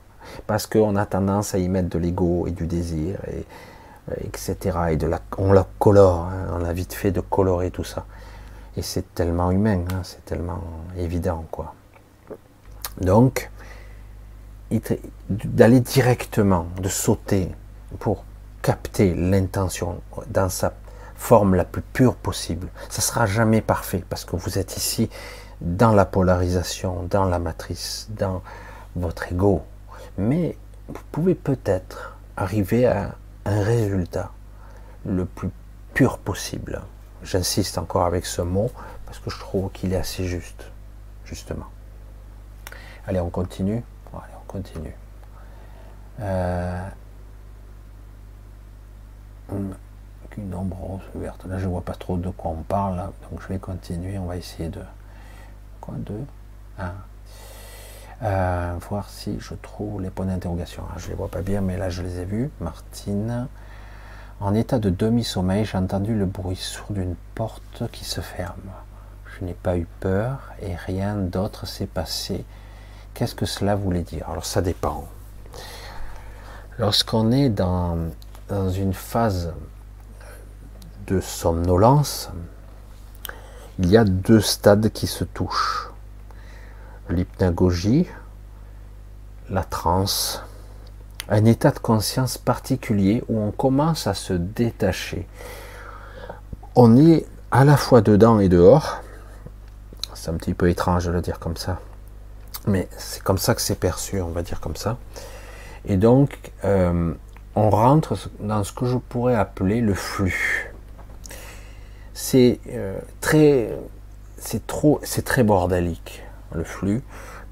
parce 0.46 0.66
qu'on 0.66 0.96
a 0.96 1.06
tendance 1.06 1.54
à 1.54 1.58
y 1.58 1.68
mettre 1.68 1.88
de 1.88 1.98
l'ego 1.98 2.46
et 2.46 2.50
du 2.50 2.66
désir, 2.66 3.18
et, 3.28 3.44
etc. 4.24 4.78
Et 4.90 4.98
on 5.38 5.52
la 5.52 5.66
colore, 5.78 6.26
hein, 6.26 6.58
on 6.60 6.64
a 6.64 6.72
vite 6.72 6.94
fait 6.94 7.10
de 7.10 7.20
colorer 7.20 7.70
tout 7.70 7.84
ça. 7.84 8.06
Et 8.76 8.82
c'est 8.82 9.14
tellement 9.14 9.50
humain, 9.50 9.84
hein, 9.92 10.00
c'est 10.02 10.24
tellement 10.24 10.62
évident, 10.98 11.44
quoi. 11.50 11.74
Donc, 13.00 13.50
d'aller 15.30 15.80
directement, 15.80 16.66
de 16.80 16.88
sauter 16.88 17.48
pour 17.98 18.24
capter 18.66 19.14
l'intention 19.14 20.02
dans 20.26 20.48
sa 20.48 20.74
forme 21.14 21.54
la 21.54 21.64
plus 21.64 21.82
pure 21.82 22.16
possible. 22.16 22.66
Ça 22.88 23.00
sera 23.00 23.24
jamais 23.24 23.60
parfait 23.60 24.02
parce 24.08 24.24
que 24.24 24.34
vous 24.34 24.58
êtes 24.58 24.76
ici 24.76 25.08
dans 25.60 25.92
la 25.92 26.04
polarisation, 26.04 27.04
dans 27.08 27.26
la 27.26 27.38
matrice, 27.38 28.08
dans 28.10 28.42
votre 28.96 29.30
ego, 29.30 29.62
mais 30.18 30.58
vous 30.88 31.00
pouvez 31.12 31.36
peut-être 31.36 32.16
arriver 32.36 32.86
à 32.86 33.14
un 33.44 33.62
résultat 33.62 34.32
le 35.04 35.26
plus 35.26 35.50
pur 35.94 36.18
possible. 36.18 36.82
J'insiste 37.22 37.78
encore 37.78 38.04
avec 38.04 38.26
ce 38.26 38.42
mot 38.42 38.72
parce 39.04 39.20
que 39.20 39.30
je 39.30 39.38
trouve 39.38 39.70
qu'il 39.70 39.92
est 39.92 39.96
assez 39.96 40.24
juste, 40.24 40.72
justement. 41.24 41.66
Allez, 43.06 43.20
on 43.20 43.30
continue. 43.30 43.84
allez, 44.12 44.34
on 44.42 44.50
continue. 44.50 44.96
Euh, 46.18 46.88
une 49.50 50.54
ombre 50.54 51.00
verte. 51.14 51.44
Là, 51.46 51.58
je 51.58 51.66
vois 51.66 51.82
pas 51.82 51.94
trop 51.94 52.16
de 52.16 52.30
quoi 52.30 52.50
on 52.50 52.62
parle, 52.62 52.96
donc 53.30 53.40
je 53.42 53.48
vais 53.48 53.58
continuer. 53.58 54.18
On 54.18 54.26
va 54.26 54.36
essayer 54.36 54.68
de. 54.68 54.80
Quoi, 55.80 55.94
deux 55.98 56.24
Un. 56.78 56.92
Euh, 58.22 58.74
voir 58.88 59.10
si 59.10 59.38
je 59.40 59.54
trouve 59.54 60.00
les 60.00 60.10
points 60.10 60.26
d'interrogation. 60.26 60.82
Ah, 60.90 60.94
je 60.98 61.08
les 61.08 61.14
vois 61.14 61.28
pas 61.28 61.42
bien, 61.42 61.60
mais 61.60 61.76
là 61.76 61.90
je 61.90 62.02
les 62.02 62.18
ai 62.20 62.24
vus. 62.24 62.50
Martine. 62.60 63.46
En 64.40 64.54
état 64.54 64.78
de 64.78 64.90
demi-sommeil, 64.90 65.64
j'ai 65.64 65.78
entendu 65.78 66.14
le 66.14 66.26
bruit 66.26 66.56
sourd 66.56 66.92
d'une 66.92 67.14
porte 67.34 67.84
qui 67.92 68.04
se 68.04 68.20
ferme. 68.20 68.70
Je 69.38 69.44
n'ai 69.44 69.54
pas 69.54 69.76
eu 69.76 69.86
peur 70.00 70.52
et 70.60 70.74
rien 70.74 71.14
d'autre 71.16 71.66
s'est 71.66 71.86
passé. 71.86 72.44
Qu'est-ce 73.14 73.34
que 73.34 73.46
cela 73.46 73.76
voulait 73.76 74.02
dire? 74.02 74.28
Alors 74.28 74.44
ça 74.44 74.60
dépend. 74.60 75.04
Lorsqu'on 76.78 77.32
est 77.32 77.48
dans, 77.48 77.96
dans 78.48 78.70
une 78.70 78.94
phase 78.94 79.52
de 81.06 81.20
somnolence, 81.20 82.30
il 83.78 83.90
y 83.90 83.96
a 83.96 84.04
deux 84.04 84.40
stades 84.40 84.90
qui 84.90 85.06
se 85.06 85.24
touchent 85.24 85.90
l'hypnagogie, 87.08 88.08
la 89.50 89.64
transe, 89.64 90.42
un 91.28 91.44
état 91.44 91.70
de 91.70 91.78
conscience 91.78 92.38
particulier 92.38 93.22
où 93.28 93.40
on 93.40 93.50
commence 93.50 94.06
à 94.06 94.14
se 94.14 94.32
détacher. 94.32 95.26
On 96.74 96.96
est 96.96 97.26
à 97.50 97.64
la 97.64 97.76
fois 97.76 98.00
dedans 98.00 98.38
et 98.38 98.48
dehors. 98.48 99.02
C'est 100.14 100.30
un 100.30 100.34
petit 100.34 100.54
peu 100.54 100.68
étrange 100.68 101.06
de 101.06 101.12
le 101.12 101.20
dire 101.20 101.38
comme 101.38 101.56
ça. 101.56 101.80
Mais 102.66 102.88
c'est 102.96 103.22
comme 103.22 103.38
ça 103.38 103.54
que 103.54 103.60
c'est 103.60 103.78
perçu, 103.78 104.20
on 104.20 104.30
va 104.30 104.42
dire 104.42 104.60
comme 104.60 104.76
ça. 104.76 104.98
Et 105.84 105.96
donc, 105.96 106.52
euh, 106.64 107.14
on 107.56 107.70
rentre 107.70 108.16
dans 108.38 108.62
ce 108.62 108.72
que 108.72 108.84
je 108.84 108.98
pourrais 108.98 109.34
appeler 109.34 109.80
le 109.80 109.94
flux. 109.94 110.74
C'est 112.12 112.60
euh, 112.68 112.98
très, 113.20 113.76
c'est 114.36 114.66
trop, 114.66 115.00
c'est 115.02 115.24
très 115.24 115.42
bordélique 115.42 116.22
le 116.52 116.64
flux, 116.64 117.02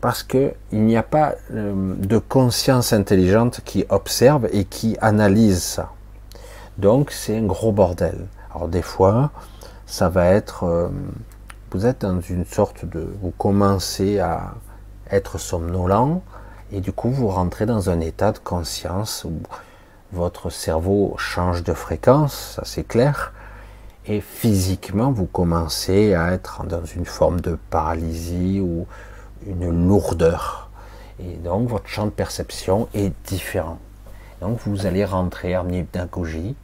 parce 0.02 0.22
qu'il 0.22 0.55
n'y 0.72 0.97
a 0.97 1.02
pas 1.02 1.35
euh, 1.52 1.94
de 1.97 2.18
conscience 2.18 2.93
intelligente 2.93 3.62
qui 3.64 3.86
observe 3.89 4.47
et 4.52 4.64
qui 4.64 4.97
analyse 5.01 5.62
ça. 5.62 5.90
Donc 6.76 7.10
c'est 7.10 7.39
un 7.39 7.47
gros 7.47 7.72
bordel. 7.72 8.26
Alors 8.55 8.68
des 8.68 8.82
fois, 8.82 9.31
ça 9.86 10.10
va 10.10 10.26
être, 10.26 10.64
euh, 10.64 10.89
vous 11.70 11.86
êtes 11.86 12.02
dans 12.02 12.20
une 12.20 12.44
sorte 12.44 12.85
de, 12.85 13.09
vous 13.22 13.32
commencez 13.39 14.18
à 14.18 14.55
être 15.10 15.39
somnolent 15.39 16.20
et 16.72 16.81
du 16.81 16.93
coup 16.93 17.10
vous 17.10 17.28
rentrez 17.28 17.64
dans 17.64 17.89
un 17.89 18.01
état 18.01 18.32
de 18.32 18.39
conscience 18.39 19.26
votre 20.15 20.49
cerveau 20.49 21.15
change 21.19 21.65
de 21.65 21.74
fréquence, 21.74 22.55
ça 22.57 22.62
c'est 22.65 22.86
clair, 22.86 23.32
et 24.07 24.20
physiquement 24.20 25.11
vous 25.11 25.27
commencez 25.27 26.15
à 26.15 26.32
être 26.32 26.65
dans 26.65 26.85
une 26.85 27.05
forme 27.05 27.41
de 27.41 27.59
paralysie 27.70 28.61
ou 28.61 28.86
une 29.47 29.89
lourdeur. 29.89 30.70
Et 31.20 31.36
donc 31.36 31.69
votre 31.69 31.89
champ 31.89 32.07
de 32.07 32.11
perception 32.11 32.89
est 32.95 33.12
différent. 33.27 33.78
Donc 34.41 34.61
vous 34.66 34.86
allez 34.86 35.05
rentrer 35.05 35.57
en 35.57 35.69
hypnagogie 35.69 36.55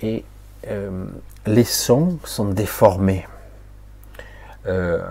et 0.00 0.24
euh, 0.68 1.06
les 1.46 1.64
sons 1.64 2.18
sont 2.24 2.50
déformés 2.50 3.26
euh, 4.66 5.02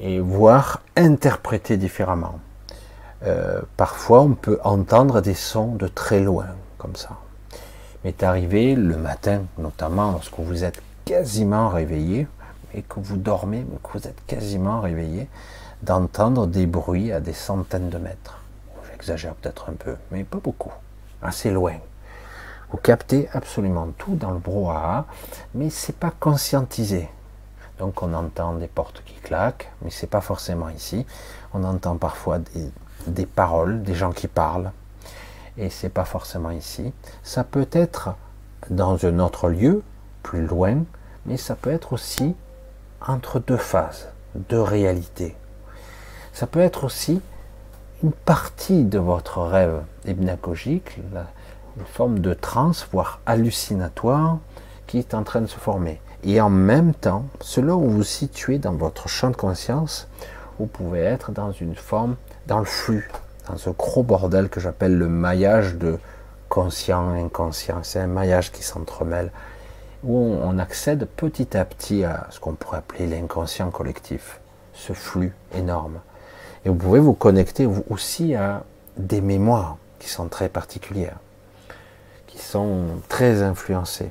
et 0.00 0.20
voire 0.20 0.80
interprétés 0.96 1.76
différemment. 1.76 2.40
Euh, 3.24 3.60
parfois 3.76 4.22
on 4.22 4.34
peut 4.34 4.58
entendre 4.64 5.20
des 5.20 5.34
sons 5.34 5.74
de 5.74 5.86
très 5.86 6.20
loin 6.20 6.46
comme 6.78 6.96
ça 6.96 7.10
m'est 8.04 8.22
arrivé 8.22 8.74
le 8.74 8.96
matin, 8.96 9.42
notamment 9.58 10.12
lorsque 10.12 10.38
vous 10.38 10.64
êtes 10.64 10.82
quasiment 11.04 11.68
réveillé 11.68 12.26
et 12.74 12.82
que 12.82 13.00
vous 13.00 13.16
dormez, 13.16 13.64
mais 13.68 13.78
que 13.82 13.98
vous 13.98 14.08
êtes 14.08 14.24
quasiment 14.26 14.80
réveillé, 14.80 15.28
d'entendre 15.82 16.46
des 16.46 16.66
bruits 16.66 17.12
à 17.12 17.20
des 17.20 17.32
centaines 17.32 17.90
de 17.90 17.98
mètres. 17.98 18.40
J'exagère 18.90 19.34
peut-être 19.34 19.70
un 19.70 19.74
peu, 19.74 19.96
mais 20.10 20.24
pas 20.24 20.38
beaucoup, 20.38 20.72
assez 21.22 21.50
loin. 21.50 21.74
Vous 22.70 22.78
captez 22.78 23.28
absolument 23.32 23.88
tout 23.98 24.14
dans 24.14 24.30
le 24.30 24.38
brouhaha, 24.38 25.06
mais 25.54 25.70
c'est 25.70 25.96
pas 25.96 26.12
conscientisé. 26.18 27.08
Donc 27.78 28.02
on 28.02 28.14
entend 28.14 28.54
des 28.54 28.68
portes 28.68 29.02
qui 29.04 29.14
claquent, 29.14 29.70
mais 29.82 29.90
c'est 29.90 30.06
pas 30.06 30.20
forcément 30.20 30.68
ici. 30.70 31.04
On 31.52 31.64
entend 31.64 31.96
parfois 31.96 32.38
des, 32.38 32.70
des 33.08 33.26
paroles, 33.26 33.82
des 33.82 33.94
gens 33.94 34.12
qui 34.12 34.28
parlent, 34.28 34.72
et 35.58 35.70
c'est 35.70 35.88
pas 35.88 36.04
forcément 36.04 36.50
ici. 36.50 36.92
Ça 37.22 37.44
peut 37.44 37.68
être 37.72 38.10
dans 38.70 39.04
un 39.04 39.18
autre 39.18 39.48
lieu, 39.48 39.82
plus 40.22 40.46
loin, 40.46 40.84
mais 41.26 41.36
ça 41.36 41.54
peut 41.54 41.70
être 41.70 41.92
aussi 41.92 42.34
entre 43.06 43.38
deux 43.38 43.56
phases, 43.56 44.08
deux 44.34 44.60
réalités. 44.60 45.36
Ça 46.32 46.46
peut 46.46 46.60
être 46.60 46.84
aussi 46.84 47.20
une 48.02 48.12
partie 48.12 48.84
de 48.84 48.98
votre 48.98 49.42
rêve 49.42 49.82
hypnagogique, 50.06 50.98
une 51.76 51.84
forme 51.84 52.20
de 52.20 52.34
transe, 52.34 52.88
voire 52.92 53.20
hallucinatoire, 53.26 54.38
qui 54.86 54.98
est 54.98 55.14
en 55.14 55.22
train 55.22 55.40
de 55.40 55.46
se 55.46 55.58
former. 55.58 56.00
Et 56.24 56.40
en 56.40 56.50
même 56.50 56.94
temps, 56.94 57.24
selon 57.40 57.76
où 57.76 57.88
vous 57.88 57.96
vous 57.98 58.02
situez 58.04 58.58
dans 58.58 58.74
votre 58.74 59.08
champ 59.08 59.30
de 59.30 59.36
conscience, 59.36 60.08
vous 60.58 60.66
pouvez 60.66 61.00
être 61.00 61.32
dans 61.32 61.52
une 61.52 61.74
forme 61.74 62.16
dans 62.52 62.58
le 62.58 62.66
flux, 62.66 63.08
dans 63.48 63.56
ce 63.56 63.70
gros 63.70 64.02
bordel 64.02 64.50
que 64.50 64.60
j'appelle 64.60 64.98
le 64.98 65.08
maillage 65.08 65.76
de 65.76 65.98
conscient, 66.50 67.08
inconscient. 67.14 67.82
C'est 67.82 67.98
un 67.98 68.06
maillage 68.06 68.52
qui 68.52 68.62
s'entremêle, 68.62 69.30
où 70.04 70.18
on 70.18 70.58
accède 70.58 71.06
petit 71.16 71.56
à 71.56 71.64
petit 71.64 72.04
à 72.04 72.26
ce 72.28 72.40
qu'on 72.40 72.52
pourrait 72.52 72.76
appeler 72.76 73.06
l'inconscient 73.06 73.70
collectif, 73.70 74.38
ce 74.74 74.92
flux 74.92 75.34
énorme. 75.54 76.00
Et 76.66 76.68
vous 76.68 76.74
pouvez 76.74 77.00
vous 77.00 77.14
connecter 77.14 77.66
aussi 77.88 78.34
à 78.34 78.64
des 78.98 79.22
mémoires 79.22 79.78
qui 79.98 80.10
sont 80.10 80.28
très 80.28 80.50
particulières, 80.50 81.16
qui 82.26 82.36
sont 82.36 83.00
très 83.08 83.40
influencées, 83.40 84.10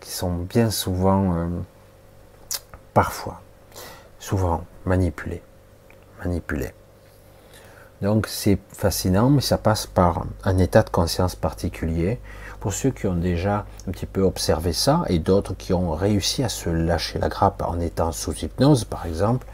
qui 0.00 0.10
sont 0.10 0.34
bien 0.34 0.72
souvent, 0.72 1.36
euh, 1.36 1.46
parfois, 2.94 3.40
souvent 4.18 4.64
manipulées. 4.84 5.42
manipulées. 6.18 6.72
Donc 8.02 8.26
c'est 8.26 8.58
fascinant, 8.72 9.30
mais 9.30 9.40
ça 9.40 9.56
passe 9.56 9.86
par 9.86 10.26
un 10.44 10.58
état 10.58 10.82
de 10.82 10.90
conscience 10.90 11.34
particulier. 11.34 12.20
Pour 12.60 12.72
ceux 12.72 12.90
qui 12.90 13.06
ont 13.06 13.16
déjà 13.16 13.64
un 13.88 13.92
petit 13.92 14.06
peu 14.06 14.22
observé 14.22 14.72
ça, 14.72 15.04
et 15.08 15.18
d'autres 15.18 15.54
qui 15.54 15.72
ont 15.72 15.92
réussi 15.92 16.42
à 16.42 16.48
se 16.48 16.68
lâcher 16.68 17.18
la 17.18 17.28
grappe 17.28 17.62
en 17.62 17.80
étant 17.80 18.12
sous 18.12 18.34
hypnose, 18.34 18.84
par 18.84 19.06
exemple, 19.06 19.46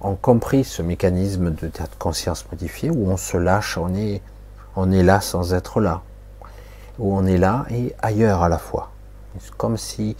ont 0.00 0.14
compris 0.14 0.64
ce 0.64 0.82
mécanisme 0.82 1.50
de, 1.50 1.66
de 1.66 1.72
conscience 1.98 2.44
modifié 2.50 2.90
où 2.90 3.10
on 3.10 3.16
se 3.16 3.36
lâche, 3.36 3.78
on 3.78 3.94
est, 3.94 4.20
on 4.76 4.90
est 4.92 5.02
là 5.02 5.20
sans 5.20 5.54
être 5.54 5.80
là, 5.80 6.02
où 6.98 7.16
on 7.16 7.26
est 7.26 7.38
là 7.38 7.66
et 7.70 7.94
ailleurs 8.02 8.42
à 8.42 8.48
la 8.48 8.58
fois. 8.58 8.90
C'est 9.38 9.54
comme 9.54 9.76
si 9.76 10.16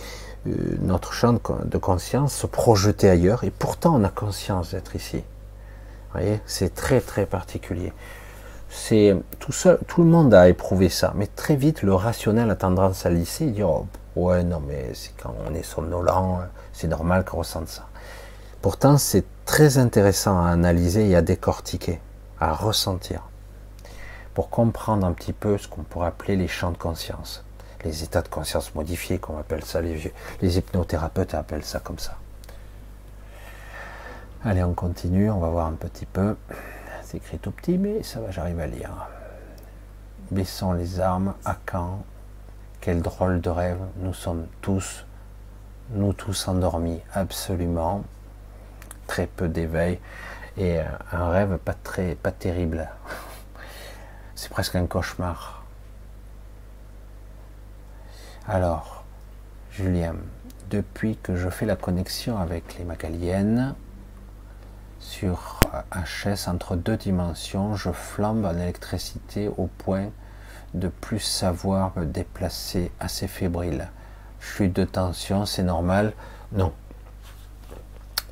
euh, 0.47 0.53
notre 0.81 1.13
champ 1.13 1.33
de 1.33 1.79
conscience 1.79 2.35
se 2.35 2.47
projetait 2.47 3.09
ailleurs 3.09 3.45
et 3.45 3.51
pourtant 3.51 3.97
on 3.97 4.05
a 4.05 4.09
conscience 4.09 4.71
d'être 4.73 4.97
ici. 4.97 5.23
C'est 6.47 6.75
très 6.75 7.01
très 7.01 7.27
particulier. 7.27 7.93
C'est 8.69 9.17
tout 9.39 9.53
seul, 9.53 9.79
tout 9.89 10.03
le 10.03 10.09
monde 10.09 10.33
a 10.33 10.49
éprouvé 10.49 10.89
ça, 10.89 11.13
mais 11.17 11.27
très 11.27 11.57
vite 11.57 11.83
le 11.83 11.95
rationnel 11.95 12.51
a 12.51 12.57
tendance 12.57 13.05
à 13.05 13.11
lisser 13.11 13.47
et 13.47 13.51
dire 13.51 13.69
oh, 13.69 13.87
ouais 14.15 14.45
non 14.45 14.63
mais 14.65 14.93
c'est 14.95 15.13
quand 15.21 15.35
on 15.49 15.55
est 15.55 15.65
somnolent, 15.65 16.43
c'est 16.73 16.87
normal 16.87 17.25
qu'on 17.25 17.39
ressente 17.39 17.69
ça. 17.69 17.87
Pourtant 18.63 18.97
c'est 18.97 19.25
très 19.45 19.79
intéressant 19.79 20.41
à 20.45 20.51
analyser 20.51 21.09
et 21.09 21.17
à 21.17 21.23
décortiquer, 21.23 22.01
à 22.39 22.53
ressentir, 22.53 23.23
pour 24.35 24.51
comprendre 24.51 25.05
un 25.05 25.13
petit 25.13 25.33
peu 25.33 25.59
ce 25.59 25.67
qu'on 25.67 25.83
pourrait 25.83 26.09
appeler 26.09 26.37
les 26.37 26.49
champs 26.49 26.71
de 26.71 26.79
conscience, 26.79 27.45
les 27.85 28.05
états 28.05 28.23
de 28.23 28.29
conscience 28.29 28.75
modifiés, 28.77 29.19
qu'on 29.19 29.39
appelle 29.39 29.65
ça, 29.65 29.81
les, 29.81 30.13
les 30.43 30.59
hypnothérapeutes 30.59 31.35
appellent 31.35 31.65
ça 31.65 31.81
comme 31.81 31.99
ça. 31.99 32.17
Allez, 34.43 34.65
on 34.65 34.73
continue, 34.73 35.31
on 35.31 35.39
va 35.39 35.51
voir 35.51 35.67
un 35.67 35.75
petit 35.75 36.07
peu. 36.07 36.35
C'est 37.03 37.19
écrit 37.19 37.39
tout 37.39 37.51
petit, 37.51 37.77
mais 37.77 38.03
ça 38.03 38.21
va, 38.21 38.31
j'arrive 38.31 38.59
à 38.59 38.67
lire. 38.67 38.91
Baissons 40.31 40.73
les 40.73 40.99
armes, 40.99 41.35
à 41.45 41.59
quand 41.67 42.03
Quel 42.81 43.03
drôle 43.03 43.43
de 43.43 43.51
rêve, 43.51 43.81
nous 43.99 44.15
sommes 44.15 44.47
tous, 44.63 45.05
nous 45.91 46.15
tous 46.15 46.49
endormis, 46.49 47.03
absolument 47.13 48.03
très 49.07 49.27
peu 49.27 49.47
d'éveil 49.47 50.01
et 50.57 50.79
euh, 50.79 50.85
un 51.13 51.29
rêve 51.29 51.59
pas 51.59 51.75
très, 51.75 52.15
pas 52.15 52.33
terrible. 52.33 52.89
C'est 54.35 54.49
presque 54.49 54.75
un 54.75 54.87
cauchemar. 54.87 55.67
Alors, 58.49 59.05
Julien, 59.71 60.15
depuis 60.71 61.19
que 61.19 61.37
je 61.37 61.51
fais 61.51 61.67
la 61.67 61.77
connexion 61.77 62.39
avec 62.39 62.79
les 62.79 62.85
Macaliennes 62.85 63.75
sur 65.11 65.59
HS 65.93 66.49
entre 66.49 66.77
deux 66.77 66.97
dimensions, 66.97 67.75
je 67.75 67.91
flambe 67.91 68.45
en 68.45 68.57
électricité 68.57 69.51
au 69.59 69.67
point 69.67 70.11
de 70.73 70.87
plus 70.87 71.19
savoir 71.19 71.91
me 71.97 72.07
déplacer 72.07 72.93
assez 73.01 73.27
fébrile. 73.27 73.89
Chute 74.39 74.73
de 74.73 74.85
tension, 74.85 75.47
c'est 75.47 75.65
normal? 75.65 76.13
Non, 76.53 76.73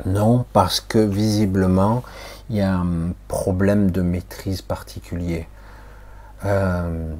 non, 0.07 0.47
parce 0.53 0.79
que 0.79 1.01
visiblement, 1.01 2.05
il 2.49 2.57
y 2.57 2.61
a 2.61 2.75
un 2.75 3.13
problème 3.27 3.91
de 3.91 4.01
maîtrise 4.01 4.63
particulier. 4.63 5.49
Euh, 6.45 7.13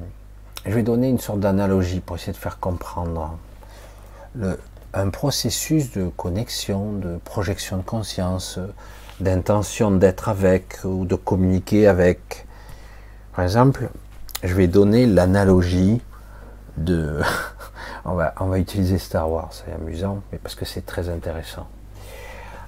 je 0.65 0.71
vais 0.71 0.83
donner 0.83 1.09
une 1.09 1.19
sorte 1.19 1.41
d'analogie 1.41 1.99
pour 1.99 2.15
essayer 2.15 2.31
de 2.31 2.37
faire 2.37 2.59
comprendre. 2.59 3.37
un 4.93 5.09
processus 5.09 5.91
de 5.91 6.07
connexion, 6.07 6.93
de 6.93 7.17
projection 7.25 7.77
de 7.77 7.83
conscience, 7.83 8.57
d'intention 9.19 9.91
d'être 9.91 10.29
avec 10.29 10.79
ou 10.83 11.05
de 11.05 11.15
communiquer 11.15 11.87
avec. 11.87 12.45
Par 13.35 13.43
exemple, 13.43 13.89
je 14.43 14.53
vais 14.53 14.67
donner 14.67 15.05
l'analogie 15.05 16.01
de... 16.77 17.21
on, 18.05 18.13
va, 18.13 18.33
on 18.39 18.47
va 18.47 18.59
utiliser 18.59 18.97
Star 18.97 19.29
Wars, 19.29 19.49
c'est 19.51 19.71
amusant, 19.73 20.21
mais 20.31 20.37
parce 20.37 20.55
que 20.55 20.65
c'est 20.65 20.85
très 20.85 21.09
intéressant 21.09 21.67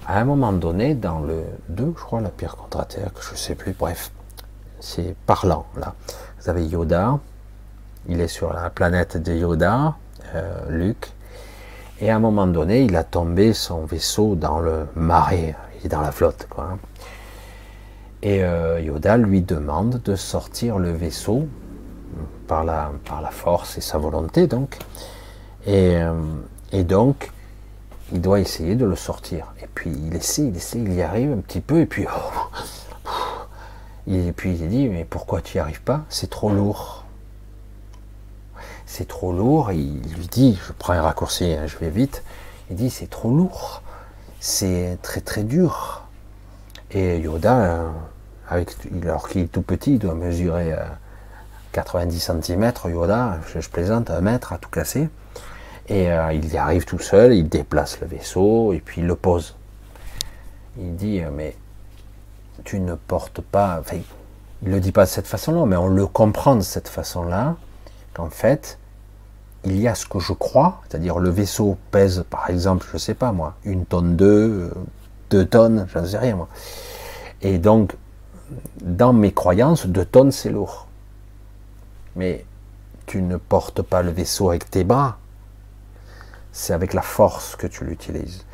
à 0.06 0.18
un 0.18 0.24
moment 0.24 0.52
donné, 0.52 0.94
dans 0.94 1.20
le 1.20 1.44
2, 1.68 1.94
je 1.96 2.02
crois, 2.02 2.20
la 2.20 2.30
pierre 2.30 2.56
contre-terre, 2.56 3.10
je 3.20 3.32
ne 3.32 3.36
sais 3.36 3.54
plus, 3.54 3.72
bref, 3.72 4.10
c'est 4.80 5.14
parlant, 5.26 5.66
là. 5.76 5.94
Vous 6.40 6.50
avez 6.50 6.66
Yoda, 6.66 7.18
il 8.08 8.20
est 8.20 8.28
sur 8.28 8.52
la 8.52 8.68
planète 8.70 9.16
de 9.16 9.32
Yoda, 9.32 9.94
euh, 10.34 10.60
Luke, 10.70 11.12
et 12.00 12.10
à 12.10 12.16
un 12.16 12.18
moment 12.18 12.48
donné, 12.48 12.82
il 12.82 12.96
a 12.96 13.04
tombé 13.04 13.52
son 13.52 13.84
vaisseau 13.84 14.34
dans 14.34 14.58
le 14.58 14.88
marais, 14.96 15.54
dans 15.88 16.00
la 16.00 16.12
flotte, 16.12 16.46
quoi. 16.48 16.70
Hein. 16.72 16.78
Et 18.22 18.44
euh, 18.44 18.80
Yoda 18.80 19.16
lui 19.16 19.42
demande 19.42 20.00
de 20.02 20.14
sortir 20.14 20.78
le 20.78 20.92
vaisseau 20.92 21.48
par 22.46 22.62
la, 22.64 22.92
par 23.04 23.20
la 23.20 23.30
force 23.30 23.78
et 23.78 23.80
sa 23.80 23.98
volonté, 23.98 24.46
donc. 24.46 24.78
Et, 25.66 25.96
euh, 25.96 26.14
et 26.70 26.84
donc, 26.84 27.32
il 28.12 28.20
doit 28.20 28.40
essayer 28.40 28.74
de 28.74 28.84
le 28.84 28.96
sortir. 28.96 29.52
Et 29.62 29.66
puis 29.74 29.90
il 29.90 30.14
essaie, 30.14 30.46
il 30.46 30.56
essaie, 30.56 30.78
il 30.78 30.92
y 30.92 31.02
arrive 31.02 31.32
un 31.32 31.40
petit 31.40 31.60
peu, 31.60 31.80
et 31.80 31.86
puis, 31.86 32.06
oh, 32.06 33.10
et 34.06 34.32
puis 34.32 34.54
il 34.54 34.68
dit, 34.68 34.88
mais 34.88 35.04
pourquoi 35.04 35.40
tu 35.40 35.56
n'y 35.56 35.60
arrives 35.60 35.82
pas? 35.82 36.02
C'est 36.08 36.30
trop 36.30 36.50
lourd. 36.50 37.04
C'est 38.86 39.08
trop 39.08 39.32
lourd, 39.32 39.72
il 39.72 40.02
lui 40.14 40.26
dit, 40.26 40.58
je 40.66 40.72
prends 40.72 40.92
un 40.92 41.02
raccourci, 41.02 41.54
hein, 41.54 41.66
je 41.66 41.78
vais 41.78 41.88
vite, 41.88 42.22
il 42.68 42.76
dit, 42.76 42.90
c'est 42.90 43.08
trop 43.08 43.34
lourd, 43.34 43.82
c'est 44.42 44.98
très 45.02 45.20
très 45.20 45.44
dur. 45.44 46.02
Et 46.90 47.18
Yoda, 47.20 47.92
avec, 48.48 48.76
alors 49.02 49.28
qu'il 49.28 49.42
est 49.42 49.46
tout 49.46 49.62
petit, 49.62 49.92
il 49.92 49.98
doit 50.00 50.14
mesurer 50.14 50.74
90 51.70 52.28
euh, 52.28 52.40
cm, 52.42 52.72
Yoda, 52.86 53.38
je, 53.54 53.68
plaisante, 53.68 54.10
un 54.10 54.20
mètre 54.20 54.52
à 54.52 54.58
tout 54.58 54.68
casser. 54.68 55.08
Et 55.88 56.10
euh, 56.10 56.32
il 56.32 56.52
y 56.52 56.58
arrive 56.58 56.84
tout 56.84 56.98
seul, 56.98 57.32
il 57.32 57.48
déplace 57.48 58.00
le 58.00 58.08
vaisseau 58.08 58.72
et 58.72 58.80
puis 58.80 59.00
il 59.00 59.06
le 59.06 59.14
pose. 59.14 59.54
Il 60.76 60.96
dit 60.96 61.20
euh, 61.20 61.30
mais 61.32 61.56
tu 62.64 62.80
ne 62.80 62.94
portes 62.94 63.40
pas, 63.40 63.80
il 63.92 64.68
ne 64.68 64.74
le 64.74 64.80
dit 64.80 64.92
pas 64.92 65.04
de 65.04 65.10
cette 65.10 65.28
façon-là, 65.28 65.66
mais 65.66 65.76
on 65.76 65.88
le 65.88 66.06
comprend 66.08 66.56
de 66.56 66.62
cette 66.62 66.88
façon-là, 66.88 67.56
qu'en 68.12 68.28
fait, 68.28 68.78
il 69.64 69.80
y 69.80 69.88
a 69.88 69.94
ce 69.94 70.06
que 70.06 70.18
je 70.18 70.32
crois, 70.32 70.80
c'est-à-dire 70.88 71.18
le 71.18 71.30
vaisseau 71.30 71.76
pèse 71.90 72.24
par 72.28 72.50
exemple, 72.50 72.86
je 72.88 72.94
ne 72.94 72.98
sais 72.98 73.14
pas 73.14 73.32
moi, 73.32 73.54
une 73.64 73.84
tonne 73.84 74.16
deux, 74.16 74.70
euh, 74.70 74.74
deux 75.30 75.46
tonnes, 75.46 75.86
je 75.92 75.98
ne 75.98 76.06
sais 76.06 76.18
rien 76.18 76.36
moi. 76.36 76.48
Et 77.42 77.58
donc, 77.58 77.96
dans 78.80 79.12
mes 79.12 79.32
croyances, 79.32 79.86
deux 79.86 80.04
tonnes 80.04 80.32
c'est 80.32 80.50
lourd. 80.50 80.88
Mais 82.16 82.44
tu 83.06 83.22
ne 83.22 83.36
portes 83.36 83.82
pas 83.82 84.02
le 84.02 84.10
vaisseau 84.10 84.50
avec 84.50 84.70
tes 84.70 84.84
bras, 84.84 85.18
c'est 86.52 86.74
avec 86.74 86.92
la 86.92 87.02
force 87.02 87.56
que 87.56 87.66
tu 87.66 87.84
l'utilises. 87.84 88.44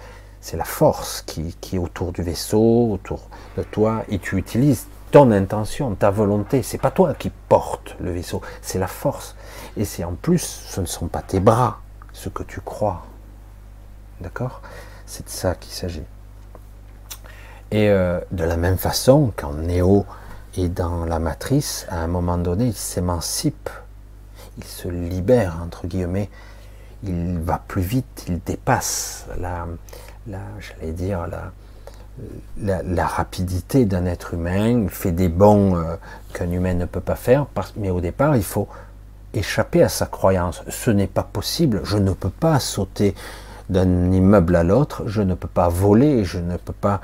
C'est 0.40 0.56
la 0.56 0.64
force 0.64 1.22
qui, 1.22 1.54
est 1.72 1.78
autour 1.78 2.12
du 2.12 2.22
vaisseau, 2.22 2.92
autour 2.92 3.28
de 3.56 3.62
toi, 3.64 4.04
et 4.08 4.18
tu 4.18 4.36
utilises 4.36 4.86
ton 5.10 5.30
intention, 5.32 5.94
ta 5.94 6.10
volonté. 6.10 6.62
C'est 6.62 6.78
pas 6.78 6.90
toi 6.90 7.14
qui 7.14 7.30
portes 7.48 7.96
le 8.00 8.12
vaisseau, 8.12 8.40
c'est 8.62 8.78
la 8.78 8.86
force. 8.86 9.34
Et 9.78 9.84
c'est 9.84 10.02
en 10.02 10.14
plus, 10.14 10.64
ce 10.68 10.80
ne 10.80 10.86
sont 10.86 11.06
pas 11.06 11.22
tes 11.22 11.38
bras, 11.38 11.80
ce 12.12 12.28
que 12.28 12.42
tu 12.42 12.60
crois. 12.60 13.06
D'accord? 14.20 14.60
C'est 15.06 15.24
de 15.24 15.30
ça 15.30 15.54
qu'il 15.54 15.72
s'agit. 15.72 16.02
Et 17.70 17.88
euh, 17.88 18.20
de 18.32 18.42
la 18.42 18.56
même 18.56 18.76
façon, 18.76 19.32
quand 19.36 19.52
Néo 19.52 20.04
est 20.56 20.68
dans 20.68 21.04
la 21.04 21.20
matrice, 21.20 21.86
à 21.90 22.00
un 22.00 22.08
moment 22.08 22.38
donné, 22.38 22.66
il 22.66 22.76
s'émancipe, 22.76 23.70
il 24.58 24.64
se 24.64 24.88
libère, 24.88 25.60
entre 25.62 25.86
guillemets, 25.86 26.28
il 27.04 27.38
va 27.38 27.62
plus 27.68 27.82
vite, 27.82 28.24
il 28.26 28.40
dépasse 28.40 29.26
la, 29.38 29.68
j'allais 30.26 30.92
dire, 30.92 31.28
la, 31.28 32.82
la, 32.82 33.06
rapidité 33.06 33.84
d'un 33.84 34.06
être 34.06 34.34
humain, 34.34 34.82
il 34.82 34.90
fait 34.90 35.12
des 35.12 35.28
bons 35.28 35.76
euh, 35.76 35.94
qu'un 36.34 36.50
humain 36.50 36.74
ne 36.74 36.86
peut 36.86 37.00
pas 37.00 37.14
faire, 37.14 37.46
mais 37.76 37.90
au 37.90 38.00
départ, 38.00 38.34
il 38.34 38.42
faut 38.42 38.66
échapper 39.34 39.82
à 39.82 39.88
sa 39.88 40.06
croyance. 40.06 40.62
Ce 40.68 40.90
n'est 40.90 41.06
pas 41.06 41.22
possible, 41.22 41.80
je 41.84 41.98
ne 41.98 42.12
peux 42.12 42.30
pas 42.30 42.60
sauter 42.60 43.14
d'un 43.68 44.12
immeuble 44.12 44.56
à 44.56 44.64
l'autre, 44.64 45.02
je 45.06 45.22
ne 45.22 45.34
peux 45.34 45.48
pas 45.48 45.68
voler, 45.68 46.24
je 46.24 46.38
ne 46.38 46.56
peux 46.56 46.72
pas 46.72 47.00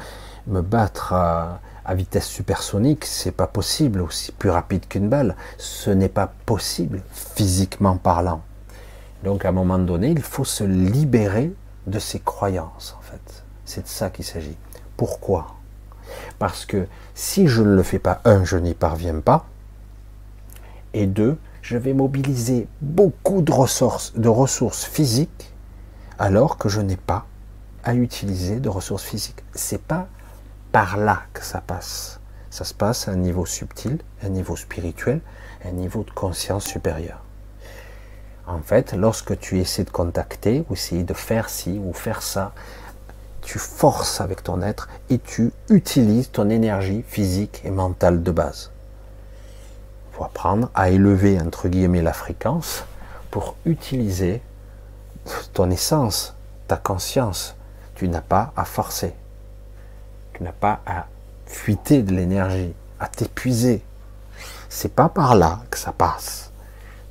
me 0.46 0.60
battre 0.60 1.12
à 1.12 1.94
vitesse 1.94 2.26
supersonique, 2.26 3.05
c'est 3.05 3.32
pas 3.32 3.46
possible, 3.46 4.01
aussi 4.01 4.32
plus 4.32 4.51
rapide 4.51 4.86
qu'une 4.88 5.09
balle, 5.09 5.36
ce 5.59 5.90
n'est 5.90 6.09
pas 6.09 6.32
possible 6.46 7.02
physiquement 7.12 7.96
parlant. 7.96 8.42
Donc 9.22 9.44
à 9.44 9.51
un 9.51 9.52
moment 9.52 9.78
donné, 9.78 10.09
il 10.09 10.22
faut 10.22 10.44
se 10.44 10.64
libérer 10.64 11.52
de 11.86 11.98
ses 11.98 12.20
croyances 12.20 12.96
en 12.98 13.02
fait. 13.02 13.44
C'est 13.64 13.82
de 13.82 13.88
ça 13.88 14.10
qu'il 14.10 14.24
s'agit. 14.24 14.56
Pourquoi? 14.96 15.55
Parce 16.38 16.64
que 16.64 16.86
si 17.14 17.48
je 17.48 17.62
ne 17.62 17.74
le 17.74 17.82
fais 17.82 17.98
pas, 17.98 18.20
un, 18.24 18.44
je 18.44 18.56
n'y 18.56 18.74
parviens 18.74 19.20
pas, 19.20 19.46
et 20.92 21.06
deux, 21.06 21.36
je 21.64 21.78
vais 21.78 21.94
mobiliser 21.94 22.68
beaucoup 22.82 23.40
de 23.40 23.50
ressources, 23.50 24.12
de 24.16 24.28
ressources 24.28 24.84
physiques 24.84 25.54
alors 26.18 26.58
que 26.58 26.68
je 26.68 26.82
n'ai 26.82 26.98
pas 26.98 27.24
à 27.84 27.94
utiliser 27.94 28.60
de 28.60 28.68
ressources 28.68 29.02
physiques. 29.02 29.42
C'est 29.54 29.80
pas 29.80 30.06
par 30.72 30.98
là 30.98 31.22
que 31.32 31.42
ça 31.42 31.62
passe. 31.62 32.20
Ça 32.50 32.64
se 32.64 32.74
passe 32.74 33.08
à 33.08 33.12
un 33.12 33.16
niveau 33.16 33.46
subtil, 33.46 33.98
un 34.22 34.28
niveau 34.28 34.56
spirituel, 34.56 35.22
un 35.64 35.70
niveau 35.70 36.04
de 36.04 36.10
conscience 36.10 36.66
supérieure. 36.66 37.24
En 38.46 38.60
fait, 38.60 38.92
lorsque 38.92 39.38
tu 39.38 39.58
essaies 39.58 39.84
de 39.84 39.90
contacter 39.90 40.66
ou 40.68 40.74
essayer 40.74 41.02
de 41.02 41.14
faire 41.14 41.48
ci 41.48 41.80
ou 41.82 41.94
faire 41.94 42.20
ça, 42.20 42.52
tu 43.40 43.58
forces 43.58 44.20
avec 44.20 44.42
ton 44.42 44.60
être 44.60 44.90
et 45.08 45.18
tu 45.18 45.50
utilises 45.70 46.30
ton 46.30 46.50
énergie 46.50 47.02
physique 47.08 47.62
et 47.64 47.70
mentale 47.70 48.22
de 48.22 48.30
base. 48.30 48.73
Faut 50.16 50.24
apprendre 50.24 50.70
à 50.74 50.90
élever 50.90 51.40
entre 51.40 51.68
guillemets 51.68 52.02
la 52.02 52.12
fréquence 52.12 52.84
pour 53.30 53.56
utiliser 53.64 54.42
ton 55.52 55.70
essence, 55.70 56.34
ta 56.68 56.76
conscience. 56.76 57.56
Tu 57.94 58.08
n'as 58.08 58.20
pas 58.20 58.52
à 58.56 58.64
forcer. 58.64 59.14
Tu 60.34 60.42
n'as 60.42 60.52
pas 60.52 60.80
à 60.86 61.06
fuiter 61.46 62.02
de 62.02 62.12
l'énergie, 62.12 62.74
à 63.00 63.08
t'épuiser. 63.08 63.82
C'est 64.68 64.92
pas 64.92 65.08
par 65.08 65.34
là 65.34 65.60
que 65.70 65.78
ça 65.78 65.92
passe. 65.92 66.52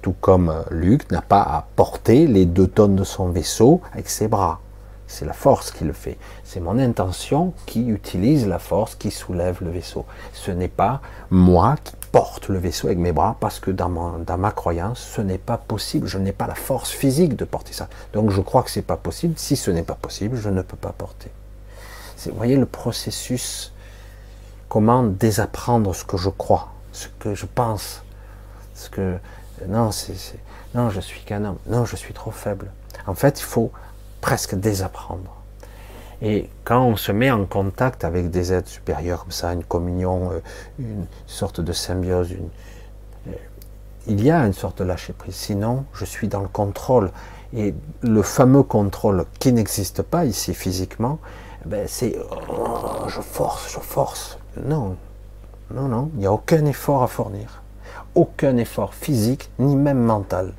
Tout 0.02 0.16
comme 0.20 0.50
euh, 0.50 0.64
Luc 0.70 1.10
n'a 1.12 1.22
pas 1.22 1.42
à 1.42 1.66
porter 1.76 2.28
les 2.28 2.46
deux 2.46 2.68
tonnes 2.68 2.96
de 2.96 3.06
son 3.06 3.30
vaisseau 3.30 3.82
avec 3.94 4.10
ses 4.10 4.28
bras. 4.28 4.60
C'est 5.08 5.26
la 5.26 5.34
force 5.34 5.72
qui 5.72 5.84
le 5.84 5.94
fait. 5.94 6.18
C'est 6.44 6.60
mon 6.60 6.78
intention 6.80 7.54
qui 7.66 7.88
utilise 7.88 8.48
la 8.48 8.60
force 8.60 8.96
qui 8.96 9.12
soulève 9.12 9.60
le 9.62 9.70
vaisseau. 9.70 10.06
Ce 10.34 10.52
n'est 10.52 10.68
pas 10.68 11.02
moi 11.30 11.76
qui 11.84 11.96
porte 12.14 12.48
le 12.48 12.60
vaisseau 12.60 12.88
avec 12.88 13.00
mes 13.00 13.12
bras 13.12 13.36
parce 13.40 13.60
que 13.60 13.72
dans, 13.72 13.90
dans 13.90 14.38
ma 14.38 14.52
croyance, 14.52 15.00
ce 15.00 15.20
n'est 15.20 15.40
pas 15.40 15.58
possible. 15.58 16.08
Je 16.08 16.20
n'ai 16.20 16.32
pas 16.32 16.48
la 16.48 16.56
force 16.56 16.92
physique 16.92 17.36
de 17.36 17.44
porter 17.44 17.74
ça. 17.74 17.90
Donc 18.14 18.30
je 18.30 18.40
crois 18.40 18.62
que 18.62 18.70
ce 18.70 18.80
n'est 18.80 18.86
pas 18.86 18.98
possible. 18.98 19.34
Si 19.36 19.56
ce 19.56 19.72
n'est 19.72 19.84
pas 19.84 19.96
possible, 19.96 20.38
je 20.38 20.50
ne 20.50 20.62
peux 20.62 20.78
pas 20.78 20.94
porter. 20.94 21.32
Vous 22.26 22.38
voyez 22.38 22.56
le 22.56 22.68
processus, 22.68 23.74
comment 24.70 25.04
désapprendre 25.04 25.94
ce 25.94 26.06
que 26.06 26.16
je 26.16 26.30
crois, 26.30 26.70
ce 26.94 27.08
que 27.20 27.34
je 27.34 27.48
pense, 27.48 28.04
ce 28.76 28.90
que 28.90 29.18
non, 29.68 29.92
c'est 29.92 30.16
non, 30.76 30.90
je 30.90 31.02
suis 31.02 31.22
qu'un 31.22 31.44
homme, 31.46 31.58
non, 31.68 31.84
je 31.84 31.96
suis 31.96 32.14
trop 32.14 32.32
faible. 32.32 32.72
En 33.08 33.16
fait, 33.16 33.40
il 33.40 33.44
faut 33.44 33.72
presque 34.22 34.56
désapprendre. 34.56 35.43
Et 36.26 36.50
quand 36.64 36.82
on 36.86 36.96
se 36.96 37.12
met 37.12 37.30
en 37.30 37.46
contact 37.46 38.06
avec 38.06 38.30
des 38.30 38.54
êtres 38.54 38.70
supérieurs 38.70 39.24
comme 39.24 39.32
ça, 39.34 39.52
une 39.52 39.66
communion, 39.66 40.32
euh, 40.32 40.40
une 40.80 41.06
sorte 41.28 41.60
de 41.60 41.74
symbiose, 41.74 42.32
euh, 43.28 43.32
il 44.08 44.24
y 44.24 44.32
a 44.32 44.40
une 44.46 44.54
sorte 44.54 44.80
de 44.80 44.86
lâcher 44.86 45.12
prise. 45.12 45.36
Sinon, 45.36 45.84
je 45.94 46.06
suis 46.06 46.30
dans 46.30 46.40
le 46.40 46.48
contrôle. 46.48 47.12
Et 47.54 47.76
le 48.02 48.22
fameux 48.22 48.64
contrôle 48.64 49.26
qui 49.38 49.52
n'existe 49.52 50.02
pas 50.02 50.24
ici 50.24 50.54
physiquement, 50.54 51.20
ben 51.66 51.88
c'est 51.90 52.16
oh, 52.32 53.08
je 53.08 53.20
force, 53.20 53.74
je 53.74 53.80
force. 53.80 54.38
Non, 54.66 54.96
non, 55.72 55.90
non, 55.90 56.10
il 56.14 56.22
n'y 56.22 56.26
a 56.26 56.32
aucun 56.32 56.66
effort 56.66 57.04
à 57.04 57.08
fournir. 57.08 57.62
Aucun 58.16 58.56
effort 58.56 58.94
physique, 58.94 59.50
ni 59.60 59.76
même 59.76 60.00
mental. 60.00 60.54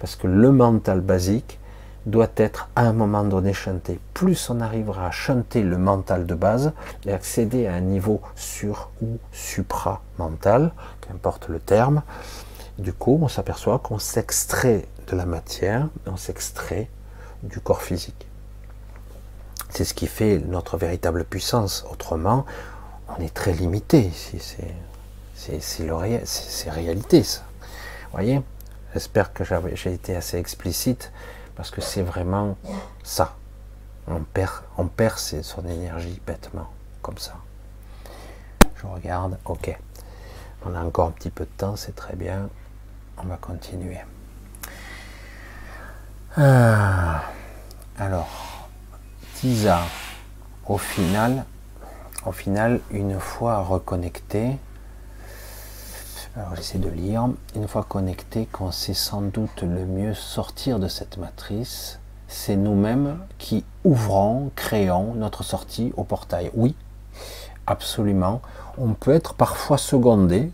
Parce 0.00 0.16
que 0.16 0.26
le 0.26 0.50
mental 0.50 1.00
basique, 1.00 1.59
doit 2.06 2.30
être 2.36 2.68
à 2.76 2.82
un 2.82 2.92
moment 2.92 3.24
donné 3.24 3.52
chanté. 3.52 4.00
Plus 4.14 4.50
on 4.50 4.60
arrivera 4.60 5.06
à 5.06 5.10
chanter 5.10 5.62
le 5.62 5.78
mental 5.78 6.26
de 6.26 6.34
base 6.34 6.72
et 7.04 7.12
accéder 7.12 7.66
à 7.66 7.74
un 7.74 7.80
niveau 7.80 8.20
sur 8.36 8.90
ou 9.02 9.18
supra-mental, 9.32 10.72
qu'importe 11.00 11.48
le 11.48 11.60
terme, 11.60 12.02
du 12.78 12.92
coup 12.92 13.18
on 13.22 13.28
s'aperçoit 13.28 13.78
qu'on 13.78 13.98
s'extrait 13.98 14.86
de 15.08 15.16
la 15.16 15.26
matière, 15.26 15.88
on 16.06 16.16
s'extrait 16.16 16.88
du 17.42 17.60
corps 17.60 17.82
physique. 17.82 18.26
C'est 19.70 19.84
ce 19.84 19.94
qui 19.94 20.06
fait 20.08 20.38
notre 20.38 20.76
véritable 20.76 21.24
puissance. 21.24 21.84
Autrement, 21.92 22.44
on 23.08 23.22
est 23.22 23.32
très 23.32 23.52
limité. 23.52 24.10
C'est 25.34 25.90
réalité, 26.70 27.22
ça. 27.22 27.42
Vous 27.60 28.10
voyez? 28.12 28.42
J'espère 28.92 29.32
que 29.32 29.44
j'ai 29.74 29.92
été 29.92 30.16
assez 30.16 30.38
explicite 30.38 31.12
parce 31.60 31.70
que 31.70 31.82
c'est 31.82 32.00
vraiment 32.00 32.56
ça. 33.02 33.36
On 34.08 34.20
perd, 34.20 34.62
on 34.78 34.86
perd 34.86 35.18
son 35.18 35.66
énergie 35.66 36.18
bêtement, 36.26 36.70
comme 37.02 37.18
ça. 37.18 37.34
Je 38.76 38.86
regarde, 38.86 39.36
ok. 39.44 39.78
On 40.64 40.74
a 40.74 40.82
encore 40.82 41.08
un 41.08 41.10
petit 41.10 41.28
peu 41.28 41.44
de 41.44 41.50
temps, 41.58 41.76
c'est 41.76 41.94
très 41.94 42.16
bien. 42.16 42.48
On 43.18 43.24
va 43.24 43.36
continuer. 43.36 43.98
Ah. 46.34 47.24
alors, 47.98 48.70
Tisa, 49.34 49.82
au 50.66 50.78
final, 50.78 51.44
au 52.24 52.32
final, 52.32 52.80
une 52.90 53.20
fois 53.20 53.58
reconnecté, 53.58 54.56
alors 56.36 56.54
j'essaie 56.54 56.78
de 56.78 56.88
lire. 56.88 57.28
Une 57.56 57.66
fois 57.66 57.84
connecté, 57.88 58.46
qu'on 58.46 58.70
sait 58.70 58.94
sans 58.94 59.20
doute 59.20 59.62
le 59.62 59.84
mieux 59.84 60.14
sortir 60.14 60.78
de 60.78 60.86
cette 60.86 61.18
matrice, 61.18 61.98
c'est 62.28 62.56
nous-mêmes 62.56 63.18
qui 63.38 63.64
ouvrons, 63.84 64.52
créons 64.54 65.14
notre 65.14 65.42
sortie 65.42 65.92
au 65.96 66.04
portail. 66.04 66.50
Oui, 66.54 66.76
absolument. 67.66 68.40
On 68.78 68.94
peut 68.94 69.12
être 69.12 69.34
parfois 69.34 69.76
secondé 69.76 70.52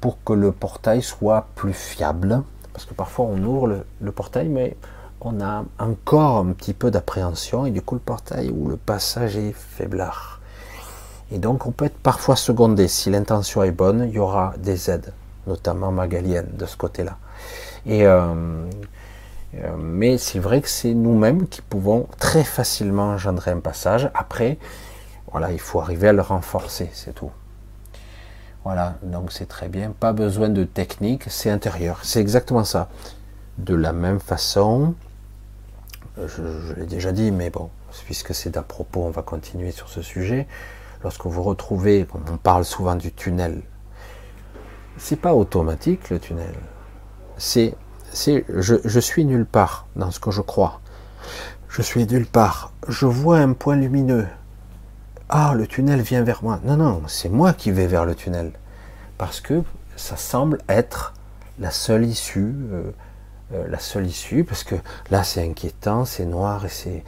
pour 0.00 0.22
que 0.24 0.32
le 0.32 0.50
portail 0.50 1.00
soit 1.00 1.46
plus 1.54 1.72
fiable. 1.72 2.42
Parce 2.72 2.84
que 2.84 2.94
parfois 2.94 3.26
on 3.26 3.40
ouvre 3.44 3.84
le, 4.00 4.12
portail, 4.12 4.48
mais 4.48 4.76
on 5.20 5.40
a 5.40 5.64
encore 5.78 6.38
un 6.38 6.52
petit 6.52 6.74
peu 6.74 6.90
d'appréhension 6.90 7.66
et 7.66 7.70
du 7.70 7.82
coup 7.82 7.94
le 7.94 8.00
portail 8.00 8.50
ou 8.50 8.68
le 8.68 8.76
passage 8.76 9.36
est 9.36 9.52
faiblard. 9.52 10.31
Et 11.32 11.38
donc 11.38 11.66
on 11.66 11.70
peut 11.70 11.86
être 11.86 11.98
parfois 11.98 12.36
secondé. 12.36 12.88
Si 12.88 13.08
l'intention 13.08 13.62
est 13.62 13.70
bonne, 13.70 14.06
il 14.06 14.14
y 14.14 14.18
aura 14.18 14.52
des 14.58 14.90
aides, 14.90 15.14
notamment 15.46 15.90
magaliennes 15.90 16.50
de 16.52 16.66
ce 16.66 16.76
côté-là. 16.76 17.16
Et 17.86 18.06
euh, 18.06 18.68
euh, 19.54 19.76
mais 19.78 20.18
c'est 20.18 20.38
vrai 20.38 20.60
que 20.60 20.68
c'est 20.68 20.92
nous-mêmes 20.92 21.48
qui 21.48 21.62
pouvons 21.62 22.06
très 22.18 22.44
facilement 22.44 23.04
engendrer 23.04 23.50
un 23.50 23.60
passage. 23.60 24.10
Après, 24.14 24.58
voilà, 25.30 25.52
il 25.52 25.58
faut 25.58 25.80
arriver 25.80 26.08
à 26.08 26.12
le 26.12 26.20
renforcer, 26.20 26.90
c'est 26.92 27.14
tout. 27.14 27.30
Voilà, 28.64 28.96
donc 29.02 29.32
c'est 29.32 29.48
très 29.48 29.68
bien. 29.68 29.92
Pas 29.98 30.12
besoin 30.12 30.50
de 30.50 30.64
technique, 30.64 31.24
c'est 31.28 31.50
intérieur. 31.50 32.00
C'est 32.02 32.20
exactement 32.20 32.64
ça. 32.64 32.90
De 33.56 33.74
la 33.74 33.94
même 33.94 34.20
façon, 34.20 34.94
je, 36.18 36.26
je 36.26 36.74
l'ai 36.74 36.86
déjà 36.86 37.10
dit, 37.10 37.30
mais 37.30 37.48
bon, 37.48 37.70
puisque 38.04 38.34
c'est 38.34 38.50
d'à 38.50 38.62
propos, 38.62 39.00
on 39.04 39.10
va 39.10 39.22
continuer 39.22 39.72
sur 39.72 39.88
ce 39.88 40.02
sujet 40.02 40.46
lorsque 41.02 41.26
vous 41.26 41.42
retrouvez, 41.42 42.06
on 42.14 42.36
parle 42.36 42.64
souvent 42.64 42.94
du 42.94 43.12
tunnel, 43.12 43.62
c'est 44.96 45.16
pas 45.16 45.34
automatique 45.34 46.10
le 46.10 46.18
tunnel. 46.18 46.54
C'est, 47.36 47.74
c'est, 48.12 48.44
je, 48.48 49.00
suis 49.00 49.24
nulle 49.24 49.46
part 49.46 49.86
dans 49.96 50.10
ce 50.10 50.20
que 50.20 50.30
je 50.30 50.42
crois. 50.42 50.80
Je 51.68 51.82
suis 51.82 52.06
nulle 52.06 52.26
part. 52.26 52.72
Je 52.88 53.06
vois 53.06 53.38
un 53.38 53.52
point 53.52 53.76
lumineux. 53.76 54.26
Ah, 55.28 55.54
le 55.54 55.66
tunnel 55.66 56.02
vient 56.02 56.22
vers 56.22 56.44
moi. 56.44 56.60
Non, 56.64 56.76
non, 56.76 57.02
c'est 57.06 57.30
moi 57.30 57.52
qui 57.52 57.70
vais 57.70 57.86
vers 57.86 58.04
le 58.04 58.14
tunnel. 58.14 58.52
Parce 59.18 59.40
que 59.40 59.62
ça 59.96 60.16
semble 60.16 60.58
être 60.68 61.14
la 61.58 61.70
seule 61.70 62.04
issue, 62.04 62.54
euh, 62.72 62.92
euh, 63.54 63.66
la 63.68 63.78
seule 63.78 64.06
issue, 64.06 64.44
parce 64.44 64.64
que 64.64 64.74
là 65.10 65.24
c'est 65.24 65.42
inquiétant, 65.42 66.04
c'est 66.04 66.24
noir 66.26 66.64
et 66.64 66.68
c'est, 66.68 67.02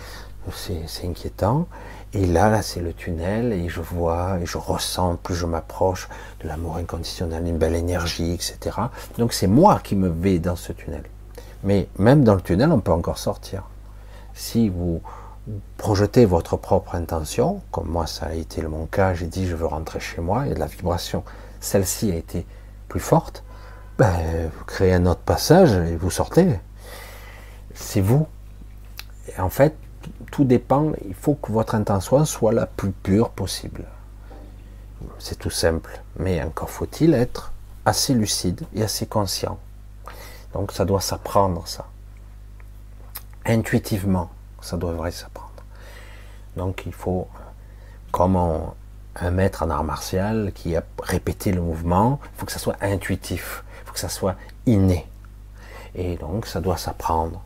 c'est 0.52 1.06
inquiétant. 1.06 1.66
Et 2.14 2.26
là, 2.26 2.62
c'est 2.62 2.80
le 2.80 2.92
tunnel, 2.92 3.52
et 3.52 3.68
je 3.68 3.80
vois, 3.80 4.38
et 4.40 4.46
je 4.46 4.56
ressens, 4.56 5.16
plus 5.16 5.34
je 5.34 5.46
m'approche 5.46 6.08
de 6.40 6.46
l'amour 6.46 6.76
inconditionnel, 6.76 7.44
une 7.44 7.58
belle 7.58 7.74
énergie, 7.74 8.32
etc. 8.32 8.76
Donc 9.18 9.32
c'est 9.32 9.48
moi 9.48 9.80
qui 9.82 9.96
me 9.96 10.08
vais 10.08 10.38
dans 10.38 10.54
ce 10.54 10.72
tunnel. 10.72 11.02
Mais 11.64 11.88
même 11.98 12.22
dans 12.22 12.36
le 12.36 12.40
tunnel, 12.40 12.70
on 12.70 12.78
peut 12.78 12.92
encore 12.92 13.18
sortir. 13.18 13.64
Si 14.32 14.68
vous 14.68 15.02
projetez 15.76 16.24
votre 16.24 16.56
propre 16.56 16.94
intention, 16.94 17.62
comme 17.72 17.88
moi 17.88 18.06
ça 18.06 18.26
a 18.26 18.34
été 18.34 18.62
mon 18.62 18.86
cas, 18.86 19.14
j'ai 19.14 19.26
dit 19.26 19.48
je 19.48 19.56
veux 19.56 19.66
rentrer 19.66 19.98
chez 19.98 20.20
moi, 20.20 20.46
et 20.46 20.54
la 20.54 20.66
vibration, 20.66 21.24
celle-ci 21.60 22.12
a 22.12 22.14
été 22.14 22.46
plus 22.88 23.00
forte, 23.00 23.42
ben, 23.98 24.14
vous 24.56 24.64
créez 24.64 24.92
un 24.92 25.06
autre 25.06 25.20
passage 25.20 25.72
et 25.72 25.96
vous 25.96 26.10
sortez. 26.10 26.60
C'est 27.74 28.00
vous. 28.00 28.26
Et 29.28 29.40
en 29.40 29.48
fait, 29.48 29.74
tout 30.34 30.44
dépend, 30.44 30.90
il 31.06 31.14
faut 31.14 31.34
que 31.34 31.52
votre 31.52 31.76
intention 31.76 32.24
soit 32.24 32.50
la 32.50 32.66
plus 32.66 32.90
pure 32.90 33.30
possible. 33.30 33.84
C'est 35.20 35.38
tout 35.38 35.48
simple. 35.48 36.00
Mais 36.18 36.42
encore 36.42 36.70
faut-il 36.70 37.14
être 37.14 37.52
assez 37.84 38.14
lucide 38.14 38.66
et 38.74 38.82
assez 38.82 39.06
conscient. 39.06 39.60
Donc 40.52 40.72
ça 40.72 40.84
doit 40.84 41.00
s'apprendre 41.00 41.68
ça. 41.68 41.86
Intuitivement, 43.46 44.28
ça 44.60 44.76
devrait 44.76 45.12
s'apprendre. 45.12 45.62
Donc 46.56 46.82
il 46.84 46.92
faut, 46.92 47.28
comme 48.10 48.36
un 49.14 49.30
maître 49.30 49.62
en 49.62 49.70
art 49.70 49.84
martial 49.84 50.50
qui 50.52 50.74
a 50.74 50.82
répété 51.00 51.52
le 51.52 51.60
mouvement, 51.60 52.18
il 52.34 52.38
faut 52.40 52.46
que 52.46 52.52
ça 52.52 52.58
soit 52.58 52.76
intuitif, 52.80 53.62
il 53.82 53.86
faut 53.86 53.92
que 53.92 54.00
ça 54.00 54.08
soit 54.08 54.34
inné. 54.66 55.06
Et 55.94 56.16
donc 56.16 56.46
ça 56.46 56.60
doit 56.60 56.76
s'apprendre. 56.76 57.40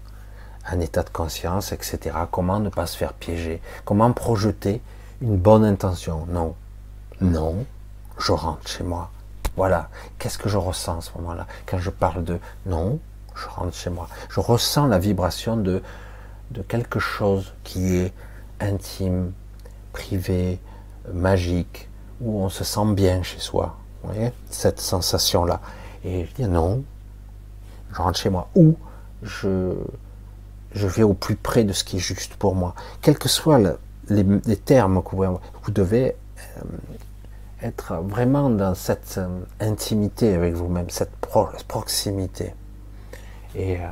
Un 0.71 0.81
état 0.81 1.03
de 1.03 1.11
conscience, 1.11 1.73
etc. 1.73 2.17
Comment 2.31 2.61
ne 2.61 2.69
pas 2.69 2.87
se 2.87 2.97
faire 2.97 3.15
piéger? 3.15 3.63
Comment 3.85 4.13
projeter 4.13 4.81
une 5.23 5.37
bonne 5.37 5.65
intention? 5.65 6.27
Non. 6.29 6.55
Non, 7.21 7.65
je 8.19 8.33
rentre 8.33 8.69
chez 8.69 8.85
moi. 8.85 9.11
Voilà. 9.57 9.89
Qu'est-ce 10.19 10.39
que 10.39 10.49
je 10.49 10.57
ressens 10.57 10.99
à 10.99 11.01
ce 11.01 11.11
moment-là? 11.17 11.47
Quand 11.67 11.79
je 11.79 11.91
parle 11.91 12.23
de 12.23 12.39
non, 12.67 13.01
je 13.35 13.49
rentre 13.49 13.75
chez 13.75 13.91
moi. 13.91 14.09
Je 14.29 14.41
ressens 14.41 14.87
la 14.87 14.99
vibration 14.99 15.57
de, 15.57 15.83
de 16.53 16.63
quelque 16.63 17.01
chose 17.01 17.55
qui 17.65 17.97
est 17.97 18.13
intime, 18.61 19.33
privé, 19.93 20.61
magique, 21.13 21.89
où 22.21 22.41
on 22.41 22.49
se 22.49 22.63
sent 22.63 22.93
bien 22.93 23.23
chez 23.23 23.41
soi. 23.41 23.77
Vous 24.03 24.13
voyez? 24.13 24.33
Cette 24.51 24.81
sensation-là. 24.81 25.61
Et 26.05 26.27
je 26.27 26.35
dis 26.35 26.49
non, 26.49 26.85
je 27.93 27.97
rentre 27.97 28.19
chez 28.19 28.31
moi. 28.31 28.49
Ou 28.55 28.77
je, 29.23 29.75
je 30.73 30.87
vais 30.87 31.03
au 31.03 31.15
plus 31.15 31.37
près 31.37 31.65
de 31.65 31.73
ce 31.73 31.85
qui 31.85 31.97
est 31.97 32.01
juste 32.01 32.35
pour 32.35 32.55
moi. 32.55 32.75
Quels 33.03 33.19
que 33.19 33.29
soient 33.29 33.61
les, 34.09 34.57
termes 34.57 35.03
que 35.03 35.17
vous, 35.17 35.39
vous 35.63 35.73
devez 35.73 36.15
euh, 36.39 36.63
être 37.63 37.97
vraiment 37.97 38.51
dans 38.51 38.75
cette 38.75 39.17
euh, 39.19 39.41
intimité 39.61 40.35
avec 40.35 40.55
vous-même, 40.55 40.91
cette 40.91 41.17
proximité. 41.67 42.55
Et, 43.55 43.77
euh, 43.77 43.87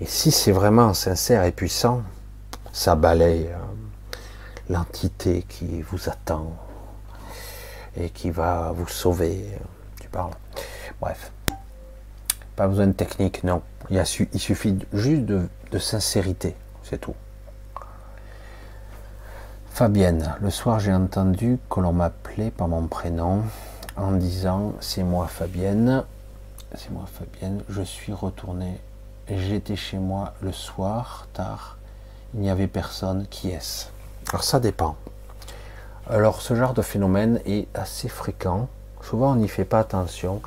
et 0.00 0.06
si 0.06 0.30
c'est 0.30 0.52
vraiment 0.52 0.94
sincère 0.94 1.44
et 1.44 1.52
puissant, 1.52 2.02
ça 2.72 2.96
balaye 2.96 3.48
l'entité 4.68 5.44
qui 5.48 5.82
vous 5.82 6.08
attend 6.08 6.52
et 7.96 8.10
qui 8.10 8.30
va 8.30 8.72
vous 8.74 8.88
sauver. 8.88 9.44
Tu 10.00 10.08
parles. 10.08 10.32
Bref. 11.00 11.30
Pas 12.56 12.68
besoin 12.68 12.86
de 12.88 12.92
technique, 12.92 13.44
non. 13.44 13.62
Il 13.90 14.04
suffit 14.06 14.78
juste 14.92 15.22
de, 15.22 15.48
de 15.74 15.80
sincérité, 15.80 16.54
c'est 16.84 17.00
tout. 17.00 17.16
Fabienne, 19.70 20.36
le 20.40 20.50
soir 20.50 20.78
j'ai 20.78 20.94
entendu 20.94 21.58
que 21.68 21.80
l'on 21.80 21.92
m'appelait 21.92 22.52
par 22.52 22.68
mon 22.68 22.86
prénom 22.86 23.42
en 23.96 24.12
disant 24.12 24.74
c'est 24.78 25.02
moi 25.02 25.26
Fabienne, 25.26 26.04
c'est 26.76 26.92
moi 26.92 27.06
Fabienne, 27.12 27.60
je 27.68 27.82
suis 27.82 28.12
retourné, 28.12 28.78
j'étais 29.28 29.74
chez 29.74 29.98
moi 29.98 30.34
le 30.42 30.52
soir 30.52 31.26
tard, 31.32 31.76
il 32.34 32.40
n'y 32.42 32.50
avait 32.50 32.68
personne, 32.68 33.26
qui 33.28 33.50
est-ce? 33.50 33.86
Alors 34.28 34.44
ça 34.44 34.60
dépend. 34.60 34.94
Alors 36.08 36.40
ce 36.40 36.54
genre 36.54 36.74
de 36.74 36.82
phénomène 36.82 37.40
est 37.46 37.66
assez 37.74 38.08
fréquent, 38.08 38.68
souvent 39.02 39.32
on 39.32 39.36
n'y 39.36 39.48
fait 39.48 39.64
pas 39.64 39.80
attention, 39.80 40.40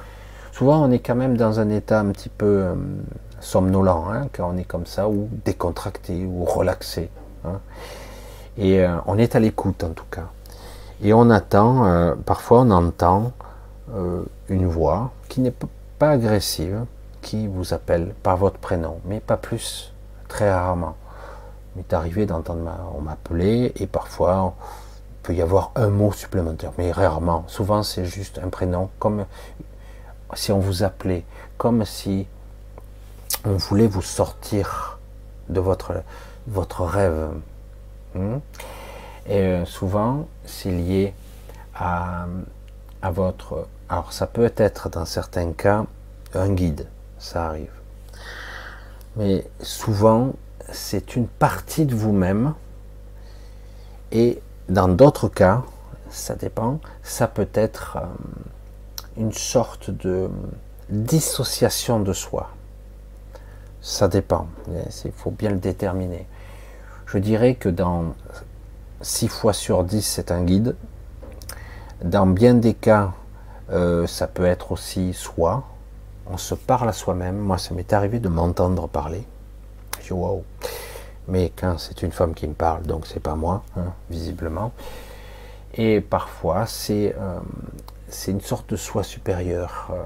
souvent 0.53 0.81
on 0.85 0.89
est 0.89 0.99
quand 0.99 1.15
même 1.15 1.35
dans 1.35 1.59
un 1.59 1.67
état 1.67 1.99
un 1.99 2.11
petit 2.13 2.29
peu 2.29 2.45
euh, 2.45 2.75
somnolent, 3.39 4.05
hein, 4.09 4.27
quand 4.33 4.51
on 4.53 4.57
est 4.57 4.63
comme 4.63 4.85
ça, 4.85 5.09
ou 5.09 5.29
décontracté, 5.45 6.25
ou 6.25 6.45
relaxé. 6.45 7.09
Hein. 7.45 7.59
Et 8.57 8.81
euh, 8.81 8.97
on 9.05 9.17
est 9.17 9.35
à 9.35 9.39
l'écoute 9.39 9.83
en 9.83 9.91
tout 9.91 10.05
cas. 10.09 10.29
Et 11.03 11.13
on 11.13 11.29
attend, 11.29 11.85
euh, 11.85 12.15
parfois 12.15 12.61
on 12.61 12.71
entend 12.71 13.31
euh, 13.93 14.23
une 14.49 14.65
voix 14.65 15.11
qui 15.29 15.41
n'est 15.41 15.53
pas 15.99 16.11
agressive, 16.11 16.85
qui 17.21 17.47
vous 17.47 17.73
appelle 17.73 18.15
par 18.23 18.37
votre 18.37 18.57
prénom, 18.57 18.99
mais 19.05 19.19
pas 19.19 19.37
plus, 19.37 19.93
très 20.27 20.51
rarement. 20.51 20.95
Il 21.75 21.79
m'est 21.79 21.93
arrivé 21.93 22.25
d'entendre, 22.25 22.71
on 22.97 23.01
m'appelait, 23.01 23.73
et 23.75 23.85
parfois 23.85 24.55
il 25.09 25.15
peut 25.21 25.35
y 25.35 25.41
avoir 25.41 25.71
un 25.75 25.89
mot 25.89 26.11
supplémentaire, 26.11 26.71
mais 26.79 26.91
rarement. 26.91 27.43
Souvent 27.47 27.83
c'est 27.83 28.05
juste 28.05 28.39
un 28.43 28.49
prénom, 28.49 28.89
comme 28.97 29.25
si 30.33 30.51
on 30.51 30.59
vous 30.59 30.81
appelait, 30.81 31.25
comme 31.57 31.85
si 31.85 32.27
on 33.45 33.53
voulait 33.57 33.87
vous 33.87 34.01
sortir 34.01 34.99
de 35.49 35.59
votre, 35.59 35.93
votre 36.47 36.83
rêve. 36.83 37.29
Hmm? 38.15 38.37
Et 39.27 39.39
euh, 39.39 39.65
souvent, 39.65 40.27
c'est 40.45 40.71
lié 40.71 41.13
à, 41.75 42.25
à 43.01 43.11
votre... 43.11 43.67
Alors, 43.89 44.13
ça 44.13 44.27
peut 44.27 44.51
être 44.57 44.89
dans 44.89 45.05
certains 45.05 45.51
cas 45.53 45.85
un 46.33 46.49
guide, 46.49 46.87
ça 47.19 47.47
arrive. 47.47 47.71
Mais 49.15 49.45
souvent, 49.61 50.33
c'est 50.71 51.15
une 51.15 51.27
partie 51.27 51.85
de 51.85 51.95
vous-même. 51.95 52.53
Et 54.11 54.41
dans 54.69 54.87
d'autres 54.87 55.29
cas, 55.29 55.63
ça 56.09 56.35
dépend, 56.35 56.79
ça 57.03 57.27
peut 57.27 57.49
être 57.53 57.97
euh, 57.97 58.05
une 59.17 59.33
sorte 59.33 59.89
de 59.89 60.29
dissociation 60.89 61.99
de 61.99 62.13
soi. 62.13 62.49
Ça 63.81 64.07
dépend, 64.07 64.47
il 65.05 65.11
faut 65.11 65.31
bien 65.31 65.49
le 65.49 65.57
déterminer. 65.57 66.25
Je 67.05 67.17
dirais 67.19 67.55
que 67.55 67.69
dans 67.69 68.15
6 69.01 69.27
fois 69.27 69.53
sur 69.53 69.83
10, 69.83 70.01
c'est 70.01 70.31
un 70.31 70.43
guide. 70.43 70.75
Dans 72.03 72.27
bien 72.27 72.53
des 72.53 72.73
cas, 72.73 73.13
euh, 73.71 74.07
ça 74.07 74.27
peut 74.27 74.45
être 74.45 74.71
aussi 74.71 75.13
soi. 75.13 75.63
On 76.29 76.37
se 76.37 76.55
parle 76.55 76.89
à 76.89 76.93
soi-même. 76.93 77.37
Moi, 77.37 77.57
ça 77.57 77.73
m'est 77.73 77.93
arrivé 77.93 78.19
de 78.19 78.27
m'entendre 78.27 78.87
parler. 78.87 79.25
Je 80.01 80.13
waouh. 80.13 80.43
Mais 81.27 81.51
quand 81.55 81.77
c'est 81.77 82.01
une 82.03 82.11
femme 82.11 82.33
qui 82.33 82.47
me 82.47 82.53
parle, 82.53 82.83
donc 82.83 83.05
c'est 83.07 83.19
pas 83.19 83.35
moi, 83.35 83.63
hein, 83.77 83.93
visiblement. 84.09 84.71
Et 85.73 86.01
parfois, 86.01 86.65
c'est 86.65 87.15
euh, 87.17 87.39
c'est 88.09 88.31
une 88.31 88.41
sorte 88.41 88.69
de 88.69 88.75
soi 88.75 89.03
supérieur. 89.03 89.89
Euh, 89.91 90.03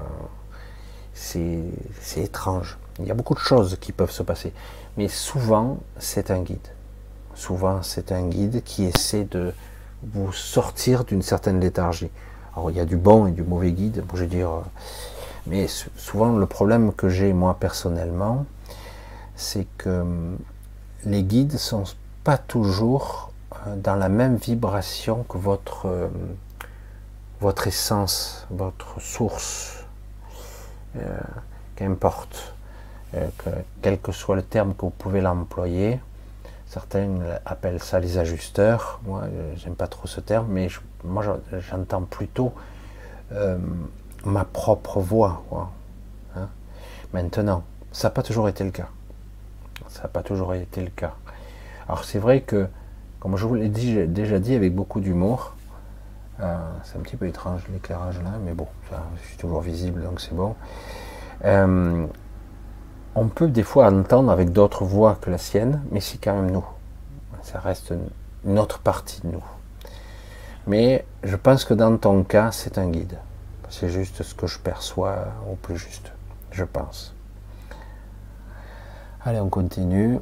c'est 1.14 2.20
étrange. 2.20 2.78
Il 2.98 3.06
y 3.06 3.10
a 3.10 3.14
beaucoup 3.14 3.34
de 3.34 3.38
choses 3.38 3.76
qui 3.80 3.92
peuvent 3.92 4.10
se 4.10 4.22
passer. 4.22 4.52
Mais 4.96 5.08
souvent, 5.08 5.78
c'est 5.98 6.30
un 6.30 6.40
guide. 6.40 6.68
Souvent, 7.34 7.82
c'est 7.82 8.12
un 8.12 8.26
guide 8.26 8.62
qui 8.64 8.84
essaie 8.84 9.24
de 9.24 9.52
vous 10.02 10.32
sortir 10.32 11.04
d'une 11.04 11.22
certaine 11.22 11.60
léthargie. 11.60 12.10
Alors, 12.54 12.70
il 12.70 12.76
y 12.76 12.80
a 12.80 12.84
du 12.84 12.96
bon 12.96 13.26
et 13.26 13.30
du 13.30 13.42
mauvais 13.42 13.72
guide, 13.72 14.04
dire. 14.28 14.50
Euh, 14.50 14.60
mais 15.46 15.66
souvent, 15.96 16.36
le 16.36 16.46
problème 16.46 16.92
que 16.92 17.08
j'ai, 17.08 17.32
moi, 17.32 17.56
personnellement, 17.58 18.44
c'est 19.34 19.66
que 19.78 20.00
hum, 20.00 20.38
les 21.04 21.22
guides 21.22 21.56
sont 21.56 21.84
pas 22.24 22.38
toujours 22.38 23.32
euh, 23.66 23.76
dans 23.76 23.96
la 23.96 24.08
même 24.08 24.36
vibration 24.36 25.24
que 25.28 25.38
votre, 25.38 25.86
hum, 25.86 26.36
votre 27.40 27.66
essence, 27.66 28.46
votre 28.50 29.00
source. 29.00 29.84
Euh, 30.96 31.18
qu'importe. 31.76 32.54
Euh, 33.14 33.28
quel 33.82 33.98
que 33.98 34.10
soit 34.10 34.36
le 34.36 34.42
terme 34.42 34.74
que 34.74 34.82
vous 34.82 34.90
pouvez 34.90 35.20
l'employer. 35.20 36.00
Certains 36.66 37.10
appellent 37.44 37.82
ça 37.82 38.00
les 38.00 38.16
ajusteurs. 38.16 39.00
Moi, 39.04 39.22
euh, 39.24 39.52
j'aime 39.56 39.74
pas 39.74 39.86
trop 39.86 40.06
ce 40.06 40.20
terme, 40.20 40.46
mais 40.48 40.68
moi, 41.04 41.22
j'entends 41.58 42.02
plutôt 42.02 42.54
euh, 43.32 43.58
ma 44.24 44.44
propre 44.44 45.00
voix. 45.00 45.42
Hein. 46.34 46.48
Maintenant, 47.12 47.64
ça 47.92 48.08
n'a 48.08 48.12
pas 48.12 48.22
toujours 48.22 48.48
été 48.48 48.64
le 48.64 48.70
cas. 48.70 48.88
Ça 49.88 50.04
n'a 50.04 50.08
pas 50.08 50.22
toujours 50.22 50.54
été 50.54 50.82
le 50.82 50.90
cas. 50.90 51.14
Alors, 51.86 52.04
c'est 52.04 52.18
vrai 52.18 52.40
que, 52.40 52.66
comme 53.20 53.36
je 53.36 53.44
vous 53.44 53.54
l'ai 53.54 53.68
déjà 53.68 54.38
dit 54.38 54.54
avec 54.54 54.74
beaucoup 54.74 55.00
d'humour, 55.00 55.54
c'est 56.38 56.98
un 56.98 57.02
petit 57.02 57.16
peu 57.16 57.26
étrange 57.28 57.62
l'éclairage 57.72 58.18
là, 58.22 58.32
mais 58.44 58.52
bon, 58.52 58.66
je 58.90 59.28
suis 59.28 59.36
toujours 59.36 59.60
visible, 59.60 60.02
donc 60.02 60.20
c'est 60.20 60.34
bon 60.34 60.56
on 63.14 63.28
peut 63.28 63.48
des 63.48 63.62
fois 63.62 63.90
entendre 63.90 64.30
avec 64.30 64.52
d'autres 64.52 64.84
voix 64.84 65.18
que 65.20 65.30
la 65.30 65.38
sienne, 65.38 65.82
mais 65.90 66.00
c'est 66.00 66.18
quand 66.18 66.34
même 66.34 66.50
nous. 66.50 66.64
Ça 67.42 67.58
reste 67.58 67.92
une 68.44 68.58
autre 68.58 68.78
partie 68.78 69.20
de 69.22 69.28
nous. 69.28 69.44
Mais 70.66 71.04
je 71.24 71.36
pense 71.36 71.64
que 71.64 71.74
dans 71.74 71.96
ton 71.96 72.22
cas, 72.22 72.52
c'est 72.52 72.78
un 72.78 72.88
guide. 72.88 73.18
C'est 73.68 73.88
juste 73.88 74.22
ce 74.22 74.34
que 74.34 74.46
je 74.46 74.58
perçois 74.58 75.26
au 75.50 75.56
plus 75.56 75.76
juste, 75.76 76.12
je 76.50 76.64
pense. 76.64 77.14
Allez, 79.24 79.40
on 79.40 79.48
continue. 79.48 80.18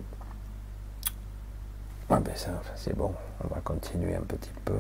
Ah 2.08 2.20
ben 2.20 2.34
ça, 2.34 2.50
c'est 2.76 2.96
bon, 2.96 3.14
on 3.44 3.54
va 3.54 3.60
continuer 3.60 4.16
un 4.16 4.22
petit 4.22 4.50
peu. 4.64 4.78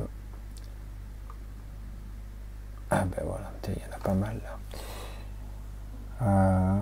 Ah 2.90 3.04
ben 3.04 3.22
voilà, 3.24 3.50
il 3.68 3.74
y 3.74 3.92
en 3.92 3.96
a 3.96 4.00
pas 4.00 4.14
mal 4.14 4.40
là. 4.42 4.58
Euh, 6.22 6.78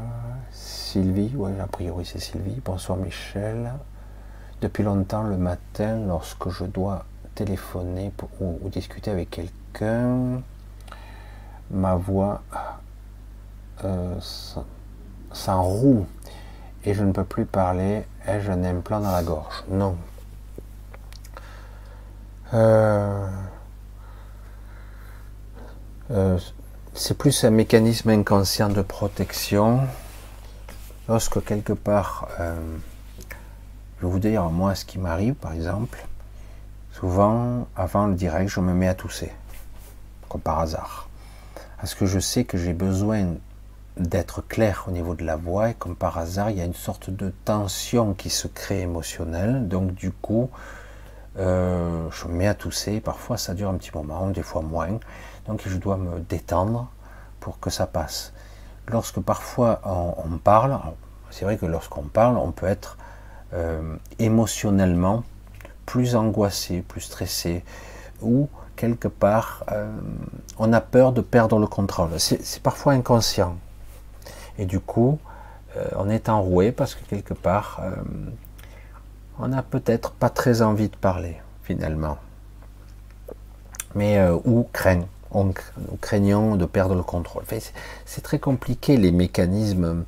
Sylvie, 0.91 1.31
oui, 1.37 1.51
a 1.63 1.67
priori 1.67 2.07
c'est 2.07 2.19
Sylvie. 2.19 2.63
Bonsoir 2.65 2.97
Michel. 2.97 3.75
Depuis 4.63 4.83
longtemps, 4.83 5.23
le 5.23 5.37
matin, 5.37 5.99
lorsque 6.07 6.49
je 6.49 6.65
dois 6.65 7.05
téléphoner 7.35 8.11
ou, 8.41 8.57
discuter 8.71 9.11
avec 9.11 9.29
quelqu'un, 9.29 9.53
que 9.75 10.39
ma 11.71 11.95
voix 11.95 12.41
euh, 13.85 14.15
s'enroue 15.31 16.07
et 16.87 16.95
je 16.95 17.05
ne 17.05 17.13
peux 17.13 17.25
plus 17.25 17.45
parler. 17.45 18.05
Ai-je 18.27 18.51
un 18.51 18.65
implant 18.65 19.01
dans 19.01 19.13
la 19.13 19.23
gorge 19.23 19.65
Non. 19.69 19.95
Euh, 22.55 23.29
euh, 26.13 26.39
c'est 26.95 27.19
plus 27.19 27.45
un 27.45 27.51
mécanisme 27.51 28.09
inconscient 28.09 28.71
de 28.71 28.81
protection. 28.81 29.81
Lorsque 31.09 31.43
quelque 31.43 31.73
part, 31.73 32.29
euh, 32.39 32.55
je 33.97 34.07
vais 34.07 34.13
vous 34.13 34.19
dire 34.19 34.45
moi 34.51 34.75
ce 34.75 34.85
qui 34.85 34.99
m'arrive 34.99 35.33
par 35.33 35.55
exemple, 35.55 36.07
souvent 36.93 37.67
avant 37.77 38.09
le 38.09 38.15
direct, 38.15 38.51
je 38.51 38.61
me 38.61 38.75
mets 38.75 38.89
à 38.89 38.95
tousser, 38.95 39.33
comme 40.29 40.43
par 40.43 40.61
hasard. 40.61 41.09
Parce 41.79 41.95
que 41.95 42.05
je 42.05 42.19
sais 42.19 42.45
que 42.45 42.59
j'ai 42.59 42.75
besoin 42.75 43.37
d'être 43.97 44.43
clair 44.43 44.85
au 44.87 44.91
niveau 44.91 45.15
de 45.15 45.25
la 45.25 45.37
voix 45.37 45.71
et 45.71 45.75
comme 45.75 45.97
par 45.97 46.19
hasard, 46.19 46.51
il 46.51 46.59
y 46.59 46.61
a 46.61 46.67
une 46.67 46.75
sorte 46.75 47.09
de 47.09 47.33
tension 47.47 48.13
qui 48.13 48.29
se 48.29 48.47
crée 48.47 48.83
émotionnelle. 48.83 49.67
Donc 49.67 49.95
du 49.95 50.11
coup, 50.11 50.51
euh, 51.39 52.11
je 52.11 52.29
me 52.29 52.35
mets 52.35 52.49
à 52.49 52.55
tousser. 52.55 53.01
Parfois, 53.01 53.39
ça 53.39 53.55
dure 53.55 53.71
un 53.71 53.79
petit 53.79 53.93
moment, 53.95 54.29
des 54.29 54.43
fois 54.43 54.61
moins. 54.61 55.01
Donc 55.47 55.63
je 55.65 55.77
dois 55.79 55.97
me 55.97 56.21
détendre 56.21 56.91
pour 57.41 57.61
que 57.61 57.71
ça 57.71 57.87
passe. 57.87 58.35
Lorsque 58.91 59.21
parfois 59.21 59.81
on, 59.85 60.39
parle, 60.39 60.79
c'est 61.31 61.45
vrai 61.45 61.59
que 61.59 61.67
lorsqu'on 61.67 62.03
parle, 62.03 62.39
on 62.39 62.53
peut 62.53 62.67
être 62.67 62.97
euh, 63.53 63.97
émotionnellement 64.19 65.25
plus 65.85 66.17
angoissé, 66.17 66.83
plus 66.87 67.03
stressé, 67.03 67.65
ou 68.23 68.49
quelque 68.77 69.09
part, 69.09 69.65
euh, 69.73 69.91
on 70.59 70.73
a 70.73 70.81
peur 70.81 71.13
de 71.13 71.21
perdre 71.21 71.59
le 71.59 71.67
contrôle. 71.67 72.19
C'est 72.19 72.63
parfois 72.63 72.95
inconscient. 72.95 73.57
Et 74.59 74.65
du 74.65 74.81
coup, 74.81 75.19
euh, 75.77 75.87
on 75.97 76.09
est 76.09 76.29
enroué 76.29 76.73
parce 76.73 76.95
que 76.95 77.05
quelque 77.05 77.35
part, 77.35 77.83
on 79.39 79.49
n'a 79.49 79.63
peut-être 79.63 80.13
pas 80.13 80.31
très 80.31 80.63
envie 80.63 80.89
de 80.89 80.97
parler, 80.97 81.37
finalement. 81.63 82.17
Mais 83.95 84.19
ou 84.45 84.67
craint, 84.73 85.05
on, 85.31 85.53
craignons 86.01 86.57
de 86.57 86.65
perdre 86.65 86.95
le 86.95 87.03
contrôle. 87.03 87.45
c'est 88.07 88.23
très 88.23 88.39
compliqué 88.39 88.97
les 88.97 89.13
mécanismes 89.13 90.05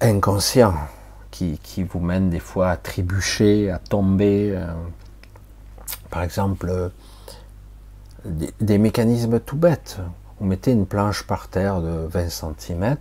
inconscients 0.00 0.74
qui, 1.30 1.58
vous 1.82 2.00
mènent 2.00 2.30
des 2.30 2.40
fois 2.40 2.70
à 2.70 2.76
trébucher, 2.76 3.70
à 3.70 3.78
tomber. 3.78 4.58
par 6.10 6.22
exemple, 6.22 6.90
des 8.24 8.78
mécanismes 8.78 9.40
tout 9.40 9.56
bêtes 9.56 10.00
vous 10.38 10.46
mettez 10.46 10.72
une 10.72 10.86
planche 10.86 11.22
par 11.22 11.48
terre 11.48 11.80
de 11.80 12.06
20 12.10 12.28
cm 12.28 12.96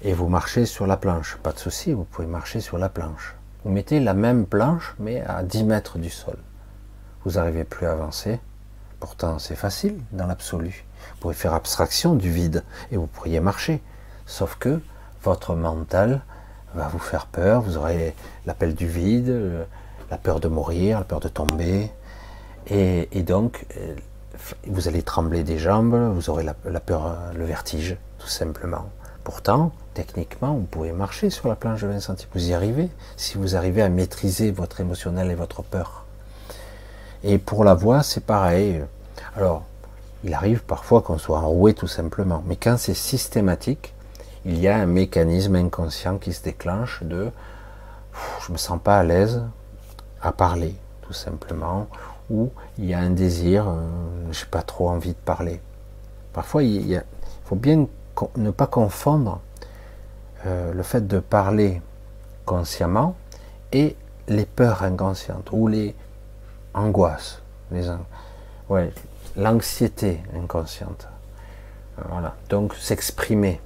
et 0.00 0.14
vous 0.14 0.28
marchez 0.28 0.64
sur 0.64 0.86
la 0.86 0.96
planche. 0.96 1.36
Pas 1.42 1.52
de 1.52 1.58
souci, 1.58 1.92
vous 1.92 2.04
pouvez 2.04 2.26
marcher 2.26 2.60
sur 2.60 2.78
la 2.78 2.88
planche. 2.88 3.36
Vous 3.64 3.70
mettez 3.70 4.00
la 4.00 4.14
même 4.14 4.46
planche 4.46 4.94
mais 4.98 5.20
à 5.20 5.42
10 5.42 5.64
mètres 5.64 5.98
du 5.98 6.08
sol. 6.08 6.38
Vous 7.24 7.32
n'arrivez 7.32 7.64
plus 7.64 7.86
à 7.86 7.92
avancer. 7.92 8.40
Pourtant, 9.02 9.40
c'est 9.40 9.56
facile 9.56 9.98
dans 10.12 10.28
l'absolu. 10.28 10.84
Vous 11.00 11.16
pouvez 11.22 11.34
faire 11.34 11.54
abstraction 11.54 12.14
du 12.14 12.30
vide 12.30 12.62
et 12.92 12.96
vous 12.96 13.08
pourriez 13.08 13.40
marcher. 13.40 13.82
Sauf 14.26 14.54
que 14.54 14.80
votre 15.24 15.56
mental 15.56 16.22
va 16.76 16.86
vous 16.86 17.00
faire 17.00 17.26
peur. 17.26 17.62
Vous 17.62 17.76
aurez 17.76 18.14
l'appel 18.46 18.76
du 18.76 18.86
vide, 18.86 19.66
la 20.08 20.18
peur 20.18 20.38
de 20.38 20.46
mourir, 20.46 21.00
la 21.00 21.04
peur 21.04 21.18
de 21.18 21.26
tomber. 21.26 21.90
Et, 22.68 23.08
donc, 23.24 23.66
vous 24.68 24.86
allez 24.86 25.02
trembler 25.02 25.42
des 25.42 25.58
jambes, 25.58 25.96
vous 26.14 26.30
aurez 26.30 26.44
la, 26.44 26.54
peur, 26.54 27.18
le 27.34 27.44
vertige, 27.44 27.96
tout 28.20 28.28
simplement. 28.28 28.88
Pourtant, 29.24 29.72
techniquement, 29.94 30.54
vous 30.54 30.66
pouvez 30.66 30.92
marcher 30.92 31.28
sur 31.28 31.48
la 31.48 31.56
planche 31.56 31.82
de 31.82 31.88
20 31.88 31.98
cm. 31.98 32.16
Vous 32.34 32.50
y 32.50 32.54
arrivez, 32.54 32.88
si 33.16 33.36
vous 33.36 33.56
arrivez 33.56 33.82
à 33.82 33.88
maîtriser 33.88 34.52
votre 34.52 34.78
émotionnel 34.78 35.32
et 35.32 35.34
votre 35.34 35.64
peur. 35.64 36.01
Et 37.24 37.38
pour 37.38 37.64
la 37.64 37.74
voix, 37.74 38.02
c'est 38.02 38.24
pareil. 38.24 38.82
Alors, 39.36 39.62
il 40.24 40.34
arrive 40.34 40.62
parfois 40.62 41.02
qu'on 41.02 41.18
soit 41.18 41.38
enroué 41.38 41.74
tout 41.74 41.86
simplement. 41.86 42.42
Mais 42.46 42.56
quand 42.56 42.76
c'est 42.78 42.94
systématique, 42.94 43.94
il 44.44 44.58
y 44.58 44.68
a 44.68 44.76
un 44.76 44.86
mécanisme 44.86 45.54
inconscient 45.54 46.18
qui 46.18 46.32
se 46.32 46.42
déclenche 46.42 47.02
de 47.02 47.30
je 48.46 48.52
me 48.52 48.58
sens 48.58 48.78
pas 48.82 48.98
à 48.98 49.02
l'aise 49.02 49.42
à 50.20 50.32
parler, 50.32 50.74
tout 51.02 51.12
simplement, 51.12 51.88
où 52.30 52.50
il 52.78 52.86
y 52.86 52.94
a 52.94 52.98
un 52.98 53.10
désir, 53.10 53.68
euh, 53.68 53.80
je 54.30 54.40
n'ai 54.40 54.50
pas 54.50 54.62
trop 54.62 54.88
envie 54.88 55.10
de 55.10 55.14
parler. 55.24 55.60
Parfois, 56.32 56.62
il, 56.62 57.02
faut 57.44 57.56
bien 57.56 57.86
ne 58.36 58.50
pas 58.50 58.66
confondre 58.66 59.40
euh, 60.46 60.72
le 60.72 60.82
fait 60.82 61.06
de 61.06 61.18
parler 61.18 61.80
consciemment 62.44 63.16
et 63.72 63.96
les 64.28 64.44
peurs 64.44 64.82
inconscientes 64.82 65.48
ou 65.52 65.66
les 65.66 65.94
angoisses, 66.74 67.42
les, 67.70 67.88
ouais, 68.68 68.92
l'anxiété 69.36 70.22
inconsciente. 70.34 71.08
Voilà. 72.08 72.34
Donc 72.48 72.74
s'exprimer. 72.74 73.60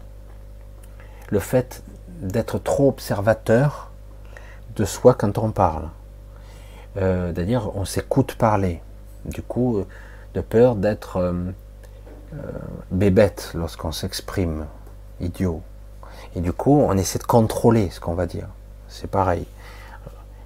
Le 1.30 1.38
fait 1.38 1.82
d'être 2.20 2.58
trop 2.58 2.88
observateur 2.88 3.90
de 4.76 4.84
soi 4.84 5.14
quand 5.14 5.38
on 5.38 5.50
parle. 5.50 5.88
Euh, 6.96 7.32
c'est-à-dire 7.34 7.70
on 7.74 7.84
s'écoute 7.84 8.34
parler. 8.36 8.80
Du 9.24 9.42
coup, 9.42 9.78
euh, 9.78 9.86
de 10.34 10.40
peur 10.40 10.76
d'être 10.76 11.16
euh, 11.16 11.52
bébête 12.90 13.52
lorsqu'on 13.54 13.92
s'exprime, 13.92 14.66
idiot. 15.20 15.62
Et 16.34 16.40
du 16.40 16.52
coup, 16.52 16.78
on 16.80 16.96
essaie 16.96 17.18
de 17.18 17.24
contrôler 17.24 17.90
ce 17.90 18.00
qu'on 18.00 18.14
va 18.14 18.26
dire. 18.26 18.48
C'est 18.88 19.10
pareil. 19.10 19.46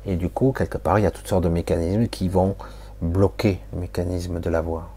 Et 0.07 0.17
du 0.17 0.29
coup, 0.29 0.53
quelque 0.53 0.79
part, 0.79 0.99
il 0.99 1.03
y 1.03 1.07
a 1.07 1.11
toutes 1.11 1.29
sortes 1.29 1.45
de 1.45 1.49
mécanismes 1.49 2.09
qui 2.09 2.29
vont 2.29 2.57
bloquer 3.03 3.61
le 3.73 3.81
mécanisme 3.81 4.41
de 4.41 4.51
la 4.51 4.61
voix. 4.61 4.89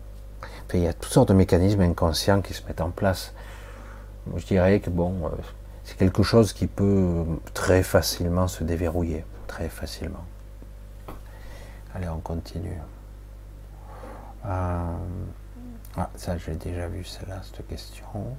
il 0.73 0.79
y 0.79 0.87
a 0.87 0.93
toutes 0.93 1.11
sortes 1.11 1.29
de 1.29 1.33
mécanismes 1.33 1.81
inconscients 1.81 2.41
qui 2.41 2.53
se 2.53 2.65
mettent 2.65 2.81
en 2.81 2.89
place. 2.89 3.33
Je 4.35 4.45
dirais 4.45 4.79
que 4.79 4.89
bon, 4.89 5.29
c'est 5.83 5.97
quelque 5.97 6.23
chose 6.23 6.53
qui 6.53 6.67
peut 6.67 7.25
très 7.53 7.83
facilement 7.83 8.47
se 8.47 8.63
déverrouiller, 8.63 9.25
très 9.47 9.69
facilement. 9.69 10.23
Allez, 11.93 12.09
on 12.09 12.19
continue. 12.19 12.79
Euh, 14.45 14.95
ah, 15.95 16.09
ça, 16.15 16.37
j'ai 16.37 16.55
déjà 16.55 16.87
vu 16.87 17.03
celle-là, 17.03 17.41
cette 17.43 17.67
question. 17.67 18.35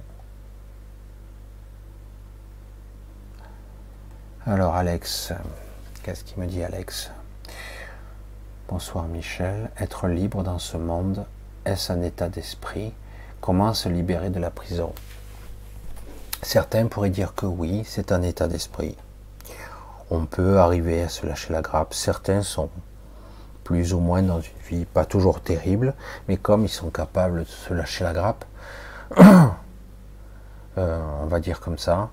Alors, 4.45 4.75
Alex, 4.75 5.33
qu'est-ce 6.05 6.23
qu'il 6.23 6.39
me 6.39 6.45
dit, 6.45 6.63
Alex 6.63 7.09
Bonsoir, 8.69 9.05
Michel. 9.05 9.71
Être 9.79 10.07
libre 10.07 10.43
dans 10.43 10.59
ce 10.59 10.77
monde, 10.77 11.25
est-ce 11.65 11.91
un 11.91 12.03
état 12.03 12.29
d'esprit? 12.29 12.93
Comment 13.41 13.73
se 13.73 13.89
libérer 13.89 14.29
de 14.29 14.39
la 14.39 14.51
prison? 14.51 14.93
Certains 16.43 16.85
pourraient 16.85 17.09
dire 17.09 17.33
que 17.33 17.47
oui, 17.47 17.81
c'est 17.87 18.11
un 18.11 18.21
état 18.21 18.47
d'esprit. 18.47 18.95
On 20.11 20.27
peut 20.27 20.59
arriver 20.59 21.01
à 21.01 21.09
se 21.09 21.25
lâcher 21.25 21.51
la 21.51 21.63
grappe. 21.63 21.95
Certains 21.95 22.43
sont 22.43 22.69
plus 23.63 23.95
ou 23.95 23.99
moins 23.99 24.21
dans 24.21 24.41
une 24.41 24.61
vie 24.69 24.85
pas 24.85 25.05
toujours 25.05 25.41
terrible, 25.41 25.95
mais 26.27 26.37
comme 26.37 26.65
ils 26.65 26.69
sont 26.69 26.91
capables 26.91 27.45
de 27.45 27.49
se 27.49 27.73
lâcher 27.73 28.03
la 28.03 28.13
grappe, 28.13 28.45
euh, 30.77 31.01
on 31.23 31.25
va 31.25 31.39
dire 31.39 31.59
comme 31.59 31.79
ça, 31.79 32.11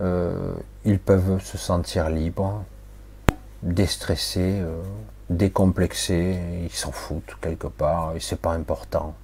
euh, 0.00 0.54
ils 0.84 1.00
peuvent 1.00 1.42
se 1.42 1.58
sentir 1.58 2.08
libres, 2.08 2.62
déstressés, 3.62 4.60
euh, 4.60 4.82
décomplexés, 5.30 6.38
ils 6.64 6.72
s'en 6.72 6.92
foutent 6.92 7.36
quelque 7.40 7.68
part, 7.68 8.14
et 8.16 8.20
c'est 8.20 8.40
pas 8.40 8.52
important. 8.52 9.14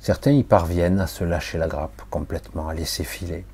Certains 0.00 0.32
y 0.32 0.42
parviennent 0.42 1.00
à 1.00 1.06
se 1.06 1.24
lâcher 1.24 1.58
la 1.58 1.68
grappe 1.68 2.02
complètement, 2.10 2.68
à 2.68 2.74
laisser 2.74 3.04
filer. 3.04 3.44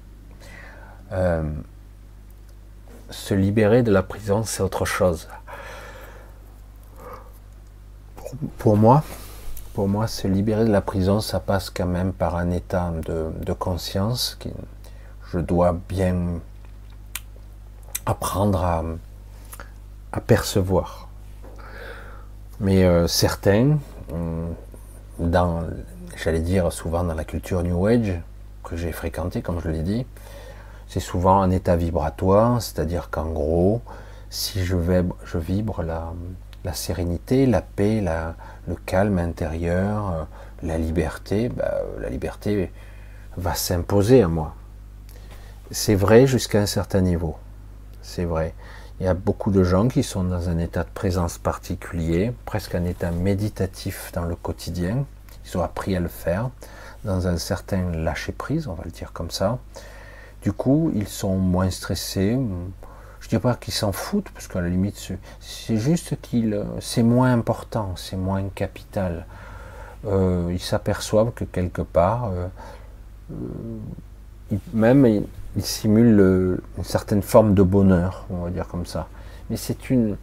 se 3.10 3.34
libérer 3.34 3.82
de 3.82 3.90
la 3.90 4.04
prison, 4.04 4.44
c'est 4.44 4.62
autre 4.62 4.84
chose 4.84 5.26
pour 8.58 8.76
moi, 8.76 9.02
pour 9.74 9.88
moi, 9.88 10.06
se 10.06 10.28
libérer 10.28 10.64
de 10.64 10.70
la 10.70 10.80
prison, 10.80 11.20
ça 11.20 11.40
passe 11.40 11.70
quand 11.70 11.86
même 11.86 12.12
par 12.12 12.36
un 12.36 12.50
état 12.50 12.92
de, 13.04 13.52
conscience 13.52 14.36
que 14.38 14.48
je 15.32 15.38
dois 15.38 15.78
bien 15.88 16.40
apprendre 18.06 18.64
à, 18.64 18.84
percevoir. 20.18 21.08
Mais 22.58 22.84
euh, 22.84 23.06
certains, 23.06 23.78
euh, 24.12 24.48
dans, 25.20 25.62
j'allais 26.16 26.40
dire 26.40 26.72
souvent 26.72 27.04
dans 27.04 27.14
la 27.14 27.24
culture 27.24 27.62
New 27.62 27.86
Age 27.86 28.20
que 28.64 28.76
j'ai 28.76 28.90
fréquenté, 28.90 29.40
comme 29.40 29.60
je 29.60 29.68
l'ai 29.68 29.82
dit, 29.82 30.06
c'est 30.88 31.00
souvent 31.00 31.40
un 31.40 31.50
état 31.50 31.76
vibratoire, 31.76 32.60
c'est-à-dire 32.60 33.10
qu'en 33.10 33.30
gros, 33.30 33.80
si 34.28 34.64
je, 34.64 34.76
vais, 34.76 35.04
je 35.24 35.38
vibre 35.38 35.82
la, 35.82 36.12
la 36.64 36.74
sérénité, 36.74 37.46
la 37.46 37.62
paix, 37.62 38.02
le 38.66 38.74
calme 38.86 39.18
intérieur, 39.18 40.12
euh, 40.12 40.24
la 40.62 40.76
liberté, 40.76 41.48
bah, 41.48 41.78
la 42.00 42.08
liberté 42.08 42.70
va 43.36 43.54
s'imposer 43.54 44.22
à 44.22 44.28
moi. 44.28 44.54
C'est 45.70 45.94
vrai 45.94 46.26
jusqu'à 46.26 46.60
un 46.60 46.66
certain 46.66 47.00
niveau. 47.00 47.36
C'est 48.02 48.24
vrai. 48.24 48.54
Il 49.00 49.06
y 49.06 49.08
a 49.08 49.14
beaucoup 49.14 49.50
de 49.50 49.64
gens 49.64 49.88
qui 49.88 50.02
sont 50.02 50.24
dans 50.24 50.50
un 50.50 50.58
état 50.58 50.84
de 50.84 50.90
présence 50.90 51.38
particulier, 51.38 52.32
presque 52.44 52.74
un 52.74 52.84
état 52.84 53.10
méditatif 53.10 54.12
dans 54.12 54.26
le 54.26 54.36
quotidien. 54.36 55.06
Ils 55.46 55.56
ont 55.56 55.62
appris 55.62 55.96
à 55.96 56.00
le 56.00 56.08
faire, 56.08 56.50
dans 57.04 57.26
un 57.26 57.38
certain 57.38 57.90
lâcher-prise, 57.92 58.68
on 58.68 58.74
va 58.74 58.84
le 58.84 58.90
dire 58.90 59.14
comme 59.14 59.30
ça. 59.30 59.58
Du 60.42 60.52
coup, 60.52 60.92
ils 60.94 61.08
sont 61.08 61.36
moins 61.36 61.70
stressés. 61.70 62.38
Je 63.20 63.26
ne 63.26 63.30
dis 63.30 63.38
pas 63.38 63.54
qu'ils 63.54 63.72
s'en 63.72 63.92
foutent, 63.92 64.28
parce 64.34 64.48
qu'à 64.48 64.60
la 64.60 64.68
limite, 64.68 65.12
c'est 65.40 65.76
juste 65.78 66.20
qu'il, 66.20 66.62
c'est 66.80 67.02
moins 67.02 67.32
important, 67.32 67.94
c'est 67.96 68.16
moins 68.16 68.50
capital. 68.54 69.24
Euh, 70.06 70.50
ils 70.50 70.60
s'aperçoivent 70.60 71.32
que 71.32 71.44
quelque 71.44 71.82
part, 71.82 72.26
euh, 72.26 72.48
euh, 73.32 74.56
même 74.74 75.24
ils 75.56 75.64
simulent 75.64 76.60
une 76.78 76.84
certaine 76.84 77.22
forme 77.22 77.54
de 77.54 77.62
bonheur, 77.62 78.26
on 78.30 78.44
va 78.44 78.50
dire 78.50 78.68
comme 78.68 78.86
ça. 78.86 79.08
Mais 79.48 79.56
c'est 79.56 79.90
une. 79.90 80.16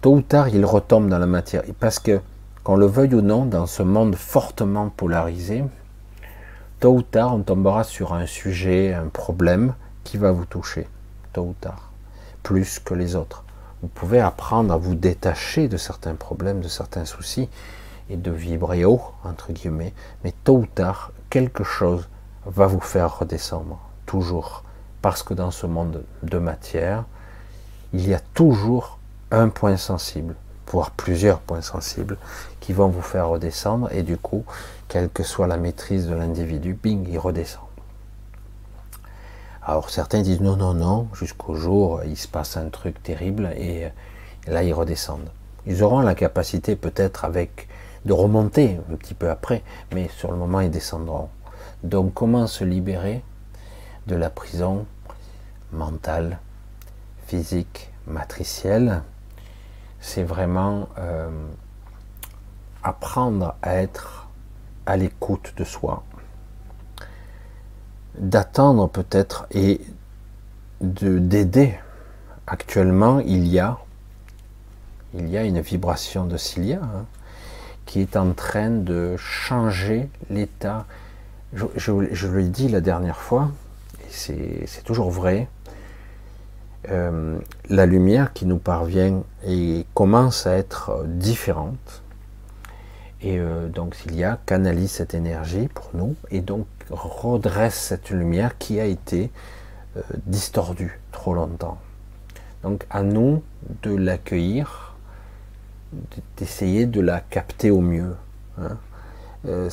Tôt 0.00 0.14
ou 0.14 0.22
tard, 0.22 0.48
ils 0.48 0.64
retombent 0.64 1.08
dans 1.08 1.18
la 1.18 1.26
matière. 1.26 1.62
Parce 1.80 1.98
que, 1.98 2.20
qu'on 2.62 2.76
le 2.76 2.86
veuille 2.86 3.14
ou 3.14 3.20
non, 3.20 3.46
dans 3.46 3.66
ce 3.66 3.82
monde 3.82 4.14
fortement 4.14 4.90
polarisé, 4.90 5.64
tôt 6.78 6.94
ou 6.94 7.02
tard, 7.02 7.34
on 7.34 7.40
tombera 7.40 7.82
sur 7.82 8.14
un 8.14 8.26
sujet, 8.26 8.94
un 8.94 9.08
problème 9.08 9.74
qui 10.04 10.18
va 10.18 10.30
vous 10.30 10.44
toucher. 10.44 10.86
Tôt 11.32 11.42
ou 11.42 11.54
tard. 11.60 11.90
Plus 12.44 12.78
que 12.78 12.94
les 12.94 13.16
autres. 13.16 13.42
Vous 13.82 13.88
pouvez 13.88 14.20
apprendre 14.20 14.72
à 14.72 14.76
vous 14.76 14.94
détacher 14.94 15.66
de 15.66 15.76
certains 15.76 16.14
problèmes, 16.14 16.60
de 16.60 16.68
certains 16.68 17.04
soucis, 17.04 17.48
et 18.08 18.16
de 18.16 18.30
vibrer 18.30 18.84
haut, 18.84 19.02
entre 19.24 19.52
guillemets. 19.52 19.92
Mais 20.22 20.32
tôt 20.44 20.58
ou 20.58 20.66
tard, 20.66 21.10
quelque 21.28 21.64
chose 21.64 22.08
va 22.46 22.68
vous 22.68 22.80
faire 22.80 23.18
redescendre 23.18 23.80
toujours. 24.06 24.62
Parce 25.02 25.22
que 25.22 25.34
dans 25.34 25.50
ce 25.50 25.66
monde 25.66 26.02
de 26.22 26.38
matière, 26.38 27.04
il 27.92 28.08
y 28.08 28.14
a 28.14 28.20
toujours 28.34 28.98
un 29.30 29.48
point 29.48 29.76
sensible, 29.76 30.34
voire 30.66 30.90
plusieurs 30.90 31.40
points 31.40 31.62
sensibles, 31.62 32.16
qui 32.60 32.72
vont 32.72 32.88
vous 32.88 33.02
faire 33.02 33.28
redescendre, 33.28 33.88
et 33.92 34.02
du 34.02 34.16
coup, 34.16 34.44
quelle 34.88 35.10
que 35.10 35.22
soit 35.22 35.46
la 35.46 35.56
maîtrise 35.56 36.06
de 36.06 36.14
l'individu, 36.14 36.74
bing, 36.74 37.06
il 37.08 37.18
redescend. 37.18 37.62
Alors 39.62 39.90
certains 39.90 40.22
disent 40.22 40.40
non, 40.40 40.56
non, 40.56 40.74
non, 40.74 41.08
jusqu'au 41.12 41.54
jour, 41.54 42.00
il 42.06 42.16
se 42.16 42.28
passe 42.28 42.56
un 42.56 42.68
truc 42.68 43.02
terrible, 43.02 43.52
et 43.56 43.88
là, 44.46 44.62
ils 44.62 44.72
redescendent. 44.72 45.30
Ils 45.66 45.82
auront 45.82 46.00
la 46.00 46.14
capacité 46.14 46.76
peut-être 46.76 47.24
avec 47.24 47.68
de 48.04 48.12
remonter 48.12 48.78
un 48.90 48.94
petit 48.94 49.14
peu 49.14 49.28
après, 49.28 49.62
mais 49.92 50.08
sur 50.16 50.30
le 50.30 50.38
moment, 50.38 50.60
ils 50.60 50.70
descendront. 50.70 51.28
Donc 51.82 52.14
comment 52.14 52.46
se 52.46 52.64
libérer? 52.64 53.22
De 54.06 54.16
la 54.16 54.30
prison 54.30 54.86
mentale, 55.72 56.38
physique, 57.26 57.90
matricielle, 58.06 59.02
c'est 60.00 60.22
vraiment 60.22 60.88
euh, 60.98 61.28
apprendre 62.82 63.56
à 63.62 63.76
être 63.76 64.28
à 64.86 64.96
l'écoute 64.96 65.52
de 65.56 65.64
soi, 65.64 66.04
d'attendre 68.18 68.88
peut-être 68.88 69.46
et 69.50 69.80
de 70.80 71.18
d'aider. 71.18 71.74
Actuellement, 72.46 73.18
il 73.18 73.48
y 73.48 73.58
a 73.58 73.78
une 75.14 75.60
vibration 75.60 76.26
de 76.26 76.36
Cilia 76.36 76.80
hein, 76.80 77.06
qui 77.86 78.00
est 78.00 78.16
en 78.16 78.32
train 78.32 78.70
de 78.70 79.16
changer 79.16 80.08
l'état. 80.30 80.86
Je, 81.52 81.64
je, 81.74 81.92
je 82.12 82.28
l'ai 82.28 82.48
dit 82.48 82.68
la 82.68 82.80
dernière 82.80 83.18
fois, 83.18 83.50
c'est 84.10 84.84
toujours 84.84 85.10
vrai, 85.10 85.48
euh, 86.90 87.38
la 87.68 87.86
lumière 87.86 88.32
qui 88.32 88.46
nous 88.46 88.58
parvient 88.58 89.22
et 89.44 89.86
commence 89.94 90.46
à 90.46 90.56
être 90.56 91.04
différente. 91.06 92.02
Et 93.22 93.38
euh, 93.38 93.68
donc 93.68 93.96
il 94.06 94.14
y 94.14 94.24
a 94.24 94.38
canalise 94.46 94.92
cette 94.92 95.14
énergie 95.14 95.68
pour 95.68 95.90
nous 95.94 96.14
et 96.30 96.40
donc 96.40 96.66
redresse 96.90 97.74
cette 97.74 98.10
lumière 98.10 98.56
qui 98.58 98.78
a 98.78 98.84
été 98.84 99.30
euh, 99.96 100.02
distordue 100.26 101.00
trop 101.10 101.34
longtemps. 101.34 101.78
Donc 102.62 102.86
à 102.90 103.02
nous 103.02 103.42
de 103.82 103.94
l'accueillir, 103.94 104.94
d'essayer 106.36 106.86
de 106.86 107.00
la 107.00 107.20
capter 107.20 107.70
au 107.70 107.80
mieux. 107.80 108.14
Hein. 108.60 108.76
Euh, 109.46 109.68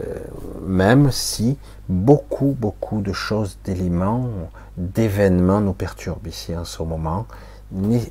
euh, 0.00 0.18
même 0.66 1.12
si 1.12 1.58
beaucoup, 1.88 2.56
beaucoup 2.58 3.00
de 3.02 3.12
choses, 3.12 3.58
d'éléments, 3.64 4.28
d'événements 4.76 5.60
nous 5.60 5.74
perturbent 5.74 6.26
ici 6.26 6.56
en 6.56 6.64
ce 6.64 6.82
moment, 6.82 7.26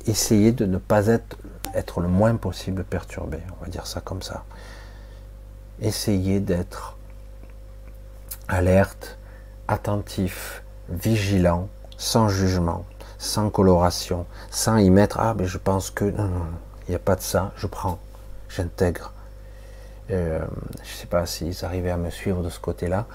essayez 0.06 0.52
de 0.52 0.64
ne 0.64 0.78
pas 0.78 1.08
être, 1.08 1.36
être 1.74 2.00
le 2.00 2.08
moins 2.08 2.36
possible 2.36 2.84
perturbé, 2.84 3.38
on 3.60 3.64
va 3.64 3.70
dire 3.70 3.86
ça 3.86 4.00
comme 4.00 4.22
ça. 4.22 4.44
Essayez 5.80 6.40
d'être 6.40 6.96
alerte, 8.48 9.18
attentif, 9.68 10.62
vigilant, 10.88 11.68
sans 11.96 12.28
jugement, 12.28 12.84
sans 13.18 13.50
coloration, 13.50 14.26
sans 14.50 14.78
y 14.78 14.90
mettre 14.90 15.20
ah 15.20 15.34
mais 15.36 15.46
je 15.46 15.58
pense 15.58 15.90
que 15.90 16.04
non 16.04 16.28
non 16.28 16.46
il 16.86 16.90
n'y 16.90 16.96
a 16.96 16.98
pas 16.98 17.16
de 17.16 17.20
ça, 17.20 17.52
je 17.56 17.66
prends, 17.66 17.98
j'intègre, 18.48 19.12
euh, 20.12 20.40
je 20.82 20.92
ne 20.92 20.96
sais 20.96 21.06
pas 21.06 21.26
s'ils 21.26 21.64
arrivaient 21.64 21.90
à 21.90 21.96
me 21.96 22.10
suivre 22.10 22.42
de 22.42 22.50
ce 22.50 22.60
côté-là. 22.60 23.06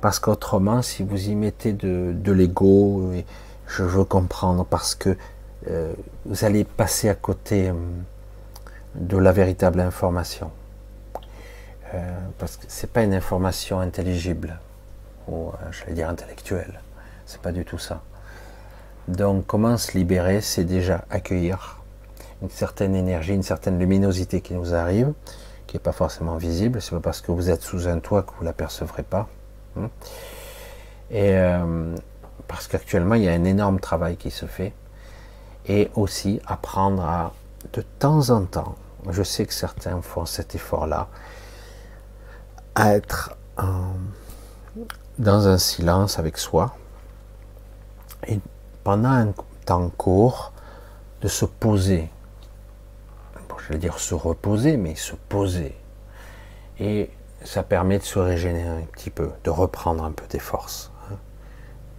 Parce 0.00 0.18
qu'autrement, 0.18 0.82
si 0.82 1.02
vous 1.02 1.28
y 1.28 1.34
mettez 1.34 1.72
de, 1.72 2.32
l'ego, 2.32 3.12
je 3.66 3.82
veux 3.82 4.04
comprendre, 4.04 4.64
parce 4.64 4.94
que 4.94 5.16
euh, 5.68 5.92
vous 6.24 6.44
allez 6.44 6.64
passer 6.64 7.08
à 7.08 7.14
côté 7.14 7.68
euh, 7.68 7.74
de 8.94 9.16
la 9.18 9.32
véritable 9.32 9.80
information. 9.80 10.50
parce 12.38 12.56
que 12.56 12.64
c'est 12.68 12.90
pas 12.90 13.02
une 13.02 13.14
information 13.14 13.80
intelligible, 13.80 14.58
ou 15.26 15.52
je 15.70 15.84
vais 15.84 15.94
dire 15.94 16.08
intellectuelle. 16.08 16.80
C'est 17.26 17.40
pas 17.40 17.52
du 17.52 17.64
tout 17.64 17.78
ça. 17.78 18.02
Donc, 19.08 19.46
comment 19.46 19.76
se 19.78 19.92
libérer 19.96 20.40
C'est 20.40 20.64
déjà 20.64 21.04
accueillir 21.10 21.82
une 22.42 22.50
certaine 22.50 22.94
énergie, 22.94 23.34
une 23.34 23.42
certaine 23.42 23.78
luminosité 23.78 24.40
qui 24.40 24.54
nous 24.54 24.74
arrive, 24.74 25.12
qui 25.68 25.76
n'est 25.76 25.82
pas 25.82 25.92
forcément 25.92 26.36
visible. 26.36 26.82
C'est 26.82 26.90
pas 26.90 27.00
parce 27.00 27.20
que 27.20 27.30
vous 27.30 27.50
êtes 27.50 27.62
sous 27.62 27.86
un 27.86 28.00
toit 28.00 28.22
que 28.22 28.32
vous 28.36 28.44
l'apercevrez 28.44 29.04
pas. 29.04 29.28
Hein. 29.78 29.90
Et 31.10 31.36
euh, 31.36 31.94
parce 32.48 32.66
qu'actuellement, 32.66 33.14
il 33.14 33.22
y 33.22 33.28
a 33.28 33.32
un 33.32 33.44
énorme 33.44 33.78
travail 33.78 34.16
qui 34.16 34.32
se 34.32 34.46
fait. 34.46 34.72
Et 35.66 35.90
aussi 35.94 36.40
apprendre 36.46 37.04
à, 37.04 37.32
de 37.74 37.82
temps 37.82 38.30
en 38.30 38.44
temps, 38.46 38.74
je 39.10 39.22
sais 39.22 39.44
que 39.44 39.52
certains 39.52 40.00
font 40.00 40.24
cet 40.24 40.54
effort-là, 40.54 41.08
à 42.74 42.94
être 42.94 43.36
dans 45.18 45.48
un 45.48 45.58
silence 45.58 46.18
avec 46.18 46.38
soi. 46.38 46.74
Et 48.26 48.40
pendant 48.82 49.10
un 49.10 49.32
temps 49.66 49.90
court, 49.90 50.52
de 51.20 51.28
se 51.28 51.44
poser 51.44 52.08
je 53.68 53.74
vais 53.74 53.78
dire 53.78 53.98
se 53.98 54.14
reposer, 54.14 54.78
mais 54.78 54.94
se 54.94 55.14
poser. 55.14 55.76
Et 56.80 57.10
ça 57.44 57.62
permet 57.62 57.98
de 57.98 58.02
se 58.02 58.18
régénérer 58.18 58.82
un 58.82 58.86
petit 58.86 59.10
peu, 59.10 59.30
de 59.44 59.50
reprendre 59.50 60.04
un 60.04 60.10
peu 60.10 60.26
des 60.26 60.38
forces. 60.38 60.90
Hein. 61.10 61.16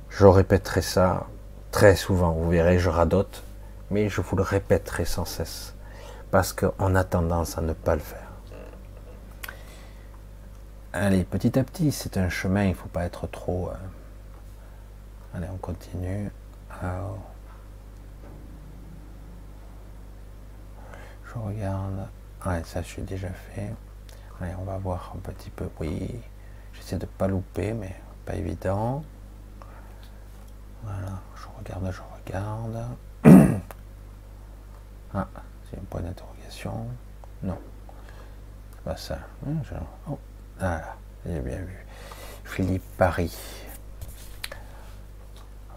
Je 0.09 0.25
répéterai 0.25 0.81
ça 0.81 1.27
très 1.71 1.95
souvent, 1.95 2.31
vous 2.31 2.49
verrez, 2.49 2.79
je 2.79 2.89
radote, 2.89 3.43
mais 3.91 4.09
je 4.09 4.19
vous 4.21 4.35
le 4.35 4.41
répéterai 4.41 5.05
sans 5.05 5.25
cesse, 5.25 5.75
parce 6.31 6.53
qu'on 6.53 6.95
a 6.95 7.03
tendance 7.03 7.59
à 7.59 7.61
ne 7.61 7.73
pas 7.73 7.93
le 7.93 8.01
faire. 8.01 8.31
Allez, 10.91 11.23
petit 11.23 11.59
à 11.59 11.63
petit, 11.63 11.91
c'est 11.91 12.17
un 12.17 12.29
chemin, 12.29 12.63
il 12.63 12.69
ne 12.69 12.73
faut 12.73 12.89
pas 12.89 13.05
être 13.05 13.27
trop... 13.27 13.69
Euh, 13.69 15.37
allez, 15.37 15.47
on 15.53 15.57
continue. 15.57 16.31
Je 21.33 21.39
regarde. 21.39 22.07
Ouais, 22.45 22.63
ça, 22.63 22.81
je 22.81 22.87
suis 22.87 23.01
déjà 23.03 23.29
fait. 23.29 23.71
Allez, 24.41 24.53
on 24.59 24.63
va 24.63 24.77
voir 24.77 25.13
un 25.15 25.19
petit 25.19 25.49
peu. 25.51 25.69
Oui, 25.79 26.19
j'essaie 26.73 26.97
de 26.97 27.05
pas 27.05 27.27
louper, 27.27 27.73
mais 27.73 27.93
pas 28.25 28.35
évident. 28.35 29.03
Voilà, 30.83 31.19
je 31.35 31.45
regarde, 31.57 31.91
je 31.91 32.01
regarde. 32.17 32.85
ah, 35.13 35.27
c'est 35.69 35.77
un 35.77 35.83
point 35.89 36.01
d'interrogation. 36.01 36.87
Non, 37.43 37.59
c'est 38.71 38.83
pas 38.83 38.97
ça. 38.97 39.19
Hein, 39.45 39.57
oh, 40.09 40.17
voilà, 40.57 40.95
j'ai 41.25 41.41
bien 41.41 41.57
vu. 41.57 41.85
Philippe 42.43 42.97
Paris. 42.97 43.37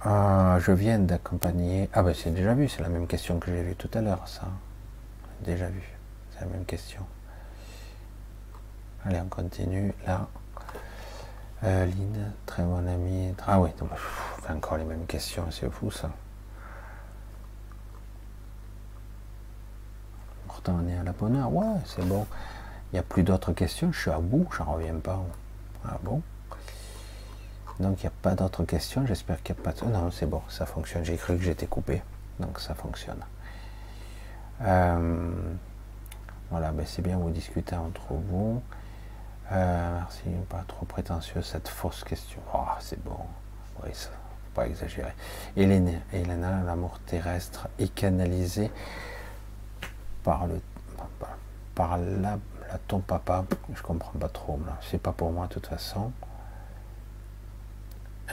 Ah, 0.04 0.56
je 0.60 0.72
viens 0.72 0.98
d'accompagner. 0.98 1.90
Ah, 1.92 2.02
ben 2.02 2.14
c'est 2.14 2.30
déjà 2.30 2.54
vu, 2.54 2.68
c'est 2.68 2.82
la 2.82 2.88
même 2.88 3.06
question 3.06 3.38
que 3.38 3.52
j'ai 3.52 3.62
vue 3.62 3.76
tout 3.76 3.90
à 3.94 4.00
l'heure, 4.00 4.26
ça 4.26 4.48
déjà 5.42 5.68
vu. 5.68 5.82
C'est 6.32 6.40
la 6.40 6.46
même 6.46 6.64
question. 6.64 7.04
Allez, 9.04 9.20
on 9.20 9.28
continue 9.28 9.92
là. 10.06 10.28
Euh, 11.64 11.86
Lynn, 11.86 12.32
très 12.46 12.62
bon 12.62 12.86
ami. 12.88 13.34
Ah 13.46 13.60
oui, 13.60 13.70
encore 14.48 14.78
les 14.78 14.84
mêmes 14.84 15.06
questions, 15.06 15.48
c'est 15.50 15.70
fou 15.70 15.90
ça. 15.90 16.10
Pourtant 20.48 20.80
on 20.82 20.88
est 20.88 20.96
à 20.96 21.02
la 21.02 21.12
bonne 21.12 21.36
heure. 21.36 21.52
Ouais, 21.52 21.76
c'est 21.86 22.06
bon. 22.06 22.26
Il 22.92 22.96
n'y 22.96 22.98
a 22.98 23.02
plus 23.04 23.22
d'autres 23.22 23.52
questions, 23.52 23.92
je 23.92 24.00
suis 24.00 24.10
à 24.10 24.18
bout, 24.18 24.46
j'en 24.56 24.64
reviens 24.64 24.96
pas. 24.96 25.22
Ah 25.88 25.98
bon? 26.02 26.20
Donc 27.80 28.00
il 28.00 28.06
n'y 28.06 28.08
a 28.08 28.12
pas 28.22 28.34
d'autres 28.34 28.64
questions, 28.64 29.06
j'espère 29.06 29.42
qu'il 29.42 29.54
n'y 29.54 29.62
a 29.62 29.64
pas 29.64 29.72
de... 29.72 29.84
Non, 29.86 30.10
c'est 30.10 30.26
bon, 30.26 30.42
ça 30.48 30.66
fonctionne. 30.66 31.04
J'ai 31.04 31.16
cru 31.16 31.36
que 31.36 31.42
j'étais 31.42 31.66
coupé. 31.66 32.02
Donc 32.38 32.60
ça 32.60 32.74
fonctionne. 32.74 33.24
Euh, 34.60 35.30
voilà, 36.50 36.70
ben 36.72 36.84
c'est 36.86 37.02
bien 37.02 37.16
vous 37.16 37.30
discutez 37.30 37.74
entre 37.74 38.12
vous. 38.12 38.62
Euh, 39.50 39.94
merci, 39.98 40.24
pas 40.48 40.64
trop 40.68 40.86
prétentieux 40.86 41.42
cette 41.42 41.68
fausse 41.68 42.04
question. 42.04 42.40
Oh, 42.54 42.60
c'est 42.80 43.02
bon. 43.02 43.18
Oui, 43.82 43.90
ça, 43.92 44.10
faut 44.10 44.54
pas 44.54 44.66
exagérer. 44.66 45.12
Hélène, 45.56 46.00
Elena, 46.12 46.62
l'amour 46.64 46.98
terrestre 47.06 47.68
est 47.78 47.92
canalisé 47.94 48.70
par 50.22 50.46
le 50.46 50.60
par 51.74 51.96
la, 51.98 52.38
ton 52.86 53.00
papa. 53.00 53.44
Je 53.74 53.82
comprends 53.82 54.18
pas 54.18 54.28
trop. 54.28 54.58
C'est 54.90 55.00
pas 55.00 55.12
pour 55.12 55.32
moi 55.32 55.46
de 55.46 55.54
toute 55.54 55.66
façon. 55.66 56.12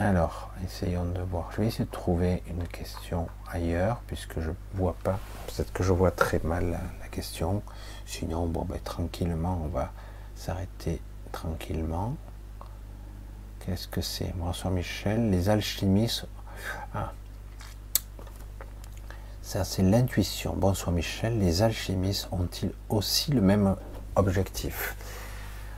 Alors, 0.02 0.50
essayons 0.64 1.04
de 1.04 1.20
voir. 1.20 1.50
Je 1.52 1.60
vais 1.60 1.66
essayer 1.66 1.84
de 1.84 1.90
trouver 1.90 2.42
une 2.48 2.66
question 2.66 3.28
ailleurs, 3.52 4.00
puisque 4.06 4.40
je 4.40 4.50
vois 4.72 4.96
pas. 5.04 5.18
Peut-être 5.46 5.74
que 5.74 5.82
je 5.82 5.92
vois 5.92 6.10
très 6.10 6.40
mal 6.42 6.70
la, 6.70 7.08
question. 7.08 7.62
Sinon, 8.06 8.46
bon, 8.46 8.64
ben, 8.64 8.78
tranquillement, 8.82 9.60
on 9.62 9.68
va 9.68 9.92
s'arrêter 10.36 11.02
tranquillement. 11.32 12.14
Qu'est-ce 13.58 13.88
que 13.88 14.00
c'est? 14.00 14.32
François 14.38 14.70
Michel, 14.70 15.28
les 15.28 15.50
alchimistes. 15.50 16.26
Ah. 16.94 17.12
Ça, 19.42 19.64
c'est 19.64 19.82
l'intuition. 19.82 20.54
Bonsoir 20.56 20.92
Michel, 20.92 21.38
les 21.38 21.60
alchimistes 21.60 22.28
ont-ils 22.32 22.72
aussi 22.88 23.32
le 23.32 23.42
même 23.42 23.76
objectif? 24.16 24.96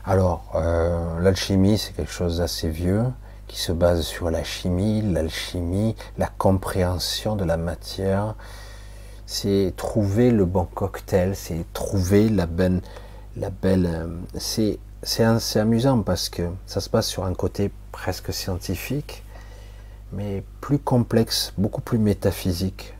Alors, 0.04 0.52
euh, 0.54 1.18
l'alchimie, 1.18 1.76
c'est 1.76 1.92
quelque 1.92 2.12
chose 2.12 2.38
d'assez 2.38 2.68
vieux 2.68 3.06
qui 3.52 3.60
se 3.60 3.72
base 3.72 4.00
sur 4.00 4.30
la 4.30 4.42
chimie, 4.44 5.02
l'alchimie, 5.02 5.94
la 6.16 6.26
compréhension 6.26 7.36
de 7.36 7.44
la 7.44 7.58
matière. 7.58 8.34
C'est 9.26 9.74
trouver 9.76 10.30
le 10.30 10.46
bon 10.46 10.64
cocktail, 10.64 11.36
c'est 11.36 11.66
trouver 11.74 12.30
la 12.30 12.46
belle, 12.46 12.80
la 13.36 13.50
belle. 13.50 13.86
Euh, 13.86 14.06
c'est 14.38 14.78
c'est 15.02 15.58
amusant 15.58 16.00
parce 16.02 16.30
que 16.30 16.48
ça 16.64 16.80
se 16.80 16.88
passe 16.88 17.08
sur 17.08 17.24
un 17.24 17.34
côté 17.34 17.70
presque 17.90 18.32
scientifique, 18.32 19.22
mais 20.12 20.44
plus 20.62 20.78
complexe, 20.78 21.52
beaucoup 21.58 21.82
plus 21.82 21.98
métaphysique, 21.98 22.94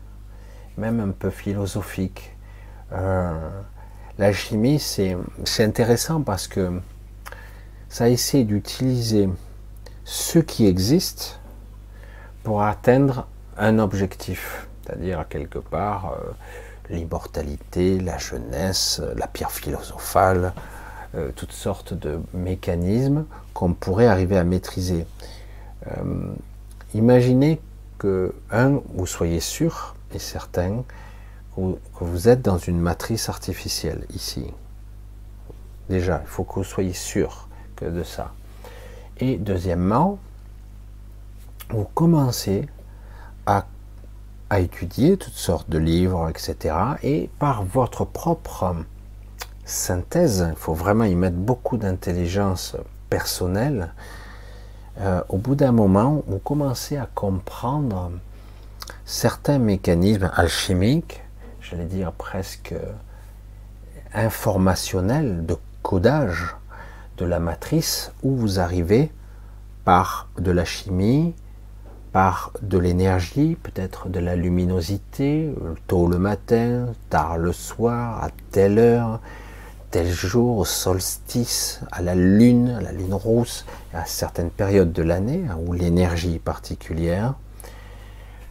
même 0.77 0.99
un 0.99 1.11
peu 1.11 1.31
philosophique. 1.31 2.35
Euh, 2.91 3.49
la 4.19 4.33
chimie, 4.33 4.79
c'est 4.79 5.15
intéressant 5.59 6.21
parce 6.21 6.47
que 6.47 6.79
ça 7.89 8.07
essaie 8.09 8.43
d'utiliser 8.43 9.29
ce 10.05 10.39
qui 10.39 10.67
existe 10.67 11.39
pour 12.43 12.63
atteindre 12.63 13.27
un 13.57 13.79
objectif, 13.79 14.67
c'est-à-dire 14.83 15.25
quelque 15.29 15.59
part 15.59 16.13
euh, 16.13 16.31
l'immortalité, 16.89 17.99
la 17.99 18.17
jeunesse, 18.17 19.01
la 19.15 19.27
pierre 19.27 19.51
philosophale, 19.51 20.53
euh, 21.15 21.31
toutes 21.35 21.51
sortes 21.51 21.93
de 21.93 22.19
mécanismes 22.33 23.25
qu'on 23.53 23.73
pourrait 23.73 24.07
arriver 24.07 24.37
à 24.37 24.43
maîtriser. 24.43 25.05
Euh, 25.87 26.33
imaginez 26.93 27.61
que, 27.97 28.33
un, 28.51 28.81
vous 28.95 29.05
soyez 29.05 29.39
sûr 29.39 29.95
et 30.13 30.19
certain 30.19 30.83
que 31.55 32.03
vous 32.03 32.29
êtes 32.29 32.41
dans 32.41 32.57
une 32.57 32.79
matrice 32.79 33.29
artificielle 33.29 34.05
ici. 34.13 34.45
Déjà, 35.89 36.21
il 36.23 36.27
faut 36.27 36.43
que 36.43 36.55
vous 36.55 36.63
soyez 36.63 36.93
sûr 36.93 37.47
que 37.75 37.85
de 37.85 38.03
ça. 38.03 38.33
Et 39.25 39.37
deuxièmement, 39.37 40.19
vous 41.69 41.85
commencez 41.85 42.67
à, 43.45 43.65
étudier 44.59 45.15
toutes 45.15 45.33
sortes 45.33 45.69
de 45.69 45.77
livres, 45.77 46.29
etc. 46.29 46.75
Et 47.03 47.29
par 47.39 47.63
votre 47.63 48.03
propre 48.03 48.75
synthèse, 49.63 50.45
il 50.49 50.57
faut 50.57 50.73
vraiment 50.73 51.05
y 51.05 51.15
mettre 51.15 51.37
beaucoup 51.37 51.77
d'intelligence 51.77 52.75
personnelle, 53.09 53.93
euh, 54.99 55.21
au 55.29 55.37
bout 55.37 55.55
d'un 55.55 55.71
moment, 55.71 56.21
vous 56.27 56.39
commencez 56.39 56.97
à 56.97 57.07
comprendre 57.15 58.11
certains 59.05 59.57
mécanismes 59.57 60.31
alchimiques, 60.35 61.23
j'allais 61.61 61.85
dire 61.85 62.11
presque 62.11 62.75
informationnels, 64.13 65.45
de 65.45 65.55
codage 65.81 66.57
de 67.23 67.27
la 67.29 67.39
matrice, 67.39 68.11
où 68.21 68.35
vous 68.35 68.59
arrivez 68.59 69.09
par 69.85 70.27
de 70.37 70.51
la 70.51 70.65
chimie, 70.65 71.33
par 72.11 72.51
de 72.61 72.77
l'énergie, 72.77 73.55
peut-être 73.63 74.09
de 74.09 74.19
la 74.19 74.35
luminosité, 74.35 75.53
tôt 75.87 76.07
le 76.07 76.19
matin, 76.19 76.87
tard 77.09 77.37
le 77.37 77.53
soir, 77.53 78.21
à 78.21 78.29
telle 78.51 78.77
heure, 78.77 79.21
tel 79.89 80.11
jour, 80.11 80.57
au 80.57 80.65
solstice, 80.65 81.79
à 81.93 82.01
la 82.01 82.13
lune, 82.13 82.75
à 82.77 82.81
la 82.81 82.91
lune 82.91 83.13
rousse, 83.13 83.65
à 83.93 84.05
certaines 84.05 84.49
périodes 84.49 84.91
de 84.91 85.03
l'année 85.03 85.45
hein, 85.49 85.57
où 85.65 85.71
l'énergie 85.71 86.39
particulière. 86.39 87.35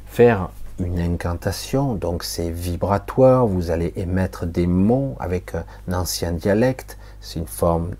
Faire 0.06 0.48
une 0.78 0.98
incantation, 0.98 1.94
donc 1.94 2.24
c'est 2.24 2.50
vibratoire, 2.50 3.46
vous 3.46 3.70
allez 3.70 3.92
émettre 3.96 4.46
des 4.46 4.66
mots 4.66 5.14
avec 5.20 5.52
un 5.54 5.92
ancien 5.92 6.32
dialecte, 6.32 6.96
c'est 7.20 7.38
une 7.38 7.46
forme 7.46 7.90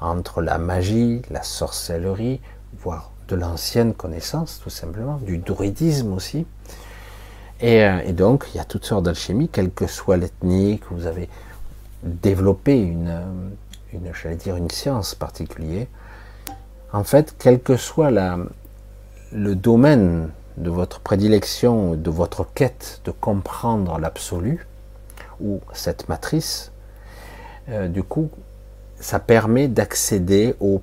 entre 0.00 0.42
la 0.42 0.58
magie, 0.58 1.22
la 1.30 1.42
sorcellerie, 1.42 2.40
voire 2.78 3.10
de 3.28 3.36
l'ancienne 3.36 3.94
connaissance 3.94 4.60
tout 4.62 4.70
simplement, 4.70 5.18
du 5.18 5.38
druidisme 5.38 6.12
aussi. 6.12 6.46
Et, 7.60 7.84
euh, 7.84 8.12
donc 8.12 8.46
il 8.52 8.56
y 8.56 8.60
a 8.60 8.64
toutes 8.64 8.84
sortes 8.84 9.04
d'alchimie, 9.04 9.48
quelle 9.48 9.70
que 9.70 9.86
soit 9.86 10.16
l'ethnie 10.16 10.78
que 10.78 10.94
vous 10.94 11.06
avez 11.06 11.28
développer 12.02 12.80
une, 12.80 13.22
dire 14.38 14.56
une 14.56 14.70
science 14.70 15.14
particulière, 15.14 15.86
en 16.92 17.04
fait, 17.04 17.36
quel 17.38 17.60
que 17.60 17.76
soit 17.76 18.10
la, 18.10 18.38
le 19.32 19.54
domaine 19.54 20.30
de 20.56 20.70
votre 20.70 21.00
prédilection, 21.00 21.94
de 21.94 22.10
votre 22.10 22.44
quête 22.52 23.00
de 23.04 23.10
comprendre 23.10 23.98
l'absolu, 23.98 24.66
ou 25.40 25.60
cette 25.72 26.08
matrice, 26.08 26.72
euh, 27.68 27.88
du 27.88 28.02
coup, 28.02 28.30
ça 29.00 29.18
permet 29.18 29.66
d'accéder 29.66 30.54
au, 30.60 30.82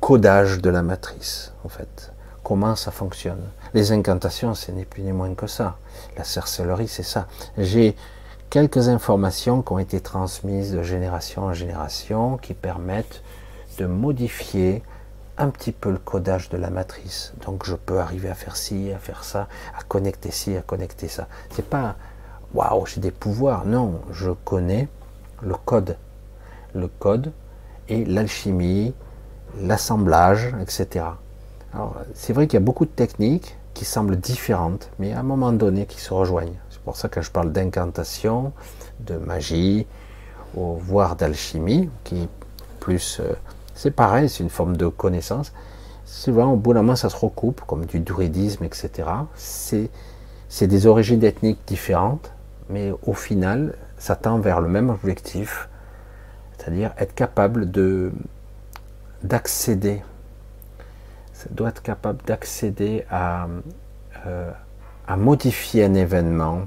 codage 0.00 0.60
de 0.60 0.70
la 0.70 0.82
matrice, 0.82 1.52
en 1.64 1.68
fait. 1.68 2.12
Comment 2.42 2.76
ça 2.76 2.90
fonctionne? 2.90 3.42
Les 3.74 3.92
incantations, 3.92 4.54
ce 4.54 4.72
n'est 4.72 4.84
plus 4.84 5.02
ni 5.02 5.12
moins 5.12 5.34
que 5.34 5.46
ça. 5.46 5.76
La 6.16 6.24
sorcellerie, 6.24 6.88
c'est 6.88 7.02
ça. 7.02 7.26
J'ai 7.56 7.96
quelques 8.50 8.88
informations 8.88 9.62
qui 9.62 9.72
ont 9.72 9.78
été 9.78 10.00
transmises 10.00 10.72
de 10.72 10.82
génération 10.82 11.44
en 11.44 11.52
génération 11.54 12.36
qui 12.36 12.54
permettent 12.54 13.22
de 13.78 13.86
modifier 13.86 14.82
un 15.38 15.48
petit 15.48 15.72
peu 15.72 15.90
le 15.90 15.98
codage 15.98 16.50
de 16.50 16.58
la 16.58 16.68
matrice. 16.68 17.32
Donc 17.46 17.64
je 17.64 17.74
peux 17.74 18.00
arriver 18.00 18.28
à 18.28 18.34
faire 18.34 18.56
ci, 18.56 18.92
à 18.92 18.98
faire 18.98 19.24
ça, 19.24 19.48
à 19.78 19.82
connecter 19.82 20.30
ci, 20.30 20.56
à 20.56 20.62
connecter 20.62 21.08
ça. 21.08 21.26
C'est 21.50 21.64
pas 21.64 21.96
waouh, 22.52 22.84
j'ai 22.86 23.00
des 23.00 23.10
pouvoirs. 23.10 23.64
Non, 23.64 24.00
je 24.10 24.30
connais 24.44 24.88
le 25.40 25.54
code, 25.54 25.96
le 26.74 26.88
code 26.88 27.32
et 27.88 28.04
l'alchimie, 28.04 28.94
l'assemblage, 29.60 30.54
etc. 30.60 31.06
C'est 32.14 32.32
vrai 32.32 32.46
qu'il 32.46 32.54
y 32.54 32.62
a 32.62 32.64
beaucoup 32.64 32.84
de 32.84 32.90
techniques 32.90 33.56
qui 33.74 33.84
semblent 33.84 34.16
différentes, 34.16 34.90
mais 34.98 35.12
à 35.12 35.20
un 35.20 35.24
moment 35.24 35.52
donné 35.52 35.86
qui 35.86 36.00
se 36.00 36.12
rejoignent. 36.12 36.58
C'est 36.70 36.80
pour 36.80 36.96
ça 36.96 37.08
que 37.08 37.20
je 37.22 37.30
parle 37.30 37.52
d'incantation, 37.52 38.52
de 39.00 39.16
magie, 39.16 39.86
voire 40.54 41.16
d'alchimie, 41.16 41.88
qui 42.04 42.28
plus. 42.80 43.20
Euh, 43.20 43.34
c'est 43.74 43.92
pareil, 43.92 44.28
c'est 44.28 44.42
une 44.42 44.50
forme 44.50 44.76
de 44.76 44.88
connaissance. 44.88 45.52
Souvent, 46.04 46.52
au 46.52 46.56
bout 46.56 46.74
d'un 46.74 46.82
moment, 46.82 46.96
ça 46.96 47.08
se 47.08 47.16
recoupe, 47.16 47.60
comme 47.66 47.86
du 47.86 48.00
druidisme, 48.00 48.64
etc. 48.64 49.08
C'est 50.48 50.66
des 50.66 50.86
origines 50.86 51.22
ethniques 51.22 51.60
différentes, 51.66 52.32
mais 52.68 52.92
au 53.06 53.14
final, 53.14 53.76
ça 53.96 54.16
tend 54.16 54.40
vers 54.40 54.60
le 54.60 54.68
même 54.68 54.90
objectif, 54.90 55.68
c'est-à-dire 56.60 56.92
être 56.98 57.14
capable 57.14 57.70
de 57.70 58.12
d'accéder. 59.22 60.02
Doit 61.50 61.70
être 61.70 61.82
capable 61.82 62.22
d'accéder 62.24 63.06
à, 63.10 63.46
euh, 64.26 64.50
à 65.08 65.16
modifier 65.16 65.84
un 65.84 65.94
événement, 65.94 66.64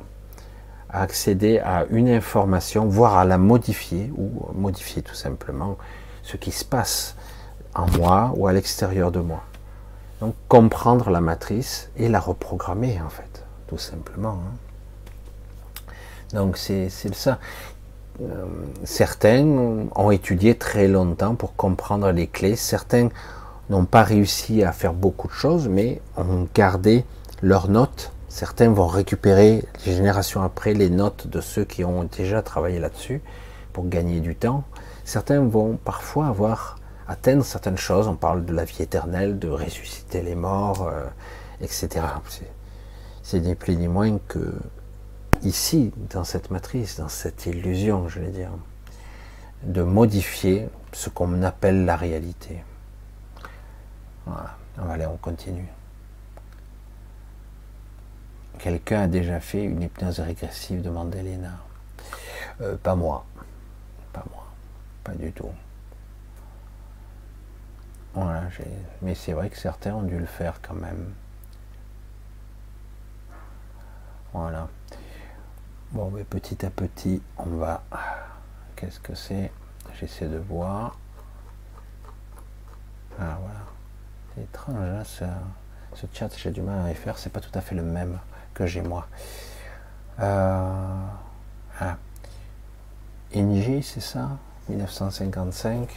à 0.89 1.01
accéder 1.01 1.59
à 1.59 1.85
une 1.91 2.09
information, 2.09 2.87
voire 2.87 3.17
à 3.17 3.25
la 3.25 3.37
modifier, 3.37 4.11
ou 4.17 4.31
modifier 4.53 5.03
tout 5.03 5.13
simplement 5.13 5.77
ce 6.23 6.37
qui 6.37 6.51
se 6.51 6.65
passe 6.65 7.15
en 7.75 7.87
moi 7.97 8.33
ou 8.35 8.47
à 8.47 8.53
l'extérieur 8.53 9.11
de 9.11 9.19
moi. 9.19 9.43
Donc 10.21 10.35
comprendre 10.47 11.11
la 11.11 11.21
matrice 11.21 11.91
et 11.97 12.09
la 12.09 12.19
reprogrammer 12.19 12.99
en 13.01 13.09
fait, 13.09 13.45
tout 13.67 13.77
simplement. 13.77 14.39
Hein. 14.43 15.93
Donc 16.33 16.57
c'est 16.57 16.89
ça. 16.89 17.37
Euh, 18.21 18.45
certains 18.83 19.45
ont 19.95 20.11
étudié 20.11 20.55
très 20.55 20.87
longtemps 20.87 21.35
pour 21.35 21.55
comprendre 21.55 22.11
les 22.11 22.27
clés. 22.27 22.55
Certains 22.55 23.09
n'ont 23.69 23.85
pas 23.85 24.03
réussi 24.03 24.63
à 24.63 24.71
faire 24.71 24.93
beaucoup 24.93 25.27
de 25.27 25.33
choses, 25.33 25.67
mais 25.67 26.01
ont 26.17 26.47
gardé 26.53 27.05
leurs 27.41 27.69
notes. 27.69 28.11
Certains 28.29 28.71
vont 28.71 28.87
récupérer 28.87 29.63
les 29.85 29.93
générations 29.93 30.41
après 30.41 30.73
les 30.73 30.89
notes 30.89 31.27
de 31.27 31.41
ceux 31.41 31.65
qui 31.65 31.83
ont 31.83 32.03
déjà 32.03 32.41
travaillé 32.41 32.79
là-dessus 32.79 33.21
pour 33.73 33.87
gagner 33.87 34.19
du 34.19 34.35
temps. 34.35 34.63
Certains 35.05 35.41
vont 35.41 35.77
parfois 35.77 36.27
avoir 36.27 36.77
atteindre 37.07 37.43
certaines 37.43 37.77
choses. 37.77 38.07
On 38.07 38.15
parle 38.15 38.45
de 38.45 38.53
la 38.53 38.63
vie 38.63 38.81
éternelle, 38.81 39.39
de 39.39 39.49
ressusciter 39.49 40.21
les 40.21 40.35
morts, 40.35 40.87
euh, 40.87 41.05
etc. 41.61 41.89
C'est 43.21 43.39
ni 43.39 43.55
plus 43.55 43.75
ni 43.75 43.87
moins 43.87 44.17
que 44.27 44.53
ici, 45.43 45.91
dans 46.09 46.23
cette 46.23 46.51
matrice, 46.51 46.97
dans 46.97 47.09
cette 47.09 47.45
illusion, 47.45 48.07
je 48.09 48.19
vais 48.19 48.31
dire, 48.31 48.51
de 49.63 49.81
modifier 49.81 50.69
ce 50.91 51.09
qu'on 51.09 51.43
appelle 51.43 51.85
la 51.85 51.95
réalité. 51.95 52.63
Voilà. 54.25 54.57
Allez, 54.89 55.05
on 55.05 55.17
continue. 55.17 55.67
Quelqu'un 58.59 59.01
a 59.01 59.07
déjà 59.07 59.39
fait 59.39 59.63
une 59.63 59.81
hypnose 59.81 60.19
régressive, 60.19 60.81
demande 60.81 61.13
Elena. 61.13 61.51
Euh, 62.61 62.77
pas 62.77 62.95
moi. 62.95 63.25
Pas 64.11 64.23
moi. 64.31 64.45
Pas 65.03 65.13
du 65.13 65.31
tout. 65.31 65.49
Voilà, 68.13 68.43
mais 69.01 69.15
c'est 69.15 69.33
vrai 69.33 69.49
que 69.49 69.57
certains 69.57 69.95
ont 69.95 70.03
dû 70.03 70.17
le 70.19 70.27
faire 70.27 70.59
quand 70.61 70.75
même. 70.75 71.13
Voilà. 74.33 74.67
Bon, 75.93 76.09
mais 76.09 76.23
petit 76.23 76.65
à 76.65 76.71
petit, 76.71 77.21
on 77.37 77.57
va. 77.57 77.83
Qu'est-ce 78.75 78.99
que 78.99 79.13
c'est? 79.13 79.51
J'essaie 79.99 80.27
de 80.27 80.39
voir. 80.39 80.97
Ah 83.19 83.37
voilà. 83.39 83.59
C'est 84.33 84.41
étrange, 84.41 84.75
hein, 84.75 85.03
ce, 85.03 85.23
ce, 85.93 86.07
chat, 86.11 86.29
j'ai 86.35 86.49
du 86.49 86.61
mal 86.61 86.83
à 86.83 86.89
y 86.89 86.95
faire. 86.95 87.19
C'est 87.19 87.29
pas 87.29 87.41
tout 87.41 87.51
à 87.53 87.61
fait 87.61 87.75
le 87.75 87.83
même 87.83 88.17
que 88.55 88.65
j'ai 88.65 88.81
moi. 88.81 89.05
Euh, 90.19 91.05
ah. 91.79 91.97
Inji, 93.35 93.83
c'est 93.83 94.01
ça? 94.01 94.29
1955. 94.69 95.87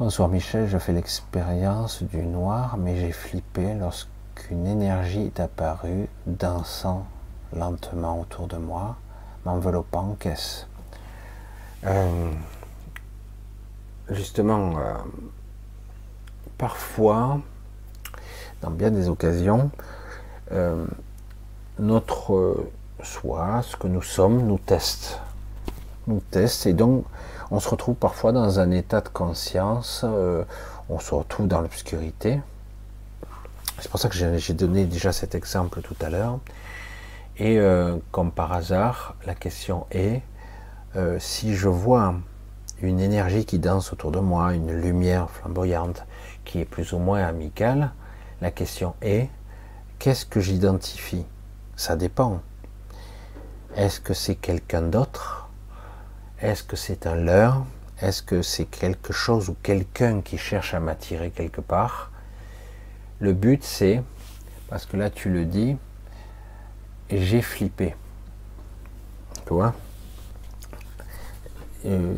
Bonsoir 0.00 0.28
Michel, 0.28 0.68
je 0.68 0.78
fais 0.78 0.92
l'expérience 0.92 2.02
du 2.02 2.24
noir, 2.24 2.76
mais 2.76 2.96
j'ai 2.96 3.12
flippé 3.12 3.74
lorsqu'une 3.74 4.66
énergie 4.66 5.26
est 5.26 5.38
apparue, 5.38 6.08
dansant 6.26 7.06
lentement 7.54 8.20
autour 8.20 8.48
de 8.48 8.56
moi, 8.56 8.96
m'enveloppant 9.44 10.10
en 10.10 10.14
caisse. 10.14 10.66
Euh, 11.84 12.30
justement, 14.08 14.78
euh, 14.78 14.94
parfois, 16.58 17.40
dans 18.60 18.70
bien 18.70 18.90
des 18.90 19.08
occasions, 19.08 19.70
euh, 20.52 20.86
notre 21.78 22.64
soi, 23.02 23.62
ce 23.62 23.76
que 23.76 23.88
nous 23.88 24.02
sommes, 24.02 24.46
nous 24.46 24.58
teste. 24.58 25.20
Nous 26.06 26.22
teste 26.30 26.66
et 26.66 26.72
donc 26.72 27.04
on 27.50 27.60
se 27.60 27.68
retrouve 27.68 27.94
parfois 27.94 28.32
dans 28.32 28.60
un 28.60 28.70
état 28.70 29.00
de 29.00 29.08
conscience, 29.08 30.04
on 30.88 30.98
se 30.98 31.14
retrouve 31.14 31.48
dans 31.48 31.60
l'obscurité. 31.60 32.40
C'est 33.78 33.90
pour 33.90 34.00
ça 34.00 34.08
que 34.08 34.14
j'ai 34.16 34.54
donné 34.54 34.84
déjà 34.84 35.12
cet 35.12 35.34
exemple 35.34 35.80
tout 35.82 35.96
à 36.00 36.08
l'heure. 36.08 36.38
Et 37.38 37.58
euh, 37.58 37.96
comme 38.10 38.30
par 38.30 38.52
hasard, 38.52 39.16
la 39.26 39.34
question 39.34 39.86
est, 39.90 40.22
euh, 40.96 41.18
si 41.18 41.54
je 41.54 41.68
vois 41.68 42.14
une 42.82 43.00
énergie 43.00 43.46
qui 43.46 43.58
danse 43.58 43.92
autour 43.92 44.10
de 44.10 44.20
moi, 44.20 44.54
une 44.54 44.72
lumière 44.72 45.30
flamboyante 45.30 46.04
qui 46.44 46.60
est 46.60 46.64
plus 46.64 46.92
ou 46.92 46.98
moins 46.98 47.24
amicale, 47.24 47.92
la 48.40 48.50
question 48.50 48.94
est, 49.00 49.30
qu'est-ce 49.98 50.26
que 50.26 50.40
j'identifie? 50.40 51.24
Ça 51.76 51.96
dépend. 51.96 52.42
Est-ce 53.76 54.00
que 54.00 54.12
c'est 54.12 54.34
quelqu'un 54.34 54.82
d'autre? 54.82 55.48
Est-ce 56.40 56.62
que 56.62 56.76
c'est 56.76 57.06
un 57.06 57.14
leurre 57.14 57.64
Est-ce 58.00 58.22
que 58.22 58.42
c'est 58.42 58.66
quelque 58.66 59.12
chose 59.12 59.48
ou 59.48 59.56
quelqu'un 59.62 60.20
qui 60.20 60.36
cherche 60.36 60.74
à 60.74 60.80
m'attirer 60.80 61.30
quelque 61.30 61.60
part? 61.60 62.10
Le 63.20 63.32
but 63.32 63.62
c'est, 63.64 64.02
parce 64.68 64.84
que 64.84 64.96
là 64.96 65.08
tu 65.08 65.30
le 65.30 65.46
dis, 65.46 65.78
j'ai 67.20 67.42
flippé. 67.42 67.94
Tu 69.46 69.54
vois? 69.54 69.74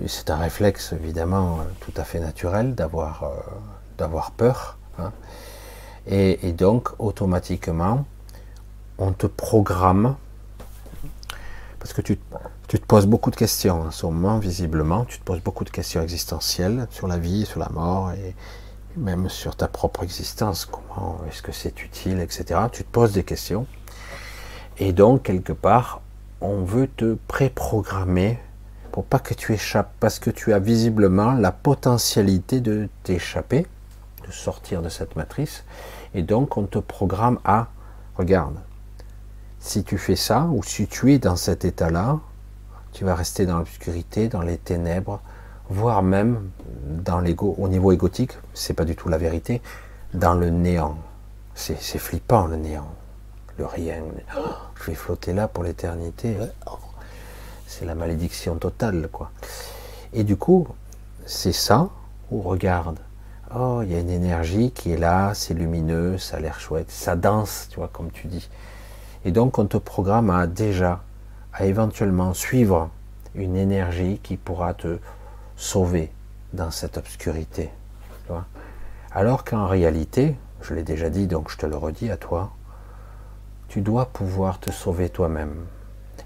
C'est 0.07 0.29
un 0.31 0.37
réflexe 0.37 0.93
évidemment 0.93 1.61
tout 1.81 1.93
à 1.97 2.05
fait 2.05 2.21
naturel 2.21 2.75
d'avoir 2.75 3.25
euh, 3.99 4.21
peur. 4.37 4.77
Hein. 4.99 5.13
Et, 6.07 6.53
donc 6.53 6.91
automatiquement, 6.99 8.05
on 8.99 9.13
te 9.13 9.27
programme 9.27 10.17
parce 11.79 11.95
que 11.95 12.03
tu, 12.03 12.19
tu, 12.69 12.79
te 12.79 12.87
poses 12.87 13.07
beaucoup 13.07 13.31
de 13.31 13.37
questions 13.37 13.83
en 13.83 13.91
ce 13.91 14.07
moment, 14.07 14.39
visiblement, 14.39 15.05
tu 15.05 15.19
te 15.19 15.25
poses 15.25 15.41
beaucoup 15.41 15.65
de 15.65 15.71
questions 15.71 16.03
existentielles 16.03 16.87
sur 16.91 17.09
la 17.09 17.19
vie, 17.19 17.45
sur 17.47 17.61
la 17.61 17.69
mort 17.71 18.13
et 18.13 18.35
même 18.97 19.29
sur 19.29 19.57
ta 19.57 19.69
propre 19.69 20.03
existence. 20.03 20.67
Comment 20.67 21.21
est-ce 21.29 21.43
que 21.43 21.53
c'est 21.53 21.83
utile, 21.83 22.21
etc. 22.21 22.61
Tu 22.73 22.85
te 22.85 22.91
poses 22.91 23.13
des 23.13 23.25
questions. 23.25 23.67
Et 24.79 24.93
donc, 24.93 25.23
quelque 25.23 25.53
part, 25.53 26.01
on 26.41 26.65
veut 26.65 26.89
te 26.89 27.17
préprogrammer 27.29 28.39
pour 28.91 29.05
pas 29.05 29.19
que 29.19 29.35
tu 29.35 29.53
échappes, 29.53 29.93
parce 30.01 30.19
que 30.19 30.31
tu 30.31 30.53
as 30.53 30.59
visiblement 30.59 31.33
la 31.33 31.53
potentialité 31.53 32.61
de 32.61 32.89
t'échapper, 33.03 33.67
de 34.27 34.33
sortir 34.33 34.83
de 34.83 34.89
cette 34.89 35.17
matrice. 35.17 35.65
Et 36.15 36.23
donc, 36.23 36.57
on 36.57 36.65
te 36.65 36.79
programme 36.79 37.39
à, 37.45 37.69
regarde, 38.17 38.57
si 39.59 39.85
tu 39.85 39.97
fais 39.97 40.17
ça, 40.17 40.49
ou 40.53 40.63
si 40.63 40.87
tu 40.87 41.13
es 41.13 41.19
dans 41.19 41.37
cet 41.37 41.65
état-là, 41.65 42.19
tu 42.93 43.05
vas 43.05 43.15
rester 43.15 43.47
dans 43.47 43.59
l'obscurité, 43.59 44.29
dans 44.29 44.43
les 44.43 44.59
ténèbres, 44.59 45.21
voire 45.69 46.03
même 46.03 46.51
dans 46.85 47.21
l'ego, 47.21 47.55
au 47.59 47.69
niveau 47.69 47.91
égotique, 47.93 48.33
c'est 48.55 48.75
pas 48.75 48.85
du 48.85 48.95
tout 48.95 49.09
la 49.09 49.19
vérité, 49.19 49.63
dans 50.15 50.35
le 50.35 50.51
néant. 50.51 50.99
C'est 51.55 51.99
flippant 51.99 52.47
le 52.47 52.57
néant 52.57 52.93
le 53.59 53.67
rien. 53.67 54.03
je 54.77 54.85
vais 54.91 54.95
flotter 54.95 55.33
là 55.33 55.49
pour 55.49 55.65
l'éternité. 55.65 56.37
C'est 57.67 57.85
la 57.85 57.95
malédiction 57.95 58.57
totale, 58.57 59.09
quoi. 59.11 59.31
Et 60.13 60.25
du 60.25 60.37
coup, 60.37 60.69
c'est 61.27 61.53
ça, 61.53 61.89
où 62.31 62.41
regarde, 62.43 62.99
oh, 63.55 63.81
il 63.83 63.93
y 63.93 63.97
a 63.97 64.01
une 64.01 64.11
énergie 64.11 64.71
qui 64.71 64.93
est 64.93 64.97
là, 64.97 65.33
c'est 65.35 65.55
lumineux, 65.55 66.19
ça 66.19 66.37
a 66.37 66.41
l'air 66.41 66.61
chouette, 66.61 66.91
ça 66.91 67.17
danse, 67.17 67.69
tu 67.71 67.77
vois, 67.77 67.89
comme 67.89 68.11
tu 68.11 68.29
dis. 68.29 68.49
Et 69.25 69.33
donc, 69.33 69.59
on 69.59 69.67
te 69.67 69.77
programme 69.77 70.31
à 70.31 70.47
déjà, 70.47 71.03
à 71.53 71.65
éventuellement 71.65 72.35
suivre 72.35 72.91
une 73.35 73.57
énergie 73.57 74.21
qui 74.23 74.37
pourra 74.37 74.75
te 74.75 74.99
sauver 75.57 76.13
dans 76.53 76.71
cette 76.71 76.97
obscurité. 76.97 77.71
Alors 79.11 79.45
qu'en 79.45 79.67
réalité, 79.67 80.37
je 80.63 80.75
l'ai 80.75 80.83
déjà 80.83 81.11
dit, 81.11 81.27
donc 81.27 81.51
je 81.51 81.57
te 81.57 81.67
le 81.67 81.77
redis 81.77 82.11
à 82.11 82.17
toi, 82.17 82.53
tu 83.75 83.81
dois 83.81 84.07
pouvoir 84.07 84.61
te 84.61 84.71
sauver 84.71 85.09
toi-même 85.09 85.67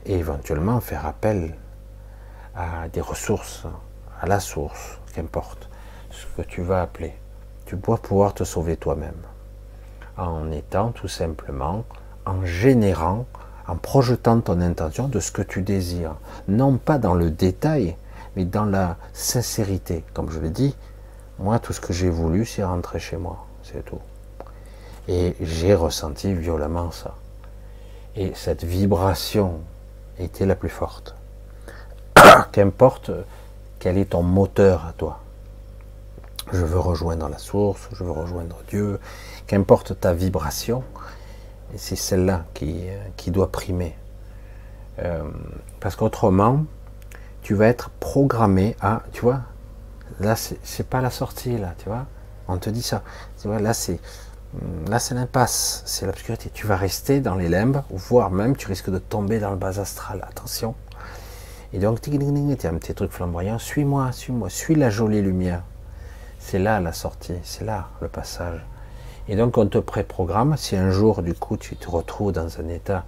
et 0.05 0.19
éventuellement 0.19 0.81
faire 0.81 1.07
appel 1.07 1.55
à 2.55 2.89
des 2.93 3.01
ressources, 3.01 3.65
à 4.21 4.27
la 4.27 4.39
source, 4.39 4.99
qu'importe 5.15 5.71
ce 6.11 6.27
que 6.37 6.47
tu 6.47 6.61
vas 6.61 6.83
appeler. 6.83 7.15
Tu 7.65 7.77
dois 7.77 7.97
pouvoir 7.97 8.35
te 8.35 8.45
sauver 8.45 8.77
toi-même 8.77 9.17
en 10.19 10.51
étant 10.51 10.91
tout 10.91 11.09
simplement, 11.09 11.87
en 12.27 12.45
générant, 12.45 13.25
en 13.67 13.77
projetant 13.77 14.43
ton 14.43 14.61
intention 14.61 15.09
de 15.09 15.19
ce 15.19 15.33
que 15.33 15.41
tu 15.41 15.63
désires. 15.63 16.17
Non 16.49 16.77
pas 16.77 16.99
dans 16.99 17.15
le 17.15 17.31
détail, 17.31 17.97
mais 18.37 18.45
dans 18.45 18.67
la 18.67 18.99
sincérité. 19.15 20.05
Comme 20.13 20.31
je 20.31 20.39
l'ai 20.39 20.51
dit, 20.51 20.77
moi, 21.39 21.59
tout 21.61 21.73
ce 21.73 21.81
que 21.81 21.95
j'ai 21.95 22.11
voulu, 22.11 22.45
c'est 22.45 22.63
rentrer 22.63 22.99
chez 22.99 23.17
moi. 23.17 23.47
C'est 23.63 23.87
tout. 23.87 24.01
Et 25.09 25.35
j'ai 25.41 25.75
ressenti 25.75 26.35
violemment 26.35 26.91
ça. 26.91 27.15
Et 28.21 28.33
cette 28.35 28.65
vibration 28.65 29.61
était 30.19 30.45
la 30.45 30.57
plus 30.57 30.69
forte. 30.69 31.15
Qu'importe 32.53 33.13
quel 33.79 33.97
est 33.97 34.07
ton 34.07 34.25
moteur 34.25 34.87
à 34.87 34.93
toi. 34.93 35.21
Je 36.53 36.65
veux 36.65 36.81
rejoindre 36.81 37.29
la 37.29 37.39
source, 37.39 37.89
je 37.93 38.03
veux 38.03 38.11
rejoindre 38.11 38.57
Dieu. 38.71 38.99
Qu'importe 39.47 40.01
ta 40.01 40.15
vibration, 40.15 40.83
c'est 41.77 41.95
celle-là 41.95 42.45
qui, 42.55 43.31
doit 43.31 43.53
primer. 43.53 43.95
Euh, 44.99 45.23
parce 45.79 45.95
qu'autrement, 45.95 46.65
tu 47.43 47.55
vas 47.55 47.69
être 47.69 47.89
programmé 48.01 48.75
à, 48.81 49.05
tu 49.13 49.21
vois, 49.21 49.43
là 50.19 50.35
c'est 50.35 50.89
pas 50.89 51.01
la 51.01 51.11
sortie 51.11 51.57
là, 51.57 51.73
tu 51.79 51.89
vois. 51.89 52.07
On 52.49 52.57
te 52.57 52.69
dit 52.69 52.83
ça. 52.83 53.05
Tu 53.41 53.47
vois, 53.47 53.61
là 53.61 53.75
c'est 53.75 54.01
là 54.89 54.99
c'est 54.99 55.15
l'impasse, 55.15 55.83
c'est 55.87 56.07
l'obscurité. 56.07 56.51
Tu 56.53 56.67
vas 56.67 56.77
rester 56.77 57.21
dans 57.21 57.35
les 57.35 57.49
limbes, 57.49 57.83
voire 57.91 58.31
même 58.31 58.57
tu 58.57 58.67
risques 58.67 58.91
de 58.91 58.99
tomber 58.99 59.39
dans 59.41 59.51
le 59.51 59.57
bas 59.57 59.81
astral. 59.81 60.25
Attention. 60.29 60.75
Et 61.73 61.79
donc, 61.79 62.01
tu 62.01 62.11
as 62.11 62.71
un 62.71 62.75
petit 62.79 62.95
truc 62.95 63.13
flamboyant, 63.13 63.59
suis-moi, 63.59 64.13
suis-moi, 64.13 64.49
suis 64.49 64.75
la 64.75 64.89
jolie 64.89 65.21
lumière. 65.21 65.63
C'est 66.39 66.59
là 66.59 66.81
la 66.81 66.93
sortie, 66.93 67.35
c'est 67.43 67.65
là 67.65 67.89
le 68.01 68.09
passage. 68.09 68.65
Et 69.29 69.37
donc 69.37 69.59
on 69.59 69.67
te 69.67 69.77
préprogramme, 69.77 70.57
si 70.57 70.77
un 70.77 70.91
jour 70.91 71.23
du 71.23 71.35
coup 71.35 71.59
tu 71.59 71.77
te 71.77 71.91
retrouves 71.91 72.33
dans 72.33 72.61
un 72.61 72.69
état 72.69 73.05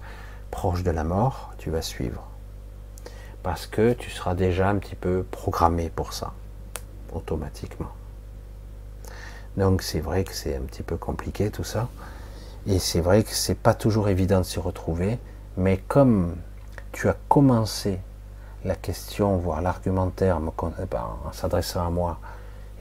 proche 0.51 0.83
de 0.83 0.91
la 0.91 1.03
mort, 1.03 1.53
tu 1.57 1.71
vas 1.71 1.81
suivre 1.81 2.27
parce 3.43 3.65
que 3.67 3.93
tu 3.93 4.09
seras 4.09 4.35
déjà 4.35 4.69
un 4.69 4.77
petit 4.77 4.95
peu 4.95 5.23
programmé 5.29 5.89
pour 5.89 6.13
ça, 6.13 6.33
automatiquement. 7.13 7.89
Donc 9.57 9.81
c'est 9.81 9.99
vrai 9.99 10.23
que 10.23 10.33
c'est 10.33 10.55
un 10.55 10.61
petit 10.61 10.83
peu 10.83 10.97
compliqué 10.97 11.51
tout 11.51 11.63
ça, 11.63 11.89
et 12.67 12.79
c'est 12.79 13.01
vrai 13.01 13.23
que 13.23 13.33
c'est 13.33 13.55
pas 13.55 13.73
toujours 13.73 14.09
évident 14.09 14.39
de 14.39 14.45
se 14.45 14.59
retrouver, 14.59 15.19
mais 15.57 15.77
comme 15.77 16.35
tu 16.91 17.09
as 17.09 17.17
commencé 17.27 17.99
la 18.63 18.75
question, 18.75 19.37
voire 19.37 19.61
l'argumentaire 19.61 20.39
eh 20.81 20.85
ben, 20.85 21.07
en 21.25 21.31
s'adressant 21.31 21.87
à 21.87 21.89
moi, 21.89 22.19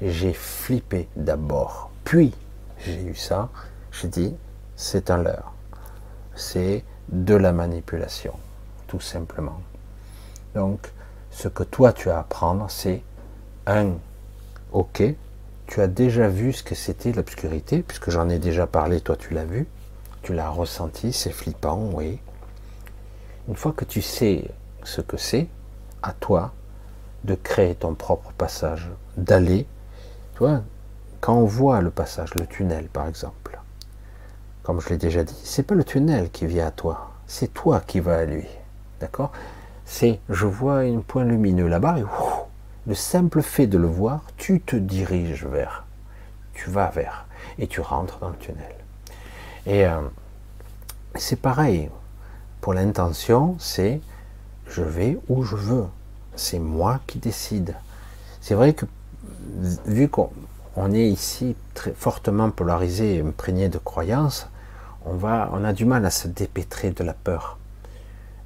j'ai 0.03 0.33
flippé 0.33 1.09
d'abord, 1.17 1.91
puis 2.05 2.35
j'ai 2.79 3.03
eu 3.03 3.15
ça, 3.15 3.49
j'ai 3.93 4.09
dit, 4.09 4.37
c'est 4.77 5.11
un 5.11 5.19
leurre, 5.19 5.53
c'est 6.35 6.85
de 7.09 7.35
la 7.35 7.53
manipulation, 7.53 8.35
tout 8.87 9.01
simplement. 9.01 9.61
Donc, 10.55 10.93
ce 11.31 11.49
que 11.49 11.63
toi 11.63 11.93
tu 11.93 12.11
as 12.11 12.17
à 12.17 12.21
apprendre, 12.21 12.67
c'est 12.71 13.03
un, 13.67 13.93
ok, 14.73 15.03
tu 15.71 15.81
as 15.81 15.87
déjà 15.87 16.27
vu 16.27 16.53
ce 16.53 16.65
que 16.65 16.75
c'était 16.75 17.13
l'obscurité, 17.13 17.85
puisque 17.87 18.11
j'en 18.11 18.29
ai 18.29 18.41
déjà 18.41 18.67
parlé, 18.67 19.01
toi 19.01 19.17
tu 19.17 19.35
l'as 19.35 19.45
vu, 19.45 19.69
tu 20.23 20.35
l'as 20.35 20.51
ressenti, 20.51 21.13
c'est 21.13 21.31
flippant, 21.31 21.91
oui. 21.95 22.19
Une 23.49 23.55
fois 23.55 23.73
que 23.73 23.85
tu 23.85 24.03
sais 24.03 24.51
ce 24.83 25.01
que 25.01 25.17
c'est, 25.17 25.47
à 26.03 26.13
toi 26.13 26.53
de 27.23 27.37
créer 27.37 27.77
ton 27.77 27.95
propre 27.95 28.33
passage, 28.37 28.91
d'aller. 29.17 29.65
Tu 30.33 30.41
vois, 30.41 30.63
quand 31.21 31.35
on 31.35 31.45
voit 31.45 31.81
le 31.81 31.91
passage, 31.91 32.35
le 32.35 32.49
tunnel 32.49 32.89
par 32.89 33.07
exemple, 33.07 33.61
comme 34.65 34.81
je 34.81 34.89
l'ai 34.89 34.99
déjà 34.99 35.23
dit, 35.23 35.39
c'est 35.45 35.63
pas 35.63 35.77
le 35.77 35.85
tunnel 35.85 36.31
qui 36.31 36.47
vient 36.47 36.67
à 36.67 36.73
toi, 36.73 37.13
c'est 37.29 37.55
toi 37.55 37.81
qui 37.87 38.01
vas 38.01 38.19
à 38.19 38.25
lui. 38.25 38.47
D'accord? 38.99 39.31
C'est 39.85 40.19
je 40.31 40.47
vois 40.47 40.79
un 40.79 40.99
point 40.99 41.23
lumineux 41.23 41.69
là-bas 41.69 42.01
et 42.01 42.05
le 42.87 42.95
simple 42.95 43.43
fait 43.43 43.67
de 43.67 43.79
le 43.79 43.87
voir, 43.87 44.23
tu 44.37 44.61
te 44.61 44.77
diriges 44.77 45.47
vers, 45.47 45.85
tu 46.55 46.71
vas 46.71 46.91
vers 46.91 47.27
et 47.59 47.67
tu 47.67 47.81
rentres 47.81 48.19
dans 48.19 48.31
le 48.31 48.37
tunnel. 48.37 48.75
Et 49.67 49.87
euh, 49.87 50.01
c'est 51.15 51.41
pareil 51.41 51.91
pour 52.61 52.75
l'intention, 52.75 53.57
c'est 53.59 54.01
je 54.67 54.83
vais 54.83 55.19
où 55.29 55.43
je 55.43 55.57
veux, 55.57 55.87
c'est 56.37 56.59
moi 56.59 57.01
qui 57.07 57.19
décide. 57.19 57.75
C'est 58.41 58.55
vrai 58.55 58.73
que 58.73 58.87
vu 59.87 60.09
qu'on 60.09 60.93
est 60.93 61.09
ici 61.09 61.57
très 61.75 61.93
fortement 61.93 62.51
polarisé 62.51 63.17
et 63.17 63.21
imprégné 63.21 63.69
de 63.69 63.79
croyances, 63.79 64.49
on, 65.05 65.15
va, 65.15 65.51
on 65.53 65.65
a 65.65 65.73
du 65.73 65.85
mal 65.85 66.05
à 66.07 66.11
se 66.11 66.29
dépêtrer 66.29 66.91
de 66.91 67.03
la 67.03 67.15
peur. 67.15 67.59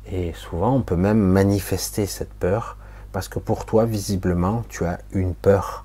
Et 0.07 0.33
souvent, 0.35 0.75
on 0.75 0.83
peut 0.83 0.97
même 0.97 1.21
manifester 1.21 2.07
cette 2.07 2.33
peur, 2.33 2.77
parce 3.15 3.29
que 3.29 3.39
pour 3.39 3.65
toi, 3.65 3.85
visiblement, 3.85 4.65
tu 4.69 4.85
as 4.85 4.99
une 5.13 5.35
peur. 5.35 5.85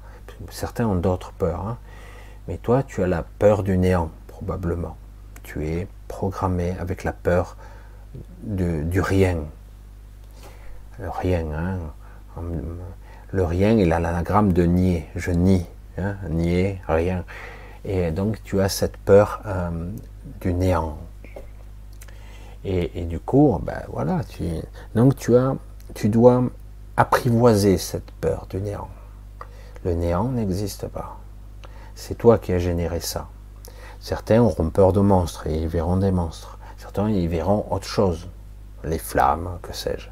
Certains 0.50 0.88
ont 0.88 0.96
d'autres 0.96 1.32
peurs, 1.32 1.62
hein. 1.62 1.78
mais 2.48 2.58
toi, 2.58 2.82
tu 2.82 3.04
as 3.04 3.08
la 3.08 3.22
peur 3.22 3.62
du 3.62 3.78
néant, 3.78 4.10
probablement. 4.28 4.98
Tu 5.44 5.68
es 5.68 5.88
programmé 6.08 6.76
avec 6.80 7.04
la 7.04 7.14
peur 7.14 7.56
du 8.42 9.00
rien. 9.00 9.44
Le 10.98 11.08
rien, 11.08 11.46
hein. 11.54 12.42
le 13.32 13.44
rien 13.44 13.78
est 13.78 13.86
l'anagramme 13.86 14.52
de 14.52 14.64
nier. 14.64 15.06
Je 15.16 15.30
nie, 15.30 15.68
hein. 16.00 16.16
nier, 16.30 16.82
rien. 16.88 17.26
Et 17.86 18.10
donc, 18.10 18.42
tu 18.44 18.60
as 18.60 18.70
cette 18.70 18.98
peur 18.98 19.44
euh, 19.46 19.70
du 20.42 20.52
néant, 20.56 20.98
et, 22.66 23.06
du 23.06 23.20
coup, 23.20 23.58
ben 23.62 23.84
voilà, 23.88 24.22
donc 24.96 25.16
tu, 25.16 25.36
as, 25.36 25.56
tu 25.94 26.10
dois 26.10 26.44
apprivoiser 27.00 27.78
cette 27.78 28.12
peur 28.20 28.46
du 28.50 28.60
néant. 28.60 28.90
Le 29.86 29.94
néant 29.94 30.26
n'existe 30.26 30.86
pas. 30.90 31.18
C'est 31.96 32.18
toi 32.18 32.38
qui 32.38 32.52
as 32.52 32.60
généré 32.60 33.00
ça. 33.00 33.30
Certains 34.02 34.42
auront 34.42 34.70
peur 34.70 34.92
de 34.92 35.00
monstres 35.00 35.48
et 35.48 35.56
ils 35.56 35.70
verront 35.70 35.96
des 35.96 36.12
monstres. 36.12 36.58
Certains 36.78 37.10
ils 37.10 37.30
verront 37.30 37.66
autre 37.72 37.88
chose, 37.88 38.28
les 38.84 38.98
flammes, 38.98 39.60
que 39.62 39.72
sais-je. 39.74 40.10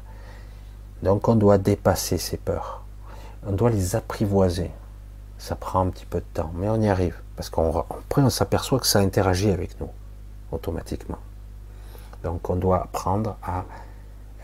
Donc 1.02 1.28
on 1.28 1.34
doit 1.34 1.58
dépasser 1.58 2.16
ces 2.16 2.38
peurs. 2.38 2.82
On 3.46 3.52
doit 3.52 3.68
les 3.68 3.94
apprivoiser. 3.94 4.70
Ça 5.36 5.56
prend 5.56 5.86
un 5.86 5.90
petit 5.90 6.06
peu 6.06 6.20
de 6.20 6.26
temps, 6.32 6.52
mais 6.54 6.70
on 6.70 6.80
y 6.80 6.88
arrive. 6.88 7.20
Parce 7.36 7.50
qu'après 7.50 8.22
on 8.22 8.30
s'aperçoit 8.30 8.80
que 8.80 8.86
ça 8.86 9.00
interagit 9.00 9.50
avec 9.50 9.78
nous, 9.78 9.90
automatiquement. 10.52 11.18
Donc 12.24 12.48
on 12.48 12.56
doit 12.56 12.82
apprendre 12.82 13.36
à 13.42 13.64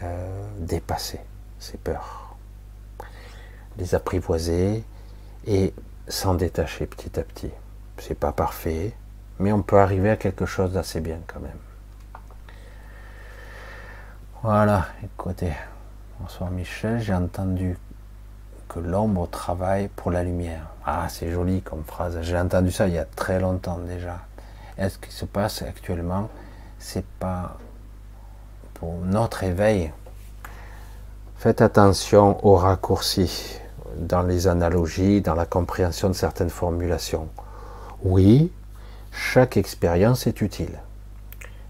euh, 0.02 0.46
dépasser 0.58 1.20
ces 1.58 1.78
peurs, 1.78 2.23
les 3.78 3.94
apprivoiser 3.94 4.84
et 5.46 5.74
s'en 6.08 6.34
détacher 6.34 6.86
petit 6.86 7.18
à 7.18 7.22
petit. 7.22 7.50
C'est 7.98 8.18
pas 8.18 8.32
parfait, 8.32 8.92
mais 9.38 9.52
on 9.52 9.62
peut 9.62 9.78
arriver 9.78 10.10
à 10.10 10.16
quelque 10.16 10.46
chose 10.46 10.72
d'assez 10.72 11.00
bien 11.00 11.18
quand 11.26 11.40
même. 11.40 11.52
Voilà, 14.42 14.86
écoutez, 15.02 15.52
bonsoir 16.20 16.50
Michel, 16.50 17.00
j'ai 17.00 17.14
entendu 17.14 17.78
que 18.68 18.78
l'ombre 18.78 19.28
travaille 19.28 19.88
pour 19.88 20.10
la 20.10 20.22
lumière. 20.22 20.66
Ah, 20.84 21.06
c'est 21.08 21.30
joli 21.30 21.62
comme 21.62 21.84
phrase. 21.84 22.18
J'ai 22.22 22.38
entendu 22.38 22.70
ça 22.70 22.88
il 22.88 22.94
y 22.94 22.98
a 22.98 23.04
très 23.04 23.40
longtemps 23.40 23.78
déjà. 23.78 24.18
Est-ce 24.76 24.98
qu'il 24.98 25.12
se 25.12 25.24
passe 25.24 25.62
actuellement 25.62 26.28
C'est 26.78 27.06
pas 27.06 27.56
pour 28.74 28.94
notre 28.98 29.44
éveil, 29.44 29.92
faites 31.36 31.62
attention 31.62 32.44
aux 32.44 32.56
raccourcis 32.56 33.60
dans 33.98 34.22
les 34.22 34.46
analogies, 34.48 35.20
dans 35.20 35.34
la 35.34 35.46
compréhension 35.46 36.08
de 36.08 36.14
certaines 36.14 36.50
formulations. 36.50 37.28
Oui, 38.02 38.52
chaque 39.12 39.56
expérience 39.56 40.26
est 40.26 40.40
utile, 40.40 40.78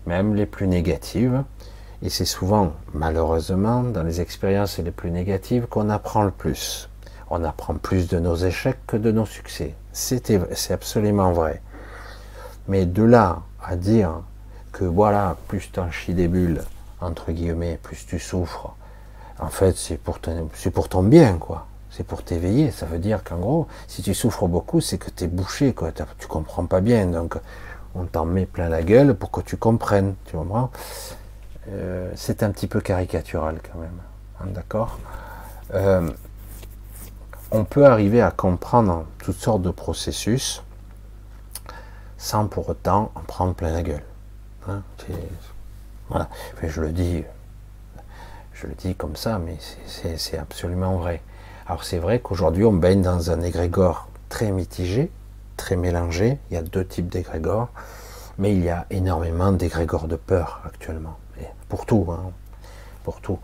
même 0.07 0.35
les 0.35 0.47
plus 0.47 0.67
négatives, 0.67 1.43
et 2.03 2.11
c'est 2.11 2.25
souvent, 2.25 2.73
malheureusement, 2.93 3.83
dans 3.83 4.03
les 4.03 4.21
expériences 4.21 4.79
les 4.79 4.91
plus 4.91 5.11
négatives 5.11 5.67
qu'on 5.67 5.91
apprend 5.91 6.25
le 6.25 6.31
plus. 6.31 6.89
On 7.31 7.45
apprend 7.45 7.75
plus 7.75 8.09
de 8.09 8.19
nos 8.19 8.37
échecs 8.37 8.87
que 8.87 8.97
de 8.97 9.11
nos 9.11 9.27
succès. 9.27 9.75
C'est 9.93 10.71
absolument 10.71 11.33
vrai. 11.33 11.63
Mais 12.69 12.85
de 12.85 13.03
là 13.03 13.43
à 13.63 13.77
dire 13.77 14.21
que 14.73 14.85
voilà, 14.85 15.37
plus 15.49 15.71
t'en 15.73 15.91
chies 15.91 16.15
des 16.15 16.29
bulles, 16.29 16.63
entre 17.01 17.33
guillemets, 17.33 17.79
plus 17.83 18.05
tu 18.07 18.19
souffres, 18.19 18.75
en 19.39 19.49
fait, 19.49 19.77
c'est 19.77 19.97
pour, 19.97 20.19
pour 20.73 20.89
ton 20.89 21.03
bien, 21.03 21.39
quoi. 21.39 21.67
C'est 21.97 22.03
pour 22.03 22.25
t'éveiller. 22.25 22.73
Ça 22.73 22.87
veut 22.87 22.99
dire 22.99 23.23
qu'en 23.23 23.39
gros, 23.39 23.69
si 23.87 24.03
tu 24.03 24.15
souffres 24.15 24.49
beaucoup, 24.49 24.81
c'est 24.81 24.99
que 24.99 25.11
tu 25.11 25.25
es 25.25 25.27
bouché, 25.29 25.75
quoi. 25.75 25.93
Tu 25.93 26.27
comprends 26.27 26.67
pas 26.67 26.81
bien. 26.81 27.07
Donc, 27.07 27.37
on 27.95 28.05
t'en 28.07 28.25
met 28.25 28.47
plein 28.47 28.69
la 28.69 28.83
gueule 28.83 29.15
pour 29.15 29.31
que 29.31 29.41
tu 29.41 29.57
comprennes. 29.57 30.17
Tu 30.25 30.37
comprends 30.37 30.73
euh, 31.69 32.11
C'est 32.17 32.43
un 32.43 32.51
petit 32.51 32.67
peu 32.67 32.81
caricatural, 32.81 33.61
quand 33.63 33.79
même. 33.79 34.01
Hein, 34.41 34.47
d'accord? 34.49 34.99
Euh, 35.73 36.11
On 37.53 37.63
peut 37.63 37.87
arriver 37.87 38.21
à 38.21 38.33
comprendre 38.33 39.05
toutes 39.19 39.39
sortes 39.39 39.63
de 39.63 39.71
processus 39.71 40.65
sans 42.19 42.49
pour 42.49 42.69
autant 42.71 43.13
en 43.15 43.21
prendre 43.21 43.55
plein 43.55 43.71
la 43.71 43.83
gueule. 43.83 44.03
Hein 44.67 44.83
voilà. 46.09 46.29
je 46.61 46.81
le 46.81 46.91
dis, 46.91 47.23
je 48.53 48.67
le 48.67 48.75
dis 48.75 48.97
comme 48.97 49.15
ça, 49.15 49.39
mais 49.39 49.59
c'est 49.87 50.39
absolument 50.39 50.97
vrai. 50.97 51.23
Alors 51.67 51.83
c'est 51.83 51.99
vrai 51.99 52.19
qu'aujourd'hui 52.19 52.65
on 52.65 52.75
baigne 52.75 53.01
dans 53.01 53.31
un 53.31 53.41
égrégore 53.41 54.09
très 54.29 54.51
mitigé, 54.51 55.11
très 55.57 55.77
mélangé. 55.77 56.39
Il 56.51 56.55
y 56.55 56.57
a 56.59 56.63
deux 56.63 56.85
types 56.85 57.09
d'égrégores, 57.09 57.69
mais 58.37 58.55
il 58.55 58.63
y 58.63 58.69
a 58.69 58.85
énormément 58.91 59.51
d'égrégores 59.51 60.07
de 60.07 60.17
peur 60.17 60.61
actuellement. 60.67 61.17
pour 61.71 61.87
tout, 61.87 62.07
hein, 62.11 62.33
pour 63.03 63.23
tout. 63.23 63.39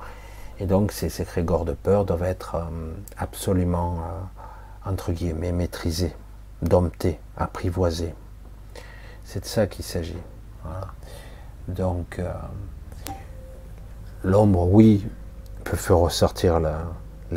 Et 0.58 0.66
donc 0.66 0.92
ces 0.92 1.22
égrégores 1.22 1.64
de 1.64 1.72
peur 1.72 2.04
doivent 2.04 2.24
être 2.24 2.56
euh, 2.56 2.92
absolument, 3.16 4.00
euh, 4.00 4.90
entre 4.90 5.12
guillemets, 5.12 5.52
maîtrisés, 5.52 6.14
domptés, 6.60 7.18
apprivoisés. 7.38 8.14
C'est 9.24 9.40
de 9.40 9.46
ça 9.46 9.66
qu'il 9.66 9.84
s'agit. 9.84 10.18
Donc, 11.68 12.18
euh, 12.18 12.32
l'ombre, 14.24 14.66
oui, 14.66 15.06
peut 15.64 15.76
faire 15.76 15.98
ressortir 15.98 16.60
la, 16.60 16.82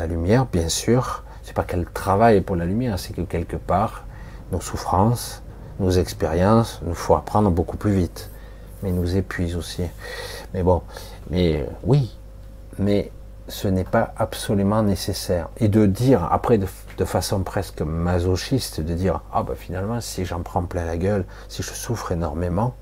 lumière, 0.06 0.46
bien 0.46 0.68
sûr. 0.68 1.24
C'est 1.42 1.54
pas 1.54 1.64
qu'elle 1.64 1.86
travaille 1.86 2.40
pour 2.40 2.56
la 2.56 2.64
lumière, 2.64 2.98
c'est 2.98 3.12
que 3.12 3.20
quelque 3.20 3.56
part, 3.56 4.04
nos 4.50 4.60
souffrances, 4.60 5.42
nos 5.78 5.90
expériences, 5.90 6.80
nous 6.84 6.94
faut 6.94 7.14
apprendre 7.14 7.50
beaucoup 7.50 7.76
plus 7.76 7.92
vite, 7.92 8.30
mais 8.82 8.90
nous 8.90 9.16
épuisent 9.16 9.56
aussi. 9.56 9.82
Mais 10.52 10.62
bon, 10.62 10.82
mais 11.30 11.60
euh, 11.60 11.66
oui, 11.84 12.16
mais 12.78 13.10
ce 13.48 13.68
n'est 13.68 13.84
pas 13.84 14.14
absolument 14.16 14.82
nécessaire. 14.82 15.48
Et 15.58 15.68
de 15.68 15.86
dire, 15.86 16.26
après, 16.30 16.58
de, 16.58 17.04
façon 17.04 17.40
presque 17.42 17.82
masochiste, 17.82 18.80
de 18.80 18.94
dire, 18.94 19.20
ah 19.32 19.42
ben 19.42 19.54
finalement, 19.54 20.00
si 20.00 20.24
j'en 20.24 20.40
prends 20.40 20.62
plein 20.62 20.86
la 20.86 20.96
gueule, 20.96 21.24
si 21.48 21.62
je 21.62 21.72
souffre 21.72 22.12
énormément, 22.12 22.74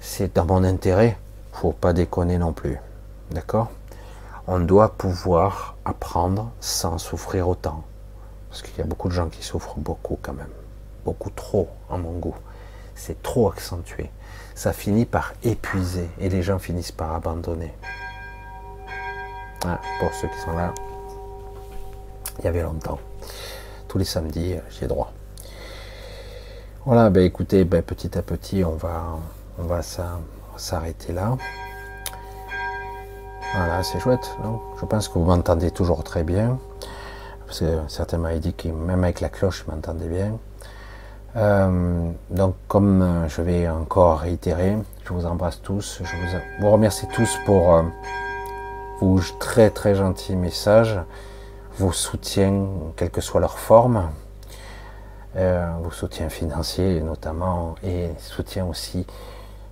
c'est 0.00 0.34
dans 0.34 0.44
mon 0.44 0.64
intérêt. 0.64 1.16
Faut 1.52 1.72
pas 1.72 1.92
déconner 1.92 2.38
non 2.38 2.52
plus. 2.52 2.76
D'accord? 3.30 3.70
On 4.52 4.58
doit 4.58 4.88
pouvoir 4.88 5.76
apprendre 5.84 6.50
sans 6.58 6.98
souffrir 6.98 7.48
autant. 7.48 7.84
Parce 8.48 8.62
qu'il 8.62 8.76
y 8.78 8.80
a 8.80 8.84
beaucoup 8.84 9.06
de 9.06 9.12
gens 9.12 9.28
qui 9.28 9.44
souffrent 9.44 9.78
beaucoup 9.78 10.18
quand 10.20 10.32
même. 10.32 10.50
Beaucoup 11.04 11.30
trop, 11.30 11.68
à 11.88 11.96
mon 11.96 12.10
goût. 12.18 12.34
C'est 12.96 13.22
trop 13.22 13.48
accentué. 13.48 14.10
Ça 14.56 14.72
finit 14.72 15.04
par 15.04 15.34
épuiser 15.44 16.10
et 16.18 16.28
les 16.28 16.42
gens 16.42 16.58
finissent 16.58 16.90
par 16.90 17.14
abandonner. 17.14 17.72
Ah, 19.64 19.80
pour 20.00 20.12
ceux 20.14 20.26
qui 20.26 20.38
sont 20.40 20.56
là, 20.56 20.74
il 22.40 22.44
y 22.44 22.48
avait 22.48 22.62
longtemps. 22.62 22.98
Tous 23.86 23.98
les 23.98 24.04
samedis, 24.04 24.54
euh, 24.54 24.60
j'ai 24.68 24.88
droit. 24.88 25.12
Voilà, 26.84 27.08
ben 27.08 27.22
écoutez, 27.22 27.62
ben 27.62 27.82
petit 27.82 28.18
à 28.18 28.22
petit, 28.22 28.64
on 28.64 28.74
va, 28.74 29.16
on 29.60 29.62
va 29.62 29.80
s'arrêter 30.56 31.12
là. 31.12 31.36
Voilà, 33.54 33.82
c'est 33.82 33.98
chouette. 33.98 34.36
Je 34.80 34.86
pense 34.86 35.08
que 35.08 35.14
vous 35.14 35.24
m'entendez 35.24 35.70
toujours 35.70 36.04
très 36.04 36.22
bien. 36.22 36.58
Parce 37.46 37.60
que 37.60 37.80
certains 37.88 38.18
m'avaient 38.18 38.38
dit 38.38 38.54
que 38.54 38.68
même 38.68 39.02
avec 39.02 39.20
la 39.20 39.28
cloche, 39.28 39.64
ils 39.66 39.74
m'entendaient 39.74 40.08
bien. 40.08 40.38
Euh, 41.36 42.10
donc, 42.30 42.54
comme 42.68 43.02
euh, 43.02 43.28
je 43.28 43.42
vais 43.42 43.68
encore 43.68 44.20
réitérer, 44.20 44.76
je 45.04 45.12
vous 45.12 45.26
embrasse 45.26 45.60
tous. 45.62 46.00
Je 46.04 46.60
vous, 46.60 46.70
remercie 46.70 47.06
tous 47.08 47.38
pour 47.44 47.82
vos 49.00 49.20
très 49.38 49.70
très 49.70 49.94
gentils 49.94 50.36
messages, 50.36 51.00
vos 51.78 51.92
soutiens, 51.92 52.66
quelle 52.96 53.10
que 53.10 53.20
soit 53.20 53.40
leur 53.40 53.58
forme, 53.58 54.10
euh, 55.36 55.68
vos 55.82 55.90
soutiens 55.90 56.28
financiers 56.28 57.00
notamment, 57.00 57.74
et 57.82 58.10
soutien 58.18 58.66
aussi 58.66 59.06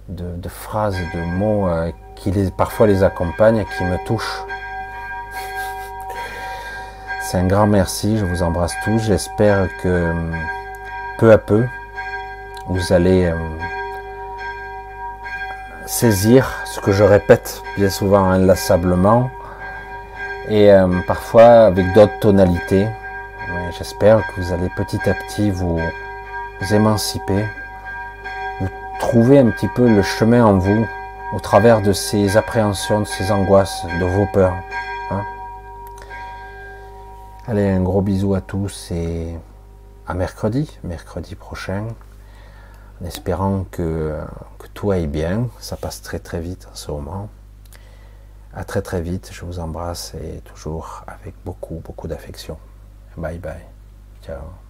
de, 0.09 0.49
phrases, 0.49 0.97
de 1.15 1.21
mots 1.21 1.69
euh, 1.69 1.93
qui 2.15 2.31
les, 2.31 2.51
parfois 2.51 2.87
les 2.87 3.03
accompagnent 3.03 3.65
qui 3.77 3.85
me 3.85 3.97
touchent. 4.07 4.45
C'est 7.23 7.39
un 7.39 7.47
grand 7.47 7.67
merci, 7.67 8.17
je 8.17 8.25
vous 8.25 8.43
embrasse 8.43 8.75
tous. 8.85 8.99
J'espère 8.99 9.69
que 9.83 10.13
peu 11.19 11.31
à 11.31 11.39
peu, 11.39 11.67
vous 12.69 12.93
allez 12.93 13.27
euh, 13.27 13.37
saisir 15.85 16.51
ce 16.65 16.81
que 16.81 16.93
je 16.93 17.05
répète 17.05 17.63
bien 17.77 17.91
souvent 17.91 18.31
inlassablement 18.31 19.31
et 20.49 20.73
euh, 20.73 20.87
parfois 21.07 21.67
avec 21.67 21.93
d'autres 21.93 22.19
tonalités. 22.21 22.87
J'espère 23.77 24.27
que 24.27 24.41
vous 24.41 24.53
allez 24.53 24.69
petit 24.77 25.01
à 25.09 25.15
petit 25.15 25.51
vous, 25.51 25.81
émanciper, 26.71 27.45
trouver 28.99 29.39
un 29.39 29.51
petit 29.51 29.69
peu 29.69 29.89
le 29.89 30.03
chemin 30.03 30.45
en 30.45 30.59
vous 30.59 30.87
au 31.35 31.41
travers 31.41 31.83
de 31.83 31.93
ces 31.93 32.37
appréhensions, 32.37 33.01
de 33.01 33.07
ces 33.07 33.31
angoisses, 33.31 33.85
de 34.01 34.05
vos 34.05 34.27
peurs. 34.33 34.57
Hein. 35.11 35.23
Allez, 37.47 37.69
un 37.69 37.83
gros 37.83 38.03
bisou 38.03 38.35
à 38.35 38.41
tous 38.41 38.91
et 38.91 39.37
à 40.07 40.15
mercredi, 40.15 40.79
mercredi 40.85 41.35
prochain 41.35 41.85
en 43.01 43.07
espérant 43.07 43.65
que, 43.71 44.17
tout 44.75 44.91
aille 44.91 45.07
bien. 45.07 45.49
Ça 45.59 45.77
passe 45.77 46.03
très 46.03 46.19
très 46.19 46.41
vite 46.41 46.69
en 46.71 46.75
ce 46.75 46.91
moment. 46.91 47.29
À 48.55 48.65
très 48.65 48.83
très 48.83 49.03
vite, 49.03 49.31
je 49.33 49.45
vous 49.45 49.59
embrasse 49.59 50.15
et 50.15 50.41
toujours 50.41 51.05
avec 51.07 51.35
beaucoup 51.45 51.83
beaucoup 51.85 52.09
d'affection. 52.09 52.59
Bye 53.17 53.39
bye. 53.39 53.65
Ciao. 54.25 54.68